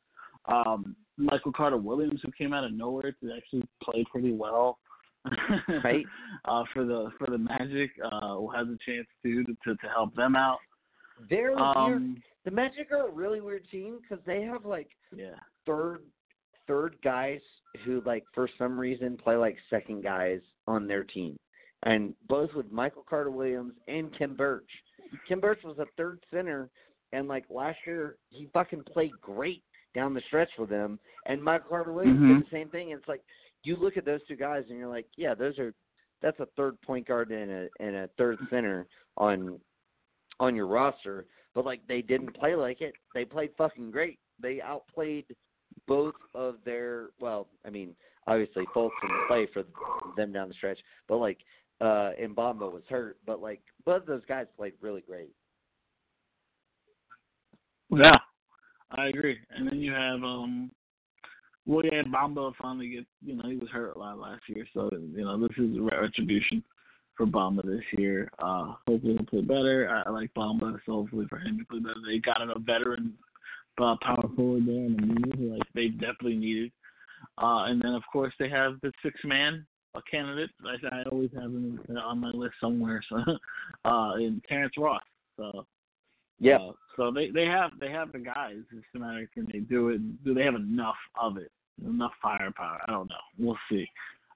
Um, 0.46 0.96
Michael 1.16 1.52
Carter 1.52 1.76
Williams, 1.76 2.20
who 2.24 2.32
came 2.32 2.52
out 2.52 2.64
of 2.64 2.72
nowhere 2.72 3.12
to 3.22 3.32
actually 3.36 3.62
play 3.82 4.04
pretty 4.10 4.32
well, 4.32 4.78
Right. 5.84 6.04
uh, 6.46 6.64
for 6.72 6.84
the 6.84 7.10
for 7.18 7.30
the 7.30 7.38
Magic, 7.38 7.90
uh, 8.04 8.38
has 8.54 8.66
a 8.66 8.78
chance 8.84 9.06
too 9.22 9.44
to 9.44 9.52
to, 9.64 9.74
to 9.76 9.86
help 9.94 10.14
them 10.16 10.34
out. 10.36 10.58
They're. 11.30 11.56
Um, 11.58 12.20
The 12.44 12.50
Magic 12.50 12.90
are 12.90 13.08
a 13.08 13.12
really 13.12 13.40
weird 13.40 13.68
team 13.70 13.98
because 14.02 14.24
they 14.26 14.42
have 14.42 14.64
like 14.64 14.88
yeah, 15.14 15.36
third 15.64 16.00
third 16.66 16.96
guys 17.04 17.40
who 17.84 18.02
like 18.04 18.24
for 18.34 18.48
some 18.58 18.76
reason 18.78 19.16
play 19.16 19.36
like 19.36 19.56
second 19.70 20.02
guys 20.02 20.40
on 20.66 20.88
their 20.88 21.04
team. 21.04 21.36
And 21.84 22.14
both 22.28 22.50
with 22.54 22.70
Michael 22.70 23.04
Carter 23.08 23.30
Williams 23.30 23.74
and 23.88 24.16
Khem 24.16 24.36
Birch. 24.36 24.68
Khem 25.28 25.40
Birch 25.40 25.60
was 25.64 25.78
a 25.78 25.86
third 25.96 26.20
center 26.32 26.70
and 27.12 27.28
like 27.28 27.44
last 27.50 27.78
year 27.86 28.16
he 28.30 28.48
fucking 28.54 28.84
played 28.92 29.10
great 29.20 29.62
down 29.94 30.14
the 30.14 30.22
stretch 30.28 30.48
for 30.56 30.66
them 30.66 30.98
and 31.26 31.42
Michael 31.42 31.68
Carter 31.68 31.92
Williams 31.92 32.20
Mhm. 32.20 32.38
did 32.38 32.46
the 32.46 32.50
same 32.50 32.68
thing. 32.70 32.90
It's 32.90 33.06
like 33.08 33.22
you 33.64 33.76
look 33.76 33.96
at 33.96 34.04
those 34.04 34.24
two 34.26 34.36
guys 34.36 34.64
and 34.68 34.78
you're 34.78 34.88
like, 34.88 35.06
Yeah, 35.16 35.34
those 35.34 35.58
are 35.58 35.74
that's 36.20 36.38
a 36.40 36.46
third 36.56 36.80
point 36.82 37.06
guard 37.06 37.30
and 37.32 37.50
a 37.50 37.68
and 37.80 37.96
a 37.96 38.08
third 38.16 38.38
center 38.48 38.86
on 39.16 39.60
on 40.40 40.54
your 40.56 40.66
roster. 40.68 41.26
But 41.54 41.64
like 41.66 41.86
they 41.88 42.00
didn't 42.00 42.32
play 42.34 42.54
like 42.54 42.80
it. 42.80 42.94
They 43.14 43.24
played 43.24 43.50
fucking 43.58 43.90
great. 43.90 44.18
They 44.40 44.60
outplayed 44.62 45.26
both 45.86 46.14
of 46.34 46.56
their 46.64 47.08
well, 47.20 47.48
I 47.66 47.70
mean, 47.70 47.94
obviously 48.26 48.64
Fultz 48.74 48.92
didn't 49.02 49.26
play 49.26 49.46
for 49.52 49.64
them 50.16 50.32
down 50.32 50.48
the 50.48 50.54
stretch, 50.54 50.78
but 51.08 51.16
like 51.16 51.38
uh 51.82 52.10
and 52.20 52.36
Bamba 52.36 52.72
was 52.72 52.82
hurt, 52.88 53.18
but 53.26 53.42
like 53.42 53.60
both 53.84 54.06
those 54.06 54.22
guys 54.28 54.46
played 54.56 54.74
really 54.80 55.02
great. 55.02 55.32
Yeah, 57.90 58.10
I 58.90 59.08
agree. 59.08 59.38
And 59.50 59.68
then 59.68 59.80
you 59.80 59.92
have 59.92 60.22
um, 60.22 60.70
well, 61.66 61.84
yeah, 61.84 62.02
Bamba 62.02 62.52
finally 62.60 62.88
get 62.88 63.06
you 63.24 63.36
know 63.36 63.48
he 63.48 63.56
was 63.56 63.68
hurt 63.70 63.96
a 63.96 63.98
lot 63.98 64.18
last 64.18 64.42
year, 64.48 64.66
so 64.74 64.90
you 64.92 65.24
know 65.24 65.40
this 65.40 65.56
is 65.58 65.78
retribution 65.78 66.62
for 67.16 67.26
Bamba 67.26 67.64
this 67.64 67.84
year. 67.98 68.30
Uh, 68.38 68.74
hopefully 68.86 69.14
he'll 69.14 69.26
play 69.26 69.40
better. 69.42 69.88
I, 70.06 70.10
like 70.10 70.32
Bamba, 70.34 70.78
so 70.86 70.92
hopefully 70.92 71.26
for 71.28 71.38
him 71.38 71.58
to 71.58 71.64
play 71.66 71.80
better. 71.80 72.00
They 72.06 72.18
got 72.18 72.40
a 72.40 72.58
veteran 72.58 73.14
uh, 73.78 73.96
power 74.02 74.28
forward 74.34 74.66
there, 74.66 74.86
and 74.86 75.00
Aminu, 75.00 75.38
who 75.38 75.52
like 75.52 75.68
they 75.74 75.88
definitely 75.88 76.36
needed. 76.36 76.72
Uh, 77.38 77.64
and 77.66 77.80
then 77.80 77.92
of 77.92 78.02
course 78.12 78.32
they 78.38 78.48
have 78.48 78.80
the 78.82 78.92
six 79.02 79.20
man 79.24 79.64
a 79.94 80.02
candidate. 80.10 80.50
I, 80.64 80.96
I 80.96 81.02
always 81.10 81.30
have 81.34 81.44
him 81.50 81.78
on 82.02 82.18
my 82.18 82.30
list 82.30 82.54
somewhere. 82.60 83.02
So, 83.08 83.16
uh, 83.84 84.14
in 84.16 84.42
Terrence 84.48 84.74
Ross. 84.78 85.02
So 85.36 85.66
Yeah. 86.38 86.56
uh, 86.56 86.72
so 86.96 87.10
they 87.10 87.30
they 87.30 87.44
have 87.46 87.72
they 87.80 87.90
have 87.90 88.12
the 88.12 88.18
guys. 88.18 88.56
It's 88.72 88.86
a 88.94 88.98
matter 88.98 89.22
of 89.22 89.30
can 89.32 89.48
they 89.52 89.60
do 89.60 89.88
it? 89.90 90.24
Do 90.24 90.34
they 90.34 90.44
have 90.44 90.54
enough 90.54 90.96
of 91.20 91.36
it? 91.36 91.50
Enough 91.86 92.12
firepower? 92.22 92.80
I 92.86 92.90
don't 92.92 93.08
know. 93.08 93.16
We'll 93.38 93.58
see. 93.70 93.86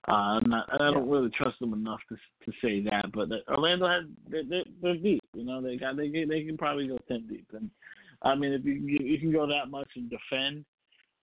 Uh, 0.09 0.39
I'm 0.39 0.49
not, 0.49 0.69
I 0.73 0.91
don't 0.93 1.09
really 1.09 1.31
trust 1.31 1.59
them 1.59 1.73
enough 1.73 2.01
to 2.09 2.17
to 2.17 2.57
say 2.63 2.81
that. 2.85 3.13
But 3.13 3.29
the, 3.29 3.39
Orlando 3.49 3.89
has 3.89 4.05
they, 4.31 4.43
they, 4.43 4.65
they're 4.83 4.97
deep. 4.97 5.23
You 5.35 5.45
know 5.45 5.61
they 5.61 5.77
got 5.77 5.97
they 5.97 6.09
can- 6.11 6.29
they 6.29 6.45
can 6.45 6.57
probably 6.57 6.87
go 6.89 6.99
ten 7.09 7.27
deep. 7.29 7.47
And 7.53 7.71
I 8.23 8.35
mean 8.35 8.53
if 8.53 8.65
you 8.65 8.75
you, 8.75 8.99
you 9.05 9.19
can 9.19 9.33
go 9.33 9.47
that 9.47 9.71
much 9.71 9.89
and 9.97 10.09
defend 10.11 10.65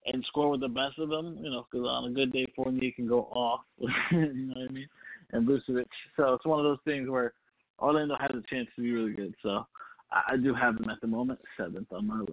and 0.06 0.24
score 0.26 0.50
with 0.50 0.60
the 0.60 0.68
best 0.68 0.98
of 0.98 1.08
them, 1.08 1.38
you 1.40 1.50
know, 1.50 1.66
because 1.70 1.86
on 1.86 2.10
a 2.10 2.10
good 2.10 2.32
day 2.32 2.46
Fournier 2.54 2.92
can 2.92 3.08
go 3.08 3.22
off. 3.32 3.60
you 3.78 4.18
know 4.20 4.54
what 4.54 4.70
I 4.70 4.72
mean? 4.72 4.88
And 5.32 5.48
Vucevic. 5.48 5.86
So 6.16 6.34
it's 6.34 6.44
one 6.44 6.58
of 6.58 6.64
those 6.64 6.78
things 6.84 7.08
where 7.08 7.32
Orlando 7.78 8.16
has 8.20 8.30
a 8.30 8.54
chance 8.54 8.68
to 8.76 8.82
be 8.82 8.92
really 8.92 9.12
good. 9.12 9.34
So 9.42 9.66
I 10.10 10.32
I 10.32 10.36
do 10.36 10.54
have 10.54 10.76
them 10.76 10.90
at 10.90 11.00
the 11.00 11.06
moment 11.06 11.40
seventh 11.56 11.92
on 11.92 12.06
my 12.06 12.20
list. 12.20 12.32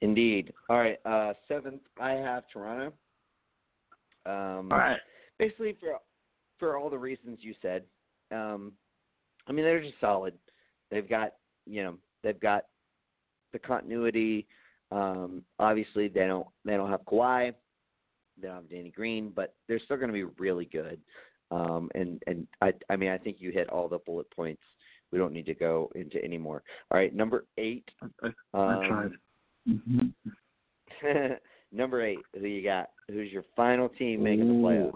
Indeed. 0.00 0.52
All 0.68 0.78
right, 0.78 0.98
uh 1.04 1.34
seventh 1.48 1.82
I 2.00 2.12
have 2.12 2.44
Toronto. 2.52 2.92
Um 4.26 4.70
All 4.70 4.78
right. 4.78 4.98
basically 5.38 5.76
for 5.80 5.98
for 6.58 6.78
all 6.78 6.90
the 6.90 6.98
reasons 6.98 7.38
you 7.40 7.54
said. 7.60 7.84
Um, 8.30 8.72
I 9.46 9.52
mean, 9.52 9.64
they're 9.64 9.82
just 9.82 10.00
solid. 10.00 10.34
They've 10.90 11.08
got 11.08 11.34
you 11.66 11.82
know 11.82 11.96
they've 12.22 12.40
got 12.40 12.64
the 13.52 13.58
continuity. 13.58 14.46
Um, 14.92 15.42
obviously, 15.58 16.08
they 16.08 16.26
don't 16.26 16.46
they 16.64 16.76
don't 16.76 16.90
have 16.90 17.04
Kawhi, 17.04 17.52
they 18.40 18.46
don't 18.48 18.56
have 18.56 18.70
Danny 18.70 18.90
Green, 18.90 19.32
but 19.34 19.54
they're 19.68 19.80
still 19.80 19.96
going 19.96 20.08
to 20.08 20.12
be 20.12 20.24
really 20.38 20.66
good. 20.66 21.00
Um, 21.50 21.90
and 21.94 22.22
and 22.26 22.46
I 22.62 22.72
I 22.90 22.96
mean 22.96 23.10
I 23.10 23.18
think 23.18 23.36
you 23.40 23.50
hit 23.50 23.68
all 23.70 23.88
the 23.88 23.98
bullet 23.98 24.30
points. 24.34 24.62
We 25.12 25.18
don't 25.18 25.32
need 25.32 25.46
to 25.46 25.54
go 25.54 25.90
into 25.94 26.22
any 26.24 26.38
more. 26.38 26.62
All 26.90 26.98
right, 26.98 27.14
number 27.14 27.44
eight. 27.58 27.88
I, 28.22 28.28
I 28.54 28.74
Um, 28.74 28.84
tried. 28.88 29.10
Mm-hmm. 29.68 31.32
number 31.76 32.04
eight. 32.04 32.18
Who 32.38 32.46
you 32.46 32.62
got? 32.64 32.90
Who's 33.08 33.30
your 33.30 33.44
final 33.54 33.88
team 33.90 34.22
making 34.22 34.48
the 34.48 34.54
playoffs? 34.68 34.92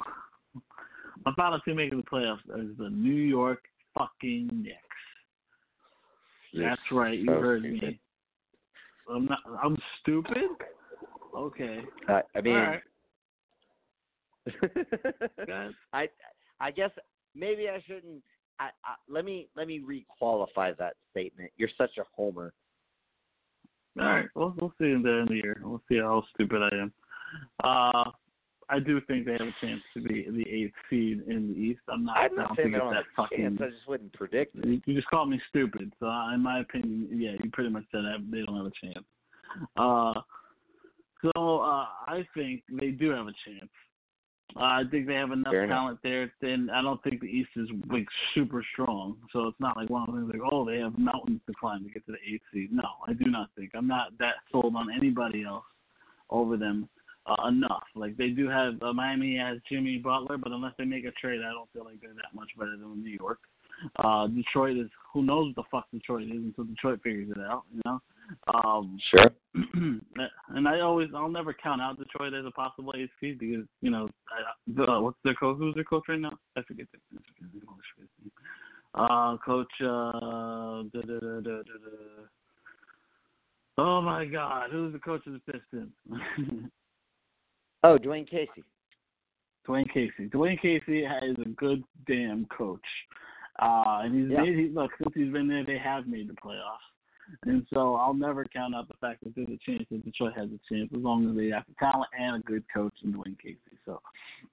Ooh. 0.57 0.63
My 1.27 1.33
final 1.37 1.61
team 1.61 1.77
making 1.77 1.99
the 1.99 2.05
playoffs 2.05 2.45
is 2.59 2.77
the 2.79 2.89
New 2.91 3.13
York 3.15 3.61
fucking 3.97 4.49
Knicks. 4.63 4.77
You're 6.53 6.69
That's 6.69 6.81
right. 6.93 7.19
You 7.19 7.27
so 7.27 7.41
heard 7.41 7.63
stupid. 7.63 7.83
me. 7.83 8.01
I'm 9.11 9.25
not. 9.27 9.39
I'm 9.63 9.77
stupid. 10.01 10.37
Okay. 11.37 11.81
Uh, 12.09 12.21
I 12.35 12.41
mean, 12.41 12.55
All 12.57 12.63
right. 12.63 12.83
I 15.93 16.09
I 16.61 16.71
guess 16.71 16.91
maybe 17.35 17.69
I 17.69 17.83
shouldn't. 17.87 18.23
I, 18.61 18.67
I, 18.85 18.95
let 19.09 19.25
me 19.25 19.49
let 19.57 19.67
me 19.67 19.81
requalify 19.81 20.77
that 20.79 20.95
statement. 21.11 21.51
You're 21.57 21.69
such 21.79 21.97
a 21.99 22.05
homer. 22.15 22.53
All 24.01 24.07
right. 24.07 24.27
We'll 24.35 24.55
we'll 24.61 24.73
see 24.81 24.87
in 24.87 25.03
the 25.03 25.11
end 25.11 25.23
of 25.23 25.29
the 25.29 25.37
year. 25.37 25.61
We'll 25.63 25.83
see 25.89 25.99
how 25.99 26.25
stupid 26.35 26.63
I 26.63 26.77
am. 26.77 26.93
Uh, 27.63 28.11
I 28.71 28.79
do 28.79 29.01
think 29.03 29.25
they 29.25 29.33
have 29.33 29.41
a 29.41 29.67
chance 29.67 29.81
to 29.95 30.01
be 30.01 30.27
the 30.31 30.47
eighth 30.51 30.75
seed 30.91 31.23
in 31.27 31.49
the 31.49 31.59
East. 31.59 31.81
I'm 31.89 32.05
not. 32.05 32.19
I'm 32.19 32.37
not 32.37 32.57
saying 32.57 32.73
they 32.73 32.79
don't 32.79 32.91
that 32.93 32.97
have 32.97 33.05
a 33.17 33.23
fucking. 33.23 33.39
chance. 33.39 33.59
I 33.63 33.71
just 33.71 33.89
wouldn't 33.89 34.13
predict 34.13 34.57
it. 34.57 34.83
You 34.85 34.95
just 34.95 35.09
called 35.09 35.31
me 35.31 35.41
stupid. 35.49 35.93
So 36.01 36.07
in 36.35 36.43
my 36.43 36.61
opinion, 36.61 37.09
yeah, 37.13 37.33
you 37.43 37.51
pretty 37.51 37.71
much 37.71 37.85
said 37.91 38.03
that 38.03 38.27
they 38.31 38.43
don't 38.43 38.57
have 38.57 38.67
a 38.67 38.87
chance. 38.87 39.07
Uh, 39.77 40.21
so 41.23 41.61
uh, 41.61 41.87
I 42.07 42.27
think 42.35 42.63
they 42.71 42.91
do 42.91 43.11
have 43.11 43.27
a 43.27 43.35
chance. 43.47 43.71
Uh, 44.57 44.61
I 44.61 44.83
think 44.91 45.07
they 45.07 45.15
have 45.15 45.31
enough 45.31 45.53
Fair 45.53 45.65
enough. 45.65 45.77
talent 45.77 45.99
there. 46.03 46.33
Then 46.41 46.69
I 46.73 46.83
don't 46.83 47.03
think 47.03 47.21
the 47.21 47.27
East 47.27 47.51
is 47.57 47.69
like 47.91 48.07
super 48.35 48.65
strong. 48.73 49.17
So 49.33 49.47
it's 49.47 49.61
not 49.61 49.77
like 49.77 49.91
one 49.91 50.09
of 50.09 50.15
those 50.15 50.31
like, 50.31 50.43
oh, 50.53 50.65
they 50.65 50.79
have 50.79 50.99
mountains 50.99 51.41
to 51.47 51.55
climb 51.59 51.85
to 51.85 51.91
get 51.91 52.05
to 52.07 52.13
the 52.13 52.19
eighth 52.35 52.43
seed. 52.53 52.71
No, 52.73 52.89
I 53.07 53.13
do 53.13 53.31
not 53.31 53.51
think. 53.57 53.71
I'm 53.75 53.87
not 53.87 54.17
that 54.19 54.35
sold 54.53 54.75
on 54.77 54.89
anybody 54.95 55.45
else 55.45 55.65
over 56.31 56.57
them 56.57 56.89
uh, 57.29 57.49
enough. 57.49 57.85
Like 57.95 58.17
they 58.17 58.29
do 58.29 58.49
have 58.49 58.75
uh, 58.83 58.93
Miami 58.93 59.37
has 59.37 59.59
Jimmy 59.71 59.99
Butler, 59.99 60.39
but 60.39 60.53
unless 60.53 60.73
they 60.79 60.85
make 60.85 61.05
a 61.05 61.11
trade, 61.13 61.41
I 61.41 61.53
don't 61.53 61.71
feel 61.73 61.85
like 61.85 62.01
they're 62.01 62.15
that 62.15 62.35
much 62.35 62.51
better 62.59 62.73
than 62.73 63.03
New 63.03 63.17
York. 63.21 63.39
Uh, 63.97 64.27
Detroit 64.27 64.77
is 64.77 64.89
who 65.13 65.23
knows 65.23 65.55
what 65.55 65.57
the 65.57 65.63
fuck 65.71 65.87
Detroit 65.93 66.25
is 66.25 66.31
until 66.33 66.65
Detroit 66.65 67.01
figures 67.03 67.31
it 67.31 67.41
out, 67.41 67.63
you 67.73 67.81
know. 67.85 68.01
Um, 68.53 68.99
Sure. 69.11 69.27
and 70.49 70.69
I 70.69 70.81
always 70.81 71.09
I'll 71.15 71.31
never 71.31 71.55
count 71.55 71.81
out 71.81 71.99
Detroit 71.99 72.35
as 72.35 72.45
a 72.45 72.51
possible 72.51 72.93
eighth 72.97 73.11
because 73.21 73.65
you 73.81 73.91
know 73.91 74.09
I, 74.31 74.53
the, 74.67 75.01
what's 75.01 75.17
their 75.25 75.35
coach? 75.35 75.59
Who's 75.59 75.75
their 75.75 75.85
coach 75.85 76.05
right 76.09 76.21
now? 76.21 76.39
I 76.57 76.63
forget 76.63 76.87
their, 76.93 77.01
I 77.19 77.23
forget 77.35 77.53
their 77.53 77.63
coach. 77.63 77.85
Uh, 78.95 79.37
coach. 79.45 79.73
Uh, 79.81 80.83
da, 80.93 81.01
da, 81.07 81.21
da, 81.21 81.41
da, 81.41 81.57
da, 81.63 81.77
da. 81.85 82.25
Oh 83.79 84.01
my 84.03 84.25
God, 84.25 84.71
who's 84.73 84.93
the 84.93 84.99
coach 84.99 85.23
of 85.27 85.35
the 85.35 85.53
Pistons? 85.53 85.93
Oh, 87.85 87.97
Dwane 87.99 88.29
Casey. 88.29 88.65
Dwane 89.67 89.89
Casey. 89.93 90.29
Dwane 90.29 90.61
Casey 90.61 91.05
is 91.05 91.37
a 91.39 91.49
good 91.57 91.85
damn 92.07 92.47
coach. 92.47 92.81
Uh, 93.61 94.01
and 94.05 94.15
he's 94.15 94.31
Yeah. 94.31 94.43
made, 94.43 94.57
he, 94.57 94.69
look, 94.69 94.91
since 94.99 95.15
he's 95.15 95.33
been 95.33 95.49
there, 95.49 95.65
they 95.65 95.79
have 95.79 96.07
made 96.07 96.29
the 96.29 96.35
playoffs. 96.35 96.79
And 97.43 97.67
so 97.73 97.95
I'll 97.97 98.15
never 98.15 98.45
count 98.47 98.75
out 98.75 98.89
the 98.89 98.95
fact 98.95 99.23
that 99.23 99.35
there's 99.35 99.49
a 99.49 99.59
chance 99.59 99.85
that 99.91 100.03
Detroit 100.05 100.33
has 100.35 100.49
a 100.51 100.59
chance 100.73 100.91
as 100.95 101.03
long 101.03 101.29
as 101.29 101.37
they 101.37 101.49
have 101.49 101.65
the 101.69 101.75
talent 101.79 102.09
and 102.19 102.37
a 102.37 102.47
good 102.47 102.65
coach 102.73 102.95
in 103.05 103.13
Dwane 103.13 103.39
Casey. 103.39 103.59
So, 103.85 104.01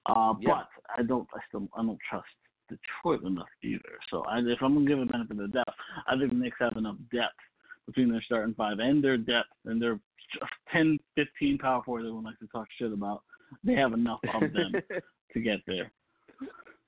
uh, 0.06 0.34
Yeah. 0.40 0.64
but 0.66 0.68
I 0.98 1.02
don't, 1.02 1.26
I 1.34 1.40
still, 1.48 1.68
I 1.74 1.82
don't 1.82 1.98
trust 2.08 2.28
Detroit 2.68 3.22
enough 3.22 3.48
either. 3.62 3.98
So 4.10 4.24
I, 4.24 4.40
if 4.40 4.60
I'm 4.60 4.74
gonna 4.74 4.86
give 4.86 4.98
a 5.00 5.06
benefit 5.06 5.32
of 5.32 5.36
the 5.38 5.48
depth, 5.48 5.74
I 6.06 6.18
think 6.18 6.30
the 6.30 6.36
Knicks 6.36 6.58
have 6.58 6.76
enough 6.76 6.96
depth 7.10 7.38
between 7.86 8.10
their 8.10 8.22
starting 8.22 8.54
five 8.54 8.78
and 8.78 9.02
their 9.02 9.16
depth 9.16 9.48
and 9.64 9.80
their 9.80 9.98
10, 10.72 10.98
15 11.14 11.58
power 11.58 11.82
forwards 11.84 12.04
everyone 12.04 12.24
likes 12.24 12.38
to 12.40 12.48
talk 12.48 12.66
shit 12.78 12.92
about. 12.92 13.22
They 13.64 13.74
have 13.74 13.92
enough 13.92 14.20
of 14.34 14.52
them 14.52 14.72
to 15.32 15.40
get 15.40 15.60
there. 15.66 15.92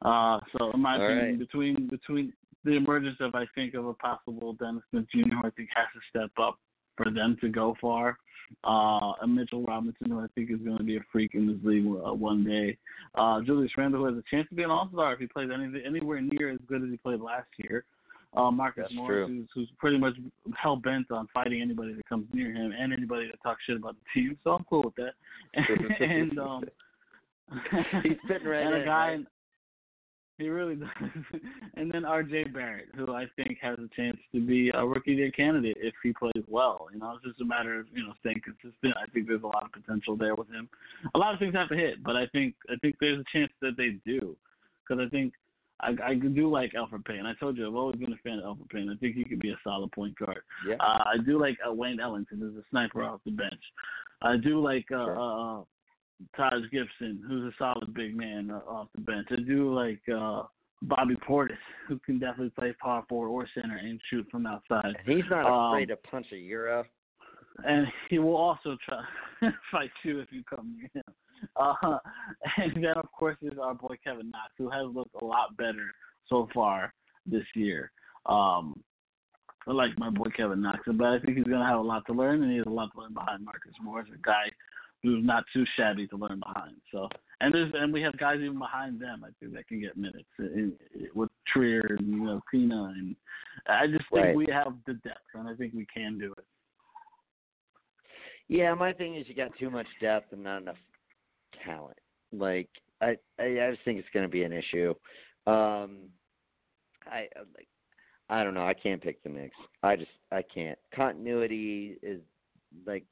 Uh, 0.02 0.38
so 0.56 0.70
in 0.72 0.80
my 0.80 0.96
All 0.96 1.04
opinion, 1.04 1.26
right. 1.30 1.38
between 1.38 1.88
between 1.88 2.32
the 2.64 2.72
emergence 2.72 3.16
of 3.20 3.34
I 3.34 3.44
think 3.54 3.74
of 3.74 3.86
a 3.86 3.94
possible 3.94 4.52
Dennis 4.54 4.82
Smith 4.90 5.06
Jr. 5.12 5.34
who 5.34 5.46
I 5.46 5.50
think 5.50 5.68
has 5.74 5.86
to 5.94 6.00
step 6.10 6.30
up 6.40 6.58
for 6.96 7.10
them 7.10 7.36
to 7.40 7.48
go 7.48 7.76
far. 7.80 8.18
Uh, 8.64 9.12
and 9.20 9.34
Mitchell 9.34 9.62
Robinson, 9.62 10.10
who 10.10 10.20
I 10.20 10.26
think 10.34 10.50
is 10.50 10.58
going 10.58 10.78
to 10.78 10.84
be 10.84 10.96
a 10.96 11.04
freak 11.12 11.32
in 11.34 11.46
this 11.46 11.58
league 11.62 11.84
uh, 11.86 12.14
one 12.14 12.44
day. 12.44 12.78
Uh, 13.14 13.40
Julius 13.42 13.72
Randle, 13.76 14.00
who 14.00 14.06
has 14.06 14.16
a 14.16 14.34
chance 14.34 14.48
to 14.48 14.54
be 14.54 14.62
an 14.62 14.70
All-Star 14.70 15.12
if 15.12 15.20
he 15.20 15.26
plays 15.26 15.50
any, 15.52 15.70
anywhere 15.84 16.20
near 16.22 16.50
as 16.50 16.58
good 16.66 16.82
as 16.82 16.88
he 16.90 16.96
played 16.96 17.20
last 17.20 17.48
year. 17.58 17.84
Uh, 18.38 18.52
Marcus 18.52 18.84
That's 18.84 18.94
Morris, 18.94 19.28
who's, 19.28 19.48
who's 19.52 19.68
pretty 19.78 19.98
much 19.98 20.14
hell 20.56 20.76
bent 20.76 21.10
on 21.10 21.26
fighting 21.34 21.60
anybody 21.60 21.94
that 21.94 22.08
comes 22.08 22.26
near 22.32 22.52
him 22.52 22.72
and 22.78 22.92
anybody 22.92 23.26
that 23.26 23.42
talks 23.42 23.62
shit 23.66 23.76
about 23.76 23.96
the 23.96 24.20
team. 24.20 24.38
So 24.44 24.50
I'm 24.50 24.64
cool 24.70 24.84
with 24.84 24.94
that. 24.94 25.14
and 26.00 26.38
um, 26.38 26.64
He's 28.02 28.18
sitting 28.28 28.46
right 28.46 28.64
and 28.64 28.76
in, 28.76 28.82
a 28.82 28.84
guy, 28.84 29.08
right? 29.08 29.26
he 30.36 30.48
really 30.48 30.76
does. 30.76 30.88
and 31.74 31.90
then 31.90 32.04
R.J. 32.04 32.44
Barrett, 32.44 32.88
who 32.94 33.12
I 33.12 33.24
think 33.36 33.58
has 33.60 33.78
a 33.78 33.88
chance 33.96 34.18
to 34.32 34.40
be 34.40 34.70
a 34.74 34.86
rookie 34.86 35.14
year 35.14 35.30
candidate 35.30 35.76
if 35.80 35.94
he 36.02 36.12
plays 36.12 36.44
well. 36.46 36.88
You 36.92 37.00
know, 37.00 37.14
it's 37.16 37.24
just 37.24 37.40
a 37.40 37.44
matter 37.44 37.80
of 37.80 37.86
you 37.92 38.04
know 38.04 38.12
staying 38.20 38.42
consistent. 38.44 38.94
I 38.96 39.10
think 39.12 39.26
there's 39.26 39.42
a 39.42 39.46
lot 39.46 39.64
of 39.64 39.72
potential 39.72 40.16
there 40.16 40.34
with 40.34 40.48
him. 40.48 40.68
A 41.14 41.18
lot 41.18 41.32
of 41.32 41.40
things 41.40 41.54
have 41.54 41.70
to 41.70 41.76
hit, 41.76 42.04
but 42.04 42.16
I 42.16 42.26
think 42.28 42.54
I 42.70 42.76
think 42.82 42.96
there's 43.00 43.20
a 43.20 43.36
chance 43.36 43.52
that 43.62 43.76
they 43.76 43.98
do, 44.06 44.36
because 44.86 45.04
I 45.04 45.08
think. 45.08 45.32
I, 45.80 45.94
I 46.04 46.14
do 46.14 46.50
like 46.50 46.72
Elfrid 46.72 47.04
Payton. 47.04 47.26
I 47.26 47.34
told 47.34 47.56
you 47.56 47.66
I've 47.68 47.74
always 47.74 47.96
been 47.96 48.12
a 48.12 48.16
fan 48.24 48.40
of 48.40 48.56
Elfrid 48.56 48.68
Payton. 48.70 48.90
I 48.90 48.96
think 48.96 49.14
he 49.16 49.24
could 49.24 49.40
be 49.40 49.50
a 49.50 49.58
solid 49.62 49.92
point 49.92 50.16
guard. 50.18 50.40
Yeah. 50.68 50.74
Uh, 50.80 51.04
I 51.06 51.14
do 51.24 51.40
like 51.40 51.56
uh, 51.68 51.72
Wayne 51.72 52.00
Ellington 52.00 52.42
as 52.42 52.56
a 52.60 52.64
sniper 52.70 53.04
off 53.04 53.20
the 53.24 53.30
bench. 53.30 53.62
I 54.22 54.36
do 54.36 54.60
like 54.60 54.86
uh, 54.90 55.04
Sure. 55.04 55.60
uh, 55.60 55.64
Taj 56.36 56.62
Gibson, 56.72 57.22
who's 57.28 57.44
a 57.52 57.56
solid 57.58 57.94
big 57.94 58.16
man 58.16 58.50
uh, 58.50 58.58
off 58.68 58.88
the 58.94 59.00
bench. 59.02 59.28
I 59.30 59.36
do 59.46 59.72
like 59.72 60.00
uh, 60.12 60.42
Bobby 60.82 61.14
Portis, 61.28 61.56
who 61.86 61.98
can 62.00 62.18
definitely 62.18 62.50
play 62.58 62.74
power 62.82 63.04
forward 63.08 63.28
or 63.28 63.46
center 63.54 63.76
and 63.76 64.00
shoot 64.10 64.26
from 64.30 64.46
outside. 64.46 64.84
And 64.84 64.96
he's 65.16 65.24
not 65.30 65.46
Um, 65.46 65.74
afraid 65.74 65.86
to 65.88 65.96
punch 65.96 66.26
a 66.32 66.36
euro. 66.36 66.84
And 67.64 67.86
he 68.10 68.18
will 68.18 68.36
also 68.36 68.76
try 68.88 69.02
fight 69.72 69.90
you 70.04 70.20
if 70.20 70.28
you 70.32 70.42
come 70.48 70.76
near 70.76 70.88
him. 70.94 71.02
Uh, 71.56 71.98
and 72.56 72.76
then 72.76 72.96
of 72.96 73.10
course 73.12 73.36
is 73.42 73.58
our 73.60 73.74
boy 73.74 73.96
Kevin 74.02 74.30
Knox, 74.30 74.52
who 74.56 74.70
has 74.70 74.86
looked 74.94 75.14
a 75.20 75.24
lot 75.24 75.56
better 75.56 75.90
so 76.28 76.48
far 76.54 76.92
this 77.26 77.44
year. 77.54 77.90
Um, 78.26 78.82
I 79.66 79.72
like 79.72 79.98
my 79.98 80.10
boy 80.10 80.30
Kevin 80.36 80.62
Knox, 80.62 80.80
but 80.86 81.06
I 81.06 81.18
think 81.18 81.36
he's 81.36 81.46
gonna 81.46 81.66
have 81.66 81.78
a 81.78 81.82
lot 81.82 82.06
to 82.06 82.12
learn, 82.12 82.42
and 82.42 82.50
he 82.50 82.58
has 82.58 82.66
a 82.66 82.70
lot 82.70 82.90
to 82.94 83.00
learn 83.00 83.12
behind 83.14 83.44
Marcus 83.44 83.74
Morris, 83.82 84.08
a 84.14 84.18
guy 84.24 84.44
who's 85.02 85.24
not 85.24 85.44
too 85.52 85.64
shabby 85.76 86.06
to 86.08 86.16
learn 86.16 86.40
behind. 86.40 86.76
So, 86.90 87.08
and 87.40 87.52
there's 87.52 87.72
and 87.74 87.92
we 87.92 88.02
have 88.02 88.16
guys 88.18 88.38
even 88.40 88.58
behind 88.58 89.00
them, 89.00 89.24
I 89.24 89.30
think 89.40 89.54
that 89.54 89.68
can 89.68 89.80
get 89.80 89.96
minutes 89.96 90.28
in, 90.38 90.72
in, 90.94 91.08
with 91.14 91.30
Trier 91.46 91.96
and 91.98 92.08
you 92.08 92.24
know 92.24 92.40
Pina, 92.50 92.94
and 92.96 93.14
I 93.68 93.86
just 93.86 94.04
think 94.12 94.26
Right. 94.26 94.36
we 94.36 94.46
have 94.50 94.74
the 94.86 94.94
depth, 94.94 95.20
and 95.34 95.48
I 95.48 95.54
think 95.54 95.74
we 95.74 95.86
can 95.86 96.18
do 96.18 96.32
it. 96.36 96.44
Yeah, 98.48 98.72
my 98.74 98.94
thing 98.94 99.16
is 99.16 99.28
you 99.28 99.34
got 99.34 99.56
too 99.58 99.70
much 99.70 99.86
depth 100.00 100.32
and 100.32 100.42
not 100.42 100.62
enough 100.62 100.76
talent. 101.64 101.98
Like 102.32 102.68
I, 103.00 103.16
I, 103.38 103.44
I 103.44 103.70
just 103.70 103.84
think 103.84 103.98
it's 103.98 104.08
going 104.12 104.24
to 104.24 104.30
be 104.30 104.42
an 104.42 104.52
issue. 104.52 104.94
Um, 105.46 106.08
I 107.06 107.28
like, 107.54 107.68
I 108.28 108.44
don't 108.44 108.54
know. 108.54 108.66
I 108.66 108.74
can't 108.74 109.02
pick 109.02 109.22
the 109.22 109.30
Knicks. 109.30 109.56
I 109.82 109.96
just, 109.96 110.10
I 110.30 110.42
can't. 110.42 110.78
Continuity 110.94 111.96
is 112.02 112.20
like 112.86 113.04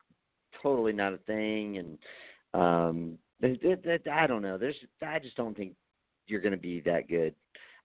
totally 0.62 0.93
not 0.93 1.14
a 1.14 1.18
thing, 1.18 1.78
and 1.78 1.98
um, 2.52 3.18
it, 3.40 3.59
it, 3.62 3.81
it, 3.85 4.09
I 4.09 4.27
don't 4.27 4.43
know. 4.43 4.59
There's, 4.59 4.77
I 5.06 5.18
just 5.18 5.36
don't 5.36 5.56
think 5.56 5.73
you're 6.27 6.40
going 6.40 6.52
to 6.52 6.59
be 6.59 6.81
that 6.81 7.09
good. 7.09 7.35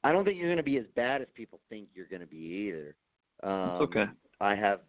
I 0.03 0.11
don't 0.11 0.25
think 0.25 0.37
you're 0.37 0.47
going 0.47 0.57
to 0.57 0.63
be 0.63 0.77
as 0.77 0.85
bad 0.95 1.21
as 1.21 1.27
people 1.35 1.59
think 1.69 1.87
you're 1.93 2.07
going 2.07 2.21
to 2.21 2.27
be 2.27 2.37
either. 2.37 2.95
Um, 3.43 3.81
okay. 3.83 4.05
I 4.41 4.55
have, 4.55 4.81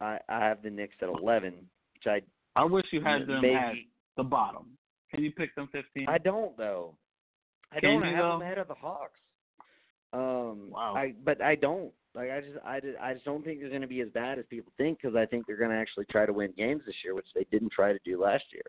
I, 0.00 0.18
I 0.28 0.40
have 0.40 0.62
the 0.62 0.70
Knicks 0.70 0.96
at 1.02 1.08
11, 1.08 1.54
which 1.94 2.06
I 2.06 2.22
I 2.56 2.64
wish 2.64 2.86
you 2.90 3.02
had 3.02 3.26
them 3.26 3.42
maybe. 3.42 3.54
at 3.54 3.74
the 4.16 4.24
bottom. 4.24 4.66
Can 5.12 5.22
you 5.24 5.32
pick 5.32 5.54
them 5.54 5.68
15? 5.72 6.06
I 6.08 6.18
don't 6.18 6.56
though. 6.56 6.94
I 7.72 7.80
Can 7.80 7.90
don't 8.00 8.08
you, 8.08 8.14
have 8.16 8.24
though? 8.24 8.30
them 8.32 8.42
ahead 8.42 8.58
of 8.58 8.68
the 8.68 8.74
Hawks. 8.74 9.18
Um, 10.12 10.70
Wow. 10.70 10.94
I 10.96 11.14
but 11.24 11.40
I 11.42 11.54
don't 11.56 11.92
like. 12.14 12.30
I 12.30 12.40
just 12.40 12.58
I, 12.64 12.80
just- 12.80 12.98
I 13.00 13.12
just 13.14 13.24
don't 13.24 13.44
think 13.44 13.60
they're 13.60 13.68
going 13.68 13.82
to 13.82 13.86
be 13.88 14.00
as 14.00 14.08
bad 14.10 14.38
as 14.38 14.44
people 14.48 14.72
think 14.78 14.98
because 15.02 15.16
I 15.16 15.26
think 15.26 15.46
they're 15.46 15.56
going 15.56 15.70
to 15.70 15.76
actually 15.76 16.06
try 16.10 16.26
to 16.26 16.32
win 16.32 16.52
games 16.56 16.82
this 16.86 16.94
year, 17.04 17.14
which 17.14 17.26
they 17.34 17.44
didn't 17.50 17.72
try 17.72 17.92
to 17.92 17.98
do 18.04 18.20
last 18.22 18.44
year. 18.52 18.62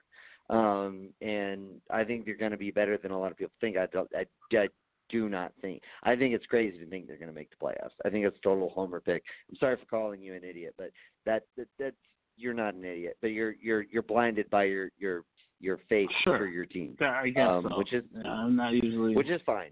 Um, 0.49 1.09
and 1.21 1.81
I 1.91 2.03
think 2.03 2.25
they're 2.25 2.37
going 2.37 2.51
to 2.51 2.57
be 2.57 2.71
better 2.71 2.97
than 2.97 3.11
a 3.11 3.19
lot 3.19 3.31
of 3.31 3.37
people 3.37 3.53
think. 3.61 3.77
I 3.77 3.85
don't. 3.87 4.09
I, 4.15 4.25
I 4.57 4.67
do 5.09 5.29
not 5.29 5.53
think. 5.61 5.81
I 6.03 6.15
think 6.15 6.33
it's 6.33 6.45
crazy 6.47 6.77
to 6.79 6.85
think 6.85 7.07
they're 7.07 7.17
going 7.17 7.29
to 7.29 7.35
make 7.35 7.49
the 7.49 7.55
playoffs. 7.65 7.91
I 8.05 8.09
think 8.09 8.25
it's 8.25 8.37
total 8.43 8.69
homer 8.69 8.99
pick. 8.99 9.23
I'm 9.49 9.57
sorry 9.57 9.77
for 9.77 9.85
calling 9.85 10.21
you 10.21 10.33
an 10.33 10.43
idiot, 10.43 10.73
but 10.77 10.91
that 11.25 11.43
that 11.57 11.67
that's 11.79 11.95
you're 12.37 12.53
not 12.53 12.73
an 12.75 12.83
idiot, 12.85 13.17
but 13.21 13.27
you're 13.27 13.55
you're 13.61 13.83
you're 13.91 14.03
blinded 14.03 14.49
by 14.49 14.63
your 14.65 14.89
your 14.97 15.23
your 15.59 15.79
faith 15.89 16.09
sure. 16.23 16.37
for 16.37 16.47
your 16.47 16.65
team. 16.65 16.95
I 17.01 17.29
guess 17.29 17.47
um, 17.47 17.67
so. 17.69 17.77
Which 17.77 17.93
is 17.93 18.03
I'm 18.25 18.55
not 18.55 18.73
usually. 18.73 19.15
which 19.15 19.29
is 19.29 19.41
fine. 19.45 19.71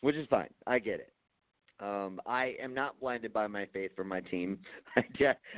Which 0.00 0.16
is 0.16 0.26
fine. 0.28 0.50
I 0.66 0.78
get 0.78 1.00
it. 1.00 1.12
Um, 1.80 2.20
I 2.26 2.56
am 2.60 2.74
not 2.74 2.98
blinded 2.98 3.32
by 3.32 3.46
my 3.46 3.66
faith 3.72 3.92
for 3.94 4.02
my 4.02 4.20
team. 4.20 4.58
I, 4.96 5.04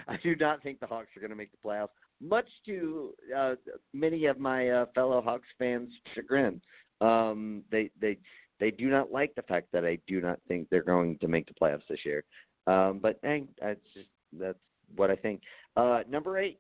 I 0.06 0.16
do 0.22 0.36
not 0.36 0.62
think 0.62 0.80
the 0.80 0.86
Hawks 0.86 1.08
are 1.16 1.20
going 1.20 1.30
to 1.30 1.36
make 1.36 1.50
the 1.50 1.58
playoffs, 1.66 1.88
much 2.20 2.46
to 2.66 3.14
uh, 3.34 3.54
many 3.94 4.26
of 4.26 4.38
my 4.38 4.68
uh, 4.68 4.86
fellow 4.94 5.22
Hawks 5.22 5.48
fans' 5.58 5.90
chagrin. 6.14 6.60
Um, 7.00 7.62
they 7.70 7.90
they 8.00 8.18
they 8.58 8.70
do 8.70 8.90
not 8.90 9.10
like 9.10 9.34
the 9.34 9.42
fact 9.42 9.68
that 9.72 9.86
I 9.86 9.98
do 10.06 10.20
not 10.20 10.38
think 10.46 10.68
they're 10.68 10.82
going 10.82 11.16
to 11.18 11.28
make 11.28 11.46
the 11.46 11.54
playoffs 11.54 11.88
this 11.88 12.00
year. 12.04 12.24
Um, 12.66 13.00
but 13.00 13.18
hey, 13.22 13.44
that's 13.60 13.80
just 13.94 14.08
that's 14.38 14.58
what 14.96 15.10
I 15.10 15.16
think. 15.16 15.40
Uh, 15.76 16.02
number 16.08 16.38
eight, 16.38 16.58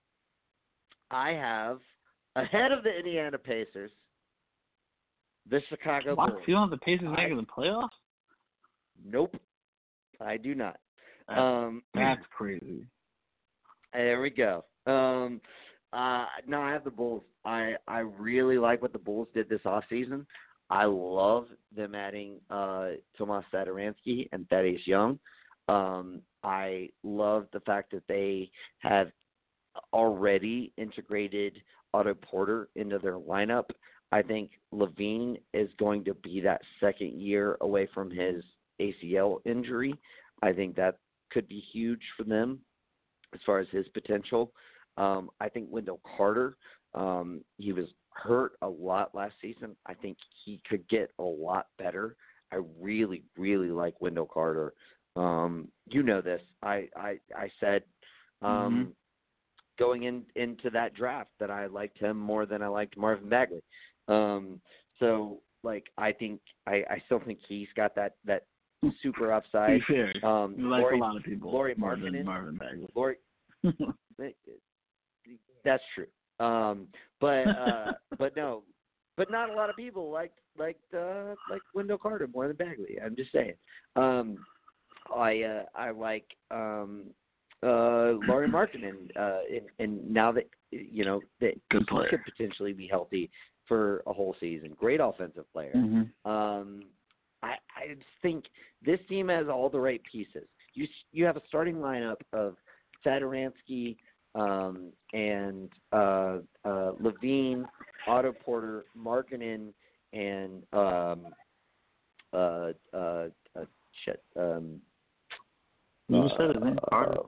I 1.10 1.30
have 1.30 1.78
ahead 2.36 2.72
of 2.72 2.82
the 2.84 2.96
Indiana 2.96 3.38
Pacers, 3.38 3.90
the 5.48 5.60
Chicago? 5.68 6.14
Bulls. 6.14 6.30
You 6.46 6.54
don't 6.54 6.70
have 6.70 6.78
the 6.78 6.84
Pacers 6.84 7.08
I- 7.08 7.16
making 7.22 7.36
the 7.36 7.42
playoffs? 7.44 7.88
Nope, 9.04 9.34
I 10.20 10.36
do 10.36 10.54
not. 10.54 10.78
That's, 11.28 11.40
Um, 11.40 11.82
that's 11.94 12.22
crazy. 12.30 12.86
there 13.92 14.20
we 14.20 14.30
go. 14.30 14.64
Um, 14.86 15.40
uh, 15.92 16.26
no, 16.46 16.60
I 16.60 16.72
have 16.72 16.84
the 16.84 16.90
Bulls. 16.90 17.22
I 17.44 17.74
I 17.88 18.00
really 18.00 18.58
like 18.58 18.82
what 18.82 18.92
the 18.92 18.98
Bulls 18.98 19.28
did 19.34 19.48
this 19.48 19.64
off 19.64 19.84
season. 19.88 20.26
I 20.68 20.84
love 20.84 21.46
them 21.74 21.94
adding 21.96 22.36
uh, 22.50 22.90
Tomas 23.18 23.44
Satoransky 23.52 24.28
and 24.32 24.48
Thaddeus 24.48 24.86
Young. 24.86 25.18
Um, 25.68 26.20
I 26.44 26.90
love 27.02 27.46
the 27.52 27.60
fact 27.60 27.90
that 27.92 28.04
they 28.06 28.50
have 28.78 29.10
already 29.92 30.72
integrated 30.76 31.60
Otto 31.94 32.14
Porter 32.14 32.68
into 32.76 32.98
their 32.98 33.18
lineup. 33.18 33.66
I 34.12 34.22
think 34.22 34.50
LaVine 34.74 35.38
is 35.54 35.70
going 35.78 36.04
to 36.04 36.14
be 36.14 36.40
that 36.40 36.60
second 36.80 37.20
year 37.20 37.56
away 37.60 37.88
from 37.94 38.10
his 38.10 38.42
ACL 38.80 39.38
injury. 39.44 39.94
I 40.42 40.52
think 40.52 40.74
that 40.76 40.98
could 41.30 41.48
be 41.48 41.62
huge 41.72 42.02
for 42.16 42.24
them 42.24 42.60
as 43.32 43.40
far 43.46 43.60
as 43.60 43.68
his 43.70 43.86
potential. 43.88 44.52
Um, 44.96 45.30
I 45.40 45.48
think 45.48 45.68
Wendell 45.70 46.00
Carter, 46.16 46.56
um, 46.94 47.42
he 47.58 47.72
was 47.72 47.86
hurt 48.12 48.52
a 48.62 48.68
lot 48.68 49.14
last 49.14 49.34
season. 49.40 49.76
I 49.86 49.94
think 49.94 50.16
he 50.44 50.60
could 50.68 50.86
get 50.88 51.12
a 51.18 51.22
lot 51.22 51.68
better. 51.78 52.16
I 52.52 52.58
really, 52.80 53.22
really 53.38 53.70
like 53.70 54.00
Wendell 54.00 54.26
Carter. 54.26 54.74
Um, 55.14 55.68
you 55.86 56.02
know 56.02 56.20
this. 56.20 56.42
I 56.62 56.88
I, 56.96 57.20
I 57.36 57.50
said 57.60 57.84
um, 58.42 58.48
Mhm. 58.48 58.92
Going 59.80 60.04
in 60.04 60.22
into 60.36 60.70
that 60.70 60.94
draft 60.94 61.30
that 61.40 61.50
I 61.50 61.66
liked 61.66 61.98
him 61.98 62.16
more 62.16 62.46
than 62.46 62.62
I 62.62 62.68
liked 62.68 62.96
Marvin 62.96 63.28
Bagley. 63.28 63.62
Um, 64.06 64.60
so 65.00 65.40
like 65.64 65.86
I 65.98 66.12
think 66.12 66.40
I, 66.66 66.84
I 66.88 67.02
still 67.06 67.20
think 67.24 67.40
he's 67.48 67.68
got 67.74 67.96
that 67.96 68.14
that 68.26 68.44
super 69.02 69.32
upside. 69.32 69.80
be 69.88 69.94
fair, 69.94 70.12
Um, 70.24 70.54
you 70.56 70.68
like 70.68 70.84
a 70.92 70.96
lot 70.96 71.16
of 71.16 71.24
people 71.24 71.50
than 71.50 72.24
Marvin 72.24 72.56
Bagley. 72.56 72.86
Laurie, 72.94 73.16
that's 75.64 75.82
true. 75.94 76.06
Um, 76.38 76.86
but 77.20 77.48
uh, 77.48 77.92
but 78.18 78.36
no, 78.36 78.62
but 79.16 79.30
not 79.30 79.50
a 79.50 79.54
lot 79.54 79.70
of 79.70 79.76
people 79.76 80.10
like 80.10 80.32
like 80.58 80.78
uh, 80.94 81.34
like 81.50 81.62
Wendell 81.74 81.98
Carter 81.98 82.28
more 82.32 82.46
than 82.46 82.56
Bagley. 82.56 82.98
I'm 83.04 83.16
just 83.16 83.32
saying. 83.32 83.54
Um, 83.96 84.44
I 85.14 85.42
uh, 85.42 85.62
I 85.74 85.90
like 85.90 86.26
um, 86.50 87.06
uh, 87.62 88.12
Lauri 88.26 88.48
Markkanen, 88.48 89.10
uh, 89.18 89.40
and, 89.50 89.66
and 89.78 90.10
now 90.10 90.32
that 90.32 90.48
you 90.70 91.04
know 91.04 91.20
that 91.40 91.54
Good 91.70 91.86
he 91.90 92.08
could 92.08 92.24
potentially 92.24 92.72
be 92.72 92.86
healthy 92.86 93.30
for 93.66 94.02
a 94.06 94.12
whole 94.12 94.34
season. 94.40 94.74
Great 94.78 95.00
offensive 95.00 95.50
player. 95.52 95.72
Mm-hmm. 95.76 96.30
Um, 96.30 96.84
I 97.42 97.54
I 97.76 97.96
think 98.22 98.44
this 98.84 98.98
team 99.08 99.28
has 99.28 99.48
all 99.48 99.68
the 99.68 99.80
right 99.80 100.00
pieces. 100.10 100.48
You 100.74 100.86
you 101.12 101.24
have 101.24 101.36
a 101.36 101.42
starting 101.48 101.76
lineup 101.76 102.20
of 102.32 102.56
Satoransky 103.04 103.96
um, 104.34 104.92
and 105.12 105.70
uh, 105.92 106.38
uh, 106.64 106.92
LaVine, 107.00 107.64
Otto 108.06 108.32
Porter, 108.32 108.84
Markkanen, 108.98 109.72
and 110.12 110.62
um, 110.72 111.26
uh, 112.32 112.72
uh, 112.94 113.28
uh, 113.56 113.64
shit. 114.04 114.22
Um, 114.36 114.80
You 116.08 116.28
said 116.36 116.54
his 116.54 116.62
name, 116.62 116.78
uh, 116.82 116.88
Carter. 116.88 117.20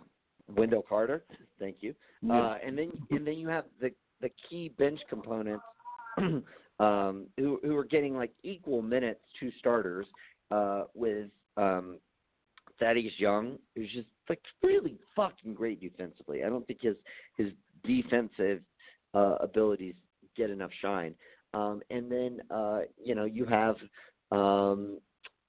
Wendell 0.48 0.84
Carter. 0.88 1.24
Thank 1.58 1.76
you. 1.80 1.94
Yeah. 2.22 2.34
Uh, 2.34 2.58
and 2.64 2.76
then 2.76 2.92
and 3.10 3.26
then 3.26 3.34
you 3.34 3.48
have 3.48 3.64
the 3.80 3.90
the 4.20 4.30
key 4.48 4.70
bench 4.78 5.00
components 5.08 5.64
um, 6.18 7.26
who 7.36 7.60
who 7.62 7.76
are 7.76 7.84
getting 7.84 8.16
like 8.16 8.32
equal 8.42 8.82
minutes 8.82 9.20
to 9.40 9.50
starters 9.58 10.06
uh, 10.50 10.84
with 10.94 11.28
um, 11.56 11.98
Thaddeus 12.78 13.12
Young, 13.18 13.58
who's 13.74 13.90
just 13.92 14.08
like 14.28 14.40
really 14.62 14.98
fucking 15.14 15.54
great 15.54 15.80
defensively. 15.80 16.44
I 16.44 16.48
don't 16.48 16.66
think 16.66 16.80
his 16.82 16.96
his 17.36 17.48
defensive 17.84 18.60
uh, 19.14 19.36
abilities 19.40 19.94
get 20.36 20.50
enough 20.50 20.70
shine. 20.80 21.14
Um, 21.54 21.82
and 21.90 22.10
then 22.10 22.40
uh, 22.50 22.80
you 23.02 23.14
know 23.14 23.24
you 23.24 23.44
have 23.44 23.76
um, 24.30 24.98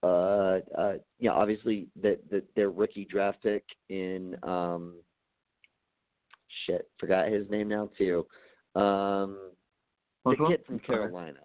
uh, 0.04 0.60
uh, 0.78 0.94
know 1.22 1.34
obviously 1.34 1.88
that 2.02 2.20
the 2.30 2.44
their 2.56 2.70
rookie 2.70 3.06
draft 3.06 3.42
pick 3.44 3.64
in 3.90 4.36
um, 4.44 4.96
shit 6.66 6.90
forgot 7.00 7.28
his 7.30 7.50
name 7.50 7.68
now 7.70 7.90
too. 7.98 8.26
Um, 8.76 9.38
the 10.26 10.36
kid 10.48 10.62
from 10.66 10.80
Carolina. 10.80 11.40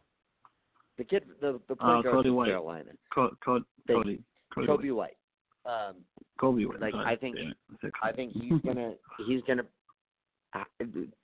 The 0.97 1.05
kid, 1.05 1.24
the 1.40 1.60
the 1.68 1.74
Uh, 1.74 1.76
point 1.76 2.05
guard 2.05 2.14
Cody 2.16 2.28
from 2.28 2.36
White. 2.36 2.47
Carolina, 2.48 2.90
Co- 3.12 3.36
Co- 3.44 3.64
They- 3.86 3.94
Cody. 3.94 4.22
Cody. 4.55 4.66
Coby 4.66 4.94
White. 4.94 5.16
Um, 5.64 5.97
Coby. 6.40 6.66
White, 6.66 6.80
like. 6.80 6.94
I 6.94 7.14
think- 7.16 7.36
I 7.39 7.52
said 7.80 7.90
I 8.02 8.12
Coby. 8.12 8.16
think 8.16 8.32
he's 8.32 8.60
gonna 8.62 8.94
he's 9.26 9.43
gonna 9.43 9.64
uh, 10.55 10.64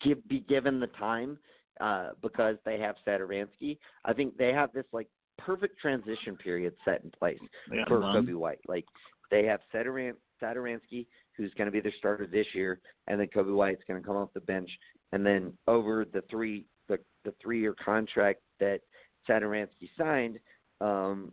give 0.00 0.26
be 0.28 0.40
given 0.40 0.78
the 0.80 0.86
time 0.88 1.38
uh, 1.80 2.10
because 2.22 2.56
they 2.64 2.78
have 2.78 2.96
Satoransky. 3.06 3.78
I 4.04 4.12
think 4.12 4.36
they 4.36 4.52
have 4.52 4.72
this 4.72 4.84
like 4.92 5.08
perfect 5.38 5.78
transition 5.80 6.36
period 6.36 6.74
set 6.84 7.02
in 7.04 7.10
place 7.10 7.38
got 7.78 7.88
for. 7.88 8.00
Coby 8.00 8.34
White. 8.34 8.60
Like 8.66 8.84
they 9.30 9.44
have 9.44 9.60
Satoransky, 9.74 11.06
who's 11.36 11.52
going 11.54 11.66
to 11.66 11.72
be 11.72 11.80
their 11.80 11.92
starter 11.98 12.26
this 12.26 12.46
year, 12.54 12.80
and 13.06 13.20
then 13.20 13.28
Coby 13.34 13.54
White's 13.54 13.82
going 13.88 14.00
to 14.00 14.06
come 14.06 14.16
off 14.16 14.30
the 14.34 14.40
bench, 14.40 14.70
and 15.12 15.24
then 15.24 15.52
over 15.66 16.04
the 16.04 16.22
three 16.30 16.66
the 16.88 16.98
the 17.24 17.34
three 17.42 17.60
year 17.60 17.74
contract 17.84 18.40
that 18.60 18.80
Satoransky 19.28 19.88
signed, 19.98 20.38
um, 20.80 21.32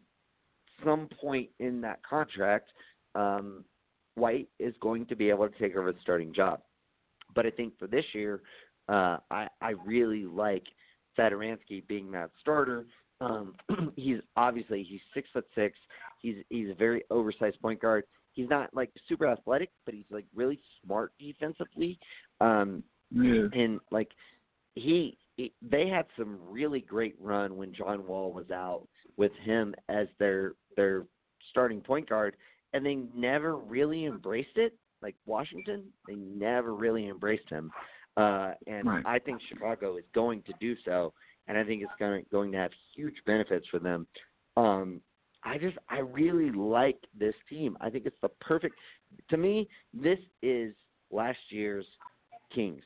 some 0.84 1.10
point 1.20 1.50
in 1.60 1.82
that 1.82 2.00
contract, 2.08 2.72
um, 3.16 3.64
White 4.16 4.50
is 4.60 4.74
going 4.82 5.06
to 5.08 5.16
be 5.16 5.30
able 5.30 5.48
to 5.48 5.60
take 5.60 5.76
over 5.76 5.92
the 5.92 6.00
starting 6.02 6.34
job. 6.34 6.62
But 7.34 7.46
I 7.46 7.50
think 7.52 7.78
for 7.78 7.88
this 7.88 8.06
year, 8.14 8.42
uh, 8.90 9.18
I 9.30 9.48
I 9.62 9.74
really 9.86 10.26
like 10.26 10.64
Satoransky 11.18 11.86
being 11.88 12.12
that 12.12 12.32
starter. 12.40 12.86
Um, 13.22 13.54
he's 13.96 14.18
obviously 14.36 14.84
he's 14.84 15.00
six 15.14 15.30
foot 15.32 15.46
six. 15.56 15.78
He's 16.22 16.38
he's 16.50 16.70
a 16.70 16.76
very 16.76 17.04
oversized 17.10 17.62
point 17.62 17.80
guard. 17.82 18.04
He's 18.34 18.50
not 18.50 18.74
like 18.74 18.92
super 19.08 19.28
athletic, 19.28 19.70
but 19.86 19.94
he's 19.94 20.06
like 20.10 20.26
really 20.36 20.60
smart 20.84 21.14
defensively. 21.20 22.00
Um, 22.40 22.84
Yeah. 23.12 23.48
and 23.54 23.80
like 23.92 24.10
he, 24.76 25.18
he 25.36 25.54
they 25.62 25.88
had 25.88 26.06
some 26.18 26.40
really 26.50 26.80
great 26.82 27.16
run 27.20 27.58
when 27.58 27.74
John 27.74 28.08
Wall 28.08 28.34
was 28.34 28.50
out 28.52 28.88
with 29.18 29.32
him 29.44 29.76
as 29.90 30.08
their 30.18 30.54
their 30.76 31.06
starting 31.50 31.82
point 31.82 32.08
guard 32.10 32.36
and 32.74 32.86
they 32.86 32.96
never 33.14 33.58
really 33.58 34.06
embraced 34.06 34.56
it 34.56 34.74
like 35.02 35.16
Washington 35.26 35.84
they 36.08 36.16
never 36.16 36.74
really 36.74 37.10
embraced 37.10 37.50
him 37.50 37.72
uh 38.16 38.52
and 38.68 38.88
Right. 38.88 39.04
I 39.06 39.20
think 39.20 39.42
Chicago 39.50 39.98
is 39.98 40.06
going 40.14 40.44
to 40.44 40.54
do 40.62 40.76
so 40.86 41.14
and 41.48 41.58
I 41.58 41.64
think 41.64 41.82
it's 41.82 41.92
going 42.00 42.26
going 42.32 42.52
to 42.52 42.58
have 42.58 42.72
huge 42.96 43.16
benefits 43.26 43.68
for 43.70 43.80
them 43.80 44.08
um 44.58 45.02
I 45.44 45.58
just 45.58 45.78
I 45.90 46.00
really 46.00 46.52
like 46.52 47.00
this 47.18 47.34
team. 47.50 47.78
I 47.82 47.90
think 47.90 48.06
it's 48.06 48.18
the 48.22 48.30
perfect 48.30 48.76
to 49.30 49.38
me 49.38 49.68
this 49.94 50.20
is 50.42 50.74
last 51.10 51.40
year's 51.50 51.86
Kings. 52.54 52.84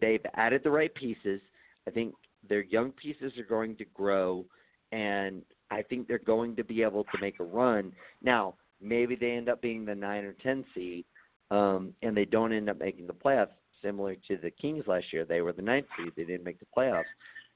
They've 0.00 0.24
added 0.34 0.62
the 0.64 0.70
right 0.70 0.94
pieces. 0.94 1.40
I 1.86 1.90
think 1.90 2.14
their 2.48 2.62
young 2.64 2.92
pieces 2.92 3.32
are 3.38 3.44
going 3.44 3.76
to 3.76 3.84
grow, 3.86 4.46
and 4.92 5.42
I 5.70 5.82
think 5.82 6.08
they're 6.08 6.18
going 6.18 6.56
to 6.56 6.64
be 6.64 6.82
able 6.82 7.04
to 7.04 7.18
make 7.20 7.40
a 7.40 7.44
run. 7.44 7.92
Now, 8.22 8.54
maybe 8.80 9.16
they 9.16 9.32
end 9.32 9.48
up 9.48 9.60
being 9.60 9.84
the 9.84 9.94
nine 9.94 10.24
or 10.24 10.34
ten 10.42 10.64
seed, 10.74 11.04
um, 11.50 11.92
and 12.02 12.16
they 12.16 12.24
don't 12.24 12.52
end 12.52 12.70
up 12.70 12.78
making 12.78 13.06
the 13.06 13.12
playoffs. 13.12 13.48
Similar 13.84 14.16
to 14.28 14.36
the 14.36 14.50
Kings 14.50 14.84
last 14.86 15.12
year, 15.12 15.24
they 15.24 15.42
were 15.42 15.52
the 15.52 15.62
ninth 15.62 15.86
seed. 15.96 16.12
They 16.16 16.24
didn't 16.24 16.44
make 16.44 16.58
the 16.58 16.66
playoffs. 16.76 17.04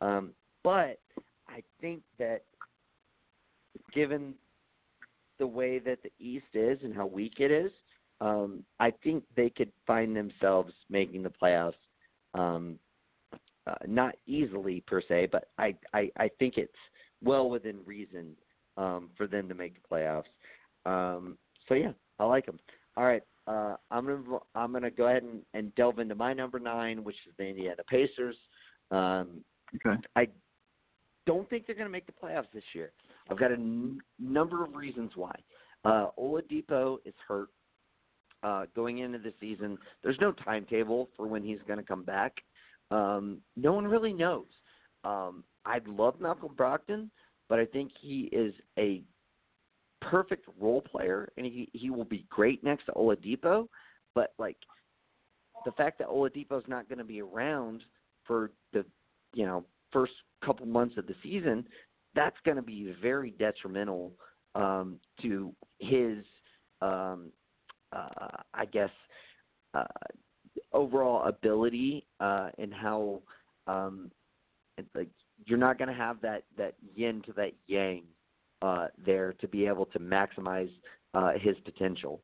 Um, 0.00 0.30
but 0.62 1.00
I 1.48 1.62
think 1.80 2.02
that 2.18 2.42
given 3.94 4.34
the 5.38 5.46
way 5.46 5.78
that 5.78 5.98
the 6.02 6.12
East 6.18 6.46
is 6.55 6.78
and 6.82 6.94
how 6.94 7.06
weak 7.06 7.34
it 7.38 7.50
is, 7.50 7.72
um, 8.20 8.64
I 8.80 8.92
think 9.02 9.24
they 9.36 9.48
could 9.48 9.72
find 9.86 10.14
themselves 10.14 10.72
making 10.90 11.22
the 11.22 11.32
playoffs. 11.42 11.72
Um, 12.34 12.78
uh, 13.66 13.74
not 13.86 14.14
easily 14.26 14.82
per 14.86 15.02
se, 15.06 15.28
but 15.30 15.48
I, 15.59 15.74
I 15.92 16.10
I 16.16 16.30
think 16.38 16.56
it's 16.56 16.72
well 17.22 17.50
within 17.50 17.78
reason 17.84 18.34
um, 18.76 19.10
for 19.16 19.26
them 19.26 19.48
to 19.48 19.55
make 19.55 19.74
the 19.74 19.88
playoffs. 19.94 20.24
Um, 20.86 21.36
so 21.68 21.74
yeah, 21.74 21.92
I 22.18 22.24
like 22.24 22.46
them. 22.46 22.59
All 22.96 23.05
right, 23.05 23.22
uh, 23.48 23.76
I'm 23.90 24.06
gonna 24.06 24.38
I'm 24.54 24.72
gonna 24.72 24.90
go 24.90 25.06
ahead 25.06 25.22
and, 25.22 25.42
and 25.54 25.74
delve 25.74 25.98
into 25.98 26.14
my 26.14 26.32
number 26.32 26.58
nine, 26.58 27.02
which 27.02 27.16
is 27.26 27.34
the 27.38 27.44
Indiana 27.44 27.82
Pacers. 27.88 28.36
Um, 28.90 29.42
Okay. 29.74 30.00
I 30.16 30.28
don't 31.26 31.48
think 31.50 31.66
they're 31.66 31.76
going 31.76 31.86
to 31.86 31.92
make 31.92 32.06
the 32.06 32.12
playoffs 32.12 32.50
this 32.52 32.64
year. 32.74 32.92
I've 33.30 33.38
got 33.38 33.50
a 33.50 33.54
n- 33.54 34.00
number 34.18 34.64
of 34.64 34.74
reasons 34.74 35.12
why. 35.14 35.34
Uh, 35.84 36.06
Oladipo 36.18 36.98
is 37.04 37.14
hurt 37.26 37.48
uh, 38.42 38.64
going 38.74 38.98
into 38.98 39.18
the 39.18 39.32
season. 39.40 39.78
There's 40.02 40.18
no 40.20 40.32
timetable 40.32 41.10
for 41.16 41.26
when 41.26 41.42
he's 41.42 41.58
going 41.66 41.78
to 41.78 41.84
come 41.84 42.02
back. 42.02 42.32
Um, 42.90 43.38
no 43.56 43.72
one 43.72 43.86
really 43.86 44.12
knows. 44.12 44.46
Um, 45.04 45.44
I'd 45.66 45.86
love 45.86 46.18
Malcolm 46.20 46.54
Brogdon, 46.56 47.10
but 47.48 47.58
I 47.58 47.66
think 47.66 47.92
he 48.00 48.30
is 48.32 48.54
a 48.78 49.02
perfect 50.00 50.46
role 50.58 50.80
player, 50.80 51.30
and 51.36 51.46
he 51.46 51.68
he 51.72 51.90
will 51.90 52.04
be 52.04 52.26
great 52.30 52.62
next 52.62 52.86
to 52.86 52.92
Oladipo. 52.92 53.68
But 54.14 54.32
like 54.38 54.56
the 55.64 55.72
fact 55.72 55.98
that 55.98 56.08
Oladipo's 56.08 56.66
not 56.68 56.88
going 56.88 56.98
to 56.98 57.04
be 57.04 57.20
around 57.20 57.82
for 58.24 58.50
the 58.72 58.84
you 59.34 59.46
know 59.46 59.64
first 59.92 60.12
couple 60.44 60.66
months 60.66 60.96
of 60.96 61.06
the 61.06 61.14
season, 61.22 61.66
that's 62.14 62.36
going 62.44 62.56
to 62.56 62.62
be 62.62 62.94
very 63.00 63.30
detrimental 63.32 64.12
um, 64.54 64.98
to 65.22 65.52
his, 65.78 66.18
um, 66.82 67.30
uh, 67.92 68.42
I 68.54 68.64
guess, 68.66 68.90
uh, 69.74 69.84
overall 70.72 71.26
ability 71.26 72.06
uh, 72.20 72.50
and 72.58 72.72
how 72.72 73.22
um, 73.66 74.10
like 74.94 75.08
you're 75.44 75.58
not 75.58 75.78
going 75.78 75.88
to 75.88 75.94
have 75.94 76.20
that 76.20 76.44
that 76.56 76.74
yin 76.94 77.22
to 77.26 77.32
that 77.34 77.52
yang 77.66 78.02
uh, 78.62 78.86
there 79.05 79.35
to 79.40 79.48
be 79.48 79.66
able 79.66 79.86
to 79.86 79.98
maximize 79.98 80.70
uh, 81.14 81.32
his 81.40 81.56
potential. 81.64 82.20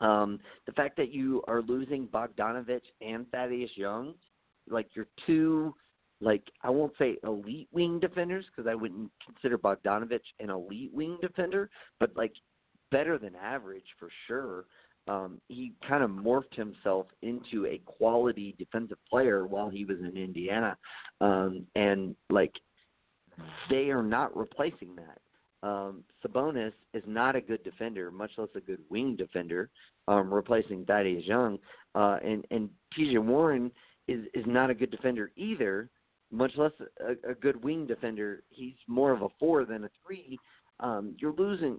Um, 0.00 0.40
the 0.66 0.72
fact 0.72 0.96
that 0.96 1.12
you 1.12 1.42
are 1.46 1.62
losing 1.62 2.08
Bogdanovich 2.08 2.80
and 3.00 3.30
Thaddeus 3.30 3.70
Young, 3.76 4.14
like 4.68 4.88
your 4.94 5.06
two, 5.26 5.74
like 6.20 6.42
I 6.62 6.70
won't 6.70 6.92
say 6.98 7.18
elite 7.24 7.68
wing 7.72 8.00
defenders 8.00 8.44
because 8.46 8.68
I 8.68 8.74
wouldn't 8.74 9.10
consider 9.24 9.58
Bogdanovich 9.58 10.20
an 10.40 10.50
elite 10.50 10.92
wing 10.92 11.18
defender, 11.20 11.70
but 12.00 12.16
like 12.16 12.32
better 12.90 13.18
than 13.18 13.34
average 13.36 13.86
for 13.98 14.08
sure. 14.26 14.64
Um, 15.08 15.40
he 15.48 15.72
kind 15.88 16.04
of 16.04 16.10
morphed 16.10 16.54
himself 16.54 17.06
into 17.22 17.66
a 17.66 17.80
quality 17.86 18.54
defensive 18.56 18.98
player 19.10 19.46
while 19.46 19.68
he 19.68 19.84
was 19.84 19.98
in 19.98 20.16
Indiana, 20.16 20.76
um, 21.20 21.66
and 21.74 22.14
like 22.30 22.52
they 23.68 23.90
are 23.90 24.02
not 24.02 24.36
replacing 24.36 24.94
that. 24.96 25.18
Um, 25.62 26.02
Sabonis 26.24 26.72
is 26.92 27.04
not 27.06 27.36
a 27.36 27.40
good 27.40 27.62
defender, 27.62 28.10
much 28.10 28.32
less 28.36 28.48
a 28.56 28.60
good 28.60 28.80
wing 28.90 29.16
defender, 29.16 29.70
um, 30.08 30.32
replacing 30.32 30.84
Thaddeus 30.84 31.24
Young. 31.24 31.58
Uh, 31.94 32.18
and 32.24 32.44
and 32.50 32.68
TJ 32.96 33.18
Warren 33.24 33.70
is 34.08 34.24
is 34.34 34.44
not 34.46 34.70
a 34.70 34.74
good 34.74 34.90
defender 34.90 35.30
either, 35.36 35.88
much 36.30 36.52
less 36.56 36.72
a, 37.00 37.30
a 37.30 37.34
good 37.34 37.62
wing 37.62 37.86
defender. 37.86 38.42
He's 38.50 38.74
more 38.88 39.12
of 39.12 39.22
a 39.22 39.28
four 39.38 39.64
than 39.64 39.84
a 39.84 39.90
three. 40.04 40.38
Um, 40.80 41.14
you're 41.18 41.34
losing 41.34 41.78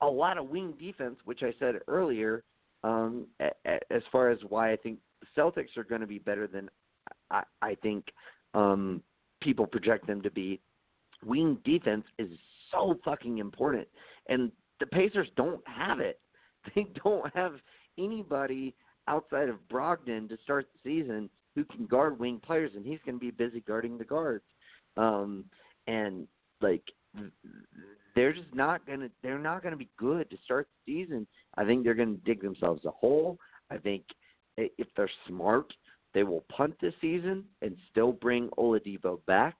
a 0.00 0.06
lot 0.06 0.38
of 0.38 0.48
wing 0.48 0.74
defense, 0.78 1.16
which 1.24 1.42
I 1.42 1.52
said 1.58 1.76
earlier. 1.88 2.44
Um, 2.84 3.26
a, 3.40 3.46
a, 3.66 3.78
as 3.90 4.02
far 4.12 4.30
as 4.30 4.38
why 4.48 4.72
I 4.72 4.76
think 4.76 4.98
Celtics 5.36 5.76
are 5.76 5.84
going 5.84 6.02
to 6.02 6.06
be 6.06 6.18
better 6.18 6.46
than 6.46 6.68
I, 7.30 7.42
I 7.62 7.74
think 7.76 8.04
um, 8.52 9.02
people 9.40 9.66
project 9.66 10.06
them 10.06 10.22
to 10.22 10.30
be. 10.30 10.60
Wing 11.24 11.58
defense 11.64 12.04
is 12.18 12.28
so 12.74 12.98
fucking 13.04 13.38
important, 13.38 13.88
and 14.28 14.50
the 14.80 14.86
Pacers 14.86 15.28
don't 15.36 15.66
have 15.66 16.00
it. 16.00 16.20
They 16.74 16.86
don't 17.04 17.30
have 17.34 17.56
anybody 17.98 18.74
outside 19.06 19.50
of 19.50 19.56
Brogdon 19.70 20.30
to 20.30 20.38
start 20.42 20.66
the 20.72 20.78
season 20.82 21.28
who 21.54 21.64
can 21.66 21.84
guard 21.84 22.18
wing 22.18 22.40
players, 22.42 22.70
and 22.74 22.86
he's 22.86 23.00
going 23.04 23.16
to 23.16 23.20
be 23.20 23.30
busy 23.30 23.60
guarding 23.60 23.98
the 23.98 24.04
guards. 24.04 24.44
Um, 24.96 25.44
and 25.86 26.26
like 26.62 26.82
they're 28.14 28.32
just 28.32 28.52
not 28.54 28.86
gonna 28.86 29.08
they're 29.22 29.38
not 29.38 29.62
gonna 29.62 29.76
be 29.76 29.90
good 29.98 30.30
to 30.30 30.36
start 30.44 30.68
the 30.86 30.92
season. 30.92 31.26
I 31.56 31.64
think 31.64 31.84
they're 31.84 31.94
gonna 31.94 32.16
dig 32.24 32.42
themselves 32.42 32.84
a 32.84 32.90
hole. 32.90 33.38
I 33.70 33.78
think 33.78 34.04
if 34.56 34.88
they're 34.96 35.10
smart, 35.28 35.72
they 36.12 36.22
will 36.22 36.44
punt 36.48 36.74
this 36.80 36.94
season 37.00 37.44
and 37.62 37.76
still 37.90 38.12
bring 38.12 38.48
Oladipo 38.58 39.24
back 39.26 39.56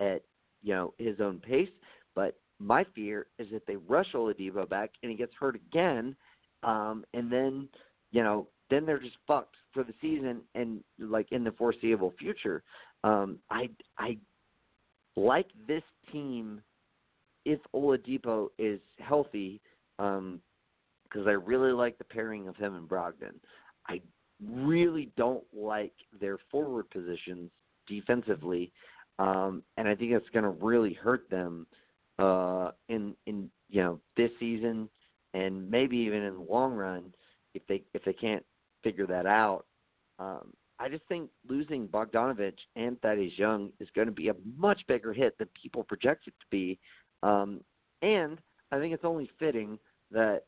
at 0.00 0.22
you 0.62 0.74
know 0.74 0.94
his 0.98 1.20
own 1.20 1.38
pace. 1.40 1.68
But 2.14 2.38
my 2.58 2.84
fear 2.94 3.26
is 3.38 3.48
that 3.52 3.66
they 3.66 3.76
rush 3.76 4.12
Oladipo 4.14 4.68
back 4.68 4.90
and 5.02 5.10
he 5.10 5.16
gets 5.16 5.32
hurt 5.38 5.56
again, 5.56 6.16
um, 6.62 7.04
and 7.14 7.30
then 7.30 7.68
you 8.12 8.22
know 8.22 8.48
then 8.70 8.86
they're 8.86 8.98
just 8.98 9.16
fucked 9.26 9.56
for 9.72 9.84
the 9.84 9.94
season 10.00 10.40
and 10.54 10.82
like 10.98 11.30
in 11.32 11.44
the 11.44 11.52
foreseeable 11.52 12.14
future. 12.18 12.62
Um, 13.04 13.38
I 13.50 13.68
I 13.98 14.18
like 15.16 15.48
this 15.66 15.82
team 16.12 16.62
if 17.44 17.60
Oladipo 17.74 18.48
is 18.58 18.80
healthy, 18.98 19.60
um, 19.98 20.40
because 21.04 21.26
I 21.26 21.32
really 21.32 21.72
like 21.72 21.98
the 21.98 22.04
pairing 22.04 22.48
of 22.48 22.56
him 22.56 22.74
and 22.74 22.88
Brogdon. 22.88 23.34
I 23.88 24.00
really 24.44 25.10
don't 25.16 25.44
like 25.54 25.94
their 26.20 26.38
forward 26.50 26.90
positions 26.90 27.50
defensively, 27.86 28.72
um, 29.18 29.62
and 29.76 29.86
I 29.86 29.94
think 29.94 30.12
it's 30.12 30.28
going 30.30 30.44
to 30.44 30.64
really 30.64 30.94
hurt 30.94 31.30
them 31.30 31.66
uh, 32.18 32.70
in 32.88 33.14
in 33.26 33.50
you 33.68 33.82
know 33.82 34.00
this 34.16 34.30
season 34.38 34.88
and 35.34 35.70
maybe 35.70 35.96
even 35.96 36.22
in 36.22 36.34
the 36.34 36.40
long 36.40 36.74
run 36.74 37.14
if 37.54 37.62
they 37.66 37.82
if 37.94 38.04
they 38.04 38.12
can't 38.12 38.44
figure 38.82 39.06
that 39.06 39.26
out. 39.26 39.66
Um, 40.18 40.52
I 40.78 40.88
just 40.88 41.04
think 41.08 41.30
losing 41.48 41.88
Bogdanovich 41.88 42.58
and 42.76 43.00
Thaddeus 43.00 43.38
Young 43.38 43.70
is 43.80 43.88
going 43.94 44.06
to 44.06 44.12
be 44.12 44.28
a 44.28 44.34
much 44.56 44.80
bigger 44.86 45.12
hit 45.12 45.36
than 45.38 45.48
people 45.60 45.84
project 45.84 46.26
it 46.26 46.34
to 46.40 46.46
be. 46.50 46.78
Um, 47.22 47.60
and 48.02 48.38
I 48.72 48.78
think 48.78 48.92
it's 48.92 49.04
only 49.04 49.30
fitting 49.38 49.78
that 50.10 50.42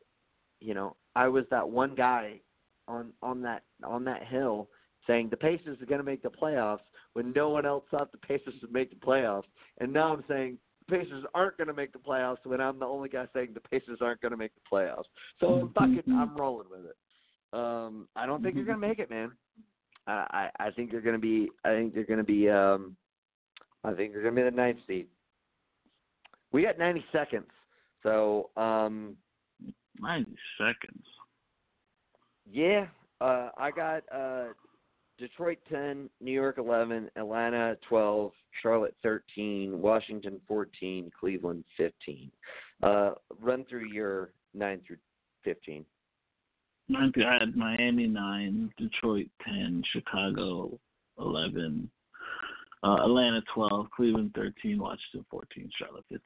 you 0.61 0.75
know 0.75 0.97
I 1.17 1.29
was 1.29 1.45
that 1.51 1.69
one 1.69 1.95
guy 1.95 2.41
on 2.87 3.13
on 3.23 3.43
that 3.43 3.63
on 3.85 4.05
that 4.05 4.27
hill 4.27 4.69
saying 5.07 5.29
the 5.31 5.37
Pacers 5.37 5.81
are 5.81 5.87
going 5.87 6.01
to 6.01 6.05
make 6.05 6.23
the 6.23 6.31
playoffs 6.31 6.81
when 7.15 7.33
no 7.33 7.49
one 7.49 7.65
else 7.65 7.85
thought 7.91 8.13
the 8.13 8.19
Pacers 8.19 8.55
would 8.61 8.73
make 8.73 8.91
the 8.91 9.07
playoffs, 9.07 9.45
and 9.79 9.93
now 9.93 10.13
I'm 10.13 10.25
saying 10.29 10.59
Pacers 10.89 11.25
aren't 11.35 11.57
going 11.57 11.69
to 11.69 11.75
make 11.75 11.93
the 11.93 11.99
playoffs 11.99 12.45
when 12.45 12.61
I'm 12.61 12.79
the 12.79 12.87
only 12.87 13.09
guy 13.09 13.27
saying 13.35 13.51
the 13.55 13.61
Pacers 13.61 13.99
aren't 14.01 14.21
going 14.21 14.33
to 14.33 14.39
make 14.39 14.53
the 14.55 14.77
playoffs. 14.77 15.05
So 15.41 15.71
fuck 15.75 15.89
it, 15.91 16.05
I'm 16.09 16.37
rolling 16.37 16.69
with 16.71 16.87
it. 16.87 16.97
Um, 17.53 18.09
I 18.17 18.27
don't 18.27 18.43
think 18.43 18.57
you're 18.57 18.65
going 18.65 18.81
to 18.81 18.87
make 18.87 18.99
it, 18.99 19.11
man. 19.11 19.33
I 20.09 20.49
I 20.59 20.71
think 20.71 20.91
you're 20.91 21.03
going 21.03 21.17
to 21.17 21.21
be 21.21 21.51
I 21.65 21.71
think 21.71 21.95
you're 21.95 22.05
going 22.05 22.19
to 22.19 22.25
be 22.25 22.49
um 22.49 22.97
I 23.85 23.93
think 23.93 24.13
you're 24.13 24.23
going 24.23 24.35
to 24.35 24.43
be 24.43 24.51
the 24.51 24.57
ninth 24.57 24.79
seed. 24.87 25.07
We 26.51 26.63
got 26.63 26.79
90 26.79 27.05
seconds. 27.13 27.47
So, 28.03 28.51
um 28.57 29.17
90 30.01 30.35
seconds. 30.57 31.05
Yeah, 32.51 32.87
uh 33.21 33.51
I 33.59 33.71
got 33.71 34.03
uh 34.15 34.47
Detroit 35.19 35.59
10, 35.69 36.09
New 36.21 36.33
York 36.33 36.59
11, 36.59 37.11
Atlanta 37.17 37.77
12, 37.89 38.33
Charlotte 38.63 38.95
13, 39.03 39.81
Washington 39.81 40.41
14, 40.47 41.11
Cleveland 41.19 41.65
15. 41.77 42.31
Uh 42.83 43.11
run 43.41 43.65
through 43.69 43.89
your 43.93 44.31
9 44.55 44.81
through 44.87 44.97
15. 45.45 45.85
I 46.97 47.39
had 47.39 47.57
Miami 47.57 48.07
9, 48.07 48.73
Detroit 48.79 49.29
10, 49.45 49.83
Chicago 49.93 50.79
11, 51.19 51.91
uh, 52.83 52.97
Atlanta 53.05 53.43
12, 53.55 53.91
Cleveland 53.95 54.33
13, 54.35 54.79
Washington 54.79 55.27
14, 55.31 55.71
Charlotte 55.79 56.05
15. 56.09 56.21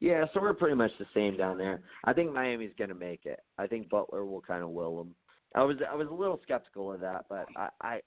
Yeah, 0.00 0.26
so 0.32 0.40
we're 0.40 0.54
pretty 0.54 0.76
much 0.76 0.92
the 0.98 1.06
same 1.12 1.36
down 1.36 1.58
there. 1.58 1.80
I 2.04 2.12
think 2.12 2.32
Miami's 2.32 2.70
going 2.78 2.90
to 2.90 2.94
make 2.94 3.26
it. 3.26 3.40
I 3.58 3.66
think 3.66 3.88
Butler 3.88 4.24
will 4.24 4.40
kind 4.40 4.62
of 4.62 4.70
will 4.70 4.98
them. 4.98 5.14
I 5.54 5.62
was 5.62 5.76
I 5.90 5.94
was 5.94 6.08
a 6.08 6.14
little 6.14 6.40
skeptical 6.42 6.92
of 6.92 7.00
that, 7.00 7.26
but 7.28 7.46
I, 7.56 7.68
I 7.80 8.00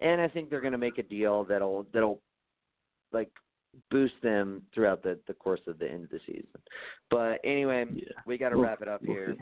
and 0.00 0.20
I 0.20 0.28
think 0.28 0.50
they're 0.50 0.60
going 0.60 0.72
to 0.72 0.78
make 0.78 0.98
a 0.98 1.02
deal 1.02 1.44
that'll 1.44 1.86
that'll 1.92 2.20
like 3.12 3.30
boost 3.90 4.14
them 4.22 4.62
throughout 4.74 5.02
the 5.02 5.18
the 5.26 5.34
course 5.34 5.60
of 5.66 5.78
the 5.78 5.90
end 5.90 6.04
of 6.04 6.10
the 6.10 6.20
season. 6.26 6.46
But 7.10 7.40
anyway, 7.44 7.86
Yeah. 7.92 8.02
we 8.26 8.38
got 8.38 8.50
to 8.50 8.56
wrap 8.56 8.82
it 8.82 8.88
up 8.88 9.04
here. 9.04 9.36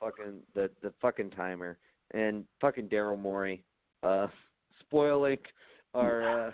Fucking 0.00 0.40
the 0.54 0.70
the 0.82 0.92
fucking 1.02 1.30
timer 1.30 1.78
and 2.12 2.44
fucking 2.60 2.88
Daryl 2.88 3.18
Morey, 3.18 3.64
uh, 4.02 4.28
spoiling 4.80 5.38
our. 5.94 6.48
uh 6.48 6.52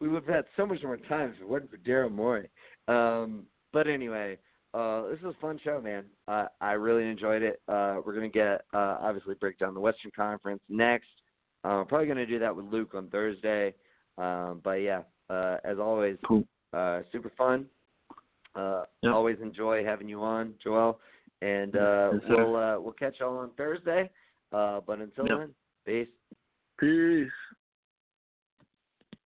we 0.00 0.08
would 0.08 0.24
have 0.24 0.34
had 0.34 0.44
so 0.56 0.66
much 0.66 0.82
more 0.82 0.96
time 0.96 1.32
if 1.34 1.40
it 1.40 1.48
wasn't 1.48 1.70
for 1.70 1.78
Daryl 1.78 2.10
Morey. 2.10 2.50
Um, 2.88 3.44
but 3.72 3.86
anyway, 3.86 4.36
uh, 4.74 5.08
this 5.08 5.20
was 5.22 5.34
a 5.38 5.40
fun 5.40 5.60
show, 5.62 5.80
man. 5.80 6.04
Uh, 6.26 6.46
I 6.60 6.72
really 6.72 7.08
enjoyed 7.08 7.42
it. 7.42 7.62
Uh, 7.68 8.00
we're 8.04 8.14
gonna 8.14 8.28
get 8.28 8.62
uh, 8.74 8.98
obviously 9.00 9.34
break 9.36 9.58
down 9.58 9.72
the 9.74 9.80
Western 9.80 10.10
Conference 10.14 10.60
next. 10.68 11.08
Uh, 11.62 11.84
probably 11.84 12.06
gonna 12.06 12.26
do 12.26 12.38
that 12.40 12.54
with 12.54 12.66
Luke 12.66 12.94
on 12.94 13.08
Thursday. 13.08 13.72
Um, 14.18 14.60
but 14.64 14.74
yeah, 14.82 15.02
uh, 15.30 15.56
as 15.64 15.78
always, 15.78 16.16
Cool. 16.26 16.44
uh, 16.72 17.02
super 17.12 17.30
fun. 17.38 17.66
Uh, 18.56 18.84
Yep. 19.02 19.12
Always 19.12 19.38
enjoy 19.42 19.84
having 19.84 20.08
you 20.08 20.22
on, 20.22 20.54
Joel. 20.62 21.00
And 21.42 21.76
uh, 21.76 22.10
Yes, 22.14 22.22
we'll 22.28 22.56
uh, 22.56 22.80
we'll 22.80 22.92
catch 22.92 23.16
y'all 23.20 23.38
on 23.38 23.50
Thursday. 23.56 24.10
Uh, 24.52 24.80
but 24.86 24.98
until 25.00 25.26
Yep. 25.26 25.38
then, 25.38 25.54
peace. 25.84 26.08
Peace. 26.78 27.30